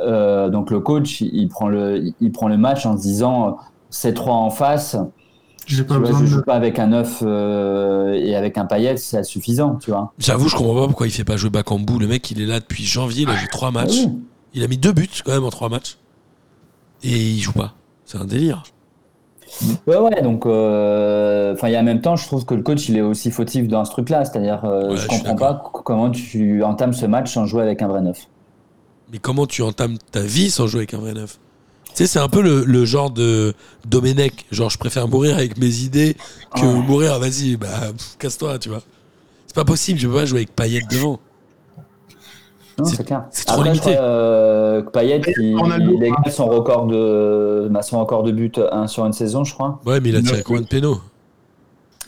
euh, 0.00 0.48
donc 0.50 0.70
le 0.70 0.80
coach, 0.80 1.22
il, 1.22 1.34
il 1.34 1.48
prend 1.48 1.68
le 1.68 2.12
il 2.20 2.30
prend 2.32 2.46
le 2.48 2.56
match 2.58 2.84
en 2.86 2.96
se 2.96 3.02
disant 3.02 3.48
euh, 3.48 3.52
c'est 3.88 4.14
trois 4.14 4.34
en 4.36 4.50
face. 4.50 4.96
J'ai 5.66 5.86
Tu 5.86 5.92
vois, 5.92 6.12
je 6.12 6.20
de 6.22 6.26
joue 6.26 6.42
pas 6.42 6.54
avec 6.54 6.78
un 6.78 6.88
neuf 6.88 7.22
euh, 7.22 8.12
et 8.14 8.34
avec 8.34 8.58
un 8.58 8.66
Payet, 8.66 8.96
c'est 8.96 9.22
suffisant, 9.22 9.76
tu 9.76 9.90
vois. 9.90 10.12
J'avoue, 10.18 10.48
je 10.48 10.56
comprends 10.56 10.80
pas 10.80 10.86
pourquoi 10.86 11.06
il 11.06 11.10
fait 11.10 11.24
pas 11.24 11.36
jouer 11.36 11.50
Bakambu. 11.50 11.98
Le 11.98 12.06
mec, 12.06 12.30
il 12.30 12.40
est 12.40 12.46
là 12.46 12.60
depuis 12.60 12.84
janvier, 12.84 13.22
il 13.22 13.28
a 13.28 13.36
joué 13.36 13.48
trois 13.48 13.70
matchs. 13.70 14.00
Ah 14.04 14.08
oui. 14.08 14.18
Il 14.54 14.64
a 14.64 14.68
mis 14.68 14.78
deux 14.78 14.92
buts 14.92 15.08
quand 15.24 15.32
même 15.32 15.44
en 15.44 15.50
trois 15.50 15.68
matchs. 15.68 15.98
Et 17.02 17.16
il 17.16 17.40
joue 17.40 17.52
pas. 17.52 17.74
C'est 18.04 18.18
un 18.18 18.24
délire. 18.24 18.64
Ouais, 19.86 19.96
ouais, 19.96 20.22
donc, 20.22 20.46
euh, 20.46 21.54
enfin, 21.54 21.68
il 21.68 21.72
y 21.72 21.76
a 21.76 21.80
en 21.80 21.84
même 21.84 22.00
temps, 22.00 22.16
je 22.16 22.26
trouve 22.26 22.44
que 22.44 22.54
le 22.54 22.62
coach, 22.62 22.88
il 22.88 22.96
est 22.96 23.02
aussi 23.02 23.30
fautif 23.30 23.68
dans 23.68 23.84
ce 23.84 23.90
truc-là. 23.90 24.24
C'est-à-dire, 24.24 24.64
euh, 24.64 24.90
Ouais, 24.90 24.96
je 24.96 25.06
comprends 25.06 25.36
pas 25.36 25.62
comment 25.84 26.10
tu 26.10 26.62
entames 26.62 26.92
ce 26.92 27.06
match 27.06 27.32
sans 27.32 27.46
jouer 27.46 27.62
avec 27.62 27.82
un 27.82 27.88
vrai 27.88 28.00
neuf. 28.00 28.28
Mais 29.12 29.18
comment 29.18 29.46
tu 29.46 29.62
entames 29.62 29.98
ta 30.12 30.20
vie 30.20 30.50
sans 30.50 30.66
jouer 30.66 30.80
avec 30.80 30.94
un 30.94 30.98
vrai 30.98 31.14
neuf 31.14 31.38
sais, 32.04 32.12
c'est 32.14 32.18
un 32.18 32.28
peu 32.28 32.42
le, 32.42 32.64
le 32.64 32.84
genre 32.84 33.10
de 33.10 33.54
Domenech. 33.86 34.46
Genre, 34.50 34.70
je 34.70 34.78
préfère 34.78 35.08
mourir 35.08 35.36
avec 35.36 35.56
mes 35.58 35.78
idées 35.80 36.14
que 36.54 36.60
Ah. 36.62 36.64
mourir, 36.64 37.18
vas-y, 37.18 37.56
bah, 37.56 37.68
casse-toi, 38.18 38.58
tu 38.58 38.68
vois. 38.68 38.82
C'est 39.46 39.54
pas 39.56 39.64
possible, 39.64 39.98
je 39.98 40.06
peux 40.08 40.14
pas 40.14 40.26
jouer 40.26 40.40
avec 40.40 40.54
Payet 40.54 40.80
devant. 40.90 41.18
Non, 42.78 42.84
C'est- 42.86 43.04
clair. 43.04 43.24
c'est 43.30 43.44
trop 43.44 43.56
Après, 43.58 43.72
limité. 43.72 43.96
euh, 43.98 44.80
Payet, 44.82 45.20
il, 45.38 46.02
égale 46.02 46.32
son 46.32 46.46
record 46.46 46.86
de, 46.86 47.68
bah, 47.70 47.82
son 47.82 48.00
record 48.00 48.22
de 48.22 48.32
but 48.32 48.58
1 48.72 48.86
sur 48.86 49.04
une 49.04 49.12
saison, 49.12 49.44
je 49.44 49.52
crois. 49.52 49.80
Ouais, 49.84 50.00
mais 50.00 50.08
il 50.10 50.16
a 50.16 50.22
tiré 50.22 50.42
combien 50.42 50.62
de 50.62 50.66
pénaux? 50.68 51.00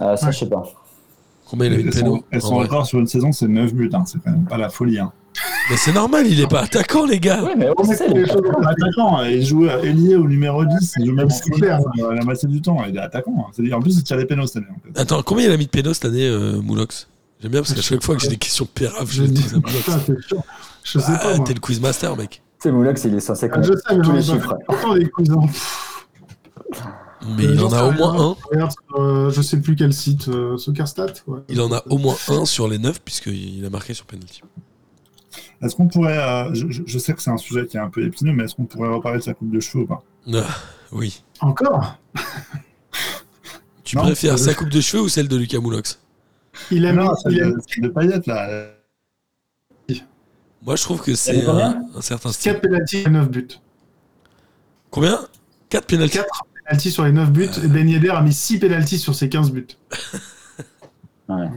Euh, 0.01 0.17
ça, 0.17 0.27
Ouais. 0.27 0.33
je 0.33 0.39
sais 0.39 0.47
pas. 0.49 0.63
Combien 1.51 1.67
il 1.67 1.75
a 1.75 1.79
eu 1.81 1.83
de 1.83 1.91
son, 1.91 1.99
pénaux 2.01 2.25
son 2.41 2.55
vrai? 2.55 2.65
record 2.65 2.87
sur 2.87 2.99
une 2.99 3.07
saison, 3.07 3.33
c'est 3.33 3.49
9 3.49 3.75
buts. 3.75 3.91
Hein. 3.93 4.05
C'est 4.07 4.23
quand 4.25 4.31
même 4.31 4.47
pas 4.47 4.57
la 4.57 4.71
folie. 4.71 4.99
Hein. 4.99 5.13
Mais 5.71 5.77
c'est 5.77 5.93
normal, 5.93 6.27
il 6.27 6.41
est 6.41 6.47
pas 6.49 6.61
attaquant, 6.63 7.05
les 7.07 7.21
gars. 7.21 7.43
Oui, 7.45 7.53
mais 7.57 7.69
on 7.77 7.85
sait. 7.85 8.09
les 8.09 8.27
choses. 8.27 8.43
attaquant, 8.67 9.19
hein. 9.19 9.29
il 9.29 9.45
joue 9.47 9.67
ailier 9.67 10.17
au 10.17 10.27
numéro 10.27 10.65
10, 10.65 10.95
il 10.99 11.07
joue 11.07 11.15
même 11.15 11.29
clair. 11.53 11.79
euh, 12.01 12.15
la 12.15 12.25
moitié 12.25 12.49
du 12.49 12.61
temps, 12.61 12.83
il 12.89 12.97
est 12.97 13.01
attaquant. 13.01 13.35
hein. 13.49 13.51
C'est-à-dire, 13.53 13.77
En 13.79 13.81
plus, 13.81 13.97
il 13.97 14.03
tire 14.03 14.17
les 14.17 14.27
pénaux 14.27 14.47
cette 14.47 14.59
année. 14.59 14.67
en 14.71 14.93
fait. 14.95 15.01
Attends, 15.01 15.23
combien 15.23 15.47
il 15.47 15.53
a 15.53 15.57
mis 15.57 15.67
de 15.67 15.71
pénaux 15.71 15.95
cette 15.95 16.05
année, 16.07 16.27
euh, 16.29 16.61
Moulox? 16.61 17.09
J'aime 17.41 17.53
bien 17.53 17.61
parce 17.61 17.73
qu'à 17.75 17.81
chaque 17.83 18.03
fois 18.03 18.15
que 18.17 18.23
j'ai 18.23 18.29
des 18.29 18.37
questions 18.37 18.67
péraves, 18.73 19.09
je 19.11 19.17
Je 19.19 19.23
les 19.23 19.29
dis, 19.29 19.45
à 19.53 19.57
Moulox. 19.57 19.91
Je 20.85 20.99
sais 20.99 21.13
Ah, 21.15 21.19
pas. 21.19 21.39
T'es 21.41 21.55
le 21.55 21.61
quizmaster, 21.61 22.17
mec. 22.17 22.43
C'est 22.59 22.71
Moulox, 22.73 23.05
il 23.05 23.15
est 23.15 23.21
censé 23.21 23.49
Ah, 23.53 23.61
Je 23.63 23.69
connaître 23.69 23.89
sais, 23.89 23.97
mais 23.97 24.03
tous 24.05 24.13
les 24.13 24.23
chiffres. 24.23 24.57
pas 24.67 24.99
des 24.99 25.09
cousins. 25.11 25.41
Mais 27.37 27.45
Euh, 27.47 27.53
il 27.55 27.61
en 27.63 27.73
a 27.73 27.85
au 27.85 27.93
moins 27.93 28.15
un. 28.31 28.37
Je 28.43 28.49
regarde 28.55 28.73
sur, 28.73 29.01
euh, 29.01 29.31
je 29.31 29.43
sais 29.43 29.61
plus 29.61 29.77
quel 29.77 29.93
site, 29.93 30.29
euh, 30.29 30.57
Soccerstat. 30.57 31.07
ouais. 31.29 31.41
Il 31.49 31.61
en 31.61 31.73
a 31.73 31.83
au 31.89 31.99
moins 31.99 32.17
un 32.29 32.45
sur 32.45 32.67
les 32.69 32.79
neuf, 32.79 33.01
puisqu'il 33.01 33.65
a 33.65 33.71
marqué 33.71 33.95
sur 33.95 34.07
penalty. 34.07 34.43
Est-ce 35.63 35.77
qu'on 35.77 35.87
pourrait, 35.87 36.19
euh, 36.19 36.53
je, 36.55 36.99
sais 36.99 37.15
que 37.15 37.23
c'est 37.23 37.31
un 37.31 37.37
sujet 37.37 37.67
qui 37.67 37.77
est 37.77 37.81
un 37.81 37.89
peu 37.89 38.05
épineux, 38.05 38.33
mais 38.33 38.45
est-ce 38.45 38.57
qu'on 38.57 38.65
pourrait 38.65 38.89
reparler 38.89 39.19
de 39.19 39.23
sa 39.23 39.33
coupe 39.33 39.51
de 39.51 39.61
cheveux 39.61 39.85
ou 39.85 39.87
pas? 39.87 40.03
Ah, 40.35 40.47
oui. 40.91 41.23
Encore? 41.41 41.99
Tu 43.85 43.97
Non, 43.97 44.03
préfères 44.03 44.39
sa 44.39 44.55
coupe 44.55 44.71
de 44.71 44.81
cheveux 44.81 45.03
ou 45.03 45.09
celle 45.09 45.29
de 45.29 45.37
Lucas 45.37 45.61
Moulox? 45.61 46.01
Il 46.71 46.87
a 46.87 46.93
mis. 46.93 46.99
Non, 46.99 47.15
c'est 47.15 47.31
il 47.33 47.43
a 47.43 47.47
de, 47.47 47.61
de 47.79 47.89
Payet, 47.89 48.21
là. 48.27 48.71
Moi, 50.65 50.77
je 50.77 50.83
trouve 50.83 51.03
que 51.03 51.15
c'est 51.15 51.45
un, 51.47 51.83
un 51.95 52.01
certain 52.01 52.33
style. 52.33 52.53
4 52.53 52.61
pénalties 52.63 52.99
et 52.99 53.11
9 53.11 53.29
buts. 53.31 53.49
Combien? 54.91 55.21
4 55.69 55.87
pénalty 55.87 56.19
4 56.19 56.27
pénalties 56.65 56.91
sur 56.91 57.05
les 57.05 57.13
9 57.13 57.33
buts. 57.33 57.49
Et 57.65 57.69
Ben 57.69 57.89
Yedder 57.89 58.11
a 58.11 58.23
mis 58.23 58.33
6 58.33 58.59
pénalties 58.59 58.99
sur 58.99 59.15
ses 59.15 59.29
15 59.29 59.51
buts. 59.51 59.67
Ouais. 61.29 61.49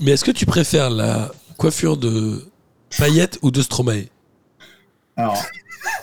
Mais 0.00 0.12
est-ce 0.12 0.24
que 0.24 0.30
tu 0.30 0.46
préfères 0.46 0.90
la 0.90 1.30
coiffure 1.60 1.98
de 1.98 2.42
Payet 2.98 3.28
ou 3.42 3.50
de 3.50 3.60
Stromae 3.60 4.06
Alors, 5.16 5.36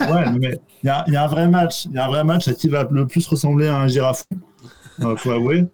ouais, 0.01 0.31
mais 0.39 0.59
il 0.83 0.87
y 0.87 0.89
a, 0.89 1.03
il 1.07 1.13
y 1.13 1.15
a 1.17 1.23
un 1.23 1.27
vrai 1.27 1.47
match. 1.47 1.85
Il 1.85 1.93
y 1.93 1.97
a 1.97 2.05
un 2.05 2.09
vrai 2.09 2.23
match 2.23 2.47
à 2.47 2.53
qui 2.53 2.69
va 2.69 2.87
le 2.89 3.07
plus 3.07 3.25
ressembler 3.27 3.67
à 3.67 3.77
un 3.79 3.87
girafon. 3.87 4.23
Euh, 5.01 5.15
faut 5.17 5.31
avouer. 5.31 5.65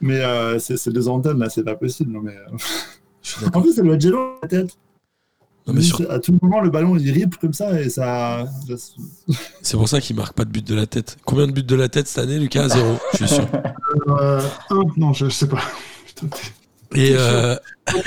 Mais 0.00 0.18
euh, 0.20 0.58
c'est 0.58 0.90
deux 0.90 1.08
antennes, 1.08 1.38
là, 1.38 1.50
c'est 1.50 1.62
pas 1.62 1.74
possible. 1.74 2.10
Non, 2.12 2.20
mais, 2.22 2.32
euh, 2.36 2.56
Je 3.22 3.44
En 3.52 3.60
plus, 3.60 3.74
ça 3.74 3.82
doit 3.82 3.94
être 3.96 4.00
gênant, 4.00 4.30
la 4.42 4.48
tête. 4.48 4.78
Non, 5.66 5.74
mais 5.74 5.82
sur- 5.82 6.10
À 6.10 6.18
tout 6.18 6.34
moment, 6.40 6.60
le 6.62 6.70
ballon, 6.70 6.96
il 6.96 7.10
rip 7.10 7.36
comme 7.36 7.52
ça 7.52 7.78
et 7.78 7.90
ça. 7.90 8.46
C'est 9.60 9.76
pour 9.76 9.88
ça 9.90 10.00
qu'il 10.00 10.16
marque 10.16 10.34
pas 10.34 10.46
de 10.46 10.50
but 10.50 10.66
de 10.66 10.74
la 10.74 10.86
tête. 10.86 11.18
Combien 11.26 11.46
de 11.46 11.52
buts 11.52 11.62
de 11.62 11.76
la 11.76 11.90
tête 11.90 12.06
cette 12.08 12.24
année, 12.24 12.38
Lucas? 12.38 12.68
Zéro, 12.68 12.96
je 13.12 13.16
suis 13.26 13.28
sûr. 13.28 13.46
Euh, 14.08 14.40
un, 14.70 14.82
non, 14.96 15.12
je 15.12 15.28
sais 15.28 15.48
pas. 15.48 15.60
Et, 16.94 17.10
euh, 17.14 17.54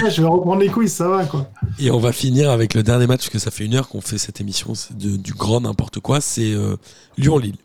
je 0.10 0.22
vais 0.22 0.28
reprendre 0.28 0.60
les 0.62 0.70
quiz, 0.70 0.92
ça 0.92 1.08
va 1.08 1.26
quoi. 1.26 1.48
et 1.80 1.92
on 1.92 2.00
va 2.00 2.12
finir 2.12 2.50
avec 2.50 2.74
le 2.74 2.82
dernier 2.84 3.06
match, 3.08 3.20
parce 3.22 3.30
que 3.30 3.40
ça 3.40 3.52
fait 3.52 3.66
une 3.66 3.76
heure 3.76 3.88
qu'on 3.90 4.02
fait 4.02 4.18
cette 4.18 4.42
émission, 4.42 4.74
c'est 4.76 4.98
de- 4.98 5.18
du 5.18 5.34
grand 5.34 5.62
n'importe 5.62 6.00
quoi, 6.00 6.20
c'est 6.22 6.52
euh, 6.54 6.76
Lyon-Lille. 7.18 7.58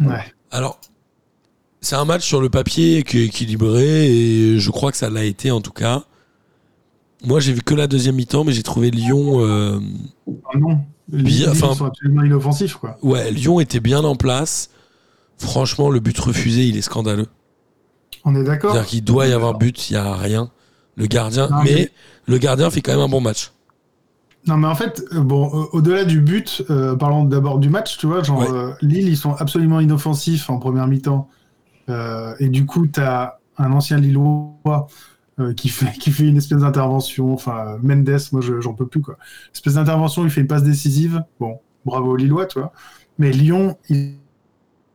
Ouais. 0.00 0.24
Alors, 0.52 0.80
c'est 1.80 1.96
un 1.96 2.04
match 2.04 2.24
sur 2.24 2.40
le 2.40 2.48
papier 2.48 3.02
qui 3.02 3.18
est 3.18 3.24
équilibré, 3.26 4.06
et 4.08 4.58
je 4.58 4.70
crois 4.70 4.92
que 4.92 4.98
ça 4.98 5.10
l'a 5.10 5.24
été 5.24 5.50
en 5.50 5.60
tout 5.60 5.72
cas. 5.72 6.04
Moi, 7.24 7.40
j'ai 7.40 7.52
vu 7.52 7.60
que 7.62 7.74
la 7.74 7.86
deuxième 7.86 8.14
mi-temps, 8.14 8.44
mais 8.44 8.52
j'ai 8.52 8.62
trouvé 8.62 8.90
Lyon. 8.90 9.40
euh, 9.44 9.78
Ah 10.52 10.58
non. 10.58 10.78
Les 11.12 11.22
Bien, 11.24 11.38
Lille, 11.38 11.48
enfin- 11.50 11.70
ils 11.72 11.76
sont 11.76 11.84
absolument 11.86 12.22
inoffensifs, 12.22 12.74
quoi. 12.76 12.96
Ouais, 13.02 13.30
Lyon 13.32 13.58
était 13.60 13.80
bien 13.80 14.04
en 14.04 14.14
place. 14.14 14.70
Franchement, 15.38 15.90
le 15.90 15.98
but 16.00 16.16
refusé, 16.18 16.66
il 16.66 16.76
est 16.76 16.82
scandaleux. 16.82 17.26
On 18.24 18.34
est 18.34 18.44
d'accord 18.44 18.72
C'est-à-dire 18.72 18.88
qu'il 18.90 19.04
doit 19.04 19.26
y 19.26 19.32
avoir 19.32 19.54
but, 19.58 19.90
il 19.90 19.94
n'y 19.94 19.98
a 19.98 20.14
rien. 20.14 20.50
Le 20.96 21.06
gardien, 21.06 21.48
Non, 21.48 21.62
mais, 21.64 21.74
mais- 21.74 21.90
le 22.26 22.38
gardien 22.38 22.70
fait 22.70 22.80
quand 22.82 22.92
même 22.92 23.00
un 23.00 23.08
bon 23.08 23.20
match. 23.20 23.52
Non, 24.46 24.56
mais 24.56 24.66
en 24.68 24.74
fait, 24.74 25.02
euh, 25.12 25.20
bon, 25.20 25.46
euh, 25.54 25.64
au-delà 25.72 26.04
du 26.04 26.20
but, 26.20 26.62
euh, 26.70 26.96
parlons 26.96 27.24
d'abord 27.24 27.58
du 27.58 27.68
match, 27.68 27.98
tu 27.98 28.06
vois, 28.06 28.22
genre, 28.22 28.40
Ouais. 28.40 28.50
euh, 28.50 28.72
Lille, 28.82 29.08
ils 29.08 29.16
sont 29.16 29.34
absolument 29.34 29.80
inoffensifs 29.80 30.48
en 30.50 30.58
première 30.58 30.86
mi-temps. 30.86 31.28
Euh, 31.88 32.34
et 32.38 32.48
du 32.48 32.66
coup, 32.66 32.86
tu 32.86 33.00
as 33.00 33.38
un 33.58 33.72
ancien 33.72 33.98
Lillois 33.98 34.86
qui, 35.56 35.70
fait, 35.70 35.92
qui 35.98 36.10
fait 36.10 36.24
une 36.24 36.36
espèce 36.36 36.58
d'intervention, 36.58 37.32
enfin, 37.32 37.78
Mendes, 37.82 38.10
moi, 38.32 38.42
je- 38.42 38.60
j'en 38.60 38.74
peux 38.74 38.86
plus, 38.86 39.00
quoi. 39.00 39.16
Espèce 39.54 39.74
d'intervention, 39.74 40.24
il 40.24 40.30
fait 40.30 40.42
une 40.42 40.46
passe 40.46 40.62
décisive. 40.62 41.22
Bon, 41.38 41.60
bravo 41.86 42.10
aux 42.12 42.16
Lillois, 42.16 42.44
tu 42.46 42.58
vois. 42.58 42.72
Mais 43.18 43.30
Lyon, 43.32 43.78
il 43.88 43.96
est 43.96 44.14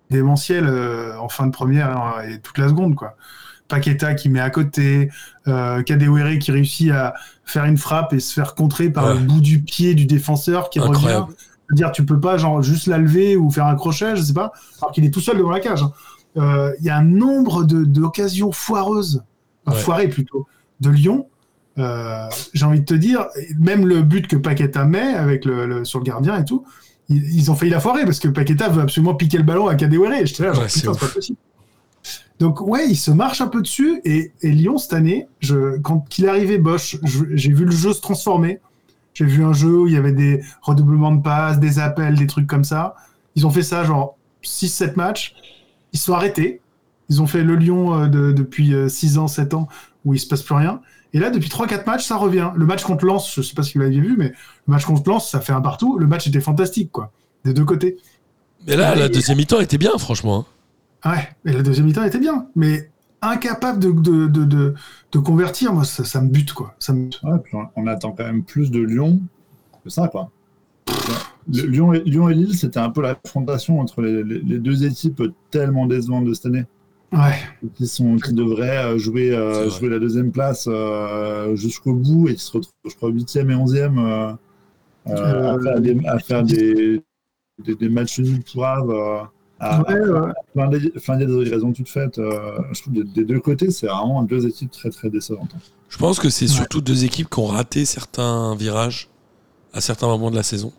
démentiel 0.09 0.65
euh, 0.67 1.17
en 1.19 1.29
fin 1.29 1.45
de 1.47 1.51
première 1.51 1.89
hein, 1.97 2.13
et 2.29 2.39
toute 2.39 2.57
la 2.57 2.67
seconde, 2.69 2.95
quoi. 2.95 3.15
Paqueta 3.67 4.13
qui 4.13 4.29
met 4.29 4.39
à 4.39 4.51
côté, 4.51 5.09
euh, 5.47 5.81
Kadewere 5.81 6.37
qui 6.39 6.51
réussit 6.51 6.91
à 6.91 7.15
faire 7.45 7.65
une 7.65 7.77
frappe 7.77 8.13
et 8.13 8.19
se 8.19 8.31
faire 8.33 8.53
contrer 8.53 8.91
par 8.91 9.05
Ouais. 9.07 9.13
le 9.15 9.19
bout 9.21 9.41
du 9.41 9.59
pied 9.63 9.95
du 9.95 10.05
défenseur 10.05 10.69
qui 10.69 10.79
Incroyable. 10.79 11.23
revient. 11.25 11.35
Dire, 11.71 11.91
tu 11.91 12.05
peux 12.05 12.19
pas 12.19 12.37
genre 12.37 12.61
juste 12.61 12.85
la 12.85 12.99
lever 12.99 13.35
ou 13.35 13.49
faire 13.49 13.65
un 13.65 13.73
crochet, 13.73 14.15
je 14.15 14.21
sais 14.21 14.33
pas, 14.33 14.51
alors 14.81 14.91
qu'il 14.91 15.03
est 15.03 15.09
tout 15.09 15.19
seul 15.21 15.37
devant 15.37 15.49
la 15.49 15.59
cage. 15.59 15.81
hein. 15.81 15.91
Euh, 16.37 16.73
Il 16.79 16.85
y 16.85 16.91
a 16.91 16.97
un 16.97 17.03
nombre 17.03 17.63
de- 17.63 17.83
d'occasions 17.85 18.51
foireuses, 18.51 19.23
enfin, 19.65 19.75
Ouais. 19.77 19.83
foirées 19.83 20.07
plutôt, 20.09 20.45
de 20.81 20.89
Lyon. 20.91 21.27
Euh, 21.79 22.27
J'ai 22.53 22.65
envie 22.65 22.81
de 22.81 22.85
te 22.85 22.93
dire, 22.93 23.25
même 23.57 23.87
le 23.87 24.03
but 24.03 24.27
que 24.27 24.35
Paqueta 24.35 24.85
met 24.85 25.15
avec 25.15 25.43
le, 25.43 25.65
le- 25.65 25.85
sur 25.85 25.97
le 25.99 26.05
gardien 26.05 26.37
et 26.39 26.45
tout, 26.45 26.65
ils, 27.09 27.35
ils 27.35 27.51
ont 27.51 27.55
failli 27.55 27.71
la 27.71 27.79
foirer 27.79 28.03
parce 28.05 28.19
que 28.19 28.27
Paqueta 28.27 28.69
veut 28.69 28.81
absolument 28.81 29.15
piquer 29.15 29.37
le 29.37 29.43
ballon 29.43 29.67
à 29.67 29.75
Kadewere. 29.75 30.25
J'étais 30.25 30.43
là, 30.43 30.53
genre, 30.53 30.63
Ouais, 30.63 30.69
c'est 30.69 30.81
putain, 30.81 30.93
c'est 30.93 30.99
pas 30.99 31.07
possible. 31.13 31.37
Donc 32.39 32.59
ouais, 32.61 32.87
il 32.89 32.95
se 32.97 33.11
marche 33.11 33.39
un 33.41 33.47
peu 33.47 33.61
dessus 33.61 34.01
et, 34.03 34.31
et 34.41 34.51
Lyon 34.51 34.77
cette 34.77 34.93
année, 34.93 35.27
je, 35.39 35.77
quand 35.79 36.05
il 36.17 36.25
est 36.25 36.29
arrivé 36.29 36.57
Bosch, 36.57 36.97
je- 37.03 37.23
j'ai 37.33 37.53
vu 37.53 37.65
le 37.65 37.71
jeu 37.71 37.93
se 37.93 38.01
transformer. 38.01 38.59
J'ai 39.13 39.25
vu 39.25 39.43
un 39.45 39.53
jeu 39.53 39.79
où 39.83 39.87
il 39.87 39.93
y 39.93 39.97
avait 39.97 40.11
des 40.11 40.43
redoublements 40.61 41.13
de 41.15 41.21
passes, 41.21 41.59
des 41.59 41.79
appels, 41.79 42.15
des 42.15 42.27
trucs 42.27 42.47
comme 42.47 42.65
ça. 42.65 42.95
Ils 43.35 43.47
ont 43.47 43.49
fait 43.49 43.63
ça 43.63 43.85
genre 43.85 44.17
6-7 44.43 44.97
matchs. 44.97 45.33
Ils 45.93 45.99
se 45.99 46.05
sont 46.05 46.13
arrêtés. 46.13 46.59
Ils 47.07 47.21
ont 47.21 47.27
fait 47.27 47.43
le 47.43 47.55
Lyon 47.55 47.93
euh, 47.93 48.07
de- 48.07 48.31
depuis 48.33 48.73
6 48.89 49.17
ans, 49.17 49.27
7 49.27 49.53
ans 49.53 49.69
où 50.03 50.13
il 50.13 50.19
se 50.19 50.27
passe 50.27 50.41
plus 50.43 50.55
rien. 50.55 50.81
Et 51.15 51.19
là, 51.19 51.29
depuis 51.29 51.47
3-4 51.49 51.85
matchs, 51.85 52.05
ça 52.05 52.17
revient. 52.17 52.49
Le 52.55 52.65
match 52.65 52.83
contre 52.83 53.05
Lens, 53.05 53.31
je 53.33 53.41
sais 53.41 53.53
pas 53.55 53.63
si 53.63 53.75
vous 53.75 53.79
l'aviez 53.83 54.01
vu, 54.01 54.15
mais 54.17 54.29
le 54.67 54.71
match 54.71 54.83
contre 54.83 55.09
Lens, 55.09 55.29
ça 55.31 55.39
fait 55.39 55.53
un 55.53 55.61
partout. 55.61 55.97
Le 55.97 56.07
match 56.07 56.27
était 56.27 56.41
fantastique, 56.41 56.91
quoi. 56.91 57.11
Des 57.45 57.53
deux 57.53 57.63
côtés. 57.63 57.97
Mais 58.67 58.75
là, 58.75 58.95
la 58.95 59.05
et- 59.05 59.09
deuxième 59.09 59.37
mi-temps 59.37 59.59
était 59.61 59.77
bien, 59.77 59.97
franchement. 59.97 60.45
hein. 61.05 61.11
Ouais, 61.11 61.29
et 61.51 61.53
la 61.55 61.61
deuxième 61.63 61.85
mi-temps 61.85 62.03
était 62.03 62.19
bien. 62.19 62.47
Mais 62.55 62.89
incapable 63.21 63.79
de, 63.79 63.91
de, 63.91 64.27
de, 64.27 64.43
de, 64.43 64.73
de 65.13 65.19
convertir, 65.19 65.71
moi, 65.73 65.85
ça, 65.85 66.03
ça 66.03 66.19
me 66.21 66.29
bute, 66.29 66.51
quoi. 66.53 66.75
Ça 66.79 66.91
me 66.93 67.05
bute. 67.05 67.19
Ouais, 67.23 67.39
puis 67.43 67.55
on, 67.55 67.65
on 67.81 67.87
attend 67.87 68.11
quand 68.11 68.25
même 68.25 68.43
plus 68.43 68.69
de 68.69 68.79
Lyon 68.81 69.21
que 69.83 69.89
ça, 69.89 70.07
quoi. 70.09 70.29
Le- 71.51 71.67
Lyon, 71.67 71.93
et, 71.93 72.01
Lyon 72.03 72.29
et 72.29 72.33
Lille, 72.33 72.57
c'était 72.57 72.79
un 72.79 72.89
peu 72.89 73.01
la 73.01 73.15
confrontation 73.15 73.79
entre 73.79 74.01
les, 74.01 74.23
les- 74.23 74.39
les 74.41 74.59
deux 74.59 74.83
équipes 74.85 75.21
tellement 75.51 75.85
décevantes 75.85 76.25
de 76.25 76.33
cette 76.33 76.47
année, 76.47 76.65
Ouais. 77.11 77.35
qui, 77.75 77.87
sont, 77.87 78.17
qui 78.17 78.33
devraient 78.33 78.77
euh, 78.93 78.97
jouer, 78.97 79.31
euh, 79.31 79.69
jouer 79.69 79.89
la 79.89 79.99
deuxième 79.99 80.31
place 80.31 80.65
euh, 80.67 81.55
jusqu'au 81.55 81.93
bout 81.93 82.27
et 82.27 82.35
qui 82.35 82.41
se 82.41 82.51
retrouvent, 82.51 82.73
je 82.89 82.95
crois, 82.95 83.09
8e 83.09 83.49
et 83.49 83.55
11e 83.55 83.97
euh, 83.99 84.33
euh, 85.07 85.55
à 85.55 85.59
faire 85.61 85.81
des, 85.81 86.05
à 86.07 86.19
faire 86.19 86.43
des, 86.43 87.01
des, 87.63 87.75
des 87.75 87.89
matchs 87.89 88.19
nuls 88.19 88.43
à, 89.59 89.81
Ouais, 89.83 89.99
ouais. 89.99 90.31
Enfin, 90.97 91.15
il 91.15 91.21
y 91.21 91.23
a 91.23 91.27
des 91.43 91.49
raisons 91.49 91.71
toutes 91.71 91.87
faites. 91.89 92.17
euh, 92.19 92.59
je 92.73 92.81
trouve 92.81 92.93
des, 92.93 93.03
des 93.05 93.23
deux 93.23 93.39
côtés, 93.39 93.71
c'est 93.71 93.87
vraiment 93.87 94.21
deux 94.23 94.45
équipes 94.47 94.71
très 94.71 94.89
très 94.89 95.09
décevantes. 95.09 95.55
Je 95.87 95.97
pense 95.97 96.19
que 96.19 96.29
c'est 96.29 96.45
Ouais. 96.45 96.51
surtout 96.51 96.81
deux 96.81 97.05
équipes 97.05 97.29
qui 97.29 97.39
ont 97.39 97.45
raté 97.45 97.85
certains 97.85 98.55
virages 98.55 99.09
à 99.73 99.79
certains 99.79 100.07
moments 100.07 100.29
de 100.31 100.35
la 100.35 100.43
saison 100.43 100.73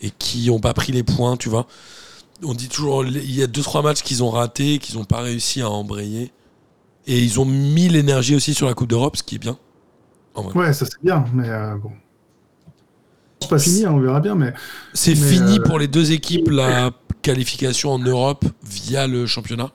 et 0.00 0.10
qui 0.10 0.46
n'ont 0.48 0.60
pas 0.60 0.72
pris 0.74 0.92
les 0.92 1.02
points, 1.02 1.36
tu 1.36 1.48
vois. 1.50 1.66
On 2.44 2.54
dit 2.54 2.68
toujours, 2.68 3.04
il 3.04 3.34
y 3.34 3.42
a 3.42 3.46
deux 3.46 3.62
trois 3.62 3.82
matchs 3.82 4.02
qu'ils 4.02 4.22
ont 4.22 4.30
ratés, 4.30 4.78
qu'ils 4.78 4.96
n'ont 4.96 5.04
pas 5.04 5.20
réussi 5.20 5.60
à 5.62 5.70
embrayer. 5.70 6.32
Et 7.06 7.20
ils 7.20 7.40
ont 7.40 7.44
mis 7.44 7.88
l'énergie 7.88 8.34
aussi 8.34 8.54
sur 8.54 8.66
la 8.66 8.74
Coupe 8.74 8.88
d'Europe, 8.88 9.16
ce 9.16 9.22
qui 9.22 9.36
est 9.36 9.38
bien. 9.38 9.58
Ouais, 10.36 10.72
ça 10.72 10.86
c'est 10.86 11.02
bien, 11.02 11.24
mais 11.34 11.48
euh, 11.48 11.76
bon. 11.76 11.92
C'est 13.40 13.50
pas 13.50 13.58
fini, 13.58 13.84
hein, 13.84 13.92
on 13.92 14.00
verra 14.00 14.20
bien, 14.20 14.34
mais 14.34 14.54
C'est 14.94 15.16
fini 15.16 15.58
euh, 15.58 15.62
pour 15.62 15.78
les 15.78 15.88
deux 15.88 16.12
équipes 16.12 16.48
la 16.48 16.92
qualification 17.22 17.92
en 17.92 17.98
Europe 17.98 18.44
via 18.62 19.06
le 19.06 19.26
championnat. 19.26 19.70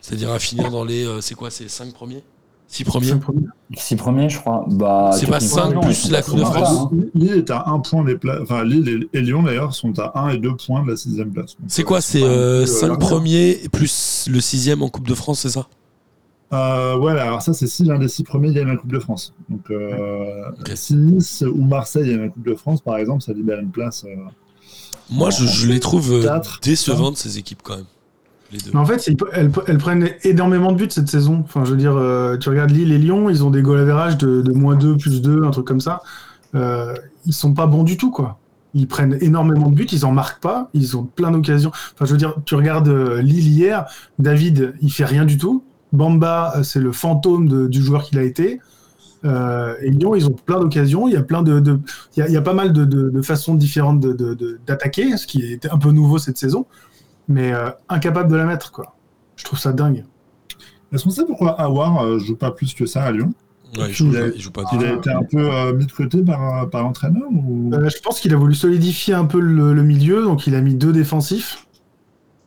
C'est-à-dire 0.00 0.30
à 0.32 0.38
finir 0.38 0.70
dans 0.70 0.84
les. 0.84 1.04
euh, 1.04 1.20
c'est 1.20 1.34
quoi 1.34 1.50
C'est 1.50 1.68
5 1.68 1.92
premiers? 1.92 2.24
6 2.70 2.84
premiers 2.84 3.06
c'est 3.06 3.12
un 3.12 3.18
premier. 3.18 3.40
Six 3.76 3.96
premiers, 3.96 4.28
je 4.28 4.38
crois. 4.38 4.64
Bah, 4.68 5.10
C'est 5.14 5.26
pas 5.26 5.38
techniquement, 5.38 5.62
cinq 5.64 5.74
non, 5.74 5.80
plus 5.80 5.90
ils 5.90 5.94
sont 6.06 6.12
la 6.12 6.22
Coupe 6.22 6.38
de 6.38 6.44
France. 6.44 6.88
Lille 7.14 7.32
est 7.32 7.50
à 7.50 7.64
un 7.66 7.78
point 7.80 8.04
des 8.04 8.16
places. 8.16 8.40
Enfin, 8.42 8.62
Lille 8.62 9.08
et, 9.12 9.20
Lyon 9.22 9.42
d'ailleurs 9.42 9.74
sont 9.74 9.98
à 9.98 10.12
1 10.20 10.28
et 10.30 10.38
2 10.38 10.54
points 10.56 10.84
de 10.84 10.90
la 10.90 10.96
sixième 10.96 11.30
place. 11.32 11.56
Donc, 11.58 11.68
C'est 11.68 11.82
euh, 11.82 11.84
quoi 11.86 12.00
C'est 12.02 12.20
non 12.20 12.26
plus, 12.64 12.66
5 12.66 12.90
euh, 12.92 12.96
premiers 12.96 13.54
plus 13.72 14.28
le 14.30 14.40
sixième 14.40 14.82
en 14.82 14.88
Coupe 14.90 15.08
de 15.08 15.14
France, 15.14 15.40
c'est 15.40 15.50
ça? 15.50 15.66
Euh, 16.52 16.96
ouais, 16.98 17.12
alors 17.12 17.42
ça, 17.42 17.52
c'est 17.52 17.66
si 17.66 17.84
l'un 17.84 17.98
des 17.98 18.08
six 18.08 18.22
premiers 18.22 18.52
gagne 18.52 18.68
la 18.68 18.76
Coupe 18.76 18.92
de 18.92 18.98
France. 18.98 19.34
Donc, 19.48 19.70
euh, 19.70 20.50
Ok. 20.60 20.72
si 20.74 20.94
Nice 20.94 21.42
ou 21.50 21.62
Marseille 21.64 22.08
gagne 22.08 22.20
la 22.20 22.28
Coupe 22.28 22.46
de 22.46 22.54
France, 22.54 22.80
par 22.80 22.96
exemple, 22.96 23.22
ça 23.22 23.32
libère 23.32 23.60
une 23.60 23.70
place. 23.70 24.04
euh, 24.06 24.14
Moi, 25.10 25.30
je, 25.30 25.44
je 25.46 25.66
les 25.66 25.80
trouve 25.80 26.12
euh, 26.12 26.40
décevantes, 26.62 27.16
ces 27.16 27.38
équipes, 27.38 27.60
quand 27.62 27.76
même. 27.76 27.86
En 28.74 28.86
fait, 28.86 29.10
elles, 29.32 29.78
prennent 29.78 30.08
énormément 30.22 30.72
de 30.72 30.78
buts 30.78 30.88
cette 30.90 31.08
saison. 31.08 31.42
Enfin, 31.44 31.64
je 31.64 31.70
veux 31.70 31.76
dire, 31.76 31.96
euh, 31.96 32.36
tu 32.38 32.48
regardes 32.48 32.70
Lille 32.70 32.92
et 32.92 32.98
Lyon, 32.98 33.28
ils 33.28 33.44
ont 33.44 33.50
des 33.50 33.60
goal 33.62 33.78
average 33.78 34.16
de, 34.16 34.40
de 34.40 34.52
moins 34.52 34.76
2, 34.76 34.96
plus 34.96 35.20
2, 35.20 35.44
un 35.44 35.50
truc 35.50 35.66
comme 35.66 35.80
ça. 35.80 36.02
Euh, 36.54 36.94
ils 37.26 37.34
sont 37.34 37.52
pas 37.52 37.66
bons 37.66 37.84
du 37.84 37.96
tout, 37.96 38.10
quoi. 38.10 38.38
Ils 38.74 38.88
prennent 38.88 39.18
énormément 39.20 39.68
de 39.68 39.74
buts, 39.74 39.88
ils 39.92 40.04
en 40.04 40.12
marquent 40.12 40.40
pas, 40.40 40.70
ils 40.72 40.96
ont 40.96 41.04
plein 41.04 41.30
d'occasions. 41.30 41.70
Enfin, 41.94 42.04
je 42.04 42.12
veux 42.12 42.18
dire, 42.18 42.36
tu 42.44 42.54
regardes 42.54 42.88
euh, 42.88 43.20
Lille 43.20 43.48
hier, 43.48 43.86
David, 44.18 44.74
il 44.80 44.92
fait 44.92 45.04
rien 45.04 45.24
du 45.24 45.36
tout. 45.36 45.64
Bamba, 45.92 46.54
euh, 46.56 46.62
c'est 46.62 46.80
le 46.80 46.92
fantôme 46.92 47.68
du 47.68 47.82
joueur 47.82 48.04
qu'il 48.04 48.18
a 48.18 48.22
été. 48.22 48.60
Et 49.24 49.90
Lyon, 49.90 50.14
ils 50.14 50.26
ont 50.26 50.30
plein 50.32 50.60
d'occasions. 50.60 51.08
Il 51.08 51.12
y 51.12 51.16
a 51.16 51.22
plein 51.22 51.42
de, 51.42 51.80
il 52.16 52.30
y 52.30 52.36
a, 52.36 52.40
pas 52.40 52.54
mal 52.54 52.72
de, 52.72 52.84
de- 52.84 53.20
façons 53.20 53.56
différentes 53.56 54.00
d'attaquer, 54.64 55.16
ce 55.16 55.26
qui 55.26 55.42
est 55.42 55.66
un 55.70 55.76
peu 55.76 55.90
nouveau 55.90 56.18
cette 56.18 56.38
saison, 56.38 56.66
mais 57.28 57.52
euh, 57.52 57.70
incapable 57.88 58.30
de 58.30 58.36
la 58.36 58.44
mettre, 58.44 58.72
quoi. 58.72 58.96
Je 59.36 59.44
trouve 59.44 59.58
ça 59.58 59.72
dingue. 59.72 60.04
Est-ce 60.92 61.04
qu'on 61.04 61.10
sait 61.10 61.26
pourquoi 61.26 61.60
Awar 61.60 62.02
euh, 62.04 62.18
joue 62.18 62.36
pas 62.36 62.50
plus 62.50 62.74
que 62.74 62.86
ça 62.86 63.02
à 63.04 63.12
Lyon 63.12 63.32
Ouais, 63.76 63.90
il 64.00 64.16
a- 64.16 64.50
pas 64.50 64.62
Il 64.72 64.82
été 64.82 65.10
un 65.10 65.22
peu 65.22 65.52
euh, 65.54 65.74
mis 65.74 65.84
de 65.84 65.92
côté 65.92 66.22
par, 66.22 66.70
par 66.70 66.82
l'entraîneur 66.82 67.24
ou... 67.30 67.70
Euh, 67.74 67.90
je 67.90 68.00
pense 68.00 68.18
qu'il 68.18 68.32
a 68.32 68.36
voulu 68.38 68.54
solidifier 68.54 69.12
un 69.12 69.26
peu 69.26 69.38
le, 69.40 69.74
le 69.74 69.82
milieu, 69.82 70.22
donc 70.22 70.46
il 70.46 70.54
a 70.54 70.62
mis 70.62 70.74
deux 70.74 70.92
défensifs. 70.92 71.66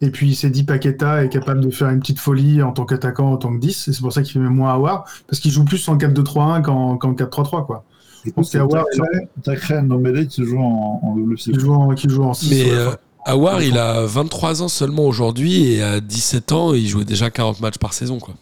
Et 0.03 0.09
puis 0.09 0.29
il 0.29 0.35
s'est 0.35 0.49
dit 0.49 0.63
Paqueta 0.63 1.23
est 1.23 1.29
capable 1.29 1.61
de 1.61 1.69
faire 1.69 1.89
une 1.89 1.99
petite 1.99 2.17
folie 2.17 2.63
en 2.63 2.71
tant 2.71 2.85
qu'attaquant, 2.85 3.31
en 3.33 3.37
tant 3.37 3.53
que 3.53 3.59
10. 3.59 3.87
Et 3.89 3.93
c'est 3.93 4.01
pour 4.01 4.11
ça 4.11 4.23
qu'il 4.23 4.33
fait 4.33 4.39
même 4.39 4.55
moins 4.55 4.73
Awar, 4.73 5.05
parce 5.27 5.39
qu'il 5.39 5.51
joue 5.51 5.63
plus 5.63 5.87
en 5.89 5.95
4-2-3-1 5.95 6.63
qu'en 6.63 6.97
qu'en 6.97 7.13
4-3-3. 7.13 7.67
Quoi. 7.67 7.83
Je 8.25 8.31
pense 8.31 8.47
que 8.47 8.53
c'est 8.53 8.57
Awar, 8.57 8.83
c'est 8.91 9.43
Takren 9.43 9.85
Ndombele 9.85 10.25
qui 10.27 10.43
joue 10.43 10.57
en, 10.57 11.01
en 11.03 11.15
double 11.15 11.35
Qui 11.35 11.53
joue 11.53 11.71
en, 11.71 11.93
qui 11.93 12.09
joue 12.09 12.23
en 12.23 12.33
6. 12.33 12.49
Mais 12.49 12.71
euh, 12.71 12.89
Awar, 13.25 13.61
il 13.61 13.77
a 13.77 14.05
23 14.05 14.61
ans 14.63 14.67
seulement 14.67 15.05
aujourd'hui 15.05 15.73
et 15.73 15.83
à 15.83 15.99
17 15.99 16.51
ans, 16.51 16.73
il 16.73 16.87
jouait 16.87 17.05
déjà 17.05 17.29
40 17.29 17.59
matchs 17.61 17.77
par 17.77 17.93
saison. 17.93 18.19
quoi. 18.19 18.33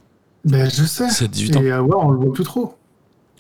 ben, 0.46 0.70
je 0.70 0.84
sais. 0.84 1.10
C'est 1.10 1.30
18 1.30 1.58
ans. 1.58 1.62
Et 1.62 1.72
Awar, 1.72 2.06
on 2.06 2.12
le 2.12 2.18
voit 2.20 2.34
plus 2.34 2.44
trop. 2.46 2.76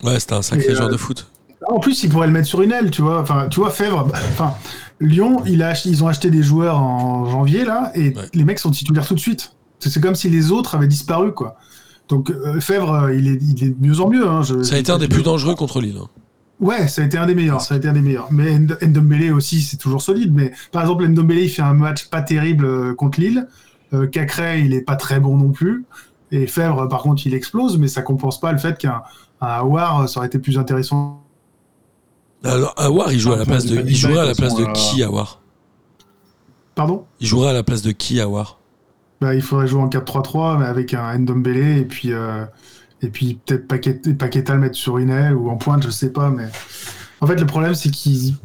Ouais, 0.03 0.19
c'était 0.19 0.33
un 0.33 0.41
sacré 0.41 0.71
Et, 0.71 0.75
joueur 0.75 0.89
euh, 0.89 0.91
de 0.91 0.97
foot. 0.97 1.27
En 1.67 1.79
plus, 1.79 2.03
il 2.03 2.09
pourrait 2.09 2.27
le 2.27 2.33
mettre 2.33 2.47
sur 2.47 2.61
une 2.61 2.71
aile, 2.71 2.89
tu 2.91 3.01
vois. 3.01 3.19
Enfin, 3.21 3.47
tu 3.49 3.59
vois, 3.59 3.69
Fèvre. 3.69 4.05
bah, 4.05 4.17
Enfin, 4.31 4.53
Lyon, 5.01 5.41
il 5.45 5.61
a, 5.63 5.69
ach- 5.69 5.85
ils 5.85 6.03
ont 6.03 6.07
acheté 6.07 6.29
des 6.29 6.43
joueurs 6.43 6.77
en 6.81 7.29
janvier 7.29 7.63
là, 7.65 7.91
et 7.95 8.09
Ouais. 8.15 8.23
les 8.33 8.43
mecs 8.43 8.59
sont 8.59 8.71
titulaires 8.71 9.07
tout 9.07 9.15
de 9.15 9.19
suite. 9.19 9.53
C'est 9.79 10.01
comme 10.01 10.15
si 10.15 10.29
les 10.29 10.51
autres 10.51 10.75
avaient 10.75 10.87
disparu, 10.87 11.31
quoi. 11.33 11.55
Donc 12.09 12.31
euh, 12.31 12.59
Fèvre, 12.59 12.91
euh, 12.93 13.13
il 13.15 13.27
est, 13.27 13.39
il 13.41 13.63
est 13.63 13.69
de 13.69 13.75
mieux 13.87 13.99
en 14.01 14.09
mieux. 14.09 14.27
Hein, 14.27 14.41
je- 14.41 14.61
Ça 14.63 14.75
a 14.75 14.77
été 14.77 14.91
un 14.91 14.97
des 14.97 15.07
plus 15.07 15.21
dangereux 15.23 15.55
contre 15.55 15.79
Lille. 15.79 15.97
hein. 16.01 16.07
Ouais, 16.59 16.87
ça 16.89 17.01
a 17.01 17.05
été 17.05 17.17
un 17.17 17.25
des 17.25 17.35
meilleurs. 17.35 17.61
Ça 17.61 17.75
a 17.75 17.77
été 17.77 17.87
un 17.87 17.93
des 17.93 18.01
meilleurs. 18.01 18.27
Mais 18.31 18.57
Nd- 18.59 18.85
Ndombele 18.85 19.31
aussi, 19.33 19.61
c'est 19.61 19.77
toujours 19.77 20.01
solide. 20.01 20.33
Mais 20.33 20.51
par 20.71 20.81
exemple, 20.81 21.07
Ndombele, 21.07 21.39
il 21.39 21.49
fait 21.49 21.61
un 21.61 21.73
match 21.73 22.09
pas 22.09 22.21
terrible 22.21 22.65
euh, 22.65 22.93
contre 22.95 23.19
Lille. 23.21 23.47
Euh, 23.93 24.07
Cacré, 24.07 24.59
il 24.61 24.73
est 24.73 24.81
pas 24.81 24.95
très 24.97 25.19
bon 25.19 25.37
non 25.37 25.51
plus. 25.51 25.85
Et 26.31 26.47
Fèvre, 26.47 26.87
par 26.87 27.01
contre, 27.01 27.25
il 27.25 27.33
explose, 27.33 27.77
mais 27.77 27.87
ça 27.87 28.01
compense 28.01 28.39
pas 28.39 28.51
le 28.51 28.57
fait 28.59 28.77
qu'un 28.77 29.01
un 29.41 29.47
Awar, 29.47 30.01
euh, 30.01 30.07
ça 30.07 30.19
aurait 30.19 30.27
été 30.27 30.37
plus 30.39 30.57
intéressant. 30.59 31.23
Alors, 32.43 32.73
Awar, 32.77 33.13
il, 33.13 33.19
joue 33.19 33.31
à 33.31 33.37
la 33.37 33.43
Enfin, 33.43 33.51
place 33.51 33.65
de, 33.65 33.79
il 33.85 33.89
il 33.89 33.95
jouerait 33.95 34.19
à 34.19 34.25
la 34.25 34.35
place 34.35 34.55
de 34.55 34.65
qui, 34.65 35.03
Awar? 35.03 35.41
Pardon? 36.75 37.05
Il 37.19 37.27
jouerait 37.27 37.49
à 37.49 37.53
la 37.53 37.63
place 37.63 37.81
de 37.81 37.91
qui, 37.91 38.19
Awar? 38.19 38.59
Bah, 39.21 39.35
Il 39.35 39.41
faudrait 39.41 39.67
jouer 39.67 39.81
en 39.81 39.89
4-3-3, 39.89 40.57
mais 40.59 40.65
avec 40.65 40.93
un 40.93 41.17
Ndombele 41.17 41.77
et 41.79 41.85
puis, 41.85 42.13
euh, 42.13 42.45
Et 43.01 43.09
puis 43.09 43.39
peut-être 43.45 43.67
Paqueta, 43.67 44.13
Paqueta 44.13 44.55
le 44.55 44.61
mettre 44.61 44.75
sur 44.75 44.97
une 44.97 45.09
aile 45.09 45.35
ou 45.35 45.49
en 45.49 45.57
pointe, 45.57 45.83
je 45.83 45.89
sais 45.89 46.11
pas. 46.11 46.29
Mais 46.29 46.47
en 47.21 47.27
fait, 47.27 47.35
le 47.35 47.45
problème, 47.45 47.75
c'est 47.75 47.89
qu'ils 47.89 48.35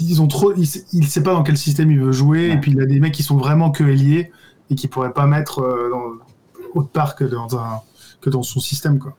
ils 0.00 0.22
ont 0.22 0.28
trop. 0.28 0.52
Il, 0.54 0.66
il 0.92 1.06
sait 1.06 1.22
pas 1.22 1.32
dans 1.32 1.42
quel 1.42 1.56
système 1.56 1.90
il 1.90 2.00
veut 2.00 2.12
jouer. 2.12 2.48
Ouais. 2.48 2.54
Et 2.54 2.58
puis 2.58 2.72
il 2.72 2.80
a 2.80 2.86
des 2.86 3.00
mecs 3.00 3.12
qui 3.12 3.22
sont 3.22 3.36
vraiment 3.36 3.70
que 3.70 3.84
ailiers 3.84 4.30
et 4.70 4.74
qui 4.74 4.88
pourraient 4.88 5.12
pas 5.12 5.26
mettre 5.26 5.60
euh, 5.60 5.90
dans, 5.90 6.80
autre 6.80 6.90
part 6.90 7.16
que 7.16 7.24
dans, 7.24 7.58
un, 7.58 7.80
que 8.20 8.30
dans 8.30 8.42
son 8.42 8.60
système. 8.60 8.98
Quoi. 8.98 9.16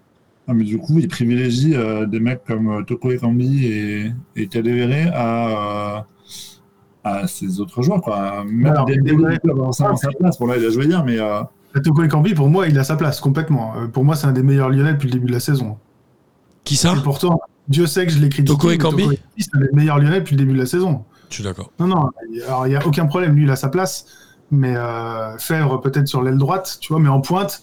Ah, 0.48 0.54
mais 0.54 0.64
du 0.64 0.78
coup, 0.80 0.98
il 0.98 1.08
privilégie 1.08 1.76
euh, 1.76 2.06
des 2.06 2.20
mecs 2.20 2.44
comme 2.44 2.70
euh, 2.70 2.84
Toko 2.84 3.12
Ekambi 3.12 3.68
et, 3.68 4.12
et 4.36 4.48
Kadewere 4.48 5.12
à, 5.14 6.08
euh, 7.06 7.60
autres 7.60 7.82
joueurs. 7.82 8.02
Quoi. 8.02 8.44
Même 8.46 8.66
Alors, 8.66 8.90
a 8.90 10.70
joué 10.70 10.86
hier, 10.86 11.06
mais 11.06 11.20
euh, 11.20 11.42
Toko 11.84 12.04
Ekambi, 12.04 12.34
pour 12.34 12.50
moi, 12.50 12.68
il 12.68 12.78
a 12.80 12.84
sa 12.84 12.96
place 12.96 13.20
complètement. 13.20 13.74
Euh, 13.78 13.88
pour 13.88 14.04
moi, 14.04 14.16
c'est 14.16 14.28
un 14.28 14.32
des 14.32 14.44
meilleurs 14.44 14.70
Lyonnais 14.70 14.94
depuis 14.94 15.08
le 15.08 15.14
début 15.14 15.28
de 15.28 15.32
la 15.34 15.40
saison. 15.40 15.78
Qui 16.64 16.76
ça 16.76 16.94
Et 16.98 17.02
pourtant, 17.04 17.40
Dieu 17.68 17.86
sait 17.88 18.06
que 18.06 18.12
je 18.12 18.20
l'ai 18.20 18.30
critiqué. 18.30 18.54
Toko 18.58 18.72
Ekambi 18.72 19.20
c'est 19.38 19.56
un 19.56 19.60
des 19.60 19.70
meilleurs 19.74 20.00
Lyonnais 20.00 20.20
depuis 20.20 20.36
le 20.36 20.40
début 20.40 20.54
de 20.54 20.60
la 20.60 20.66
saison. 20.66 21.06
Je 21.30 21.36
suis 21.36 21.44
d'accord. 21.44 21.72
Non, 21.80 21.88
non, 21.88 22.10
alors 22.48 22.66
il 22.68 22.72
n'y 22.72 22.76
a 22.76 22.86
aucun 22.86 23.06
problème. 23.06 23.36
Lui, 23.36 23.44
il 23.44 23.52
a 23.52 23.56
sa 23.56 23.70
place. 23.70 24.06
Mais 24.52 24.76
euh, 24.76 25.38
Fèvre, 25.38 25.80
peut-être 25.80 26.08
sur 26.08 26.24
l'aile 26.24 26.40
droite, 26.40 26.80
tu 26.82 26.92
vois, 26.92 27.00
mais 27.00 27.10
en 27.10 27.22
pointe. 27.22 27.62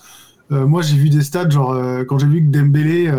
euh, 0.53 0.67
moi, 0.67 0.83
j'ai 0.83 0.97
vu 0.97 1.11
des 1.11 1.23
stats, 1.23 1.51
genre, 1.51 1.73
euh, 1.73 2.05
quand 2.05 2.19
j'ai 2.19 2.29
vu 2.29 2.41
que 2.47 2.51
Dembélé, 2.57 3.13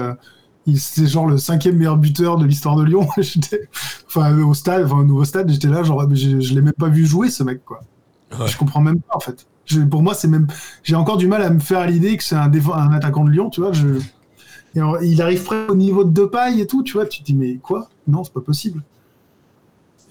il- 0.65 0.79
c'est 0.79 1.05
genre 1.07 1.27
le 1.27 1.37
cinquième 1.37 1.75
meilleur 1.77 1.97
buteur 1.97 2.37
de 2.37 2.45
l'histoire 2.45 2.77
de 2.77 2.83
Lyon. 2.85 3.07
enfin, 4.07 4.37
au 4.41 4.53
stade, 4.53 4.85
enfin, 4.85 4.99
au 4.99 5.03
nouveau 5.03 5.25
stade, 5.25 5.49
j'étais 5.51 5.67
là, 5.67 5.83
genre, 5.83 6.07
mais 6.07 6.15
je, 6.15 6.39
je 6.39 6.53
l'ai 6.53 6.61
même 6.61 6.73
pas 6.73 6.87
vu 6.89 7.05
jouer, 7.05 7.29
ce 7.29 7.43
mec, 7.43 7.63
quoi. 7.65 7.81
Ouais. 8.39 8.47
Je 8.47 8.57
comprends 8.57 8.79
même 8.81 8.99
pas, 9.01 9.15
en 9.17 9.19
fait. 9.19 9.45
Je- 9.67 9.81
pour 9.81 10.01
moi, 10.01 10.15
c'est 10.15 10.27
même. 10.27 10.47
J'ai 10.83 10.95
encore 10.95 11.17
du 11.17 11.27
mal 11.27 11.43
à 11.43 11.49
me 11.51 11.59
faire 11.59 11.85
l'idée 11.87 12.17
que 12.17 12.23
c'est 12.23 12.35
un, 12.35 12.51
attaquant 12.93 13.23
de 13.25 13.29
Lyon, 13.31 13.49
tu 13.51 13.61
vois. 13.61 13.73
Je... 13.73 13.87
et 14.75 14.79
alors, 14.79 15.01
il 15.03 15.21
arrive 15.21 15.43
près 15.43 15.67
au 15.69 15.75
niveau 15.75 16.03
de 16.03 16.11
Depay 16.11 16.59
et 16.59 16.67
tout, 16.67 16.83
tu 16.83 16.93
vois. 16.93 17.05
Tu 17.05 17.19
te 17.21 17.25
dis, 17.25 17.35
mais 17.35 17.55
quoi? 17.57 17.89
Non, 18.07 18.23
c'est 18.23 18.33
pas 18.33 18.41
possible. 18.41 18.81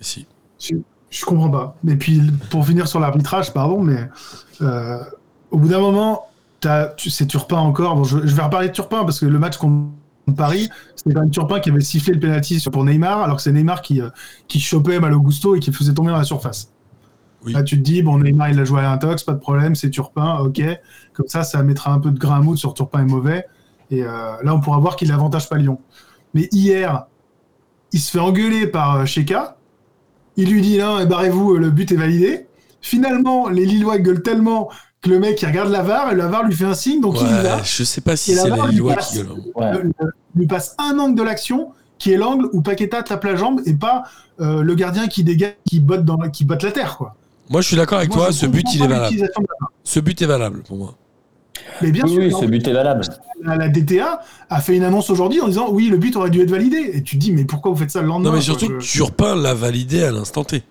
Si. 0.00 0.26
Je 1.10 1.24
comprends 1.24 1.50
pas. 1.50 1.76
Et 1.88 1.96
puis, 1.96 2.20
pour 2.50 2.66
finir 2.66 2.88
sur 2.88 3.00
l'arbitrage, 3.00 3.52
pardon, 3.52 3.80
mais 3.82 4.08
euh, 4.60 4.98
au 5.50 5.58
bout 5.58 5.68
d'un 5.68 5.80
moment, 5.80 6.26
tu- 6.96 7.10
c'est 7.10 7.26
Turpin 7.26 7.58
encore. 7.58 7.96
Bon, 7.96 8.04
je, 8.04 8.26
je 8.26 8.34
vais 8.34 8.42
reparler 8.42 8.68
de 8.68 8.72
Turpin 8.72 9.04
parce 9.04 9.20
que 9.20 9.26
le 9.26 9.38
match 9.38 9.56
contre 9.56 9.86
Paris, 10.36 10.68
c'était 10.96 11.14
quand 11.14 11.20
même 11.20 11.30
Turpin 11.30 11.60
qui 11.60 11.70
avait 11.70 11.80
sifflé 11.80 12.14
le 12.14 12.20
penalty 12.20 12.62
pour 12.72 12.84
Neymar, 12.84 13.22
alors 13.22 13.36
que 13.36 13.42
c'est 13.42 13.52
Neymar 13.52 13.82
qui, 13.82 14.00
euh, 14.00 14.10
qui 14.48 14.58
chopait 14.60 14.98
Malo 14.98 15.20
Gusto 15.20 15.54
et 15.54 15.60
qui 15.60 15.70
le 15.70 15.76
faisait 15.76 15.94
tomber 15.94 16.10
dans 16.10 16.18
la 16.18 16.24
surface. 16.24 16.72
Oui. 17.46 17.52
Là, 17.52 17.62
tu 17.62 17.76
te 17.76 17.82
dis, 17.82 18.02
bon, 18.02 18.18
Neymar, 18.18 18.50
il 18.50 18.60
a 18.60 18.64
joué 18.64 18.80
à 18.80 18.82
l'intox, 18.84 19.22
pas 19.24 19.32
de 19.32 19.38
problème, 19.38 19.74
c'est 19.74 19.90
Turpin, 19.90 20.38
ok. 20.40 20.60
Comme 21.14 21.28
ça, 21.28 21.42
ça 21.44 21.62
mettra 21.62 21.92
un 21.92 22.00
peu 22.00 22.10
de 22.10 22.18
grain 22.18 22.36
à 22.36 22.40
moudre 22.40 22.58
sur 22.58 22.74
Turpin 22.74 23.00
est 23.00 23.04
mauvais. 23.10 23.46
Et 23.90 24.02
euh, 24.02 24.08
là, 24.42 24.54
on 24.54 24.60
pourra 24.60 24.78
voir 24.78 24.96
qu'il 24.96 25.10
avantage 25.12 25.48
pas 25.48 25.56
Lyon. 25.56 25.78
Mais 26.34 26.48
hier, 26.52 27.06
il 27.92 28.00
se 28.00 28.10
fait 28.10 28.18
engueuler 28.18 28.66
par 28.66 28.96
euh, 28.96 29.04
Sheka. 29.06 29.56
Il 30.36 30.50
lui 30.50 30.60
dit 30.60 30.78
non, 30.78 30.98
eh, 31.00 31.06
barrez-vous, 31.06 31.54
euh, 31.54 31.58
le 31.58 31.70
but 31.70 31.90
est 31.92 31.96
validé. 31.96 32.46
Finalement, 32.82 33.48
les 33.48 33.64
Lillois 33.64 33.98
gueulent 33.98 34.22
tellement 34.22 34.68
que 35.00 35.08
le 35.10 35.18
mec 35.18 35.40
il 35.40 35.46
regarde 35.46 35.70
la 35.70 35.82
VAR 35.82 36.12
et 36.12 36.14
la 36.16 36.26
VAR 36.26 36.42
lui 36.44 36.54
fait 36.54 36.64
un 36.64 36.74
signe, 36.74 37.00
donc 37.00 37.16
il 37.20 37.26
y 37.26 37.30
va. 37.42 37.62
Je 37.62 37.84
sais 37.84 38.00
pas 38.00 38.16
si 38.16 38.34
c'est 38.42 38.48
VAR 38.50 38.66
les 38.66 38.72
lui 38.72 38.78
Lillois 38.78 38.94
passe, 38.94 39.10
qui 39.12 39.18
gueulent. 39.18 39.28
hein. 39.30 39.50
Ouais. 39.54 39.72
le- 39.72 39.82
le- 40.00 40.12
lui 40.34 40.46
passe 40.46 40.74
un 40.78 40.98
angle 40.98 41.14
de 41.16 41.22
l'action 41.22 41.70
qui 41.98 42.12
est 42.12 42.16
l'angle 42.16 42.48
où 42.52 42.60
Paqueta 42.60 43.02
tape 43.02 43.24
la 43.24 43.36
jambe 43.36 43.60
et 43.64 43.74
pas 43.74 44.04
euh, 44.40 44.62
le 44.62 44.74
gardien 44.74 45.06
qui 45.08 45.24
dégage, 45.24 45.54
qui 45.66 45.80
botte, 45.80 46.04
dans, 46.04 46.18
qui 46.30 46.44
botte 46.44 46.62
la 46.62 46.72
terre. 46.72 46.98
Quoi. 46.98 47.14
Moi, 47.50 47.60
je 47.60 47.68
suis 47.68 47.76
d'accord 47.76 47.98
avec 47.98 48.10
Moi, 48.14 48.24
toi. 48.26 48.32
Ce 48.32 48.46
but, 48.46 48.64
il 48.74 48.82
est 48.82 48.86
valable. 48.88 49.16
Ce 49.84 50.00
but 50.00 50.20
est 50.22 50.26
valable 50.26 50.62
pour 50.62 50.76
moi. 50.76 50.94
Mais 51.82 51.90
bien 51.90 52.04
Oui, 52.04 52.10
sûr, 52.12 52.22
oui, 52.22 52.32
ce 52.40 52.44
but 52.46 52.66
est 52.68 52.72
valable. 52.72 53.02
la, 53.42 53.56
la 53.56 53.68
DTA 53.68 54.20
a 54.50 54.60
fait 54.60 54.76
une 54.76 54.84
annonce 54.84 55.10
aujourd'hui 55.10 55.40
en 55.40 55.48
disant 55.48 55.68
oui, 55.70 55.88
le 55.88 55.96
but 55.96 56.14
aurait 56.16 56.30
dû 56.30 56.40
être 56.42 56.50
validé. 56.50 56.90
Et 56.94 57.02
tu 57.02 57.16
te 57.16 57.20
dis, 57.20 57.32
mais 57.32 57.44
pourquoi 57.44 57.70
vous 57.70 57.76
faites 57.76 57.90
ça 57.90 58.02
le 58.02 58.08
lendemain? 58.08 58.30
Non, 58.30 58.34
mais 58.36 58.42
surtout, 58.42 58.72
je- 58.78 58.92
Turpin 58.92 59.34
l'a 59.36 59.54
validé 59.54 60.02
à 60.02 60.10
l'instant 60.10 60.44
T. 60.44 60.62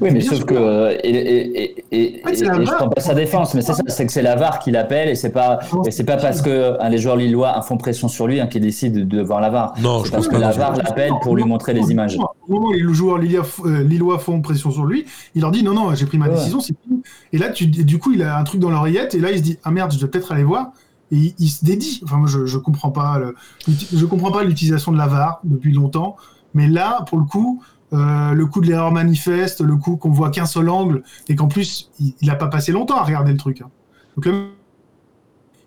Oui, 0.00 0.10
mais 0.12 0.20
sauf 0.20 0.44
que 0.44 0.54
euh, 0.54 0.96
et, 1.04 1.10
et, 1.10 1.84
et, 1.92 2.16
et, 2.28 2.34
je 2.34 2.74
prends 2.74 2.88
pas 2.88 3.00
sa 3.00 3.14
défense, 3.14 3.54
mais 3.54 3.62
c'est 3.62 3.72
ça, 3.74 3.82
c'est 3.86 4.06
que 4.06 4.12
c'est 4.12 4.22
la 4.22 4.36
VAR 4.36 4.58
qui 4.58 4.70
l'appelle 4.70 5.08
et 5.08 5.14
c'est 5.14 5.30
pas 5.30 5.60
et 5.86 5.90
c'est 5.90 6.04
pas 6.04 6.16
parce 6.16 6.42
que 6.42 6.76
hein, 6.80 6.88
les 6.88 6.98
joueurs 6.98 7.16
lillois 7.16 7.60
font 7.62 7.76
pression 7.76 8.08
sur 8.08 8.26
lui 8.26 8.40
hein, 8.40 8.46
qu'il 8.46 8.62
décide 8.62 8.92
de, 8.92 9.04
de 9.04 9.22
voir 9.22 9.40
la 9.40 9.50
VAR. 9.50 9.74
Non, 9.80 10.00
C'est 10.00 10.06
je 10.06 10.10
parce 10.12 10.26
pense 10.26 10.28
que 10.28 10.32
pas. 10.40 10.46
la 10.48 10.52
non, 10.52 10.58
VAR 10.58 10.74
je- 10.74 10.80
l'appelle 10.82 11.12
pour 11.22 11.36
lui 11.36 11.44
montrer 11.44 11.72
les 11.74 11.90
images. 11.90 12.16
Au 12.16 12.52
moment 12.52 12.68
où 12.68 12.72
les 12.72 12.82
joueurs 12.94 13.18
lillois, 13.18 13.46
euh, 13.66 13.82
lillois 13.84 14.18
font 14.18 14.40
pression 14.40 14.70
sur 14.70 14.84
lui, 14.84 15.04
il 15.34 15.42
leur 15.42 15.50
dit 15.50 15.62
non, 15.62 15.74
non, 15.74 15.94
j'ai 15.94 16.06
pris 16.06 16.18
ma 16.18 16.28
Ouais. 16.28 16.34
décision, 16.34 16.60
c'est 16.60 16.74
fini. 16.84 17.02
Et 17.32 17.38
là, 17.38 17.50
tu, 17.50 17.64
et 17.64 17.84
du 17.84 17.98
coup, 17.98 18.12
il 18.12 18.22
a 18.22 18.36
un 18.38 18.44
truc 18.44 18.60
dans 18.60 18.70
l'oreillette, 18.70 19.14
et 19.14 19.18
là, 19.20 19.30
il 19.30 19.38
se 19.38 19.42
dit 19.42 19.58
ah 19.64 19.70
merde, 19.70 19.92
je 19.92 19.98
dois 19.98 20.10
peut-être 20.10 20.32
aller 20.32 20.44
voir. 20.44 20.72
Et 21.12 21.16
il, 21.16 21.34
il 21.38 21.48
se 21.48 21.64
dédie. 21.64 22.00
Enfin, 22.04 22.16
moi, 22.18 22.28
je, 22.28 22.46
je 22.46 22.58
comprends 22.58 22.90
pas, 22.90 23.18
le- 23.18 23.34
je 23.68 24.04
comprends 24.06 24.30
pas 24.32 24.44
l'utilisation 24.44 24.92
de 24.92 24.98
la 24.98 25.06
VAR 25.06 25.40
depuis 25.44 25.72
longtemps, 25.72 26.16
mais 26.54 26.66
là, 26.68 27.04
pour 27.08 27.18
le 27.18 27.24
coup, 27.24 27.62
euh, 27.92 28.32
le 28.32 28.46
coup 28.46 28.60
de 28.60 28.66
l'erreur 28.66 28.92
manifeste, 28.92 29.60
le 29.60 29.76
coup 29.76 29.96
qu'on 29.96 30.10
voit 30.10 30.30
qu'un 30.30 30.46
seul 30.46 30.68
angle, 30.68 31.02
et 31.28 31.36
qu'en 31.36 31.48
plus, 31.48 31.90
il, 32.00 32.14
il 32.20 32.30
a 32.30 32.34
pas 32.36 32.48
passé 32.48 32.72
longtemps 32.72 32.96
à 32.96 33.04
regarder 33.04 33.32
le 33.32 33.38
truc. 33.38 33.60
hein. 33.62 33.70
Donc 34.16 34.26
le- 34.26 34.48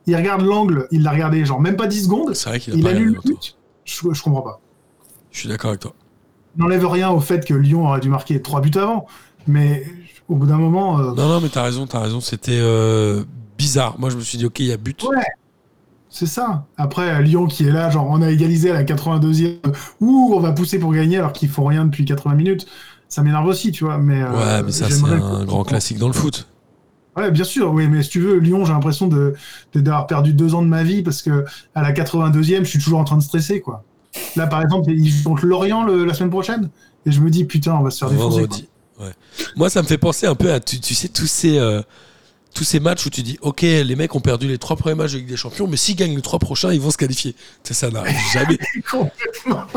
il 0.05 0.15
regarde 0.15 0.41
l'angle, 0.41 0.87
il 0.91 1.01
l'a 1.03 1.11
regardé 1.11 1.45
genre 1.45 1.61
même 1.61 1.75
pas 1.77 1.87
10 1.87 2.03
secondes, 2.03 2.33
C'est 2.33 2.49
vrai 2.49 2.59
qu'il 2.59 2.73
a 2.73 2.75
il 2.77 2.83
pas 2.83 2.89
annule 2.89 3.13
le 3.13 3.19
but. 3.21 3.55
Je, 3.85 3.95
je 4.11 4.21
comprends 4.23 4.41
pas. 4.41 4.59
Je 5.31 5.39
suis 5.39 5.49
d'accord 5.49 5.69
avec 5.69 5.81
toi. 5.81 5.93
n'enlève 6.57 6.85
rien 6.87 7.09
au 7.09 7.19
fait 7.19 7.45
que 7.45 7.53
Lyon 7.53 7.87
aurait 7.87 7.99
dû 8.01 8.09
marquer 8.09 8.41
trois 8.41 8.61
buts 8.61 8.71
avant, 8.75 9.07
mais 9.47 9.85
au 10.27 10.35
bout 10.35 10.45
d'un 10.45 10.57
moment, 10.57 10.99
euh, 10.99 11.13
Non, 11.13 11.27
non, 11.27 11.41
mais 11.41 11.49
t'as 11.49 11.63
raison, 11.63 11.87
t'as 11.87 11.99
raison. 12.01 12.19
C'était 12.21 12.59
euh, 12.59 13.23
bizarre. 13.57 13.97
Moi, 13.99 14.09
je 14.09 14.17
me 14.17 14.21
suis 14.21 14.37
dit, 14.37 14.45
ok, 14.45 14.59
il 14.59 14.67
y 14.67 14.71
a 14.71 14.77
but. 14.77 15.01
Ouais. 15.03 15.23
C'est 16.15 16.27
ça. 16.27 16.67
Après, 16.77 17.21
Lyon 17.23 17.47
qui 17.47 17.65
est 17.67 17.71
là, 17.71 17.89
genre 17.89 18.07
on 18.07 18.21
a 18.21 18.29
égalisé 18.29 18.69
à 18.69 18.75
la 18.75 18.83
82e, 18.83 19.55
ouh, 19.99 20.31
on 20.35 20.39
va 20.39 20.51
pousser 20.51 20.77
pour 20.77 20.93
gagner 20.93 21.17
alors 21.17 21.33
qu'ils 21.33 21.49
font 21.49 21.65
rien 21.65 21.85
depuis 21.85 22.05
80 22.05 22.35
minutes. 22.35 22.67
Ça 23.09 23.23
m'énerve 23.23 23.47
aussi, 23.47 23.71
tu 23.71 23.83
vois. 23.83 23.97
Mais, 23.97 24.21
euh, 24.21 24.31
Ouais, 24.31 24.63
mais 24.63 24.71
ça, 24.71 24.89
c'est 24.89 25.03
un 25.03 25.43
grand 25.45 25.63
classique 25.63 25.97
dans 25.97 26.07
le 26.07 26.13
foot. 26.13 26.47
Ouais, 27.17 27.31
bien 27.31 27.43
sûr, 27.43 27.71
oui, 27.73 27.87
mais 27.87 28.01
si 28.03 28.09
tu 28.09 28.19
veux, 28.19 28.37
Lyon, 28.37 28.63
j'ai 28.65 28.73
l'impression 28.73 29.07
de 29.07 29.33
de- 29.73 29.81
d'avoir 29.81 30.05
perdu 30.07 30.33
deux 30.33 30.53
ans 30.55 30.61
de 30.61 30.67
ma 30.67 30.83
vie 30.83 31.01
parce 31.03 31.21
que 31.23 31.45
à 31.75 31.81
la 31.81 31.91
82e, 31.91 32.63
je 32.63 32.69
suis 32.69 32.79
toujours 32.79 32.99
en 32.99 33.03
train 33.03 33.17
de 33.17 33.23
stresser, 33.23 33.59
quoi. 33.61 33.83
Là, 34.35 34.45
par 34.47 34.61
exemple, 34.61 34.91
ils 34.91 35.09
jouent 35.09 35.23
contre 35.29 35.45
Lorient 35.47 35.83
le- 35.83 36.05
la 36.05 36.13
semaine 36.13 36.29
prochaine, 36.31 36.69
et 37.07 37.11
je 37.11 37.19
me 37.21 37.29
dis, 37.31 37.45
putain, 37.45 37.73
on 37.75 37.81
va 37.83 37.89
se 37.91 37.97
faire 37.99 38.09
défoncer. 38.09 38.67
Ouais. 38.99 39.11
Moi, 39.55 39.69
ça 39.71 39.81
me 39.81 39.87
fait 39.87 39.97
penser 39.97 40.27
un 40.27 40.35
peu 40.35 40.51
à, 40.53 40.59
tu, 40.59 40.79
tu 40.79 40.93
sais, 40.95 41.07
tous 41.07 41.25
ces, 41.27 41.57
euh, 41.57 41.81
tous 42.53 42.63
ces 42.63 42.79
matchs 42.79 43.05
où 43.05 43.09
tu 43.09 43.21
dis, 43.21 43.37
ok, 43.41 43.61
les 43.61 43.95
mecs 43.95 44.15
ont 44.15 44.19
perdu 44.19 44.47
les 44.47 44.57
trois 44.57 44.75
premiers 44.75 44.95
matchs 44.95 45.13
de 45.13 45.17
Ligue 45.17 45.27
des 45.27 45.37
Champions, 45.37 45.67
mais 45.67 45.77
s'ils 45.77 45.95
gagnent 45.95 46.15
les 46.15 46.21
trois 46.21 46.39
prochains, 46.39 46.71
ils 46.71 46.79
vont 46.79 46.91
se 46.91 46.97
qualifier. 46.97 47.35
Ça, 47.63 47.73
ça 47.73 47.89
n'arrive 47.89 48.15
jamais. 48.33 48.57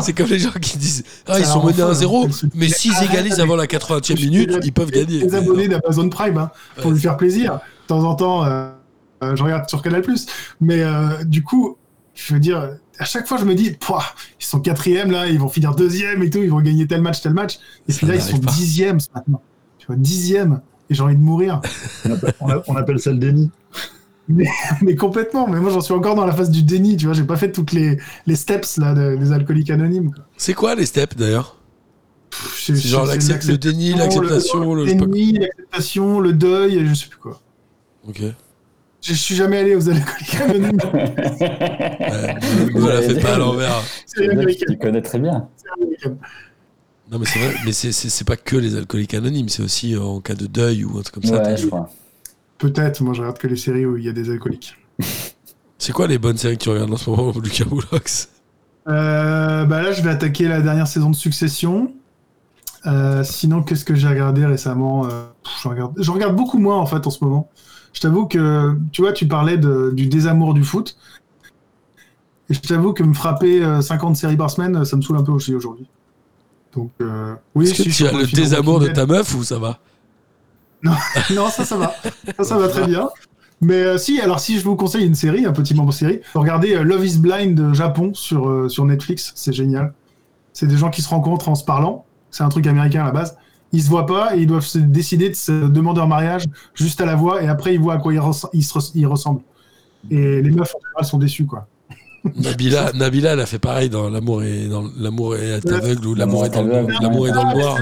C'est 0.00 0.12
comme 0.12 0.28
les 0.28 0.38
gens 0.38 0.52
qui 0.52 0.76
disent, 0.78 1.04
ah, 1.26 1.38
ils 1.38 1.46
sont 1.46 1.64
menés 1.64 1.74
folle, 1.74 1.94
1-0, 1.94 2.26
hein. 2.26 2.48
mais 2.54 2.68
s'ils 2.68 2.92
Arrête 2.92 3.10
égalisent 3.10 3.40
avant 3.40 3.56
la 3.56 3.66
80e 3.66 4.14
minute, 4.16 4.58
ils 4.62 4.72
peuvent 4.72 4.90
gagner. 4.90 5.20
Les 5.20 5.34
abonnés 5.34 5.68
d'Amazon 5.68 6.08
Prime, 6.08 6.38
hein, 6.38 6.50
pour 6.80 6.90
lui 6.90 7.00
faire 7.00 7.16
plaisir. 7.16 7.54
De 7.54 7.86
temps 7.88 8.04
en 8.04 8.14
temps, 8.14 8.44
euh, 8.44 8.70
euh, 9.22 9.36
je 9.36 9.42
regarde 9.42 9.68
sur 9.68 9.82
Canal+. 9.82 10.02
Mais 10.60 10.82
euh, 10.82 11.24
du 11.24 11.42
coup, 11.42 11.78
je 12.14 12.34
veux 12.34 12.40
dire, 12.40 12.70
à 12.98 13.04
chaque 13.04 13.26
fois, 13.26 13.38
je 13.38 13.44
me 13.44 13.54
dis, 13.54 13.76
ils 14.40 14.44
sont 14.44 14.60
quatrième 14.60 15.10
là, 15.10 15.26
ils 15.26 15.38
vont 15.38 15.48
finir 15.48 15.74
deuxième 15.74 16.22
et 16.22 16.30
tout, 16.30 16.38
ils 16.38 16.50
vont 16.50 16.60
gagner 16.60 16.86
tel 16.86 17.02
match, 17.02 17.20
tel 17.22 17.34
match. 17.34 17.58
Et 17.88 17.92
puis 17.92 18.06
là, 18.06 18.16
ils 18.16 18.22
sont 18.22 18.38
pas. 18.38 18.52
dixième 18.52 18.98
maintenant. 19.14 19.42
Tu 19.78 19.86
vois, 19.86 19.96
dixième. 19.96 20.60
Et 20.90 20.94
j'ai 20.94 21.02
envie 21.02 21.16
de 21.16 21.20
mourir. 21.20 21.60
on 22.04 22.12
appelle, 22.12 22.34
on 22.40 22.48
a- 22.50 22.62
on 22.68 22.76
appelle 22.76 22.98
ça 23.00 23.10
le 23.10 23.18
déni. 23.18 23.50
mais 24.28 24.96
complètement. 24.96 25.46
Mais 25.48 25.60
moi, 25.60 25.70
j'en 25.70 25.80
suis 25.80 25.94
encore 25.94 26.14
dans 26.14 26.26
la 26.26 26.32
phase 26.32 26.50
du 26.50 26.62
déni. 26.62 26.96
Tu 26.96 27.06
vois, 27.06 27.14
j'ai 27.14 27.24
pas 27.24 27.36
fait 27.36 27.52
toutes 27.52 27.72
les, 27.72 27.98
les 28.26 28.36
steps 28.36 28.76
là 28.78 28.94
de- 28.94 29.16
des 29.16 29.32
alcooliques 29.32 29.70
anonymes. 29.70 30.10
C'est 30.36 30.54
quoi 30.54 30.74
les 30.74 30.86
steps 30.86 31.16
d'ailleurs? 31.16 31.56
C'est 32.56 32.76
genre 32.76 33.06
le 33.06 33.56
déni, 33.56 33.94
l'acceptation, 33.94 34.74
le. 34.74 34.84
déni, 34.84 35.32
l'acceptation, 35.38 36.20
le 36.20 36.32
deuil, 36.32 36.76
et 36.78 36.86
je 36.86 36.94
sais 36.94 37.06
plus 37.08 37.18
quoi. 37.18 37.40
Ok. 38.08 38.20
Je, 38.20 39.12
je 39.12 39.18
suis 39.18 39.34
jamais 39.36 39.58
allé 39.58 39.76
aux 39.76 39.88
alcooliques 39.88 40.34
anonymes. 40.40 40.78
Ouais, 40.82 42.34
ne 42.74 42.88
la 42.88 43.02
fais 43.02 43.20
pas 43.20 43.34
à 43.34 43.38
l'envers. 43.38 43.82
Tu 44.16 44.76
connais 44.78 45.02
très 45.02 45.18
bien. 45.20 45.48
Non, 47.10 47.18
mais 47.20 47.26
c'est 47.26 47.38
vrai, 47.38 47.54
mais 47.64 47.72
c'est- 47.72 48.24
pas 48.24 48.36
que 48.36 48.56
les 48.56 48.74
alcooliques 48.76 49.14
anonymes, 49.14 49.48
c'est 49.48 49.62
aussi 49.62 49.94
euh, 49.94 50.02
en 50.02 50.20
cas 50.20 50.34
de 50.34 50.46
deuil 50.46 50.84
ou 50.84 50.98
un 50.98 51.02
truc 51.02 51.14
comme 51.14 51.24
ça. 51.24 51.36
Ouais, 51.36 51.42
t'as- 51.42 51.56
je 51.56 51.66
crois. 51.66 51.88
Peut-être, 52.58 53.00
moi 53.02 53.14
je 53.14 53.20
regarde 53.20 53.38
que 53.38 53.46
les 53.46 53.56
séries 53.56 53.86
où 53.86 53.96
il 53.96 54.04
y 54.04 54.08
a 54.08 54.12
des 54.12 54.30
alcooliques. 54.30 54.76
C'est 55.78 55.92
quoi 55.92 56.06
les 56.06 56.18
bonnes 56.18 56.38
séries 56.38 56.56
que 56.56 56.62
tu 56.64 56.70
regardes 56.70 56.92
en 56.92 56.96
ce 56.96 57.10
moment, 57.10 57.32
Lucas 57.42 57.64
Moulox 57.70 58.30
Euh, 58.88 59.64
bah 59.66 59.82
là, 59.82 59.92
je 59.92 60.00
vais 60.02 60.10
attaquer 60.10 60.48
la 60.48 60.62
dernière 60.62 60.86
saison 60.88 61.10
de 61.10 61.16
Succession. 61.16 61.92
Euh, 62.86 63.22
sinon, 63.24 63.62
qu'est-ce 63.62 63.84
que 63.84 63.94
j'ai 63.94 64.08
regardé 64.08 64.46
récemment 64.46 65.04
Euh, 65.06 65.24
je, 65.62 65.68
regarde... 65.68 65.92
je 66.00 66.10
regarde 66.10 66.34
beaucoup 66.34 66.58
moins 66.58 66.78
en 66.78 66.86
fait 66.86 67.06
en 67.06 67.10
ce 67.10 67.22
moment. 67.22 67.50
Je 67.92 68.00
t'avoue 68.00 68.26
que, 68.26 68.74
tu 68.92 69.02
vois, 69.02 69.12
tu 69.12 69.26
parlais 69.28 69.58
de- 69.58 69.92
du 69.94 70.06
désamour 70.06 70.54
du 70.54 70.64
foot. 70.64 70.96
Et 72.48 72.54
je 72.54 72.60
t'avoue 72.60 72.92
que 72.92 73.02
me 73.02 73.12
frapper 73.14 73.62
euh, 73.62 73.80
50 73.80 74.16
séries 74.16 74.36
par 74.36 74.50
semaine, 74.50 74.84
ça 74.84 74.96
me 74.96 75.02
saoule 75.02 75.16
un 75.18 75.22
peu 75.24 75.32
aussi 75.32 75.54
aujourd'hui. 75.54 75.88
Donc, 76.76 76.90
euh, 77.00 77.34
oui, 77.54 77.64
Est-ce 77.70 77.82
que 77.82 77.88
tu 77.88 78.06
as 78.06 78.12
le 78.12 78.26
désamour 78.26 78.80
de 78.80 78.88
ta 78.88 79.06
meuf 79.06 79.34
ou 79.34 79.42
ça 79.42 79.58
va? 79.58 79.78
Non, 81.34 81.48
ça, 81.48 81.64
ça 81.64 81.76
va. 81.76 81.94
Ça, 82.36 82.44
ça 82.44 82.58
va 82.58 82.68
très 82.68 82.86
bien. 82.92 83.08
Mais 83.62 83.74
euh, 83.82 83.98
si, 83.98 84.20
alors 84.20 84.38
si 84.40 84.58
je 84.58 84.64
vous 84.64 84.76
conseille 84.76 85.06
une 85.06 85.14
série, 85.14 85.46
un 85.46 85.52
petit 85.52 85.74
membre 85.74 85.92
série, 85.92 86.20
regardez 86.34 86.74
euh, 86.74 86.82
Love 86.82 87.06
is 87.06 87.18
Blind 87.18 87.72
Japon 87.74 88.12
sur, 88.12 88.70
sur 88.70 88.84
Netflix, 88.84 89.32
c'est 89.34 89.52
génial. 89.54 89.94
C'est 90.52 90.66
des 90.66 90.76
gens 90.76 90.90
qui 90.90 91.00
se 91.02 91.08
rencontrent 91.08 91.48
en 91.48 91.54
se 91.54 91.64
parlant, 91.64 92.04
c'est 92.30 92.42
un 92.44 92.48
truc 92.50 92.66
américain 92.66 93.02
à 93.02 93.06
la 93.06 93.12
base. 93.12 93.36
Ils 93.72 93.82
se 93.82 93.88
voient 93.88 94.06
pas 94.06 94.36
et 94.36 94.40
ils 94.40 94.46
doivent 94.46 94.64
se 94.64 94.78
décider 94.78 95.28
de 95.30 95.34
se 95.34 95.52
demander 95.68 96.00
en 96.02 96.06
mariage 96.06 96.44
juste 96.74 97.00
à 97.00 97.06
la 97.06 97.16
voix 97.16 97.42
et 97.42 97.48
après 97.48 97.74
ils 97.74 97.80
voient 97.80 97.94
à 97.94 97.98
quoi 97.98 98.12
ils, 98.12 98.20
res- 98.20 98.48
ils 98.52 98.62
se 98.62 98.74
res- 98.74 98.92
ils 98.94 99.06
ressemblent. 99.06 99.42
Et 100.10 100.40
les 100.42 100.50
meufs 100.50 100.74
en 100.74 100.78
général 100.86 101.04
sont 101.04 101.18
déçues 101.18 101.46
quoi. 101.46 101.66
Nabila, 102.34 102.92
Nabila, 102.94 103.32
elle 103.32 103.40
a 103.40 103.46
fait 103.46 103.58
pareil 103.58 103.88
dans 103.88 104.08
L'amour 104.10 104.42
est, 104.42 104.66
dans 104.68 104.84
l'amour 104.98 105.36
est 105.36 105.52
aveugle 105.72 106.06
ou 106.06 106.14
L'amour 106.14 106.44
est, 106.46 106.50
dans 106.50 106.62
le- 106.62 106.86
l'amour 107.00 107.28
est 107.28 107.32
dans 107.32 107.48
le 107.50 107.58
noir. 107.58 107.78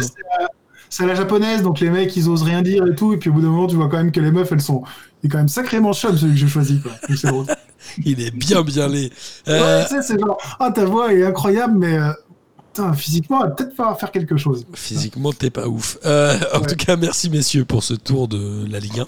c'est- 0.90 1.06
la- 1.06 1.14
japonaise, 1.14 1.62
donc 1.62 1.80
les 1.80 1.90
mecs 1.90 2.14
ils 2.16 2.28
osent 2.28 2.42
rien 2.44 2.62
dire 2.62 2.86
et 2.86 2.94
tout, 2.94 3.12
et 3.12 3.16
puis 3.16 3.30
au 3.30 3.32
bout 3.32 3.40
d'un 3.40 3.48
moment 3.48 3.66
tu 3.66 3.74
vois 3.76 3.88
quand 3.88 3.96
même 3.96 4.12
que 4.12 4.20
les 4.20 4.30
meufs 4.30 4.50
elles 4.52 4.60
sont. 4.60 4.82
Il 5.22 5.26
est 5.26 5.30
quand 5.30 5.38
même 5.38 5.48
sacrément 5.48 5.92
chum 5.92 6.16
celui 6.16 6.34
que 6.34 6.38
j'ai 6.38 6.46
choisi 6.48 6.80
quoi. 6.80 6.92
Donc 7.08 7.18
c'est 7.18 7.26
drôle. 7.28 7.46
Il 8.04 8.20
est 8.22 8.30
bien, 8.30 8.62
bien 8.62 8.88
laid. 8.88 9.10
Euh, 9.48 9.80
Ouais, 9.80 9.86
tu 9.88 9.94
sais, 9.96 10.02
c'est 10.02 10.18
genre, 10.20 10.38
ah 10.60 10.70
ta 10.70 10.84
voix 10.84 11.12
est 11.12 11.24
incroyable, 11.24 11.74
mais 11.78 11.98
euh, 11.98 12.12
putain, 12.72 12.92
physiquement 12.94 13.42
elle 13.42 13.50
va 13.50 13.54
peut-être 13.56 13.74
falloir 13.76 13.98
faire 13.98 14.10
quelque 14.12 14.36
chose. 14.36 14.64
Physiquement, 14.72 15.32
t'es 15.32 15.50
pas 15.50 15.66
ouf. 15.68 15.98
Euh, 16.06 16.36
en 16.54 16.60
Ouais. 16.60 16.66
tout 16.66 16.76
cas, 16.76 16.96
merci 16.96 17.28
messieurs 17.28 17.64
pour 17.64 17.82
ce 17.82 17.94
tour 17.94 18.26
de 18.28 18.64
la 18.70 18.78
Ligue 18.80 19.00
1. 19.00 19.06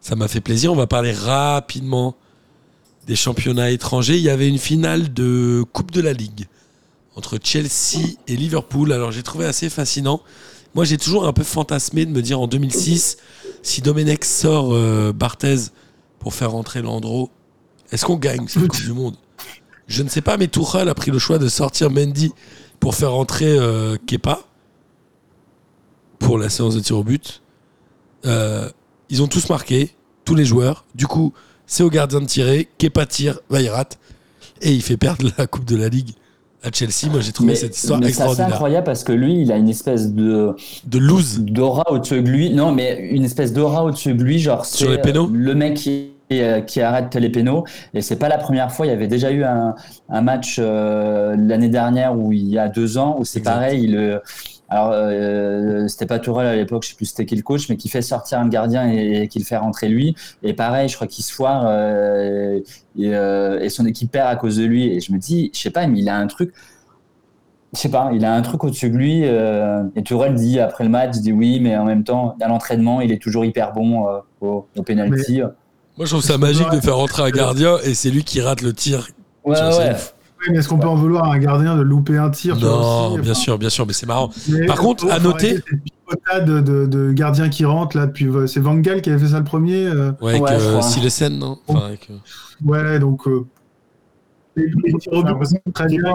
Ça 0.00 0.16
m'a 0.16 0.28
fait 0.28 0.40
plaisir. 0.40 0.72
On 0.72 0.76
va 0.76 0.86
parler 0.86 1.12
rapidement 1.12 2.14
des 3.06 3.16
championnats 3.16 3.70
étrangers. 3.70 4.16
Il 4.16 4.22
y 4.22 4.30
avait 4.30 4.48
une 4.48 4.58
finale 4.58 5.12
de 5.12 5.64
Coupe 5.72 5.90
de 5.90 6.00
la 6.00 6.12
Ligue 6.12 6.46
entre 7.14 7.38
Chelsea 7.42 8.16
et 8.26 8.36
Liverpool. 8.36 8.92
Alors 8.92 9.12
j'ai 9.12 9.22
trouvé 9.22 9.46
assez 9.46 9.70
fascinant. 9.70 10.20
Moi, 10.74 10.84
j'ai 10.84 10.98
toujours 10.98 11.26
un 11.26 11.32
peu 11.32 11.42
fantasmé 11.42 12.04
de 12.04 12.10
me 12.10 12.20
dire 12.20 12.38
en 12.38 12.46
2006, 12.46 13.16
si 13.62 13.80
Domenech 13.80 14.26
sort 14.26 14.74
euh, 14.74 15.10
Barthez 15.10 15.70
pour 16.18 16.34
faire 16.34 16.50
rentrer 16.50 16.82
Landreau, 16.82 17.30
est-ce 17.90 18.04
qu'on 18.04 18.16
gagne 18.16 18.46
cette 18.46 18.68
Coupe 18.68 18.82
du 18.82 18.92
Monde? 18.92 19.16
Je 19.86 20.02
ne 20.02 20.08
sais 20.10 20.20
pas, 20.20 20.36
mais 20.36 20.48
Tuchel 20.48 20.88
a 20.90 20.94
pris 20.94 21.10
le 21.10 21.18
choix 21.18 21.38
de 21.38 21.48
sortir 21.48 21.90
Mendy 21.90 22.32
pour 22.78 22.94
faire 22.94 23.12
rentrer 23.12 23.56
euh, 23.58 23.96
Kepa 24.06 24.40
pour 26.18 26.36
la 26.38 26.50
séance 26.50 26.74
de 26.74 26.80
tir 26.80 26.98
au 26.98 27.04
but. 27.04 27.40
Euh, 28.26 28.68
ils 29.08 29.22
ont 29.22 29.28
tous 29.28 29.48
marqué, 29.48 29.94
tous 30.26 30.34
les 30.34 30.44
joueurs. 30.44 30.84
Du 30.94 31.06
coup, 31.06 31.32
c'est 31.66 31.82
au 31.82 31.90
gardien 31.90 32.20
de 32.20 32.26
tirer. 32.26 32.68
Kepa 32.78 33.06
tire, 33.06 33.38
il 33.50 33.68
rate. 33.68 33.98
Et 34.62 34.72
il 34.72 34.82
fait 34.82 34.96
perdre 34.96 35.28
la 35.36 35.46
Coupe 35.46 35.66
de 35.66 35.76
la 35.76 35.88
Ligue 35.88 36.10
à 36.62 36.70
Chelsea. 36.72 37.10
Moi, 37.10 37.20
j'ai 37.20 37.32
trouvé 37.32 37.54
cette 37.54 37.76
histoire 37.76 38.00
mais 38.00 38.10
c'est 38.10 38.40
incroyable 38.40 38.84
parce 38.86 39.04
que 39.04 39.12
lui, 39.12 39.42
il 39.42 39.52
a 39.52 39.56
une 39.56 39.68
espèce 39.68 40.12
de 40.12 40.54
De 40.86 40.98
lose. 40.98 41.40
d'aura 41.40 41.84
au-dessus 41.90 42.22
de 42.22 42.28
lui. 42.30 42.50
Non, 42.50 42.72
mais 42.72 43.08
une 43.10 43.24
espèce 43.24 43.52
d'aura 43.52 43.84
au-dessus 43.84 44.14
de 44.14 44.22
lui, 44.22 44.38
genre 44.38 44.64
Sur 44.64 44.90
les 44.90 44.98
pénaux 44.98 45.28
le 45.32 45.54
mec 45.54 45.74
qui 45.74 46.12
euh, 46.32 46.60
qui 46.60 46.80
arrête 46.80 47.14
les 47.14 47.30
pénaux 47.30 47.64
et 47.94 48.00
c'est 48.00 48.16
pas 48.16 48.28
la 48.28 48.38
première 48.38 48.72
fois. 48.72 48.84
Il 48.84 48.88
y 48.88 48.92
avait 48.92 49.06
déjà 49.06 49.30
eu 49.30 49.44
un, 49.44 49.76
un 50.08 50.22
match 50.22 50.56
euh, 50.58 51.36
l'année 51.38 51.68
dernière 51.68 52.18
ou 52.18 52.32
il 52.32 52.48
y 52.48 52.58
a 52.58 52.68
deux 52.68 52.98
ans 52.98 53.14
où 53.20 53.24
c'est 53.24 53.42
pareil. 53.42 53.84
Il, 53.84 53.96
euh, 53.96 54.18
alors 54.68 54.90
euh, 54.92 55.86
c'était 55.88 56.06
pas 56.06 56.18
Tourelle 56.18 56.48
à 56.48 56.56
l'époque, 56.56 56.82
je 56.82 56.88
sais 56.90 56.94
plus 56.96 57.06
c'était 57.06 57.24
qui 57.24 57.36
le 57.36 57.42
coach, 57.42 57.68
mais 57.68 57.76
qui 57.76 57.88
fait 57.88 58.02
sortir 58.02 58.38
un 58.40 58.48
gardien 58.48 58.90
et, 58.90 59.22
et 59.22 59.28
qui 59.28 59.38
le 59.38 59.44
fait 59.44 59.56
rentrer 59.56 59.88
lui. 59.88 60.16
Et 60.42 60.54
pareil, 60.54 60.88
je 60.88 60.96
crois 60.96 61.06
qu'il 61.06 61.24
se 61.24 61.32
foire 61.32 61.64
euh, 61.66 62.60
et, 62.98 63.14
euh, 63.14 63.60
et 63.60 63.68
son 63.68 63.86
équipe 63.86 64.10
perd 64.10 64.28
à 64.28 64.36
cause 64.36 64.56
de 64.56 64.64
lui. 64.64 64.92
Et 64.92 65.00
je 65.00 65.12
me 65.12 65.18
dis, 65.18 65.50
je 65.54 65.60
sais 65.60 65.70
pas, 65.70 65.86
mais 65.86 66.00
il 66.00 66.08
a 66.08 66.16
un 66.16 66.26
truc 66.26 66.52
je 67.74 67.80
sais 67.80 67.90
pas, 67.90 68.10
il 68.14 68.24
a 68.24 68.32
un 68.32 68.40
truc 68.40 68.64
au-dessus 68.64 68.88
de 68.88 68.96
lui. 68.96 69.22
et 69.22 70.02
Tourelle 70.02 70.34
dit 70.34 70.60
après 70.60 70.84
le 70.84 70.88
match, 70.88 71.16
il 71.16 71.20
dit 71.20 71.32
oui, 71.32 71.60
mais 71.60 71.76
en 71.76 71.84
même 71.84 72.04
temps, 72.04 72.34
à 72.40 72.48
l'entraînement, 72.48 73.02
il 73.02 73.12
est 73.12 73.20
toujours 73.20 73.44
hyper 73.44 73.72
bon 73.72 74.06
au, 74.40 74.66
au 74.74 74.82
penalty. 74.82 75.42
Moi, 75.96 76.06
je 76.06 76.10
trouve 76.10 76.22
ça 76.22 76.38
magique 76.38 76.70
de 76.70 76.80
faire 76.80 76.96
rentrer 76.96 77.22
un 77.22 77.30
gardien 77.30 77.76
et 77.84 77.94
c'est 77.94 78.10
lui 78.10 78.24
qui 78.24 78.40
rate 78.40 78.62
le 78.62 78.72
tir. 78.72 79.08
Ouais, 79.44 79.60
ouais. 79.60 79.96
Mais 80.50 80.58
est-ce 80.58 80.68
qu'on 80.68 80.78
peut 80.78 80.88
en 80.88 80.94
vouloir 80.96 81.24
à 81.30 81.34
un 81.34 81.38
gardien 81.38 81.76
de 81.76 81.82
louper 81.82 82.16
un 82.18 82.30
tir 82.30 82.56
Non, 82.58 83.10
aussi 83.12 83.20
bien 83.20 83.34
sûr, 83.34 83.58
bien 83.58 83.68
sûr, 83.70 83.86
mais 83.86 83.92
c'est 83.92 84.06
marrant. 84.06 84.30
mais 84.48 84.66
Par 84.66 84.78
contre, 84.78 85.10
à 85.10 85.18
noter- 85.18 85.60
de, 86.44 86.60
de, 86.60 86.86
de 86.86 87.12
gardiens 87.12 87.48
qui 87.48 87.64
rentrent 87.64 87.96
là 87.96 88.06
depuis. 88.06 88.28
C'est 88.46 88.60
Van 88.60 88.76
Gaal 88.76 89.02
qui 89.02 89.10
avait 89.10 89.18
fait 89.24 89.32
ça 89.32 89.38
le 89.38 89.44
premier. 89.44 89.86
euh, 89.86 90.12
Ouais, 90.20 90.30
avec 90.32 90.42
Ouais, 90.42 90.52
euh. 90.52 90.80
Silesen, 90.80 91.38
non? 91.38 91.58
Enfin, 91.66 91.86
avec, 91.86 92.08
euh, 92.10 92.14
Ouais, 92.64 92.98
donc. 92.98 93.26
euh, 93.26 93.44
les, 94.56 94.66
les 94.84 94.92
tirs 94.98 95.12
au 95.12 95.22
but, 95.22 95.34
très 95.74 95.86
bien. 95.86 96.14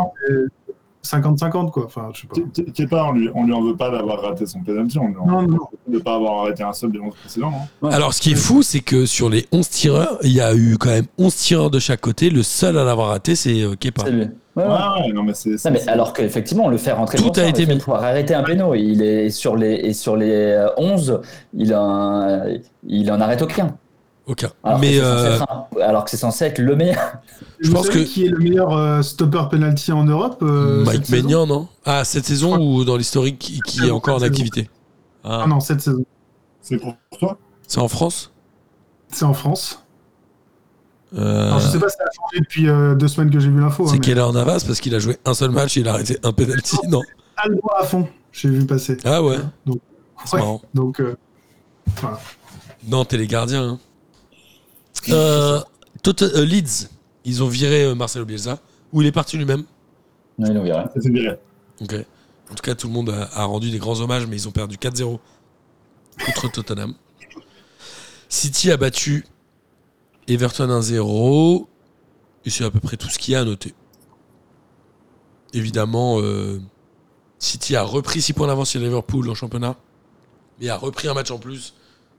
50-50, 1.04 1.72
quoi. 1.72 1.86
Enfin, 1.86 2.10
je 2.14 2.22
sais 2.22 2.28
pas. 2.28 2.36
Ke- 2.36 2.62
Ke- 2.68 2.72
Kepa, 2.72 3.06
on 3.06 3.12
lui, 3.14 3.30
on 3.34 3.46
lui 3.46 3.54
en 3.54 3.62
veut 3.64 3.76
pas 3.76 3.90
d'avoir 3.90 4.22
raté 4.22 4.46
son 4.46 4.60
penalty, 4.62 4.98
on 5.00 5.08
lui 5.08 5.18
en 5.18 5.26
Non, 5.26 5.42
non. 5.44 5.58
veut 5.88 5.98
de 5.98 6.04
pas 6.04 6.16
avoir 6.16 6.42
arrêté 6.44 6.64
un 6.64 6.74
seul 6.74 6.92
des 6.92 7.00
11 7.00 7.14
précédents. 7.16 7.52
hein. 7.54 7.68
Ouais. 7.88 7.94
Alors, 7.94 8.14
ce 8.14 8.22
qui 8.22 8.32
est 8.32 8.36
fou, 8.36 8.62
c'est 8.64 8.82
que 8.82 9.06
sur 9.06 9.30
les 9.30 9.48
11 9.52 9.68
tireurs, 9.70 10.18
il 10.24 10.32
y 10.32 10.42
a 10.42 10.54
eu 10.56 10.78
quand 10.78 10.90
même 10.90 11.06
11 11.18 11.36
tireurs 11.36 11.72
de 11.72 11.80
chaque 11.80 12.02
côté. 12.02 12.30
Le 12.30 12.44
seul 12.44 12.78
à 12.78 12.84
l'avoir 12.84 13.10
raté, 13.10 13.36
c'est 13.36 13.62
euh, 13.62 13.76
Kepa. 13.76 14.04
C'est 14.06 14.12
lui. 14.12 14.28
Ouais, 14.56 14.64
ouais. 14.64 14.70
Ouais, 14.70 15.02
ouais, 15.08 15.14
non, 15.14 15.24
mais 15.24 15.34
c'est. 15.34 15.52
Non, 15.52 15.58
c'est- 15.58 15.72
mais 15.72 15.88
alors 15.88 16.12
qu'effectivement, 16.14 16.66
on 16.66 16.70
le 16.70 16.78
fait 16.78 16.92
rentrer 16.92 17.18
Tout 17.18 17.32
a 17.38 17.46
été 17.46 17.66
mis. 17.66 17.78
pour 17.78 17.96
arrêter 17.96 18.34
un 18.34 18.44
péno. 18.44 18.74
Et 18.76 18.82
il 18.82 19.02
est 19.02 19.30
sur 19.30 19.56
les, 19.56 19.74
et 19.76 19.94
sur 19.94 20.18
les 20.18 20.30
euh, 20.30 20.68
11, 20.78 21.22
il, 21.54 21.74
en, 21.74 22.44
il 22.86 23.12
en 23.12 23.22
arrête 23.22 23.42
aucun. 23.42 23.76
Aucun. 24.32 24.50
Alors 24.64 24.80
Mais 24.80 24.92
que 24.92 24.94
c'est 24.96 25.02
censé 25.38 25.42
euh, 25.42 25.82
un- 25.82 25.82
alors 25.90 26.04
que 26.06 26.10
c'est 26.12 26.18
censé 26.18 26.46
être 26.46 26.60
le 26.60 26.76
meilleur. 26.78 27.14
Je 27.60 27.68
Vous 27.68 27.76
pense 27.76 27.90
que- 27.90 28.00
qui 28.00 28.26
est 28.26 28.30
le 28.30 28.38
meilleur 28.38 28.72
euh, 28.72 29.02
stopper 29.02 29.44
penalty 29.52 29.92
en 29.92 30.06
Europe 30.06 30.40
euh, 30.42 30.86
Mike 30.86 31.10
Maignan, 31.10 31.46
non? 31.46 31.68
Ah, 31.86 32.06
cette 32.06 32.26
saison 32.26 32.58
ou 32.58 32.86
dans 32.86 32.96
l'historique 32.96 33.38
qui, 33.40 33.60
qui 33.62 33.88
est 33.88 33.92
encore 33.92 34.16
en 34.18 34.22
activité? 34.22 34.70
Ah, 35.26 35.42
Ah 35.44 35.48
non, 35.48 35.60
cette 35.60 35.82
saison. 35.82 36.06
C'est 36.62 36.78
pour 36.78 36.96
toi? 37.20 37.38
C'est 37.68 37.80
en 37.82 37.88
France? 37.90 38.32
C'est 39.10 39.26
en 39.26 39.34
France. 39.34 39.84
Euh, 41.18 41.48
Alors, 41.48 41.60
je 41.60 41.68
sais 41.68 41.80
pas 41.80 41.90
si 41.90 41.98
ça 41.98 42.04
a 42.04 42.12
changé 42.16 42.40
depuis 42.40 42.70
euh, 42.70 42.96
deux 42.96 43.10
semaines 43.10 43.30
que 43.32 43.40
j'ai 43.40 43.50
vu 43.50 43.60
l'info. 43.60 43.86
C'est 43.86 43.96
hein, 43.96 44.00
qu'elle 44.00 44.18
est 44.18 44.22
en 44.22 44.36
avance 44.36 44.64
parce 44.64 44.80
qu'il 44.80 44.96
a 44.96 45.00
joué 45.00 45.18
un 45.26 45.34
seul 45.34 45.52
match 45.52 45.76
et 45.76 45.82
il 45.82 45.88
a 45.90 45.94
arrêté 45.94 46.18
un 46.24 46.32
penalty. 46.32 46.78
Non. 46.88 47.02
mais 47.02 47.52
Alba 47.52 47.60
à 47.80 47.84
fond, 47.84 48.08
j'ai 48.32 48.48
vu 48.50 48.66
passer. 48.66 48.96
Ah 49.04 49.22
ouais. 49.22 49.36
C'est 50.24 50.36
Ouais. 50.36 50.40
marrant. 50.40 50.62
Donc, 50.74 51.02
euh, 51.02 51.18
voilà. 52.00 52.20
Non, 52.88 53.04
t'es 53.04 53.18
les 53.18 53.28
gardiens. 53.28 53.64
hein. 53.72 53.80
Euh, 55.10 55.60
euh, 56.08 56.46
Leeds, 56.46 56.90
ils 57.26 57.44
ont 57.44 57.48
viré 57.48 57.84
euh, 57.84 57.96
Marcelo 57.96 58.26
Bielsa. 58.26 58.60
Ou 58.94 59.02
il 59.02 59.08
est 59.08 59.12
parti 59.12 59.38
lui-même. 59.38 59.64
Non, 60.38 60.52
il 60.52 60.58
en 60.58 60.64
verra. 60.64 60.90
Ça, 60.94 61.10
viré. 61.10 61.38
Ok. 61.82 61.96
En 62.52 62.56
tout 62.56 62.64
cas, 62.64 62.76
tout 62.76 62.88
le 62.88 62.94
monde 62.94 63.10
a, 63.10 63.30
a 63.34 63.46
rendu 63.46 63.72
des 63.72 63.78
grands 63.80 64.00
hommages, 64.02 64.28
mais 64.28 64.36
ils 64.36 64.48
ont 64.48 64.52
perdu 64.52 64.76
4-0 64.76 65.20
contre 66.26 66.52
Tottenham. 66.52 66.94
City 68.28 68.72
a 68.72 68.78
battu 68.78 69.26
Everton 70.28 70.68
1-0. 70.68 71.68
Et 72.46 72.50
c'est 72.50 72.64
à 72.64 72.72
peu 72.72 72.80
près 72.80 72.98
tout 72.98 73.08
ce 73.10 73.20
qu'il 73.20 73.34
y 73.34 73.36
a 73.36 73.42
à 73.42 73.44
noter. 73.46 73.74
Évidemment, 75.54 76.20
euh, 76.22 76.60
City 77.40 77.76
a 77.76 77.84
repris 77.84 78.22
6 78.22 78.34
points 78.34 78.48
d'avance 78.48 78.70
sur 78.70 78.80
Liverpool 78.80 79.30
en 79.30 79.36
championnat. 79.36 79.76
Mais 80.60 80.70
a 80.70 80.78
repris 80.78 81.08
un 81.08 81.14
match 81.14 81.32
en 81.32 81.40
plus. 81.40 81.74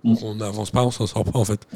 Donc 0.05 0.19
on 0.23 0.35
n'avance 0.35 0.71
pas, 0.71 0.83
on 0.83 0.91
s'en 0.91 1.07
sort 1.07 1.25
pas 1.25 1.39
en 1.39 1.45
fait. 1.45 1.67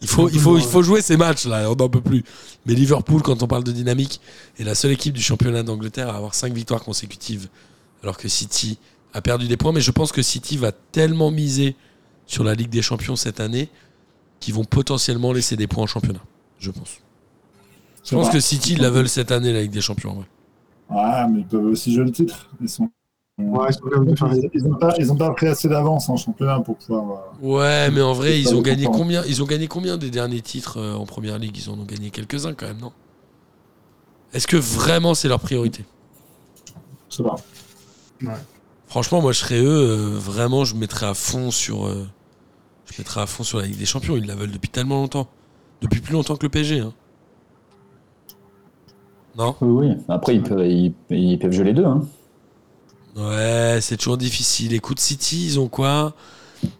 Il 0.00 0.08
faut, 0.08 0.28
il, 0.28 0.38
faut, 0.38 0.58
il 0.58 0.64
faut 0.64 0.82
jouer 0.82 1.00
ces 1.00 1.16
matchs 1.16 1.46
là, 1.46 1.70
on 1.70 1.76
n'en 1.76 1.88
peut 1.88 2.00
plus. 2.00 2.24
Mais 2.66 2.74
Liverpool, 2.74 3.22
quand 3.22 3.42
on 3.42 3.46
parle 3.46 3.64
de 3.64 3.72
dynamique, 3.72 4.20
est 4.58 4.64
la 4.64 4.74
seule 4.74 4.90
équipe 4.90 5.14
du 5.14 5.22
championnat 5.22 5.62
d'Angleterre 5.62 6.10
à 6.10 6.16
avoir 6.16 6.34
5 6.34 6.52
victoires 6.52 6.82
consécutives. 6.82 7.48
Alors 8.02 8.18
que 8.18 8.28
City 8.28 8.78
a 9.14 9.22
perdu 9.22 9.48
des 9.48 9.56
points. 9.56 9.72
Mais 9.72 9.80
je 9.80 9.90
pense 9.90 10.12
que 10.12 10.20
City 10.20 10.58
va 10.58 10.72
tellement 10.72 11.30
miser 11.30 11.74
sur 12.26 12.44
la 12.44 12.54
Ligue 12.54 12.68
des 12.68 12.82
Champions 12.82 13.16
cette 13.16 13.40
année 13.40 13.70
qu'ils 14.40 14.54
vont 14.54 14.64
potentiellement 14.64 15.32
laisser 15.32 15.56
des 15.56 15.66
points 15.66 15.84
en 15.84 15.86
championnat. 15.86 16.22
Je 16.58 16.70
pense. 16.70 16.98
Je 18.04 18.14
pense 18.14 18.28
que 18.28 18.40
City 18.40 18.76
la 18.76 18.90
veulent 18.90 19.08
cette 19.08 19.32
année, 19.32 19.52
la 19.52 19.62
Ligue 19.62 19.70
des 19.70 19.80
Champions. 19.80 20.10
en 20.10 20.14
vrai. 20.14 20.26
Ouais, 20.90 21.28
mais 21.30 21.40
ils 21.40 21.46
peuvent 21.46 21.64
aussi 21.64 21.94
jouer 21.94 22.04
le 22.04 22.12
titre. 22.12 22.50
Ils 22.60 22.68
sont. 22.68 22.90
Ouais, 23.36 23.68
ils 24.54 24.62
n'ont 24.62 24.76
pas, 24.76 24.94
pas 25.18 25.30
pris 25.34 25.48
assez 25.48 25.68
d'avance 25.68 26.08
en 26.08 26.16
championnat 26.16 26.60
pour 26.60 26.76
pouvoir. 26.78 27.34
euh, 27.42 27.46
Ouais, 27.46 27.90
mais 27.90 28.00
en 28.00 28.12
vrai, 28.12 28.40
ils 28.40 28.54
ont 28.54 28.60
gagné 28.62 28.84
combien 28.86 29.24
Ils 29.26 29.42
ont 29.42 29.46
gagné 29.46 29.66
combien 29.66 29.96
des 29.96 30.10
derniers 30.10 30.40
titres 30.40 30.78
euh, 30.78 30.94
en 30.94 31.04
première 31.04 31.38
ligue? 31.38 31.56
Ils 31.58 31.68
en 31.68 31.74
ont 31.78 31.84
gagné 31.84 32.10
quelques-uns 32.10 32.54
quand 32.54 32.66
même, 32.66 32.78
non? 32.78 32.92
Est-ce 34.32 34.46
que 34.46 34.56
vraiment 34.56 35.14
c'est 35.14 35.28
leur 35.28 35.40
priorité? 35.40 35.84
Je 37.10 37.16
sais 37.16 37.22
pas. 37.22 37.36
Franchement, 38.86 39.20
moi 39.20 39.32
je 39.32 39.38
serais 39.40 39.60
eux, 39.60 39.66
euh, 39.90 40.18
vraiment, 40.18 40.64
je 40.64 40.76
mettrais 40.76 41.06
à 41.06 41.14
fond 41.14 41.50
sur. 41.50 41.86
euh, 41.86 42.06
je 42.86 42.94
mettrais 42.98 43.22
à 43.22 43.26
fond 43.26 43.44
sur 43.44 43.58
la 43.60 43.66
Ligue 43.66 43.78
des 43.78 43.86
Champions. 43.86 44.16
Ils 44.16 44.26
la 44.26 44.34
veulent 44.36 44.52
depuis 44.52 44.70
tellement 44.70 44.96
longtemps. 44.96 45.28
Depuis 45.82 46.00
plus 46.00 46.12
longtemps 46.14 46.36
que 46.36 46.44
le 46.46 46.50
PSG. 46.50 46.80
hein. 46.80 46.92
Non? 49.36 49.56
Oui, 49.60 49.88
oui. 49.88 49.96
Après, 50.08 50.36
ils 50.36 50.42
peuvent, 50.42 50.64
ils, 50.66 50.94
ils 51.10 51.38
peuvent 51.38 51.52
jouer 51.52 51.64
les 51.64 51.72
deux. 51.74 51.84
Hein. 51.84 52.02
Ouais, 53.16 53.78
c'est 53.80 53.96
toujours 53.96 54.16
difficile. 54.16 54.72
Écoute, 54.72 54.98
City, 55.00 55.46
ils 55.46 55.60
ont 55.60 55.68
quoi 55.68 56.14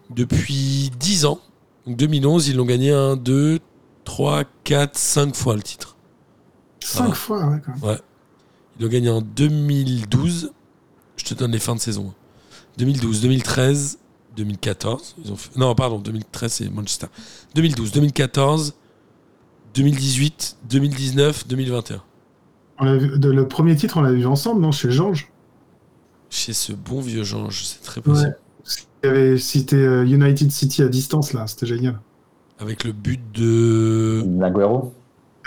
Depuis 0.09 0.91
10 0.99 1.25
ans. 1.25 1.39
Donc 1.85 1.97
2011, 1.97 2.47
ils 2.49 2.55
l'ont 2.57 2.65
gagné 2.65 2.91
1, 2.91 3.15
2, 3.15 3.59
3, 4.03 4.43
4, 4.63 4.97
5 4.97 5.35
fois 5.35 5.55
le 5.55 5.61
titre. 5.63 5.95
Cinq 6.83 7.09
Ah. 7.11 7.15
fois, 7.15 7.45
ouais, 7.47 7.61
quand 7.65 7.87
même. 7.87 7.97
Ils 8.79 8.83
l'ont 8.83 8.89
gagné 8.89 9.09
en 9.09 9.21
2012. 9.21 10.51
Je 11.17 11.23
te 11.23 11.33
donne 11.33 11.51
les 11.51 11.59
fins 11.59 11.75
de 11.75 11.79
saison. 11.79 12.13
2012, 12.77 13.21
2013, 13.21 13.99
2014. 14.35 15.15
Ils 15.23 15.31
ont 15.31 15.35
fait- 15.37 15.55
Non, 15.57 15.73
pardon, 15.75 15.99
2013, 15.99 16.51
c'est 16.51 16.69
Manchester. 16.69 17.07
2012, 17.55 17.91
2014, 17.91 18.73
2018, 19.73 20.57
2019, 20.69 21.47
2021. 21.47 22.01
On 22.79 22.83
l'a 22.83 22.97
vu- 22.97 23.17
de- 23.17 23.29
le 23.29 23.47
premier 23.47 23.75
titre, 23.75 23.95
on 23.97 24.01
l'a 24.01 24.11
vu 24.11 24.25
ensemble, 24.25 24.61
non 24.61 24.71
Chez 24.73 24.91
Georges. 24.91 25.31
Chez 26.29 26.53
ce 26.53 26.73
bon 26.73 27.01
vieux 27.01 27.23
Georges, 27.23 27.63
c'est 27.65 27.81
très 27.83 28.01
possible. 28.01 28.37
Il 29.03 29.07
y 29.07 29.09
avait 29.09 29.37
cité 29.37 29.75
euh, 29.75 30.03
United 30.05 30.51
City 30.51 30.81
à 30.81 30.87
distance, 30.87 31.33
là. 31.33 31.45
C'était 31.47 31.67
génial. 31.67 31.99
Avec 32.59 32.83
le 32.83 32.91
but 32.91 33.21
de. 33.33 34.23
L'Aguero. 34.39 34.93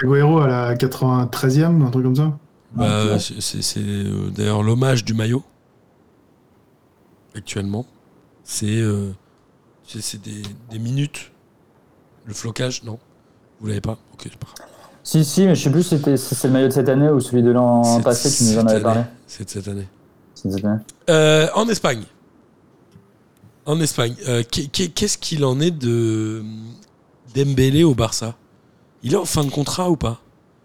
Agüero 0.01 0.39
à 0.39 0.47
la 0.47 0.75
93e, 0.77 1.83
un 1.85 1.91
truc 1.91 2.05
comme 2.05 2.15
ça. 2.17 2.39
Bah, 2.75 3.05
Ouais. 3.07 3.19
c'est 3.19 3.81
euh, 3.81 4.31
d'ailleurs 4.31 4.63
l'hommage 4.63 5.05
du 5.05 5.15
maillot. 5.15 5.43
Actuellement. 7.35 7.87
C'est 8.45 8.81
euh, 8.81 9.11
des, 9.95 10.43
des 10.71 10.79
minutes. 10.79 11.33
Le 12.27 12.35
flocage, 12.35 12.85
non 12.85 12.99
Vous 13.61 13.67
l'avez 13.67 13.81
pas 13.81 13.99
Ok, 14.13 14.21
c'est 14.25 14.37
pas 14.37 14.47
grave. 14.55 14.69
Si, 15.03 15.25
si, 15.25 15.47
mais 15.47 15.55
je 15.55 15.63
sais 15.63 15.71
plus 15.71 15.83
si 15.83 16.35
c'est 16.35 16.49
le 16.49 16.53
maillot 16.53 16.69
de 16.69 16.73
cette 16.73 16.89
année 16.89 17.09
ou 17.09 17.19
celui 17.21 17.43
de 17.43 17.51
l'an 17.51 18.01
passé, 18.03 18.31
tu 18.31 18.45
nous 18.53 18.59
en 18.61 18.67
avais 18.67 18.83
parlé. 18.83 19.01
C'est 19.27 19.45
de 19.45 19.51
cette 19.51 19.67
année. 19.69 19.89
Euh, 21.11 21.49
en 21.55 21.69
Espagne. 21.69 22.03
En 23.67 23.81
Espagne. 23.81 24.15
euh, 24.29 24.43
qu'est- 24.51 24.69
qu'est- 24.69 24.89
Qu'est-ce 24.89 25.19
qu'il 25.19 25.45
en 25.45 25.61
est 25.61 25.71
de 25.71 26.43
Dembélé 27.35 27.85
au 27.85 27.95
Barça? 27.95 28.35
Il 29.03 29.13
est 29.13 29.17
en 29.17 29.25
fin 29.25 29.45
de 29.45 29.51
contrat 29.51 29.91
ou 29.91 29.97
pas? 29.97 30.21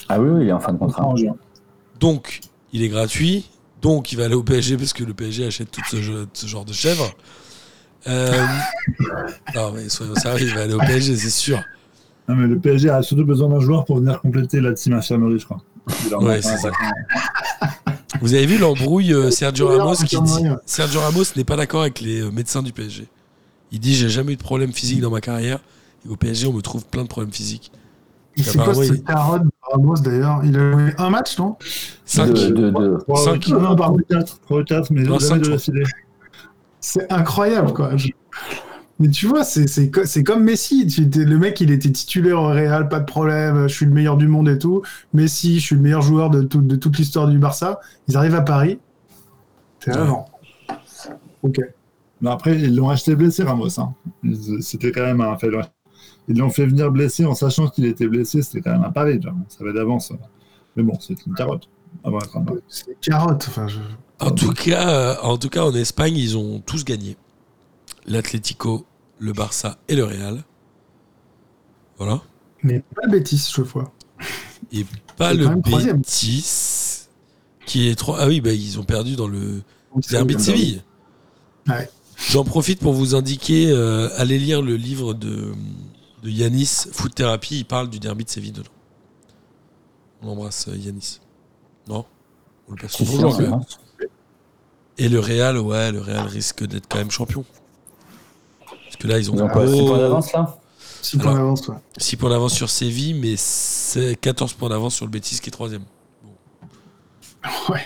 Ah 0.09 0.19
oui, 0.19 0.29
oui, 0.29 0.43
il 0.43 0.49
est 0.49 0.53
en 0.53 0.59
fin 0.59 0.73
de 0.73 0.77
contrat. 0.77 1.05
En 1.05 1.15
juin. 1.15 1.35
Donc, 1.99 2.41
il 2.71 2.81
est 2.83 2.89
gratuit. 2.89 3.49
Donc, 3.81 4.11
il 4.11 4.17
va 4.17 4.25
aller 4.25 4.35
au 4.35 4.43
PSG 4.43 4.77
parce 4.77 4.93
que 4.93 5.03
le 5.03 5.13
PSG 5.13 5.45
achète 5.45 5.69
tout 5.71 5.81
ce, 5.89 6.01
jeu- 6.01 6.27
ce 6.33 6.47
genre 6.47 6.65
de 6.65 6.73
chèvre. 6.73 7.13
Euh, 8.07 8.45
non, 9.55 9.71
mais 9.73 9.89
soyons 9.89 10.15
sérieux, 10.15 10.47
il 10.47 10.55
va 10.55 10.61
aller 10.63 10.73
au 10.73 10.79
PSG, 10.79 11.15
c'est 11.15 11.29
sûr. 11.29 11.61
Non, 12.27 12.35
mais 12.35 12.47
le 12.47 12.57
PSG 12.57 12.89
a 12.89 13.01
surtout 13.01 13.25
besoin 13.25 13.49
d'un 13.49 13.59
joueur 13.59 13.83
pour 13.85 13.97
venir 13.97 14.21
compléter 14.21 14.61
la 14.61 14.73
team 14.73 14.93
infirmerie, 14.93 15.39
je 15.39 15.45
crois. 15.45 15.61
Ouais, 16.19 16.41
c'est 16.41 16.57
ça. 16.57 16.71
Vous 18.21 18.33
avez 18.33 18.45
vu 18.45 18.57
l'embrouille 18.57 19.13
euh, 19.13 19.31
Sergio 19.31 19.67
Ramos 19.67 19.95
qui 19.95 20.19
dit. 20.21 20.43
Sergio 20.65 20.99
Ramos 21.01 21.23
n'est 21.35 21.43
pas 21.43 21.55
d'accord 21.55 21.81
avec 21.81 21.99
les 22.01 22.21
euh, 22.21 22.31
médecins 22.31 22.61
du 22.63 22.71
PSG. 22.71 23.07
Il 23.71 23.79
dit 23.79 23.95
j'ai 23.95 24.09
jamais 24.09 24.33
eu 24.33 24.35
de 24.37 24.43
problème 24.43 24.71
physique 24.71 25.01
dans 25.01 25.09
ma 25.09 25.19
carrière 25.21 25.59
et 26.05 26.09
au 26.09 26.15
PSG 26.15 26.47
on 26.47 26.53
me 26.53 26.61
trouve 26.61 26.85
plein 26.85 27.03
de 27.03 27.07
problèmes 27.07 27.33
physiques. 27.33 27.71
Et 28.37 28.43
C'est 28.43 28.53
quoi 28.57 28.63
Apparemment, 28.63 28.83
cette 28.87 28.97
il- 28.97 29.03
carotte 29.03 29.43
de 29.43 29.49
Ramos 29.61 29.95
d'ailleurs? 29.97 30.41
Il 30.43 30.57
a 30.57 30.71
joué 30.71 30.93
un 30.97 31.09
match, 31.09 31.37
non? 31.37 31.55
Cinq. 32.05 32.27
De, 32.33 32.47
de, 32.47 32.69
de- 32.71 32.97
Trois- 32.99 33.23
Cinq. 33.23 33.47
Non, 33.49 33.59
non, 33.61 33.75
pardon, 33.75 33.97
4. 34.09 34.39
3 34.41 34.59
ou 34.59 34.63
4, 34.63 34.91
mais 34.91 35.03
de 35.03 35.09
la. 35.09 35.87
C'est 36.79 37.11
incroyable, 37.11 37.73
quoi. 37.73 37.95
Je- 37.97 38.09
Mais 39.03 39.09
tu 39.09 39.27
vois, 39.27 39.43
c'est 39.43 39.67
c'est 39.67 39.91
co- 39.91 40.05
c'est 40.05 40.23
comme 40.23 40.45
Messi. 40.45 40.85
Le 41.13 41.37
mec, 41.37 41.59
il 41.59 41.71
était 41.71 41.91
titulaire 41.91 42.39
au 42.41 42.47
Real, 42.47 42.87
pas 42.87 43.01
de 43.01 43.05
problème. 43.05 43.67
Je 43.67 43.73
suis 43.73 43.85
le 43.85 43.91
meilleur 43.91 44.15
du 44.15 44.29
monde 44.29 44.47
et 44.47 44.57
tout. 44.57 44.81
Messi, 45.13 45.59
je 45.59 45.65
suis 45.65 45.75
le 45.75 45.81
meilleur 45.81 46.01
joueur 46.01 46.29
de, 46.29 46.41
tout- 46.41 46.61
de 46.61 46.77
toute 46.77 46.97
l'histoire 46.97 47.27
du 47.27 47.37
Barça. 47.37 47.81
Ils 48.07 48.15
arrivent 48.15 48.35
à 48.35 48.41
Paris. 48.41 48.79
Ouais. 49.87 49.93
non. 49.97 50.23
Ok. 51.41 51.59
Mais 52.21 52.29
après, 52.29 52.55
ils 52.57 52.73
l'ont 52.73 52.87
acheté 52.89 53.13
blessé, 53.17 53.43
Ramos. 53.43 53.77
hein. 53.77 53.93
Ils- 54.23 54.63
C'était 54.63 54.93
quand 54.93 55.03
même 55.03 55.19
un 55.19 55.37
fait. 55.37 55.49
Ils 56.29 56.37
l'ont 56.37 56.49
fait 56.49 56.65
venir 56.65 56.89
blessé 56.89 57.25
en 57.25 57.35
sachant 57.35 57.67
qu'il 57.67 57.83
était 57.85 58.07
blessé. 58.07 58.41
C'était 58.41 58.61
quand 58.61 58.71
même 58.71 58.85
un 58.85 58.91
pari. 58.91 59.17
déjà. 59.17 59.33
On 59.33 59.49
savait 59.49 59.73
d'avance. 59.73 60.13
Mais 60.77 60.83
bon, 60.83 60.97
c'est 61.01 61.25
une 61.27 61.33
carotte. 61.33 61.67
Ah. 62.05 62.09
C'est 62.69 62.87
une 62.87 62.93
carotte. 63.01 63.45
Enfin, 63.49 63.67
je... 63.67 63.79
En 64.21 64.31
tout 64.31 64.53
cas, 64.53 64.87
euh, 64.89 65.15
en 65.23 65.37
tout 65.37 65.49
cas 65.49 65.63
en 65.63 65.75
Espagne 65.75 66.15
ils 66.15 66.37
ont 66.37 66.61
tous 66.65 66.85
gagné. 66.85 67.17
L'Atlético, 68.07 68.85
le 69.19 69.33
Barça 69.33 69.77
et 69.87 69.95
le 69.95 70.03
Real. 70.03 70.43
Voilà. 71.97 72.21
Mais 72.63 72.79
pas 72.95 73.07
bêtise, 73.07 73.51
je 73.53 73.61
vois. 73.61 73.93
Et 74.71 74.85
pas 75.17 75.33
le. 75.33 75.47
Betis 75.47 77.07
qui 77.65 77.89
est 77.89 77.95
trop. 77.95 78.15
Ah 78.17 78.27
oui 78.27 78.41
bah 78.41 78.51
ils 78.51 78.79
ont 78.79 78.83
perdu 78.83 79.15
dans 79.15 79.27
le 79.27 79.61
Derby 80.09 80.35
de. 80.35 80.41
Séville. 80.41 80.83
Ouais. 81.67 81.89
J'en 82.29 82.43
profite 82.43 82.79
pour 82.79 82.93
vous 82.93 83.15
indiquer, 83.15 83.69
euh, 83.69 84.09
allez 84.17 84.39
lire 84.39 84.61
le 84.61 84.75
livre 84.75 85.13
de, 85.13 85.51
de 86.23 86.29
Yanis, 86.29 86.85
Foot 86.91 87.13
Therapy, 87.15 87.59
il 87.59 87.65
parle 87.65 87.89
du 87.89 87.99
derby 87.99 88.23
de 88.23 88.29
Séville 88.29 88.51
dedans. 88.51 88.69
On 90.21 90.29
embrasse 90.29 90.67
euh, 90.69 90.77
Yanis. 90.77 91.19
Non? 91.87 92.05
On 92.67 92.73
le 92.73 92.77
passe 92.77 93.01
avance. 93.01 93.79
Et 94.97 95.09
le 95.09 95.19
Real, 95.19 95.57
ouais, 95.57 95.91
le 95.91 95.99
Real 95.99 96.25
risque 96.27 96.63
d'être 96.65 96.87
quand 96.87 96.99
même 96.99 97.11
champion. 97.11 97.43
Parce 98.93 99.01
que 99.01 99.07
là, 99.07 99.19
ils 99.19 99.29
ont, 99.31 99.35
Ils 99.35 99.41
ont 99.43 99.47
quoi 99.49 99.67
6 99.67 99.79
Oh, 99.81 99.85
points 99.87 99.97
d'avance 99.97 100.33
là 100.33 100.55
6 101.01 101.17
points 101.17 101.33
d'avance, 101.33 101.67
ouais. 101.67 101.75
6 101.97 102.15
points 102.15 102.29
d'avance 102.29 102.53
sur 102.53 102.69
Séville, 102.69 103.13
mais 103.15 103.33
c'est 103.35 104.15
14 104.19 104.53
points 104.53 104.69
d'avance 104.69 104.95
sur 104.95 105.05
le 105.05 105.11
Betis 105.11 105.39
qui 105.41 105.49
est 105.49 105.51
troisième. 105.51 105.83
Ouais. 107.69 107.81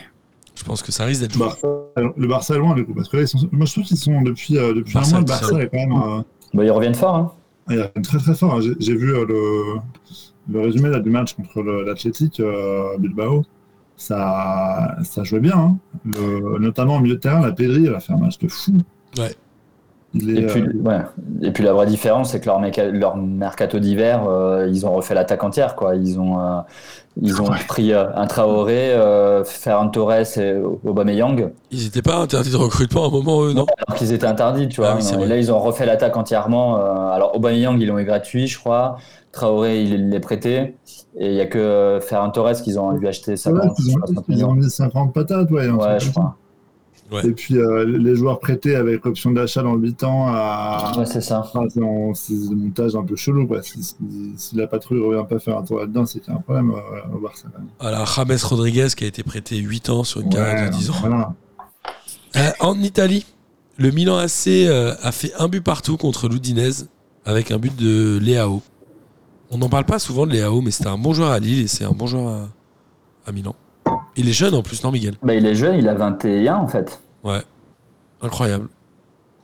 Je 0.56 0.64
pense 0.64 0.82
que 0.84 0.92
ça 0.92 1.06
risque 1.06 1.22
d'être 1.22 1.34
Le 1.34 1.40
joué. 1.40 1.48
Barça, 1.48 2.14
le 2.18 2.28
Barça 2.28 2.56
est 2.56 2.58
loin, 2.60 2.76
du 2.76 2.86
coup. 2.86 2.94
Parce 2.94 3.10
que 3.10 3.18
là, 3.18 3.24
ils 3.24 3.28
sont... 3.28 3.40
moi, 3.52 3.66
je 3.66 3.72
trouve 3.74 3.84
qu'ils 3.86 3.98
sont 3.98 4.22
depuis, 4.22 4.58
euh, 4.58 4.74
depuis 4.74 4.94
Barça 4.94 5.10
un 5.18 5.22
mois. 5.22 5.22
Le 5.22 5.26
Barça 5.26 5.62
est 5.62 5.70
quand 5.70 5.78
même. 5.78 5.92
euh, 5.94 6.22
bah, 6.54 6.64
Ils 6.66 6.72
reviennent 6.72 6.96
fort. 6.96 7.16
Hein. 7.16 7.32
Il 7.70 7.80
est 7.80 8.02
très 8.02 8.18
très 8.20 8.36
fort. 8.36 8.56
hein. 8.56 8.60
J'ai 8.80 8.96
vu 8.96 9.14
euh, 9.16 9.26
le, 9.26 9.80
le 10.52 10.62
résumé 10.62 10.90
là, 10.90 11.00
du 11.00 11.10
match 11.10 11.34
contre 11.34 11.62
le- 11.62 11.84
l'Athletic 11.86 12.40
euh, 12.40 12.98
Bilbao. 13.00 13.44
Ça, 13.98 14.96
ça 15.04 15.24
jouait 15.24 15.40
bien. 15.40 15.58
hein. 15.58 15.78
Le- 16.06 16.60
notamment 16.60 16.98
au 16.98 17.00
milieu 17.00 17.16
de 17.16 17.20
terrain, 17.22 17.42
la 17.42 17.52
Pedri, 17.52 17.86
elle 17.88 17.96
a 17.96 18.00
fait 18.00 18.14
un 18.14 18.18
match 18.18 18.38
de 18.40 18.48
fou. 18.48 18.74
Ouais. 19.18 19.36
Et 20.22 20.46
puis, 20.46 20.62
euh, 20.62 20.72
ouais. 20.84 21.00
et 21.42 21.52
puis 21.52 21.64
la 21.64 21.74
vraie 21.74 21.86
différence, 21.88 22.32
c'est 22.32 22.40
que 22.40 22.46
leur, 22.48 22.60
méca- 22.62 22.90
leur 22.90 23.16
mercato 23.18 23.80
d'hiver, 23.80 24.28
euh, 24.28 24.68
ils 24.70 24.86
ont 24.86 24.94
refait 24.94 25.14
l'attaque 25.14 25.44
entière. 25.44 25.76
Quoi. 25.76 25.96
Ils 25.96 26.20
ont, 26.20 26.40
euh, 26.40 26.60
ils 27.22 27.42
ont 27.42 27.46
Ouais. 27.50 27.58
pris 27.68 27.94
euh, 27.94 28.06
un 28.16 28.28
Traoré, 28.28 28.92
euh, 28.94 29.44
Ferran 29.44 29.90
Torres 29.90 30.38
et 30.38 30.56
Aubameyang. 30.86 31.52
Ils 31.72 31.84
n'étaient 31.84 32.02
pas 32.02 32.18
interdits 32.18 32.52
de 32.52 32.58
recrutement 32.58 33.06
à 33.06 33.08
un 33.08 33.12
moment, 33.12 33.44
eux, 33.46 33.54
non? 33.54 33.66
Alors 33.88 33.98
qu'ils 33.98 34.14
étaient 34.14 34.28
interdits, 34.28 34.68
tu 34.68 34.82
vois. 34.82 34.92
Ah 34.92 34.98
oui, 35.00 35.08
Et 35.12 35.16
vrai. 35.16 35.28
là, 35.28 35.38
ils 35.38 35.52
ont 35.52 35.60
refait 35.60 35.86
l'attaque 35.86 36.16
entièrement. 36.18 36.78
euh, 36.80 37.10
alors, 37.12 37.36
Aubameyang, 37.36 37.80
ils 37.80 37.88
l'ont 37.88 38.00
eu 38.00 38.06
gratuit, 38.06 38.48
je 38.48 38.58
crois. 38.60 38.98
Traoré, 39.32 39.82
il 39.84 40.10
l'est 40.10 40.20
prêté. 40.20 40.76
Et 41.20 41.28
il 41.30 41.34
n'y 41.34 41.42
a 41.42 41.46
que 41.48 42.00
Ferran 42.02 42.30
Torres 42.30 42.54
qu'ils 42.62 42.80
ont 42.80 42.92
lui 42.92 43.08
acheté 43.08 43.32
ouais, 43.32 43.38
50, 43.38 43.74
ils, 43.80 43.90
ont, 43.90 44.00
60 44.06 44.26
ils 44.30 44.46
ont 44.46 44.54
millions. 44.54 44.54
mis 44.54 44.70
50 44.70 45.14
patates. 45.14 45.50
Ouais, 45.52 45.68
Ouais, 45.68 46.00
je 46.00 46.06
ça. 46.06 46.12
crois. 46.12 46.36
Ouais. 47.12 47.26
Et 47.26 47.32
puis 47.32 47.58
euh, 47.58 47.86
les 47.86 48.16
joueurs 48.18 48.40
prêtés 48.40 48.76
avec 48.76 49.06
option 49.06 49.32
d'achat 49.32 49.64
dans 49.64 49.76
le 49.76 49.82
8 49.88 50.04
ans 50.04 50.28
à. 50.28 50.92
Ouais, 50.98 51.06
c'est 51.06 51.22
ça. 51.22 51.50
Ah, 51.56 51.62
c'est 51.70 51.82
en- 51.82 52.14
c'est 52.14 52.34
des 52.34 52.56
montages 52.56 52.96
un 52.98 53.04
peu 53.04 53.16
chelou. 53.16 53.48
Quoi. 53.48 53.62
Si, 53.64 53.82
si- 53.82 53.96
si 54.36 54.56
la 54.58 54.68
patrouille 54.68 55.00
revient 55.02 55.26
pas 55.28 55.40
faire 55.40 55.58
un 55.58 55.64
tour 55.64 55.80
là-dedans, 55.80 56.06
c'est 56.06 56.20
qu'il 56.20 56.34
y 56.34 56.36
a 56.36 56.40
un 56.40 56.42
problème 56.42 56.72
euh, 56.72 57.16
au 57.16 57.20
Barça. 57.20 57.48
Voilà, 57.80 58.04
James 58.06 58.38
Rodriguez 58.44 58.88
qui 58.98 59.06
a 59.06 59.08
été 59.08 59.24
prêté 59.24 59.56
8 59.58 59.90
ans 59.90 60.04
sur 60.04 60.20
une 60.20 60.30
carrière 60.30 60.64
Ouais, 60.66 60.70
de 60.70 60.76
10 60.76 60.90
ans. 60.90 60.96
voilà. 61.00 61.34
Euh, 62.36 62.52
en 62.60 62.78
Italie, 62.82 63.26
le 63.78 63.92
Milan 63.92 64.18
AC 64.18 64.48
euh, 64.48 64.94
a 65.02 65.12
fait 65.14 65.32
un 65.40 65.48
but 65.48 65.62
partout 65.64 65.96
contre 65.96 66.28
l'Udinese 66.28 66.90
avec 67.24 67.52
un 67.52 67.58
but 67.58 67.74
de 67.76 68.20
Leao. 68.22 68.62
On 69.50 69.58
n'en 69.60 69.70
parle 69.70 69.86
pas 69.86 69.98
souvent 70.00 70.26
de 70.28 70.34
Leao, 70.34 70.60
mais 70.62 70.72
c'était 70.72 70.90
un 70.90 70.98
bon 70.98 71.14
joueur 71.14 71.32
à 71.32 71.40
Lille 71.40 71.62
et 71.64 71.68
c'est 71.68 71.86
un 71.86 71.92
bon 71.92 72.06
joueur 72.06 72.28
à, 72.28 73.30
à 73.30 73.32
Milan. 73.32 73.56
Il 74.18 74.28
est 74.28 74.34
jeune 74.34 74.54
en 74.56 74.64
plus, 74.64 74.84
non, 74.84 74.92
Miguel? 74.92 75.16
Bah, 75.22 75.34
il 75.36 75.46
est 75.46 75.56
jeune, 75.56 75.78
il 75.78 75.88
a 75.88 75.94
21 75.94 76.56
en 76.56 76.68
fait. 76.68 77.00
Ouais. 77.24 77.44
Incroyable. 78.22 78.68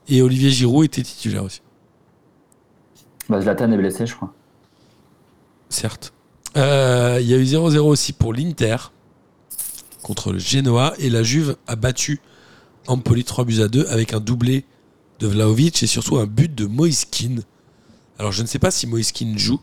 Et 0.08 0.20
Olivier 0.20 0.50
Giroud 0.50 0.84
était 0.84 1.02
titulaire 1.02 1.44
aussi, 1.44 1.62
Bah, 3.28 3.40
Zlatan 3.40 3.70
est 3.72 3.76
blessé, 3.76 4.06
je 4.06 4.14
crois. 4.14 4.32
certes. 5.68 6.12
Euh, 6.56 7.18
Il 7.20 7.26
y 7.28 7.34
a 7.34 7.36
eu 7.36 7.44
0-0 7.44 7.78
aussi 7.88 8.12
pour 8.12 8.32
l'Inter 8.32 8.76
contre 10.02 10.32
le 10.32 10.38
Genoa 10.38 10.92
et 10.98 11.08
la 11.08 11.22
Juve 11.22 11.56
a 11.66 11.76
battu 11.76 12.20
Empoli 12.86 13.24
3 13.24 13.44
buts 13.44 13.60
à 13.62 13.68
2 13.68 13.86
avec 13.88 14.12
un 14.12 14.20
doublé 14.20 14.64
de 15.20 15.26
Vlaovic 15.26 15.82
et 15.82 15.86
surtout 15.86 16.18
un 16.18 16.26
but 16.26 16.54
de 16.54 16.66
Moiskin. 16.66 17.36
Alors 18.18 18.30
je 18.32 18.42
ne 18.42 18.46
sais 18.46 18.58
pas 18.58 18.70
si 18.70 18.86
Moiskin 18.86 19.32
joue, 19.36 19.60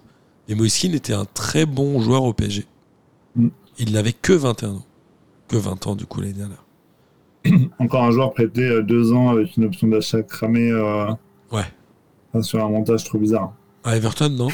mais 0.49 0.55
Moiskin 0.55 0.91
était 0.93 1.13
un 1.13 1.25
très 1.25 1.65
bon 1.65 2.01
joueur 2.01 2.23
au 2.23 2.33
PSG. 2.33 2.65
Mm. 3.35 3.49
Il 3.77 3.91
n'avait 3.93 4.13
que 4.13 4.33
21 4.33 4.69
ans. 4.71 4.85
Que 5.51 5.57
20 5.57 5.87
ans 5.87 5.95
du 5.95 6.05
coup 6.05 6.21
l'année 6.21 6.33
dernière. 6.33 6.63
Encore 7.79 8.03
un 8.03 8.11
joueur 8.11 8.33
prêté 8.33 8.61
euh, 8.61 8.81
deux 8.81 9.11
ans 9.11 9.31
avec 9.31 9.57
une 9.57 9.65
option 9.65 9.87
d'achat 9.89 10.23
cramée 10.23 10.71
euh, 10.71 11.11
Ouais. 11.51 11.65
enfin, 12.29 12.41
sur 12.41 12.63
un 12.63 12.69
montage 12.69 13.03
trop 13.03 13.17
bizarre. 13.17 13.51
À 13.83 13.97
Everton, 13.97 14.29
non? 14.29 14.47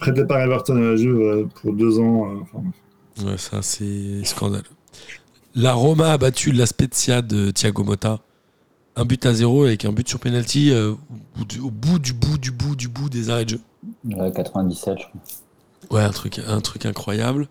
Prêté 0.00 0.24
par 0.24 0.38
Everton 0.40 0.76
à 0.76 0.80
la 0.80 0.96
Juve 0.96 1.20
euh, 1.20 1.44
pour 1.60 1.74
deux 1.74 1.98
ans. 1.98 2.30
euh, 2.32 2.38
enfin, 2.42 2.62
bref. 3.16 3.26
Ouais, 3.30 3.36
ça 3.36 3.60
c'est 3.60 4.24
scandaleux. 4.24 4.64
La 5.54 5.74
Roma 5.74 6.12
a 6.12 6.18
battu 6.18 6.52
la 6.52 6.64
Spezia 6.66 7.20
de 7.20 7.50
Thiago 7.50 7.84
Motta. 7.84 8.20
Un 8.96 9.04
but 9.04 9.26
à 9.26 9.34
zéro 9.34 9.64
avec 9.64 9.84
un 9.84 9.92
but 9.92 10.08
sur 10.08 10.18
penalty 10.18 10.70
euh, 10.72 10.92
au, 10.92 10.96
bout 11.36 11.44
du, 11.44 11.60
au 11.60 11.70
bout 11.70 11.98
du 11.98 12.12
bout 12.14 12.38
du 12.38 12.50
bout 12.52 12.74
du 12.74 12.88
bout 12.88 13.08
des 13.10 13.28
arrêts 13.30 13.44
de 13.44 13.50
jeu. 13.50 13.60
Ouais, 14.04 14.32
97, 14.32 14.98
je 14.98 15.04
crois. 15.04 15.98
Ouais, 15.98 16.04
un 16.04 16.10
truc, 16.10 16.40
un 16.46 16.60
truc 16.60 16.86
incroyable. 16.86 17.48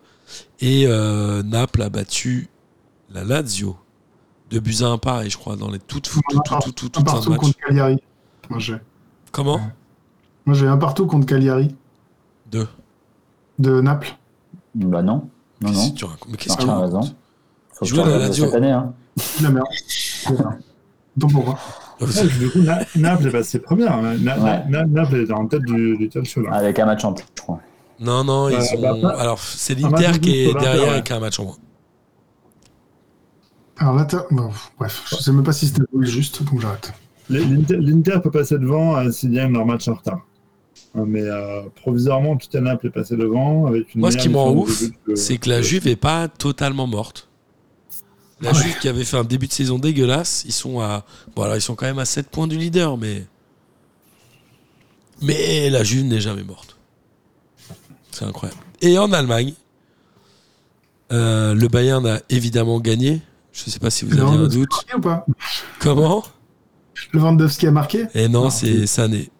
Et 0.60 0.84
euh, 0.86 1.42
Naples 1.42 1.82
a 1.82 1.88
battu 1.88 2.48
la 3.10 3.24
Lazio 3.24 3.76
Deux 4.50 4.60
buts 4.60 4.76
à 4.82 4.86
un 4.86 4.98
pareil, 4.98 5.30
je 5.30 5.36
crois, 5.38 5.56
dans 5.56 5.70
les 5.70 5.78
toutes, 5.78 6.10
toutes, 6.10 6.22
toutes, 6.44 6.62
toutes, 6.64 6.74
toutes, 6.92 6.98
de 6.98 7.04
partout 7.04 7.30
match. 7.30 7.40
contre 7.40 7.56
Cagliari. 7.58 7.98
Moi, 8.50 8.58
j'ai. 8.58 8.76
Comment 9.32 9.60
Moi, 10.46 10.54
j'ai 10.56 10.66
un 10.66 10.76
partout 10.78 11.06
contre 11.06 11.26
Cagliari 11.26 11.74
Deux. 12.50 12.66
de 13.58 13.80
Naples. 13.80 14.16
Bah 14.74 15.02
non. 15.02 15.28
Non, 15.60 15.70
non. 15.72 15.90
tu 15.90 16.04
racontes 16.04 16.28
Mais 16.30 16.36
qu'est-ce 16.36 16.56
que 16.56 16.60
tu 16.62 16.66
tu 16.66 16.70
as 16.70 16.74
racontes 16.76 16.94
raison. 17.02 17.14
Faut 17.72 17.84
que 17.84 17.86
Jouer 17.90 18.02
tu 18.02 18.08
à 18.08 18.12
la 18.12 18.18
radio. 18.26 18.44
cette 18.44 18.54
année. 18.54 18.70
Hein. 18.72 18.92
La 19.42 19.50
merde. 19.50 19.66
Donc 21.16 21.32
pourquoi 21.32 21.58
Ah, 22.00 22.04
du 22.38 22.50
coup, 22.50 22.60
Naples 22.96 23.26
est 23.26 23.30
passé 23.30 23.58
première. 23.58 23.92
hein. 23.94 24.16
Naples 24.18 25.16
est 25.16 25.32
en 25.32 25.46
tête 25.46 25.62
du, 25.62 25.96
du 25.96 26.10
là. 26.42 26.52
Avec 26.54 26.78
un 26.78 26.86
match 26.86 27.04
en 27.04 27.12
plus, 27.12 27.24
je 27.36 27.42
crois. 27.42 27.60
Non, 28.00 28.22
non, 28.24 28.48
ils 28.48 28.54
Euh, 28.54 28.76
ont. 28.76 28.80
bah, 28.80 28.94
pas- 29.12 29.18
Alors, 29.20 29.38
c'est 29.40 29.74
l'Inter 29.78 30.18
qui 30.20 30.38
est 30.42 30.46
l'Inter, 30.46 30.60
derrière 30.60 30.92
ouais. 30.92 30.98
et 31.00 31.02
qui 31.02 31.12
a 31.12 31.16
un 31.16 31.20
match 31.20 31.38
en 31.40 31.44
moins. 31.44 31.56
Alors 33.76 33.94
là, 33.94 34.04
t'as- 34.04 34.26
bon, 34.30 34.50
bref, 34.78 35.04
je 35.10 35.16
sais 35.16 35.32
même 35.32 35.44
pas 35.44 35.52
si 35.52 35.66
c'était 35.68 35.82
juste, 36.00 36.42
donc 36.42 36.60
j'arrête. 36.60 36.92
L'Inter 37.30 37.76
l'Inter 37.76 38.20
peut 38.22 38.30
passer 38.30 38.58
devant 38.58 38.96
euh, 38.96 39.10
s'ils 39.10 39.32
gagnent 39.32 39.52
leur 39.52 39.66
match 39.66 39.86
en 39.88 39.94
retard. 39.94 40.20
Euh, 40.96 41.04
Mais 41.06 41.22
euh, 41.22 41.62
provisoirement, 41.76 42.36
tout 42.36 42.48
à 42.56 42.60
Naples 42.60 42.86
est 42.86 42.90
passé 42.90 43.16
devant. 43.16 43.66
Avec 43.66 43.94
une 43.94 44.00
Moi, 44.00 44.10
ce 44.10 44.16
qui 44.16 44.28
me 44.28 44.36
rend 44.36 44.52
ouf, 44.54 44.82
que- 45.04 45.14
c'est 45.14 45.36
que 45.38 45.48
la 45.50 45.60
Juve 45.60 45.86
est 45.86 45.96
pas 45.96 46.28
totalement 46.28 46.86
morte. 46.86 47.28
La 48.40 48.52
Juve 48.52 48.78
qui 48.78 48.88
avait 48.88 49.04
fait 49.04 49.16
un 49.16 49.24
début 49.24 49.48
de 49.48 49.52
saison 49.52 49.78
dégueulasse, 49.78 50.44
ils 50.46 50.52
sont 50.52 50.80
à. 50.80 51.04
Bon, 51.36 51.42
alors 51.42 51.56
ils 51.56 51.60
sont 51.60 51.74
quand 51.74 51.86
même 51.86 51.98
à 51.98 52.04
7 52.04 52.30
points 52.30 52.46
du 52.46 52.56
leader, 52.56 52.96
mais. 52.96 53.26
Mais 55.20 55.68
la 55.70 55.82
Juve 55.84 56.04
n'est 56.04 56.20
jamais 56.20 56.44
morte. 56.44 56.67
C'est 58.18 58.24
incroyable. 58.24 58.60
Et 58.80 58.98
en 58.98 59.12
Allemagne, 59.12 59.54
euh, 61.12 61.54
le 61.54 61.68
Bayern 61.68 62.04
a 62.04 62.18
évidemment 62.28 62.80
gagné. 62.80 63.22
Je 63.52 63.70
sais 63.70 63.78
pas 63.78 63.90
si 63.90 64.04
vous 64.04 64.18
avez 64.18 64.36
un 64.36 64.48
doute. 64.48 64.68
ou 64.96 65.00
pas 65.00 65.24
Comment? 65.78 66.24
Lewandowski 67.12 67.68
a 67.68 67.70
marqué? 67.70 68.06
Et 68.14 68.26
non, 68.28 68.44
Non, 68.44 68.50
c'est 68.50 68.88
Sané. 68.88 69.30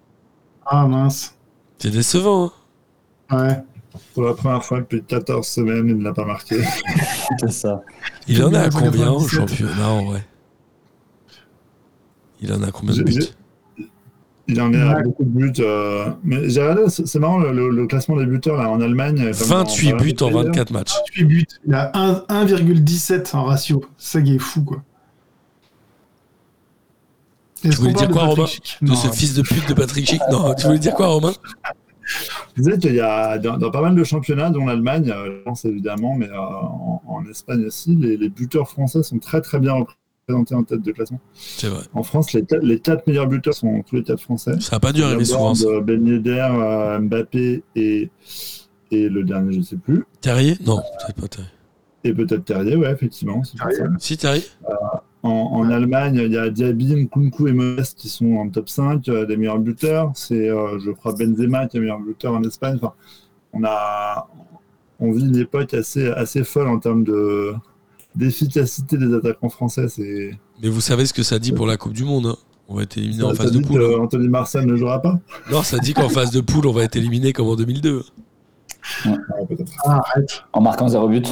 Ah 0.64 0.86
mince. 0.86 1.34
C'est 1.78 1.90
décevant. 1.90 2.52
hein. 3.30 3.46
Ouais. 3.48 3.62
Pour 4.14 4.22
la 4.24 4.34
première 4.34 4.64
fois 4.64 4.78
depuis 4.78 5.02
14 5.02 5.44
semaines, 5.46 5.88
il 5.88 5.96
ne 5.98 6.04
l'a 6.04 6.12
pas 6.12 6.24
marqué. 6.24 6.62
C'est 7.40 7.50
ça. 7.50 7.82
Il 8.28 8.44
en 8.44 8.54
a 8.54 8.60
à 8.60 8.68
1997. 8.68 8.80
combien 8.92 9.10
au 9.10 9.26
championnat 9.26 9.88
en 9.88 10.04
vrai? 10.04 10.24
Il 12.40 12.52
en 12.52 12.62
a 12.62 12.70
combien 12.70 12.94
de 12.94 13.02
buts? 13.02 13.24
Il 14.50 14.60
en 14.62 14.72
est 14.72 14.80
à 14.80 15.02
beaucoup 15.02 15.24
de 15.24 15.28
buts. 15.28 15.52
euh, 15.60 16.06
Mais 16.24 16.48
j'ai 16.48 16.62
regardé, 16.62 16.84
c'est 16.88 17.18
marrant 17.18 17.38
le, 17.38 17.86
classement 17.86 18.16
des 18.16 18.24
buteurs 18.26 18.56
là, 18.56 18.70
en 18.70 18.80
Allemagne. 18.80 19.16
comme 19.38 19.48
dans 19.48 19.56
28 19.58 19.90
pas 19.90 19.96
mal 19.96 20.00
de 20.00 20.04
buts 20.12 20.22
en 20.22 20.26
pays, 20.28 20.34
24 20.46 20.70
matchs. 20.72 20.92
28 21.10 21.24
buts. 21.24 21.46
Il 21.66 21.74
a 21.74 21.90
un- 21.94 22.24
1,17 22.30 23.34
en 23.34 23.44
ratio. 23.44 23.84
Ça 23.98 24.22
qui 24.22 24.34
est 24.36 24.38
fou, 24.38 24.64
quoi. 24.64 24.82
Est-ce 27.64 27.76
voulais 27.76 27.92
dire 27.92 28.08
quoi, 28.08 28.22
de 28.22 28.28
Romain 28.28 28.44
De 28.82 28.86
Non, 28.88 28.94
ce 28.94 29.08
fils 29.08 29.34
de 29.34 29.42
pute 29.42 29.68
de 29.68 29.74
Patrick 29.74 30.06
Schick? 30.08 30.22
Non, 30.30 30.54
tu 30.54 30.66
voulais 30.66 30.78
dire 30.78 30.94
quoi, 30.94 31.08
Romain? 31.08 31.32
Je 32.56 32.62
disais 32.62 32.78
qu'il 32.78 32.94
y 32.94 33.00
a 33.00 33.36
dans, 33.36 33.58
dans 33.58 33.70
pas 33.70 33.82
mal 33.82 33.94
de 33.94 34.02
championnats, 34.04 34.48
dont 34.50 34.64
l'Allemagne, 34.64 35.10
euh, 35.14 35.26
je 35.26 35.42
pense 35.42 35.64
évidemment, 35.66 36.14
mais 36.14 36.28
euh, 36.30 36.38
en, 36.38 37.02
en 37.06 37.26
Espagne 37.28 37.66
aussi, 37.66 37.94
les, 37.96 38.16
les 38.16 38.28
buteurs 38.30 38.68
français 38.70 39.02
sont 39.02 39.18
très 39.18 39.40
très 39.42 39.58
bien 39.58 39.74
représentés 40.28 40.54
en 40.54 40.62
tête 40.62 40.82
de 40.82 40.92
classement. 40.92 41.20
C'est 41.34 41.68
vrai. 41.68 41.82
En 41.94 42.02
France, 42.02 42.32
les, 42.32 42.44
quatre- 42.44 42.62
les 42.62 42.78
quatre 42.78 43.06
meilleurs 43.06 43.26
buteurs 43.26 43.54
sont 43.54 43.82
tous 43.82 43.96
les 43.96 44.02
quatre 44.02 44.20
français. 44.20 44.58
Ça 44.60 44.76
a 44.76 44.80
pas 44.80 44.92
dû 44.92 45.02
arriver 45.02 45.24
souvent. 45.24 45.52
Ben 45.82 46.06
Yedder, 46.06 46.46
euh, 46.50 46.98
Mbappé 47.00 47.62
et, 47.76 48.10
et 48.90 49.08
le 49.08 49.22
dernier, 49.24 49.52
je 49.54 49.58
ne 49.58 49.62
sais 49.64 49.76
plus. 49.76 50.04
Terrier? 50.20 50.56
Non, 50.66 50.76
peut-être 50.76 51.20
pas 51.20 51.28
Terrier. 51.28 51.50
Et 52.04 52.12
peut-être 52.14 52.44
Terrier, 52.44 52.76
ouais, 52.76 52.92
effectivement. 52.92 53.42
Terrier. 53.56 53.78
Si, 53.98 54.16
Terrier 54.16 54.44
En, 55.22 55.30
en 55.30 55.70
Allemagne, 55.70 56.20
il 56.24 56.32
y 56.32 56.38
a 56.38 56.48
Diaby, 56.50 56.94
Nkunku 56.94 57.48
et 57.48 57.52
Modeste 57.52 57.98
qui 57.98 58.08
sont 58.08 58.36
en 58.36 58.48
top 58.48 58.68
5 58.68 59.08
euh, 59.08 59.26
des 59.26 59.36
meilleurs 59.36 59.58
buteurs. 59.58 60.12
C'est, 60.14 60.48
euh, 60.48 60.78
je 60.78 60.90
crois, 60.90 61.12
Benzema 61.14 61.66
qui 61.66 61.76
est 61.78 61.80
meilleur 61.80 61.98
buteur 62.00 62.34
en 62.34 62.42
Espagne. 62.44 62.76
Enfin, 62.80 62.92
on, 63.52 63.64
a, 63.64 64.28
on 65.00 65.10
vit 65.10 65.24
une 65.26 65.36
époque 65.36 65.74
assez, 65.74 66.06
assez 66.08 66.44
folle 66.44 66.68
en 66.68 66.78
termes 66.78 67.02
de, 67.02 67.52
d'efficacité 68.14 68.96
des 68.98 69.12
attaquants 69.14 69.48
français. 69.48 69.88
C'est, 69.88 70.30
Mais 70.62 70.68
vous 70.68 70.80
savez 70.80 71.06
ce 71.06 71.12
que 71.12 71.22
ça 71.22 71.38
dit 71.38 71.52
pour 71.52 71.66
la 71.66 71.76
Coupe 71.76 71.92
du 71.92 72.04
Monde. 72.04 72.26
hein. 72.26 72.36
On 72.70 72.74
va 72.74 72.82
être 72.82 72.98
éliminé 72.98 73.22
en 73.22 73.34
phase 73.34 73.52
de 73.52 73.60
poule. 73.60 73.82
hein. 73.82 73.98
Anthony 74.02 74.28
Marcel 74.28 74.66
ne 74.66 74.76
jouera 74.76 75.00
pas 75.00 75.18
Non, 75.50 75.62
ça 75.62 75.78
dit 75.78 75.94
qu'en 75.94 76.08
phase 76.10 76.30
de 76.30 76.40
poule, 76.42 76.66
on 76.66 76.72
va 76.72 76.82
être 76.84 76.96
éliminé 76.96 77.32
comme 77.32 77.48
en 77.48 77.56
2002. 77.56 78.04
Ah. 79.06 79.14
Ah, 79.86 80.02
arrête. 80.14 80.44
En 80.52 80.60
marquant 80.60 80.88
zéro 80.88 81.08
but. 81.08 81.26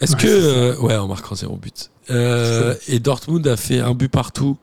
Est-ce 0.00 0.12
Ouais, 0.16 0.22
que. 0.22 0.26
euh, 0.28 0.78
ouais, 0.80 0.96
en 0.96 1.08
marquant 1.08 1.34
zéro 1.34 1.56
but. 1.56 1.90
Euh, 2.10 2.74
et 2.88 3.00
Dortmund 3.00 3.46
a 3.46 3.56
fait 3.56 3.80
un 3.80 3.94
but 3.94 4.08
partout 4.10 4.56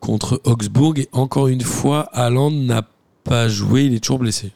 contre 0.00 0.40
Augsbourg. 0.44 0.94
Et 0.98 1.08
encore 1.12 1.48
une 1.48 1.60
fois, 1.62 2.08
Haaland 2.12 2.50
n'a 2.50 2.82
pas 3.24 3.48
joué. 3.48 3.84
Il 3.84 3.94
est 3.94 4.00
toujours 4.00 4.18
blessé. 4.18 4.52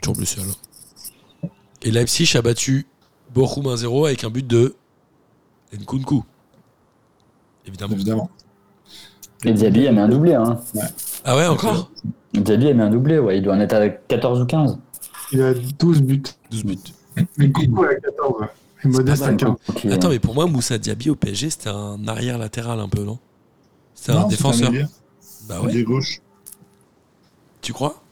Toujours 0.00 0.16
blessé 0.16 0.40
alors. 0.40 0.56
Et 1.86 1.92
Leipzig 1.92 2.36
a 2.36 2.42
battu 2.42 2.84
Bochum 3.32 3.64
1-0 3.66 4.06
avec 4.06 4.24
un 4.24 4.30
but 4.30 4.44
de 4.44 4.74
Nkunku. 5.72 6.24
Évidemment. 7.64 7.94
Évidemment. 7.94 8.30
Et 9.44 9.52
Diaby 9.52 9.86
a 9.86 9.92
mis 9.92 10.00
un 10.00 10.08
doublé. 10.08 10.34
Hein. 10.34 10.58
Ah 11.24 11.36
ouais, 11.36 11.46
encore 11.46 11.92
Diaby 12.34 12.70
a 12.70 12.74
mis 12.74 12.82
un 12.82 12.90
doublé, 12.90 13.20
ouais. 13.20 13.38
Il 13.38 13.42
doit 13.44 13.54
en 13.54 13.60
être 13.60 13.74
à 13.74 13.88
14 13.88 14.40
ou 14.40 14.46
15. 14.46 14.78
Il 15.30 15.40
a 15.42 15.54
12 15.54 16.02
buts. 16.02 16.22
12 16.50 16.64
buts. 16.64 16.78
Coucou 17.54 17.84
à 17.84 17.94
14. 17.94 18.40
ouais. 18.40 18.46
Et 18.84 18.88
Modeste 18.88 19.22
à 19.22 19.26
mal, 19.26 19.36
15. 19.36 19.50
Ok. 19.68 19.84
Attends, 19.86 20.08
mais 20.08 20.18
pour 20.18 20.34
moi, 20.34 20.46
Moussa 20.46 20.78
Diaby 20.78 21.10
au 21.10 21.14
PSG, 21.14 21.50
c'était 21.50 21.68
un 21.68 22.08
arrière 22.08 22.36
latéral 22.36 22.80
un 22.80 22.88
peu, 22.88 23.04
non? 23.04 23.20
C'était 23.94 24.18
un 24.18 24.26
défenseur. 24.26 24.72
Bah 25.48 25.58
Il 25.62 25.66
ouais, 25.66 25.76
est 25.76 25.84
gauche. 25.84 26.20
tu 27.62 27.72
crois? 27.72 28.02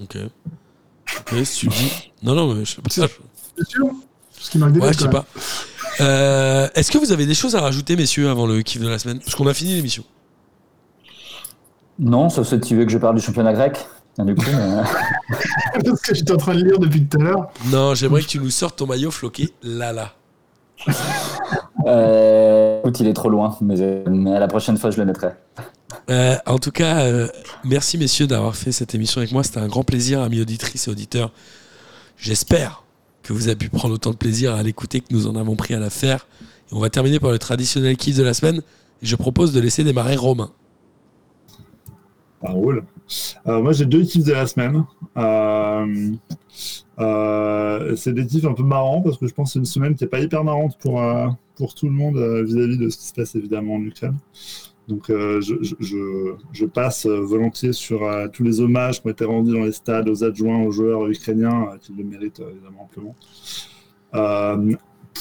Ok. 0.00 0.18
Ok, 1.32 1.44
si 1.44 1.58
tu 1.60 1.66
dis. 1.68 2.12
Non, 2.22 2.34
non, 2.34 2.54
mais 2.54 2.64
je 2.64 2.74
sais 2.76 2.82
pas. 2.82 2.90
C'est 2.90 3.68
sûr 3.68 3.86
Parce 4.36 4.48
qu'il 4.50 4.60
marque 4.60 4.72
des 4.72 4.80
Ouais, 4.80 4.92
je 4.92 4.98
sais 5.00 5.08
pas. 5.10 5.24
Euh, 6.00 6.68
Est-ce 6.74 6.90
que 6.90 6.98
vous 6.98 7.12
avez 7.12 7.26
des 7.26 7.34
choses 7.34 7.56
à 7.56 7.60
rajouter, 7.60 7.96
messieurs, 7.96 8.28
avant 8.28 8.46
le 8.46 8.62
kiff 8.62 8.80
de 8.82 8.88
la 8.88 8.98
semaine? 8.98 9.18
Parce 9.20 9.34
qu'on 9.34 9.46
a 9.46 9.54
fini 9.54 9.74
l'émission. 9.74 10.04
Non, 11.98 12.28
sauf 12.28 12.48
si 12.48 12.60
tu 12.60 12.76
veux 12.76 12.84
que 12.84 12.92
je 12.92 12.98
parle 12.98 13.16
du 13.16 13.22
championnat 13.22 13.52
grec. 13.54 13.78
Ah, 14.18 14.24
Du 14.24 14.34
coup, 14.34 14.44
euh, 14.48 14.82
Parce 15.84 16.00
que 16.02 16.14
j'étais 16.14 16.32
en 16.32 16.36
train 16.36 16.54
de 16.54 16.62
lire 16.64 16.78
depuis 16.78 17.06
tout 17.06 17.18
à 17.18 17.22
l'heure. 17.22 17.48
Non, 17.66 17.94
j'aimerais 17.94 18.22
que 18.22 18.28
tu 18.28 18.38
nous 18.38 18.50
sortes 18.50 18.76
ton 18.76 18.86
maillot 18.86 19.10
floqué 19.10 19.52
Lala. 19.62 20.12
euh, 21.86 22.80
écoute, 22.80 23.00
il 23.00 23.06
est 23.06 23.12
trop 23.12 23.28
loin, 23.28 23.56
mais, 23.60 23.80
euh, 23.80 24.04
mais 24.08 24.34
à 24.34 24.40
la 24.40 24.48
prochaine 24.48 24.76
fois, 24.76 24.90
je 24.90 24.98
le 24.98 25.04
mettrai. 25.04 25.30
Euh, 26.10 26.36
en 26.46 26.58
tout 26.58 26.70
cas, 26.70 27.00
euh, 27.00 27.28
merci 27.64 27.98
messieurs 27.98 28.26
d'avoir 28.26 28.56
fait 28.56 28.72
cette 28.72 28.94
émission 28.94 29.20
avec 29.20 29.32
moi. 29.32 29.42
C'était 29.42 29.60
un 29.60 29.66
grand 29.66 29.84
plaisir, 29.84 30.20
amis 30.20 30.40
auditrices 30.40 30.88
et 30.88 30.90
auditeurs. 30.90 31.32
J'espère 32.16 32.84
que 33.22 33.32
vous 33.32 33.48
avez 33.48 33.56
pu 33.56 33.68
prendre 33.68 33.94
autant 33.94 34.10
de 34.10 34.16
plaisir 34.16 34.54
à 34.54 34.62
l'écouter 34.62 35.00
que 35.00 35.06
nous 35.10 35.26
en 35.26 35.36
avons 35.36 35.56
pris 35.56 35.74
à 35.74 35.80
la 35.80 35.90
faire. 35.90 36.26
Et 36.70 36.74
on 36.74 36.80
va 36.80 36.90
terminer 36.90 37.18
par 37.18 37.30
le 37.30 37.38
traditionnel 37.38 37.96
kiff 37.96 38.16
de 38.16 38.22
la 38.22 38.34
semaine. 38.34 38.62
Et 39.02 39.06
je 39.06 39.16
propose 39.16 39.52
de 39.52 39.60
laisser 39.60 39.84
démarrer 39.84 40.16
Romain. 40.16 40.50
Ça 42.42 42.50
roule. 42.50 42.84
Euh, 43.46 43.60
moi, 43.60 43.72
j'ai 43.72 43.86
deux 43.86 44.02
kiffs 44.02 44.24
de 44.24 44.32
la 44.32 44.46
semaine. 44.46 44.84
Euh, 46.98 47.94
c'est 47.94 48.12
des 48.12 48.26
kiffs 48.26 48.44
un 48.46 48.54
peu 48.54 48.62
marrants 48.62 49.02
parce 49.02 49.18
que 49.18 49.26
je 49.26 49.34
pense 49.34 49.50
que 49.50 49.52
c'est 49.54 49.58
une 49.58 49.66
semaine 49.66 49.94
qui 49.94 50.04
n'est 50.04 50.08
pas 50.08 50.20
hyper 50.20 50.44
marrante 50.44 50.78
pour, 50.78 51.00
euh, 51.00 51.28
pour 51.56 51.74
tout 51.74 51.86
le 51.86 51.92
monde 51.92 52.16
euh, 52.16 52.42
vis-à-vis 52.42 52.78
de 52.78 52.88
ce 52.88 52.96
qui 52.96 53.04
se 53.04 53.12
passe 53.12 53.34
évidemment 53.34 53.74
en 53.74 53.82
Ukraine. 53.82 54.16
Donc, 54.88 55.06
je, 55.08 56.64
passe 56.66 57.06
volontiers 57.06 57.72
sur 57.72 58.08
tous 58.32 58.44
les 58.44 58.60
hommages 58.60 59.02
qui 59.02 59.08
ont 59.08 59.10
été 59.10 59.24
rendus 59.24 59.52
dans 59.52 59.64
les 59.64 59.72
stades 59.72 60.08
aux 60.08 60.22
adjoints, 60.22 60.62
aux 60.62 60.70
joueurs 60.70 61.08
ukrainiens 61.08 61.70
qui 61.80 61.92
le 61.92 62.04
méritent 62.04 62.38
évidemment 62.38 62.84
amplement. 62.84 63.16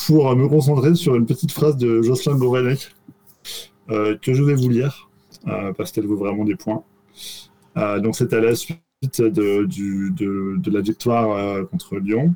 Pour 0.06 0.36
me 0.36 0.48
concentrer 0.48 0.94
sur 0.94 1.16
une 1.16 1.26
petite 1.26 1.52
phrase 1.52 1.78
de 1.78 2.04
Jocelyn 2.04 2.38
Gourvenec 2.38 2.92
que 3.88 4.34
je 4.34 4.44
vais 4.44 4.54
vous 4.54 4.70
lire 4.70 5.10
parce 5.76 5.92
qu'elle 5.92 6.06
vaut 6.06 6.18
vraiment 6.18 6.46
des 6.46 6.56
points. 6.56 6.84
Donc 7.76 8.16
c'est 8.16 8.34
à 8.34 8.42
la 8.42 8.54
suite 8.54 8.85
de, 9.04 9.66
du- 9.66 10.12
de- 10.12 10.56
de 10.58 10.72
la 10.72 10.82
victoire 10.82 11.32
euh, 11.32 11.64
contre 11.66 11.98
Lyon. 11.98 12.34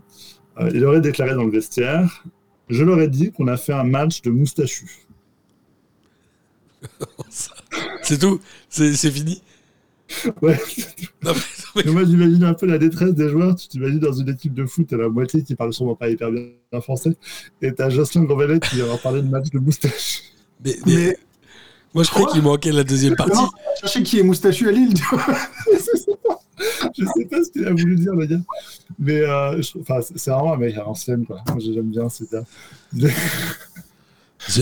Euh, 0.60 0.70
il 0.74 0.84
aurait 0.86 1.02
déclaré 1.02 1.34
dans 1.36 1.44
le 1.46 1.52
vestiaire 1.52 2.24
Je 2.70 2.84
leur 2.84 3.00
ai 3.00 3.08
dit 3.08 3.32
qu'on 3.32 3.48
a 3.48 3.58
fait 3.58 3.74
un 3.74 3.84
match 3.86 4.22
de 4.22 4.30
moustachu. 4.30 4.88
C'est 8.02 8.18
tout 8.20 8.40
C'est 8.70 8.94
c'est 8.94 9.12
fini 9.12 9.42
Ouais. 10.42 10.58
Non, 11.24 11.34
mais- 11.34 11.40
mais- 11.76 11.82
Et 11.84 11.90
moi 11.92 12.04
j'imagine 12.04 12.44
un 12.44 12.54
peu 12.56 12.66
la 12.66 12.78
détresse 12.80 13.14
des 13.14 13.30
joueurs. 13.30 13.56
Tu 13.56 13.68
t'imagines 13.68 14.00
dans 14.00 14.14
une 14.14 14.30
équipe 14.30 14.54
de 14.56 14.66
foot, 14.66 14.88
t'as 14.90 14.98
la 14.98 15.08
moitié 15.10 15.44
qui 15.44 15.56
parle 15.56 15.72
sûrement 15.74 15.96
pas 15.96 16.10
hyper 16.10 16.32
bien 16.32 16.46
français, 16.82 17.16
et 17.62 17.72
t'as 17.74 17.90
Jocelyn 17.90 18.24
Gourvenec 18.24 18.64
qui 18.70 18.82
va 18.82 18.98
parler 18.98 19.22
de 19.22 19.28
match 19.28 19.50
de 19.52 19.60
moustachu. 19.60 20.22
mais- 20.66 20.78
mais- 20.86 20.96
Mais 20.96 21.18
moi, 21.94 22.04
je 22.04 22.10
croyais 22.10 22.28
qu'il 22.32 22.42
manquait 22.42 22.72
la 22.72 22.84
deuxième 22.84 23.16
partie. 23.16 23.36
non, 23.38 23.50
chercher 23.80 24.02
qui 24.04 24.20
est 24.20 24.24
moustachu 24.24 24.68
à 24.68 24.72
Lille, 24.72 24.94
tu 24.96 25.04
vois. 25.12 25.26
je 26.98 27.06
sais 27.06 27.26
pas 27.26 27.44
ce 27.44 27.52
qu'il 27.52 27.66
a 27.66 27.72
voulu 27.72 27.96
dire, 27.96 28.14
le 28.14 28.26
gars. 28.26 28.40
Mais 28.98 29.22
euh, 29.22 29.62
je- 29.62 29.80
enfin, 29.80 30.00
c'est 30.02 30.30
vraiment 30.32 30.54
un 30.54 30.58
mec 30.58 30.76
à 30.78 30.84
l'ancienne, 30.84 31.26
quoi. 31.26 31.42
Moi, 31.48 31.58
j'aime 31.60 31.90
bien, 31.90 32.10
c'est 32.10 32.34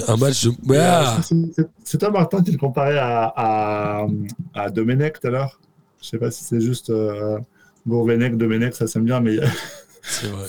un 0.10 0.18
match 0.18 0.48
Ah, 0.76 1.20
c'est- 1.84 1.98
toi, 1.98 2.10
Martin, 2.12 2.42
qui 2.44 2.52
le 2.52 2.58
comparait 2.58 2.98
à, 2.98 3.34
à, 3.36 4.08
à 4.54 4.70
Domenech 4.70 5.20
tout 5.20 5.28
à 5.28 5.32
l'heure. 5.32 5.60
Je 6.02 6.08
sais 6.08 6.18
pas 6.18 6.32
si 6.32 6.44
c'est 6.44 6.62
juste 6.62 6.90
euh, 6.90 7.40
Gourvenec, 7.88 8.38
Domenech, 8.38 8.76
ça 8.76 8.88
s'aime 8.88 9.06
bien, 9.06 9.20
mais 9.20 9.38
c'est 10.02 10.28
vrai. 10.28 10.48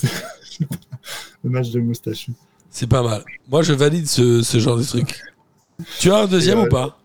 le 1.45 1.51
match 1.51 1.71
de 1.71 1.81
moustachu. 1.81 2.33
C'est 2.71 2.87
pas 2.89 3.03
mal. 3.03 3.25
Moi, 3.49 3.63
je 3.63 3.73
valide 3.73 4.07
ce, 4.07 4.43
ce 4.43 4.59
genre 4.59 4.77
de 4.77 4.83
truc. 4.85 5.23
Tu 6.01 6.11
as 6.11 6.19
un 6.19 6.27
deuxième 6.27 6.59
euh, 6.59 6.67
ou 6.67 6.69
pas? 6.69 6.99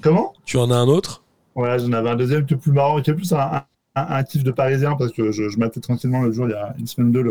Comment? 0.00 0.32
Tu 0.44 0.56
en 0.56 0.70
as 0.70 0.76
un 0.76 0.88
autre? 0.88 1.22
Voilà, 1.54 1.78
j'en 1.78 1.92
avais 1.92 2.10
un 2.10 2.16
deuxième 2.16 2.46
qui 2.46 2.54
est 2.54 2.56
plus 2.56 2.72
marrant, 2.72 3.00
qui 3.02 3.10
est 3.10 3.14
plus 3.14 3.32
un, 3.32 3.62
un, 4.02 4.16
un 4.16 4.22
kiff 4.22 4.44
de 4.44 4.50
parisien, 4.50 4.96
parce 4.96 5.12
que 5.12 5.32
je, 5.32 5.48
je 5.48 5.80
tranquillement 5.80 6.22
le 6.22 6.32
jour, 6.32 6.46
il 6.48 6.52
y 6.52 6.54
a 6.54 6.74
une 6.78 6.86
semaine 6.86 7.08
ou 7.08 7.12
deux, 7.12 7.22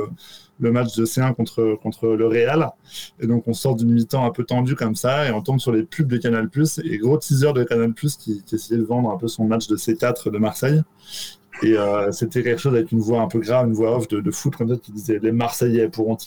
le, 0.60 0.72
match 0.72 0.95
de 0.95 1.06
C1 1.06 1.34
contre, 1.34 1.77
contre 1.81 2.07
le 2.10 2.27
Real. 2.27 2.69
Et 3.19 3.27
donc, 3.27 3.48
on 3.48 3.53
sort 3.53 3.76
d'une 3.76 3.91
mi-temps 3.91 4.26
un 4.26 4.31
peu 4.31 4.44
tendue 4.44 4.76
comme 4.76 4.95
ça, 4.95 5.27
et 5.27 5.31
on 5.31 5.41
tombe 5.41 5.60
sur 5.60 5.72
les 5.72 5.84
pubs 5.84 6.07
de 6.07 6.18
Canal+, 6.18 6.49
et 6.84 6.98
gros 6.98 7.18
teaser 7.18 7.53
de 7.53 7.64
Canal+, 7.64 7.94
qui, 7.94 8.44
essayait 8.52 8.80
de 8.80 8.85
vendre 8.85 9.11
un 9.11 9.18
peu 9.18 9.27
son 9.27 9.45
match 9.45 9.68
de 9.68 9.76
C4 9.76 10.31
de 10.31 10.38
Marseille. 10.38 10.81
Et 11.64 11.76
euh, 11.77 12.11
c'était 12.11 12.44
quelque 12.44 12.61
chose 12.61 12.76
avec 12.76 12.91
une 12.91 12.99
voix 12.99 13.22
un 13.22 13.27
peu 13.27 13.39
grave, 13.39 13.68
une 13.68 13.73
voix 13.73 13.98
off 13.98 14.07
de, 14.07 14.22
de 14.22 14.31
foot 14.31 14.56
comme 14.56 14.69
ça, 14.69 14.76
qui 14.77 14.91
disait 14.91 15.19
«Les 15.22 15.31
Marseillais 15.31 15.89
pourront 15.89 16.18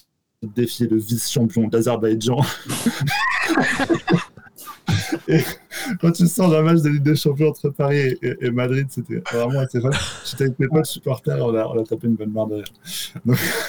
défier 0.42 0.88
le 0.88 0.96
vice-champion 0.96 1.68
d'Azerbaïdjan». 1.68 2.40
Quand 6.00 6.12
tu 6.12 6.26
sors 6.26 6.50
d'un 6.50 6.62
match 6.62 6.80
de 6.82 6.88
Ligue 6.88 7.02
des 7.02 7.16
Champions 7.16 7.48
entre 7.50 7.68
Paris 7.70 8.16
et, 8.22 8.36
et 8.40 8.50
Madrid, 8.50 8.86
c'était 8.90 9.22
vraiment 9.32 9.60
assez 9.60 9.80
fun. 9.80 9.90
J'étais 10.28 10.44
avec 10.44 10.58
mes 10.58 10.68
potes 10.68 10.86
supporters, 10.86 11.38
on 11.44 11.54
a, 11.54 11.64
on 11.66 11.80
a 11.80 11.84
tapé 11.84 12.06
une 12.08 12.14
bonne 12.14 12.30
barre 12.30 12.46
de 12.48 12.54
rire. 12.56 12.64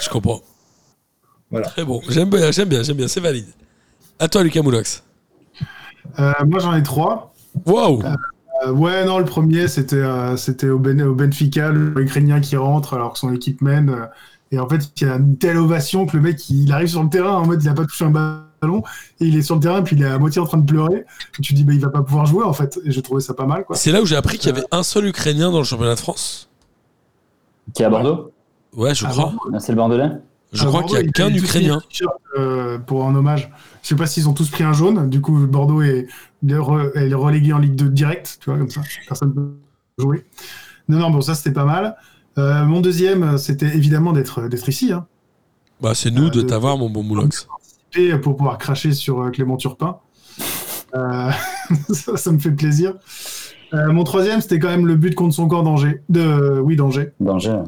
Je 0.02 0.10
comprends. 0.10 0.41
Voilà. 1.49 1.68
Très 1.68 1.84
bon. 1.86 2.02
J'aime 2.10 2.30
bien, 2.30 2.52
j'aime 2.52 2.69
bien, 2.69 2.82
j'aime 2.84 2.98
bien. 2.98 3.07
C'est 3.07 3.19
valide. 3.19 3.48
À 4.19 4.28
toi, 4.28 4.44
Lucas 4.44 4.61
Moulox. 4.61 5.03
Euh, 6.19 6.32
moi, 6.48 6.60
j'en 6.60 6.73
ai 6.76 6.84
trois. 6.84 7.34
Waouh 7.65 8.02
Euh, 8.65 8.72
ouais, 8.72 9.06
non, 9.06 9.19
le 9.19 9.26
premier, 9.26 9.68
c'était 9.68 9.95
euh, 9.95 10.38
c'était 10.38 10.69
au, 10.69 10.80
Ben- 10.80 11.02
au 11.02 11.15
Benfica, 11.15 11.69
le 11.72 11.94
Ukrainien 12.02 12.40
qui 12.40 12.56
rentre 12.56 12.94
alors 12.94 13.14
que 13.14 13.19
son 13.19 13.34
équipe 13.34 13.61
mène. 13.61 13.90
euh, 13.90 14.06
et 14.52 14.60
en 14.60 14.68
fait, 14.69 14.82
il 14.98 15.07
y 15.07 15.10
a 15.10 15.15
une 15.15 15.38
telle 15.38 15.57
ovation 15.57 16.06
que 16.06 16.15
le 16.18 16.23
mec, 16.23 16.49
il, 16.49 16.64
il 16.64 16.72
arrive 16.72 16.88
sur 16.90 17.02
le 17.03 17.10
terrain 17.10 17.38
en 17.38 17.45
mode 17.48 17.64
il 17.64 17.69
a 17.69 17.73
pas 17.73 17.86
touché 17.86 18.06
un 18.06 18.11
ballon. 18.11 18.41
Et 18.63 19.25
il 19.25 19.35
est 19.35 19.41
sur 19.41 19.55
le 19.55 19.61
terrain, 19.61 19.81
puis 19.81 19.95
il 19.95 20.01
est 20.03 20.05
à 20.07 20.19
moitié 20.19 20.39
en 20.41 20.45
train 20.45 20.57
de 20.59 20.65
pleurer. 20.65 21.05
Et 21.39 21.41
tu 21.41 21.53
dis, 21.53 21.63
bah, 21.63 21.73
il 21.73 21.79
va 21.79 21.89
pas 21.89 22.01
pouvoir 22.03 22.25
jouer, 22.27 22.43
en 22.43 22.53
fait. 22.53 22.79
Et 22.85 22.91
j'ai 22.91 23.01
trouvé 23.01 23.21
ça 23.21 23.33
pas 23.33 23.45
mal, 23.45 23.65
quoi. 23.65 23.75
C'est 23.75 23.91
là 23.91 24.01
où 24.01 24.05
j'ai 24.05 24.15
appris 24.15 24.38
qu'il 24.38 24.49
y 24.49 24.51
avait 24.57 24.65
un 24.71 24.83
seul 24.83 25.07
Ukrainien 25.07 25.51
dans 25.51 25.57
le 25.59 25.63
championnat 25.63 25.95
de 25.95 25.99
France. 25.99 26.47
Qui 27.73 27.81
est 27.81 27.85
à 27.85 27.89
Bordeaux? 27.89 28.31
Ouais, 28.75 28.93
je 28.93 29.05
Ah 29.05 29.09
crois. 29.09 29.33
C'est 29.59 29.71
le 29.71 29.77
Bordelais? 29.77 30.09
Je 30.53 30.63
À 30.63 30.65
crois 30.67 30.81
Bordeaux, 30.81 30.95
qu'il 30.97 31.05
y 31.05 31.09
a 31.09 31.11
qu'un 31.11 31.33
Ukrainien. 31.33 31.81
euh, 32.38 32.77
pour 32.77 33.05
un 33.05 33.15
hommage. 33.15 33.51
Je 33.81 33.88
sais 33.89 33.95
pas 33.95 34.05
s'ils 34.05 34.27
ont 34.29 34.33
tous 34.33 34.49
pris 34.49 34.63
un 34.63 34.73
jaune. 34.73 35.09
Du 35.09 35.21
coup, 35.21 35.33
Bordeaux 35.47 35.81
est, 35.81 36.07
est 36.47 36.53
re- 36.53 36.95
est 36.95 37.13
relégué 37.13 37.53
en 37.53 37.57
Ligue 37.59 37.75
2 37.75 37.89
direct, 37.89 38.38
tu 38.41 38.49
vois, 38.49 38.59
comme 38.59 38.69
ça. 38.69 38.81
Personne 39.07 39.33
peut 39.33 39.51
jouer. 39.97 40.25
Non, 40.88 40.99
non, 40.99 41.09
bon, 41.09 41.21
ça, 41.21 41.35
c'était 41.35 41.51
pas 41.53 41.65
mal. 41.65 41.95
Euh, 42.38 42.63
mon 42.65 42.81
deuxième, 42.81 43.38
c'était 43.38 43.75
évidemment 43.75 44.13
d'être 44.13 44.47
d'être 44.47 44.69
ici, 44.69 44.91
hein, 44.93 45.05
Bah, 45.81 45.93
c'est 45.95 46.11
nous 46.11 46.27
Euh, 46.27 46.29
de 46.29 46.41
de- 46.41 46.47
t'avoir, 46.47 46.77
mon 46.77 46.89
bon 46.89 47.03
Moulox. 47.03 47.47
Pour 48.22 48.38
pouvoir 48.38 48.57
cracher 48.57 48.93
sur 48.93 49.22
euh, 49.22 49.30
Clément 49.30 49.57
Turpin. 49.57 49.97
Euh, 50.95 51.31
ça, 51.93 52.18
ça 52.18 52.31
me 52.31 52.39
fait 52.39 52.51
plaisir. 52.51 52.95
Euh, 53.73 53.91
mon 53.91 54.03
troisième, 54.03 54.41
c'était 54.41 54.59
quand 54.59 54.69
même 54.69 54.88
le 54.88 54.95
but 54.95 55.15
contre 55.15 55.34
son 55.34 55.47
corps 55.47 55.63
d'Angers. 55.63 56.01
De, 56.09 56.59
oui, 56.59 56.76
d'Angers. 56.76 57.11
Danger. 57.19 57.59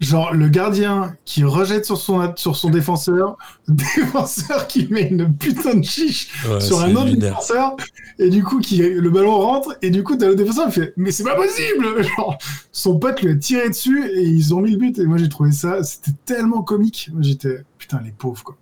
Genre 0.00 0.32
le 0.32 0.48
gardien 0.48 1.16
qui 1.24 1.42
rejette 1.42 1.84
sur 1.84 1.96
son, 1.96 2.32
sur 2.36 2.54
son 2.54 2.70
défenseur, 2.70 3.36
le 3.66 3.74
défenseur 3.74 4.68
qui 4.68 4.86
met 4.92 5.08
une 5.08 5.34
putain 5.34 5.74
de 5.74 5.84
chiche 5.84 6.28
Ouais, 6.48 6.60
sur 6.60 6.80
un 6.82 6.94
autre 6.94 7.06
lunaire. 7.06 7.30
défenseur, 7.30 7.76
et 8.20 8.30
du 8.30 8.44
coup 8.44 8.60
qui, 8.60 8.76
le 8.76 9.10
ballon 9.10 9.36
rentre, 9.38 9.76
et 9.82 9.90
du 9.90 10.04
coup 10.04 10.14
t'as 10.14 10.28
le 10.28 10.36
défenseur 10.36 10.66
qui 10.66 10.74
fait 10.74 10.92
mais 10.96 11.10
c'est 11.10 11.24
pas 11.24 11.34
possible 11.34 12.04
Genre, 12.16 12.38
Son 12.70 12.96
pote 13.00 13.20
lui 13.22 13.32
a 13.32 13.34
tiré 13.34 13.70
dessus 13.70 14.08
et 14.08 14.22
ils 14.22 14.54
ont 14.54 14.60
mis 14.60 14.70
le 14.70 14.76
but, 14.78 15.00
et 15.00 15.04
moi 15.04 15.18
j'ai 15.18 15.28
trouvé 15.28 15.50
ça, 15.50 15.82
c'était 15.82 16.12
tellement 16.24 16.62
comique. 16.62 17.10
Moi 17.12 17.22
j'étais 17.22 17.64
putain 17.76 18.00
les 18.04 18.12
pauvres 18.12 18.44
quoi. 18.44 18.56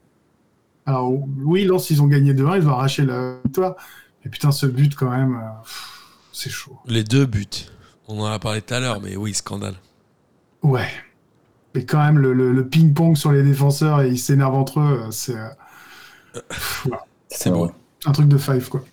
Alors 0.87 1.13
oui, 1.45 1.65
Lens 1.65 1.91
ils 1.91 2.01
ont 2.01 2.07
gagné 2.07 2.33
2-1, 2.33 2.59
ils 2.63 2.69
ont 2.69 2.73
arraché 2.73 3.05
la 3.05 3.37
victoire, 3.45 3.75
mais 4.25 4.31
putain 4.31 4.53
ce 4.53 4.67
but 4.67 4.95
quand 4.95 5.11
même, 5.11 5.35
euh, 5.35 5.63
pff, 5.63 5.91
c'est 6.33 6.51
chaud. 6.51 6.79
Les 6.87 7.03
deux 7.05 7.27
buts. 7.27 7.47
On 8.09 8.21
en 8.21 8.27
a 8.27 8.39
parlé 8.39 8.63
tout 8.63 8.73
à 8.75 8.79
l'heure, 8.81 9.01
mais 9.01 9.17
oui, 9.17 9.35
scandale. 9.35 9.75
Ouais. 10.63 10.89
Mais 11.75 11.85
quand 11.85 11.99
même, 11.99 12.19
le, 12.19 12.33
le- 12.33 12.53
le 12.53 12.69
ping-pong 12.69 13.17
sur 13.17 13.33
les 13.33 13.43
défenseurs 13.43 14.01
et 14.03 14.09
ils 14.11 14.19
s'énervent 14.19 14.55
entre 14.55 14.79
eux, 14.81 15.03
euh, 15.07 15.11
c'est 15.11 15.37
euh, 15.37 16.41
C'est 17.29 17.51
bon. 17.51 17.71
un 18.07 18.13
truc 18.13 18.29
de 18.29 18.39
five, 18.39 18.69
quoi. 18.69 18.85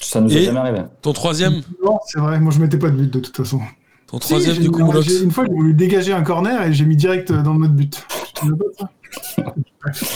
Ça 0.00 0.20
nous 0.20 0.30
Et- 0.32 0.42
est 0.42 0.44
jamais 0.44 0.58
arrivé. 0.58 0.80
Ton 1.02 1.12
troisième 1.12 1.62
Non, 1.84 1.98
c'est 2.06 2.18
vrai, 2.18 2.38
moi 2.40 2.52
je 2.52 2.58
mettais 2.60 2.78
pas 2.78 2.90
de 2.90 2.96
but 2.96 3.12
de 3.12 3.20
toute 3.20 3.36
façon. 3.36 3.60
Ton 4.06 4.20
Si, 4.20 4.28
troisième, 4.28 4.58
du 4.58 4.70
coup, 4.70 4.80
Une 4.80 5.30
fois, 5.32 5.44
j'ai 5.44 5.52
voulu 5.52 5.74
dégager 5.74 6.12
un 6.12 6.22
corner 6.22 6.62
et 6.62 6.72
j'ai 6.72 6.84
mis 6.84 6.96
direct 6.96 7.32
dans 7.32 7.52
le 7.54 7.58
mode 7.60 7.74
but. 7.76 8.04
Tu 8.36 8.46
souviens 8.46 8.56
pas 8.56 9.92
ça 9.92 10.06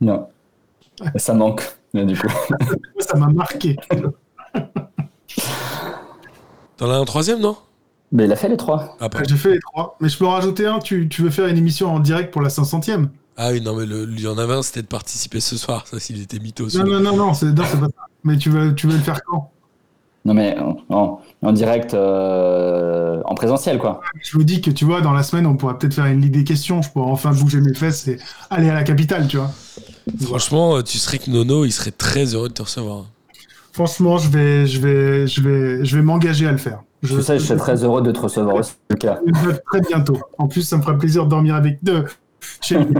Non. 0.00 0.28
Ça 1.16 1.34
manque, 1.34 1.62
mais 1.92 2.04
du 2.04 2.16
coup. 2.16 2.28
Ça 3.00 3.16
m'a 3.16 3.26
marqué. 3.28 3.76
T'en 6.76 6.90
as 6.90 6.94
un 6.96 7.04
troisième, 7.04 7.40
non? 7.40 7.56
Mais 8.12 8.24
il 8.26 8.32
a 8.32 8.36
fait 8.36 8.48
les 8.48 8.56
trois. 8.56 8.96
ah, 9.00 9.08
pardon. 9.08 9.26
J'ai 9.28 9.36
fait 9.36 9.50
les 9.52 9.60
trois. 9.60 9.96
Mais 10.00 10.08
je 10.08 10.16
peux 10.18 10.26
en 10.26 10.30
rajouter 10.32 10.66
un. 10.66 10.78
Tu, 10.78 11.08
tu 11.08 11.22
veux 11.22 11.30
faire 11.30 11.46
une 11.48 11.56
émission 11.58 11.92
en 11.92 12.00
direct 12.00 12.32
pour 12.32 12.42
la 12.42 12.48
500ème 12.48 13.08
ah 13.36 13.50
oui, 13.50 13.60
non, 13.60 13.74
mais 13.74 13.84
le- 13.84 14.04
il 14.08 14.20
y 14.20 14.28
en 14.28 14.38
avait 14.38 14.54
un, 14.54 14.62
c'était 14.62 14.82
de 14.82 14.86
participer 14.86 15.40
ce 15.40 15.56
soir. 15.56 15.88
Ça, 15.88 15.98
s'il 15.98 16.22
était 16.22 16.38
mytho. 16.38 16.68
Non, 16.72 16.84
non, 16.84 17.00
non, 17.00 17.16
non, 17.16 17.34
c'est 17.34 17.46
non, 17.46 17.64
c'est 17.68 17.80
pas 17.80 17.86
ça. 17.86 18.06
Mais 18.22 18.38
tu 18.38 18.48
veux, 18.48 18.72
tu 18.76 18.86
veux 18.86 18.92
le 18.96 19.02
faire 19.02 19.20
quand? 19.24 19.50
Non, 20.26 20.32
mais 20.32 20.56
en, 20.88 21.52
direct, 21.52 21.92
euh, 21.92 23.20
en 23.26 23.34
présentiel, 23.34 23.78
quoi. 23.78 24.00
Je 24.22 24.38
vous 24.38 24.44
dis 24.44 24.62
que 24.62 24.70
tu 24.70 24.86
vois, 24.86 25.02
dans 25.02 25.12
la 25.12 25.22
semaine, 25.22 25.46
on 25.46 25.56
pourrait 25.56 25.76
peut-être 25.76 25.92
faire 25.92 26.06
une 26.06 26.22
ligue 26.22 26.32
des 26.32 26.44
questions. 26.44 26.80
Je 26.80 26.90
pourrais 26.90 27.10
enfin 27.10 27.32
bouger 27.32 27.60
mes 27.60 27.74
fesses 27.74 28.08
et 28.08 28.18
aller 28.48 28.70
à 28.70 28.74
la 28.74 28.84
capitale, 28.84 29.28
tu 29.28 29.36
vois. 29.36 29.50
Franchement, 30.22 30.76
euh, 30.76 30.82
tu 30.82 30.96
serais 30.96 31.18
que 31.18 31.30
Nono, 31.30 31.66
il 31.66 31.72
serait 31.72 31.90
très 31.90 32.34
heureux 32.34 32.48
de 32.48 32.54
te 32.54 32.62
recevoir. 32.62 33.04
Franchement, 33.72 34.16
je 34.16 34.30
vais, 34.30 34.66
je 34.66 34.80
vais, 34.80 35.26
je 35.26 35.42
vais, 35.42 35.84
je 35.84 35.96
vais 35.96 36.02
m'engager 36.02 36.46
à 36.46 36.52
le 36.52 36.58
faire. 36.58 36.82
Je 37.02 37.20
sais, 37.20 37.38
je 37.38 37.44
serais 37.44 37.58
très 37.58 37.84
heureux 37.84 38.00
de 38.00 38.10
te 38.10 38.20
recevoir 38.20 38.56
aussi, 38.56 38.72
Lucas. 38.90 39.18
Très 39.66 39.80
bientôt. 39.82 40.18
En 40.38 40.48
plus, 40.48 40.62
ça 40.62 40.78
me 40.78 40.82
ferait 40.82 40.96
plaisir 40.96 41.24
de 41.24 41.30
dormir 41.30 41.54
avec 41.54 41.78
deux. 41.82 42.04
Chez 42.62 42.78
lui. 42.78 42.94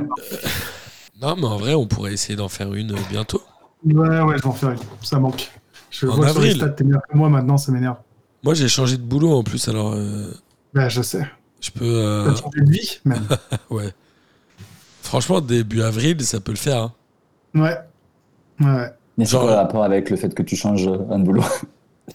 Non, 1.22 1.36
mais 1.36 1.46
en 1.46 1.56
vrai, 1.56 1.74
on 1.74 1.86
pourrait 1.86 2.12
essayer 2.12 2.36
d'en 2.36 2.48
faire 2.48 2.74
une 2.74 2.92
euh, 2.92 2.98
bientôt. 3.08 3.40
Ouais, 3.86 4.20
ouais, 4.20 4.36
je 4.36 4.42
vais 4.42 4.46
en 4.46 4.52
faire 4.52 4.72
une. 4.72 4.78
Ça 5.00 5.18
manque. 5.18 5.50
Je 5.96 6.06
En 6.08 6.16
vois 6.16 6.28
sur 6.28 6.40
les 6.40 6.48
avril. 6.48 6.56
stats, 6.62 6.68
t'es 6.70 6.84
meilleur 6.84 7.02
que 7.08 7.16
moi 7.16 7.28
maintenant, 7.28 7.56
ça 7.56 7.70
m'énerve. 7.70 7.96
Moi, 8.42 8.54
j'ai 8.54 8.68
changé 8.68 8.96
de 8.96 9.02
boulot 9.02 9.32
en 9.32 9.42
plus, 9.44 9.68
alors 9.68 9.92
euh, 9.94 10.32
Bah, 10.74 10.88
je 10.88 11.02
sais. 11.02 11.24
je 11.60 11.70
peux. 11.70 11.84
euh, 11.84 12.24
T'as 12.30 12.40
changé 12.42 12.60
de 12.62 12.70
vie, 12.70 12.98
même. 13.04 13.26
ouais. 13.70 13.92
Franchement, 15.02 15.40
début 15.40 15.82
avril, 15.82 16.20
ça 16.24 16.40
peut 16.40 16.52
le 16.52 16.58
faire. 16.58 16.78
hein. 16.82 16.92
Ouais. 17.54 17.78
Ouais. 18.60 18.88
Mais 19.16 19.24
c'est 19.24 19.32
Genre- 19.32 19.42
quoi 19.42 19.50
le 19.52 19.56
rapport 19.56 19.84
avec 19.84 20.10
le 20.10 20.16
fait 20.16 20.34
que 20.34 20.42
tu 20.42 20.56
changes 20.56 20.88
un 21.10 21.18
boulot? 21.20 21.44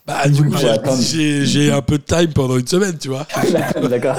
Bah, 0.05 0.27
du 0.27 0.43
coup, 0.43 0.55
j'ai- 0.57 1.71
un 1.71 1.81
peu 1.81 1.97
de 1.97 2.03
time 2.03 2.33
pendant 2.33 2.57
une 2.57 2.67
semaine, 2.67 2.97
tu 2.97 3.07
vois. 3.07 3.25
D'accord. 3.89 4.17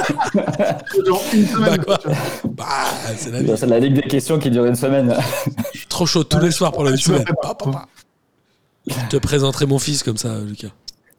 Genre 1.06 1.22
une 1.34 1.46
semaine. 1.46 1.84
Bah. 1.86 1.98
Bah, 2.44 2.64
c'est 3.16 3.30
la 3.30 3.42
vie. 3.42 3.52
C'est 3.56 3.66
la 3.66 3.78
Ligue 3.78 3.94
des 3.94 4.02
questions 4.08 4.38
qui 4.38 4.50
dure 4.50 4.64
une 4.64 4.74
semaine. 4.74 5.14
Trop 5.88 6.06
chaud 6.06 6.24
tous 6.24 6.38
les 6.40 6.50
soirs 6.50 6.72
pendant 6.72 6.90
une 6.90 6.96
semaine. 6.96 7.24
fait 7.26 7.34
Pa, 7.42 7.54
peur. 7.54 7.86
Je 8.86 9.08
te 9.08 9.16
présenterai 9.16 9.66
mon 9.66 9.78
fils 9.78 10.02
comme 10.02 10.16
ça, 10.16 10.38
Lucas. 10.40 10.68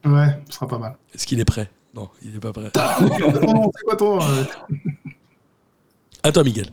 Ouais, 0.04 0.38
ce 0.48 0.54
sera 0.56 0.66
pas 0.66 0.78
mal. 0.78 0.96
Est-ce 1.14 1.26
qu'il 1.26 1.38
est 1.40 1.44
prêt? 1.44 1.70
Non, 1.94 2.08
il 2.24 2.34
est 2.36 2.40
pas 2.40 2.52
prêt. 2.52 2.70
Euh, 2.76 3.66
À 6.22 6.32
toi, 6.32 6.42
Miguel. 6.44 6.66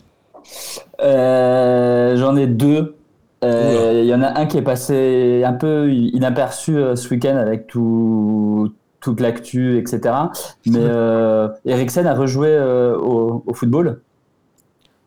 Euh, 1.02 2.18
J'en 2.18 2.36
ai 2.36 2.48
deux. 2.48 2.96
Euh. 3.44 4.02
Il 4.04 4.08
y 4.08 4.14
en 4.14 4.22
a 4.22 4.38
un 4.40 4.46
qui 4.48 4.58
est 4.58 4.62
passé 4.64 5.44
un 5.46 5.54
peu 5.54 5.92
inaperçu 5.94 6.76
euh, 6.78 6.96
ce 6.96 7.08
week-end 7.10 7.38
avec 7.38 7.68
tout, 7.68 8.74
toute 9.00 9.20
l'actu, 9.22 9.78
etc. 9.78 10.14
Mais 10.66 10.80
euh, 10.80 11.48
Eriksen 11.66 12.06
a 12.08 12.14
rejoué 12.16 12.50
euh, 12.50 12.98
au, 12.98 13.44
au 13.46 13.54
football, 13.54 14.02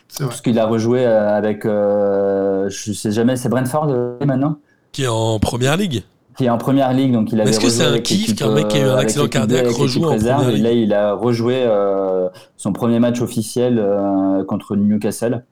C'est 0.09 0.23
vrai. 0.23 0.31
parce 0.31 0.41
qu'il 0.41 0.59
a 0.59 0.67
rejoué 0.67 1.05
euh, 1.07 1.37
avec, 1.37 1.67
euh, 1.67 2.69
je 2.71 2.93
sais 2.93 3.11
jamais, 3.11 3.37
c'est 3.37 3.49
Brentford 3.51 3.89
euh, 3.91 4.17
maintenant, 4.25 4.57
Qui 4.93 5.05
est 5.05 5.09
en 5.09 5.39
première 5.39 5.77
ligue 5.77 6.03
qui 6.35 6.47
est 6.47 6.49
en 6.49 6.57
première 6.57 6.95
ligue, 6.95 7.13
donc 7.13 7.31
il 7.31 7.39
avait 7.43 7.51
Est-ce 7.51 7.61
que 7.61 7.69
c'est 7.69 7.85
un 7.85 7.99
kiff 7.99 8.35
qu'un 8.35 8.55
mec 8.55 8.69
qui 8.69 8.79
a 8.79 8.81
eu 8.81 8.85
un 8.85 8.95
euh, 8.95 8.97
accident 8.97 9.29
cardiaque 9.29 9.67
rejoue 9.67 10.03
en 10.03 10.17
première 10.17 10.49
Et 10.49 10.57
là, 10.57 10.73
il 10.73 10.95
a 10.95 11.13
rejoué 11.13 11.57
euh, 11.59 12.31
son 12.57 12.73
premier 12.73 13.01
match 13.01 13.21
officiel 13.21 13.79
euh, 13.79 14.43
contre 14.43 14.75
Newcastle. 14.75 15.45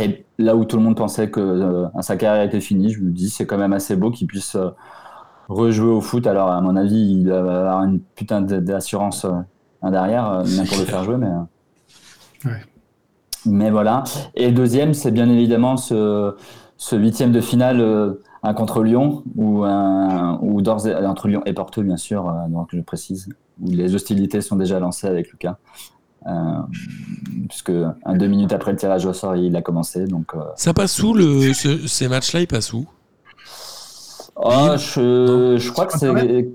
Et 0.00 0.24
là 0.38 0.56
où 0.56 0.64
tout 0.64 0.76
le 0.76 0.82
monde 0.82 0.96
pensait 0.96 1.30
que 1.30 1.38
euh, 1.40 1.86
sa 2.00 2.16
carrière 2.16 2.44
était 2.44 2.60
finie, 2.60 2.90
je 2.90 3.00
me 3.00 3.10
dis 3.10 3.30
c'est 3.30 3.46
quand 3.46 3.56
même 3.58 3.72
assez 3.72 3.94
beau 3.94 4.10
qu'il 4.10 4.26
puisse 4.26 4.56
euh, 4.56 4.70
rejouer 5.48 5.92
au 5.92 6.00
foot. 6.00 6.26
Alors, 6.26 6.50
à 6.50 6.60
mon 6.60 6.76
avis, 6.76 6.96
il 6.96 7.24
doit 7.24 7.38
avoir 7.38 7.84
une 7.84 8.00
putain 8.00 8.40
d'assurance 8.40 9.24
euh, 9.24 9.90
derrière, 9.90 10.30
euh, 10.30 10.44
même 10.44 10.66
pour 10.66 10.78
le 10.78 10.84
faire 10.84 11.04
jouer. 11.04 11.16
Mais, 11.16 11.26
euh. 11.26 12.50
Ouais. 12.50 12.60
mais 13.46 13.70
voilà. 13.70 14.04
Et 14.34 14.50
deuxième, 14.50 14.94
c'est 14.94 15.10
bien 15.10 15.28
évidemment 15.28 15.76
ce, 15.76 16.34
ce 16.84 16.96
huitième 16.96 17.30
de 17.30 17.40
finale 17.40 17.80
euh, 17.80 18.14
un 18.42 18.54
contre 18.54 18.82
Lyon, 18.82 19.22
ou, 19.36 19.62
un, 19.62 20.36
ou 20.42 20.62
d'ores 20.62 20.84
entre 21.04 21.28
Lyon 21.28 21.42
et 21.46 21.52
Porto, 21.52 21.80
bien 21.82 21.96
sûr, 21.96 22.28
euh, 22.28 22.32
donc 22.48 22.70
je 22.72 22.80
précise, 22.80 23.28
où 23.60 23.70
les 23.70 23.94
hostilités 23.94 24.40
sont 24.40 24.56
déjà 24.56 24.80
lancées 24.80 25.06
avec 25.06 25.30
Lucas. 25.30 25.58
Euh, 26.26 26.30
puisque 27.48 27.70
un, 28.04 28.16
deux 28.16 28.26
minutes 28.26 28.52
après 28.52 28.72
le 28.72 28.78
tirage 28.78 29.06
au 29.06 29.12
sort, 29.12 29.36
il 29.36 29.54
a 29.54 29.62
commencé. 29.62 30.06
Donc, 30.06 30.34
euh, 30.34 30.40
Ça 30.56 30.74
passe 30.74 31.00
où 31.04 31.14
le, 31.14 31.52
ce- 31.52 31.86
ces 31.86 32.08
matchs-là 32.08 32.40
Ils 32.40 32.46
passent 32.48 32.72
où? 32.72 32.84
Oh, 34.34 34.50
Libre 34.50 34.76
je, 34.76 35.56
je 35.58 35.70
crois 35.70 35.86
que 35.86 35.96
c'est. 35.98 36.48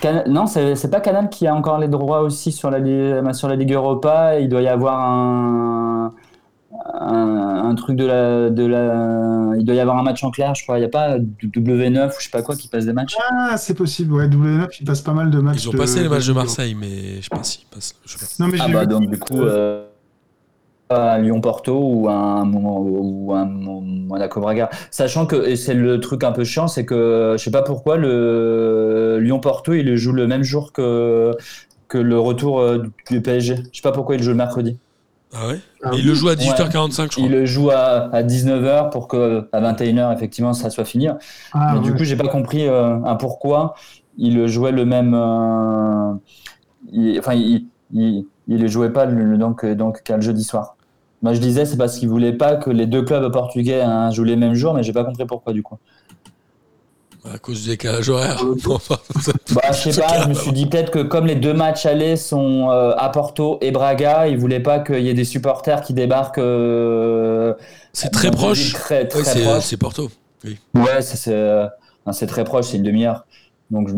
Can- 0.00 0.24
Non, 0.28 0.46
c'est 0.46 0.90
pas 0.90 1.00
Canal 1.00 1.28
qui 1.28 1.48
a 1.48 1.54
encore 1.56 1.78
les 1.78 1.88
droits 1.88 2.20
aussi 2.20 2.52
sur 2.52 2.70
la, 2.70 3.32
sur 3.32 3.48
la 3.48 3.56
Ligue 3.56 3.72
Europa. 3.72 4.38
Il 4.38 4.48
doit 4.48 4.62
y 4.62 4.68
avoir 4.68 5.00
un, 5.00 6.12
un, 6.94 7.68
un 7.70 7.74
truc 7.74 7.96
de 7.96 8.06
la, 8.06 8.50
de 8.50 8.64
la. 8.64 9.52
Il 9.58 9.64
doit 9.64 9.74
y 9.74 9.80
avoir 9.80 9.98
un 9.98 10.02
match 10.02 10.22
en 10.24 10.30
clair, 10.30 10.54
je 10.54 10.62
crois. 10.62 10.78
Il 10.78 10.80
n'y 10.80 10.86
a 10.86 10.90
pas 10.90 11.18
W9 11.18 12.08
ou 12.08 12.10
je 12.18 12.24
sais 12.24 12.30
pas 12.30 12.42
quoi 12.42 12.56
qui 12.56 12.68
passe 12.68 12.86
des 12.86 12.92
matchs. 12.92 13.16
Ah, 13.30 13.56
c'est 13.58 13.74
possible. 13.74 14.12
Ouais, 14.14 14.28
W9, 14.28 14.68
il 14.80 14.84
passe 14.86 15.00
pas 15.02 15.12
mal 15.12 15.30
de 15.30 15.38
matchs. 15.38 15.64
Ils 15.64 15.68
ont 15.68 15.72
de- 15.72 15.78
passé 15.78 16.02
les 16.02 16.08
matchs 16.08 16.26
de 16.26 16.32
Marseille, 16.32 16.74
mais 16.74 17.16
je 17.16 17.22
sais 17.22 17.28
pas 17.30 17.42
s'ils 17.42 17.66
passent. 17.66 17.94
Je 18.04 18.16
pas. 18.18 18.24
Non, 18.40 18.48
mais 18.48 18.58
Ah 18.60 18.68
bah 18.68 18.86
donc 18.86 19.08
du 19.10 19.18
coup. 19.18 19.40
euh, 19.42 19.84
un 20.90 21.18
Lyon-Porto 21.18 21.78
ou 21.82 22.08
un, 22.10 22.50
ou 22.52 23.32
un 23.32 23.46
Monaco-Braga. 23.46 24.68
Sachant 24.90 25.24
que, 25.24 25.36
et 25.48 25.56
c'est 25.56 25.72
le 25.72 26.00
truc 26.00 26.22
un 26.22 26.32
peu 26.32 26.44
chiant, 26.44 26.68
c'est 26.68 26.84
que 26.84 27.34
je 27.38 27.42
sais 27.42 27.50
pas 27.50 27.62
pourquoi 27.62 27.96
le 27.96 29.18
Lyon-Porto 29.22 29.72
il 29.72 29.86
le 29.86 29.96
joue 29.96 30.12
le 30.12 30.26
même 30.26 30.42
jour 30.42 30.70
que, 30.72 31.32
que 31.88 31.96
le 31.96 32.18
retour 32.18 32.60
euh, 32.60 32.82
du 33.10 33.22
PSG. 33.22 33.56
Je 33.72 33.76
sais 33.76 33.82
pas 33.82 33.92
pourquoi 33.92 34.16
il 34.16 34.18
le 34.18 34.24
joue 34.24 34.30
le 34.32 34.36
mercredi. 34.36 34.78
Ah 35.34 35.48
ouais 35.48 35.60
Ah 35.82 35.90
oui. 35.92 36.00
Il 36.00 36.06
le 36.06 36.14
joue 36.14 36.28
à 36.28 36.34
18h45, 36.36 37.10
je 37.12 37.16
crois. 37.16 37.26
Il 37.26 37.32
le 37.32 37.46
joue 37.46 37.70
à, 37.70 38.08
à 38.14 38.22
19h 38.22 38.90
pour 38.90 39.08
que 39.08 39.48
à 39.52 39.60
21h 39.60 40.12
effectivement 40.12 40.52
ça 40.52 40.70
soit 40.70 40.84
fini. 40.84 41.08
Ah, 41.52 41.74
Mais 41.74 41.80
du 41.80 41.90
ouais. 41.92 41.96
coup, 41.98 42.04
j'ai 42.04 42.16
pas 42.16 42.28
compris 42.28 42.66
euh, 42.66 42.96
un 43.04 43.16
pourquoi 43.16 43.74
il 44.18 44.36
le 44.36 44.46
jouait 44.46 44.72
le 44.72 44.84
même. 44.84 45.14
euh, 45.14 46.12
il- 46.92 47.18
enfin, 47.18 47.34
il, 47.34 47.66
il, 47.92 48.26
il 48.48 48.60
le 48.60 48.68
jouait 48.68 48.90
pas 48.92 49.06
le- 49.06 49.38
donc 49.38 49.64
donc 49.64 50.02
qu'à 50.02 50.16
le 50.16 50.22
jeudi 50.22 50.44
soir. 50.44 50.76
Moi, 51.22 51.34
je 51.34 51.40
disais 51.40 51.64
c'est 51.66 51.76
parce 51.76 51.98
qu'il 51.98 52.08
voulait 52.08 52.32
pas 52.32 52.56
que 52.56 52.70
les 52.70 52.86
deux 52.86 53.02
clubs 53.02 53.32
portugais 53.32 53.80
hein, 53.80 54.10
jouent 54.10 54.24
les 54.24 54.36
mêmes 54.36 54.54
jours, 54.54 54.74
mais 54.74 54.82
j'ai 54.82 54.92
pas 54.92 55.04
compris 55.04 55.24
pourquoi 55.26 55.52
du 55.52 55.62
coup. 55.62 55.76
À 57.24 57.38
cause 57.38 57.62
du 57.62 57.68
décalage 57.68 58.08
horaire. 58.08 58.42
Bah, 59.54 59.62
je 59.70 59.90
sais 59.90 60.00
pas. 60.00 60.22
Je 60.24 60.28
me 60.28 60.34
suis 60.34 60.52
dit 60.52 60.66
peut-être 60.66 60.90
que 60.90 61.02
comme 61.02 61.26
les 61.26 61.36
deux 61.36 61.52
matchs 61.54 61.86
allés 61.86 62.16
sont 62.16 62.70
euh, 62.70 62.94
à 62.96 63.10
Porto 63.10 63.58
et 63.60 63.70
Braga, 63.70 64.26
il 64.26 64.36
voulait 64.38 64.60
pas 64.60 64.80
qu'il 64.80 65.00
y 65.02 65.08
ait 65.08 65.14
des 65.14 65.24
supporters 65.24 65.82
qui 65.82 65.94
débarquent. 65.94 66.38
euh, 66.38 67.54
C'est 67.92 68.10
très 68.10 68.30
proche. 68.30 68.72
Très, 68.72 69.06
très 69.06 69.20
Oui, 69.46 69.60
c'est 69.62 69.76
Porto. 69.76 70.10
Ouais, 70.74 71.00
c'est- 71.02 71.16
c'est 71.16 71.34
euh, 71.34 71.66
c'est 72.12 72.26
très 72.26 72.42
proche, 72.44 72.66
c'est 72.66 72.78
une 72.78 72.82
demi-heure. 72.82 73.24
Donc, 73.70 73.88
je- 73.88 73.94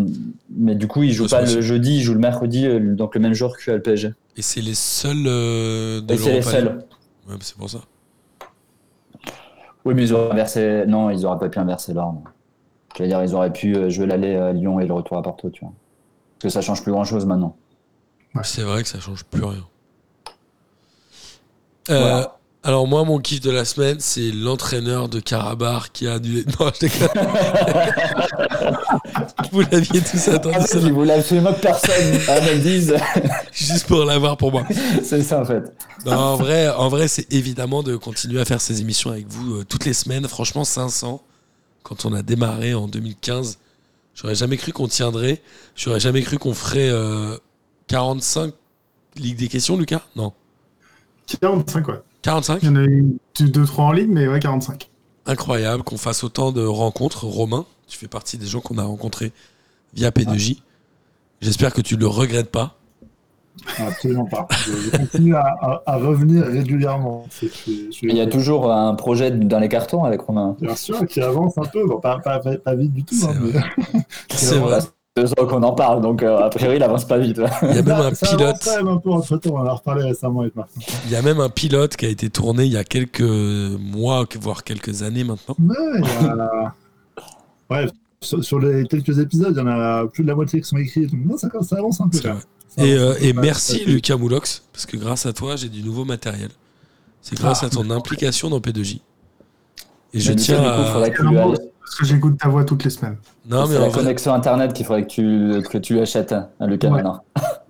mais 0.55 0.75
du 0.75 0.87
coup, 0.87 1.03
il 1.03 1.13
joue 1.13 1.25
Ouais, 1.25 1.31
pas 1.31 1.41
le 1.43 1.61
jeudi, 1.63 1.97
il 1.97 2.03
joue 2.03 2.13
le 2.13 2.21
mercredi, 2.21 2.69
donc 2.81 3.15
le 3.15 3.21
même 3.23 3.33
jour 3.35 3.57
que 3.57 3.71
le 3.71 3.81
PSG. 3.81 4.13
Et 4.37 4.43
c'est 4.43 4.61
les 4.61 4.75
seuls 4.75 5.25
de 5.25 6.05
Et 6.13 6.17
c'est 6.19 6.33
les 6.33 6.43
seuls. 6.43 6.85
Ouais, 7.29 7.37
c'est 7.41 7.57
pour 7.57 7.71
ça. 7.71 7.79
Oui, 9.87 9.95
mais 9.95 10.03
ils 10.03 10.13
auraient 10.13 10.31
inversé. 10.33 10.85
Non, 10.87 11.09
ils 11.11 11.25
auraient 11.25 11.39
pas 11.39 11.49
pu 11.49 11.59
inverser 11.59 11.93
l'ordre. 11.95 12.23
Je 12.97 13.03
veux 13.03 13.09
dire, 13.09 13.23
ils 13.23 13.35
auraient 13.35 13.53
pu 13.53 13.77
euh, 13.77 13.91
jouer 13.91 14.07
l'aller 14.07 14.37
à 14.37 14.53
Lyon 14.53 14.81
et 14.81 14.87
le 14.87 14.95
retour 14.95 15.17
à 15.17 15.23
Porto, 15.23 15.51
tu 15.51 15.61
vois. 15.61 15.73
Parce 16.39 16.43
que 16.43 16.49
ça 16.49 16.61
change 16.61 16.83
plus 16.83 16.93
grand-chose 16.93 17.27
maintenant. 17.27 17.57
C'est 18.43 18.63
vrai 18.63 18.83
que 18.83 18.89
ça 18.89 18.99
change 19.01 19.25
plus 19.25 19.45
rien. 19.45 19.65
Euh, 21.91 22.01
Voilà. 22.01 22.37
Alors 22.67 22.87
moi, 22.87 23.05
mon 23.05 23.19
kiff 23.19 23.43
de 23.43 23.51
la 23.51 23.67
semaine, 23.67 23.99
c'est 24.01 24.31
l'entraîneur 24.31 25.11
de 25.11 25.21
Karabakh 25.21 25.91
qui 25.93 26.09
a 26.09 26.15
annulé. 26.15 26.47
Non, 26.59 26.71
je 26.75 26.81
déconne. 26.81 27.09
Vous 29.53 29.61
l'aviez 29.71 30.01
tous 30.01 30.29
attendu, 30.29 30.57
Ah, 30.59 30.67
ça, 30.67 30.79
il 30.79 30.93
voulait 30.95 31.13
absolument 31.13 31.53
que 31.53 31.61
personne 31.61 32.19
ah, 32.27 32.41
me 32.41 32.59
dise. 32.59 32.95
juste 33.53 33.87
pour 33.87 34.07
l'avoir 34.07 34.39
pour 34.39 34.51
moi. 34.51 34.65
c'est 35.03 35.23
ça, 35.23 35.41
en 35.41 35.45
fait. 35.45 35.63
Non, 36.07 36.13
en 36.13 36.37
vrai, 36.37 36.71
en 36.71 36.89
vrai, 36.89 37.07
c'est 37.07 37.31
évidemment 37.31 37.83
de 37.83 37.97
continuer 37.97 38.41
à 38.41 38.47
faire 38.47 38.63
ces 38.63 38.81
émissions 38.81 39.11
avec 39.11 39.27
vous 39.29 39.57
euh, 39.57 39.65
toutes 39.69 39.85
les 39.85 39.93
semaines. 39.93 40.27
Franchement, 40.27 40.65
500. 40.65 41.21
Quand 41.85 42.05
on 42.07 42.13
a 42.13 42.23
démarré 42.23 42.75
en 42.75 42.89
2015, 42.89 43.61
j'aurais 44.15 44.35
jamais 44.35 44.57
cru 44.57 44.73
qu'on 44.73 44.89
tiendrait. 44.89 45.41
J'aurais 45.77 46.01
jamais 46.01 46.23
cru 46.23 46.39
qu'on 46.39 46.55
ferait 46.55 46.91
euh, 46.91 47.37
45 47.87 48.53
Ligue 49.17 49.37
des 49.37 49.49
questions, 49.49 49.77
Lucas? 49.77 50.03
Non. 50.17 50.33
45, 51.41 51.89
ouais. 51.89 52.01
45 52.23 52.63
Il 52.63 52.67
y 52.67 52.69
en 52.69 52.77
a 52.77 52.85
eu 52.85 53.17
2-3 53.39 53.81
en 53.81 53.93
ligne, 53.93 54.11
mais 54.11 54.29
ouais, 54.29 54.41
45. 54.41 54.91
Incroyable 55.27 55.83
qu'on 55.85 55.97
fasse 55.97 56.25
autant 56.25 56.53
de 56.53 56.65
rencontres. 56.65 57.25
Romain, 57.25 57.65
tu 57.87 57.97
fais 57.97 58.09
partie 58.09 58.39
des 58.39 58.47
gens 58.47 58.61
qu'on 58.61 58.79
a 58.79 58.83
rencontrés 58.83 59.33
via 59.95 60.11
P2J. 60.11 60.61
J'espère 61.41 61.73
que 61.73 61.81
tu 61.81 61.95
ne 61.95 62.01
le 62.01 62.07
regrettes 62.07 62.51
pas. 62.51 62.77
Absolument 63.79 64.27
pas. 64.27 64.47
Je, 64.67 64.73
je 64.73 64.91
continue 64.97 65.35
à, 65.35 65.41
à- 65.61 65.83
à 65.87 65.97
revenir 65.97 66.45
régulièrement. 66.45 67.27
Il 68.03 68.15
y 68.17 68.21
a 68.21 68.27
toujours 68.27 68.71
un 68.73 68.95
projet 68.95 69.31
dans 69.31 69.59
les 69.59 69.69
cartons 69.69 70.05
avec 70.05 70.21
Romain. 70.23 70.57
Bien 70.61 70.75
sûr, 70.77 71.07
qui 71.07 71.21
avance 71.21 71.57
un 71.59 71.65
peu, 71.65 71.87
bon, 71.87 72.01
pas, 72.01 72.19
pas, 72.19 72.41
pas, 72.41 72.57
pas 72.57 72.75
vite 72.75 72.93
du 72.93 73.05
tout. 73.05 73.15
C'est 73.15 73.27
hein, 73.27 73.35
vrai. 73.41 73.63
mais- 73.95 74.01
C'est 74.31 74.59
vrai. 74.59 74.79
Deux 75.17 75.31
ans 75.39 75.47
qu'on 75.47 75.63
en 75.63 75.71
parle, 75.73 76.01
donc 76.03 76.25
euh, 76.25 76.39
a 76.39 76.49
priori, 76.51 76.75
il 76.75 76.83
avance 76.83 77.05
pas 77.05 77.19
vite. 77.19 77.41
Il 77.63 77.77
y 77.77 77.79
a 77.79 77.83
même 77.83 77.91
un 77.93 78.15
Ça- 78.15 78.27
ça 78.27 78.35
avance 78.35 78.37
pilote. 78.37 78.57
quand 78.65 78.77
même 78.85 78.89
un 78.89 78.97
peu 78.99 79.11
entre 79.11 79.37
temps, 79.37 79.51
on 79.55 79.59
en 79.59 79.67
a 79.67 79.73
reparlé 79.73 80.03
récemment 80.03 80.41
avec 80.41 80.57
Martin. 80.57 80.81
Il 81.07 81.13
y 81.13 81.15
a 81.17 81.23
même 81.23 81.39
un 81.39 81.49
pilote 81.49 81.95
qui 81.97 82.05
a 82.07 82.09
été 82.09 82.31
tourné 82.31 82.65
il 82.65 82.73
y 82.73 82.77
a 82.77 82.83
quelques 82.83 83.21
mois, 83.21 84.25
voire 84.41 84.65
quelques 84.65 85.05
années 85.05 85.23
maintenant. 85.23 85.55
Ouais, 85.61 85.77
il 86.01 86.05
y 86.05 86.27
a- 86.27 86.75
ouais, 87.71 87.87
sur, 88.21 88.43
sur 88.43 88.59
les 88.59 88.85
quelques 88.89 89.17
épisodes, 89.21 89.55
il 89.57 89.61
y 89.61 89.63
en 89.63 89.69
a 89.69 90.05
plus 90.09 90.25
de 90.25 90.29
la 90.29 90.35
moitié 90.35 90.61
qui 90.61 90.69
sont 90.69 90.79
écrits. 90.79 91.07
Donc, 91.07 91.21
non, 91.25 91.37
ça, 91.39 91.49
ça 91.63 91.77
avance 91.77 92.01
un 92.01 92.09
peu. 92.09 92.19
Là. 92.27 92.37
Et, 92.79 92.93
euh, 92.95 93.15
et 93.21 93.33
merci. 93.33 93.85
Lucas 93.85 94.17
Moulox, 94.17 94.63
parce 94.73 94.87
que 94.87 94.97
grâce 94.97 95.27
à 95.27 95.33
toi, 95.33 95.57
j'ai 95.57 95.69
du 95.69 95.83
nouveau 95.83 96.05
matériel. 96.05 96.51
C'est 97.23 97.39
grâce 97.39 97.63
Ah. 97.63 97.67
à 97.67 97.71
ton 97.71 97.89
implication 97.91 98.51
dans 98.51 98.59
P2J. 98.61 99.01
Et 100.13 100.21
je 100.21 100.33
tiens 100.33 100.63
à... 100.63 101.01
Parce 101.87 101.97
que 101.99 102.07
j'écoute 102.07 102.39
ta 102.39 102.49
voix 102.49 102.65
toutes 102.65 102.83
les 102.85 102.91
semaines. 102.91 103.17
Non, 103.47 103.67
mais 103.67 103.75
c'est 103.75 103.79
en 103.79 103.83
la 103.83 103.89
vrai, 103.89 103.99
connexion 104.01 104.33
internet 104.33 104.73
qu'il 104.73 104.87
faudrait 104.87 105.03
que 105.07 105.11
tu, 105.11 105.69
que 105.69 105.77
tu 105.79 105.93
lui 105.95 106.01
achètes 106.01 106.33
à 106.33 106.67
Lucas 106.67 106.89
Ouais. 106.89 106.95
maintenant. 107.03 107.23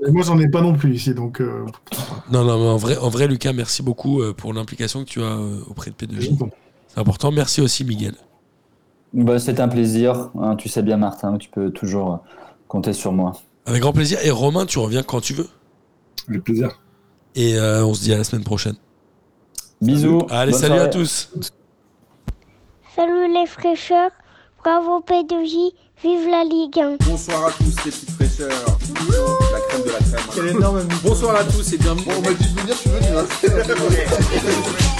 Moi, 0.09 0.22
j'en 0.22 0.39
ai 0.39 0.48
pas 0.48 0.60
non 0.60 0.72
plus 0.74 0.94
ici, 0.94 1.14
donc. 1.14 1.40
euh, 1.40 1.64
non, 2.31 2.44
non, 2.44 2.59
mais 2.59 2.68
en 2.68 2.76
vrai, 2.76 2.97
en 2.97 3.09
vrai, 3.09 3.26
Lucas, 3.26 3.52
merci 3.52 3.82
beaucoup 3.82 4.22
euh, 4.22 4.32
pour 4.32 4.52
l'implication 4.55 5.01
que 5.05 5.09
tu 5.10 5.22
as 5.22 5.36
auprès 5.68 5.90
de 5.90 5.97
P2J. 5.97 6.36
bon. 6.39 6.51
C'est 6.89 7.01
important. 7.01 7.32
Merci 7.32 7.60
aussi, 7.60 7.85
Miguel. 7.85 8.14
Bah, 9.12 9.39
c'est 9.40 9.59
un 9.60 9.68
plaisir. 9.68 10.31
hein, 10.40 10.55
tu 10.56 10.68
sais 10.68 10.82
bien, 10.82 10.97
Martin, 10.97 11.36
tu 11.36 11.48
peux 11.51 11.70
toujours 11.70 12.20
compter 12.68 12.93
sur 12.93 13.12
moi. 13.12 13.32
Avec 13.66 13.81
grand 13.82 13.93
plaisir. 13.93 14.19
Et 14.23 14.31
Romain, 14.31 14.66
tu 14.66 14.78
reviens 14.78 15.03
quand 15.03 15.20
tu 15.20 15.35
veux. 15.35 15.49
Avec 16.28 16.45
plaisir. 16.45 16.81
Et 17.35 17.57
euh, 17.57 17.85
on 17.85 17.95
se 17.95 18.03
dit 18.03 18.12
à 18.12 18.19
la 18.19 18.24
semaine 18.24 18.45
prochaine. 18.45 18.77
Bisous. 19.81 20.27
Allez, 20.31 20.53
bonne 20.53 20.61
salut 20.61 20.78
à 20.78 20.89
tous. 20.89 21.31
Salut 22.95 23.32
les 23.32 23.47
fraîcheurs, 23.47 24.12
bravo 24.62 25.01
P2J, 25.01 25.73
vive 26.03 26.28
la 26.28 26.45
Ligue 26.45 26.78
1. 26.78 26.97
Bonsoir 27.09 27.47
à 27.47 27.51
tous 27.51 27.65
les 27.65 27.91
petites 27.91 28.11
fraîcheurs. 28.11 28.51
La 28.51 29.61
crème 29.69 29.82
de 29.82 29.91
la 29.91 29.99
crème. 29.99 30.20
Quel 30.32 30.47
énorme 30.47 30.82
Bonsoir 31.03 31.36
à 31.36 31.45
tous 31.45 31.73
et 31.73 31.78
bienvenue. 31.78 32.05
Bon, 32.07 32.12
on 32.19 32.23
m'a 32.23 32.35
dit 32.35 32.55
de 32.55 32.61
venir, 32.61 32.74
je 32.74 32.81
suis 32.81 32.91
venu. 32.91 33.16
Hein. 33.19 34.91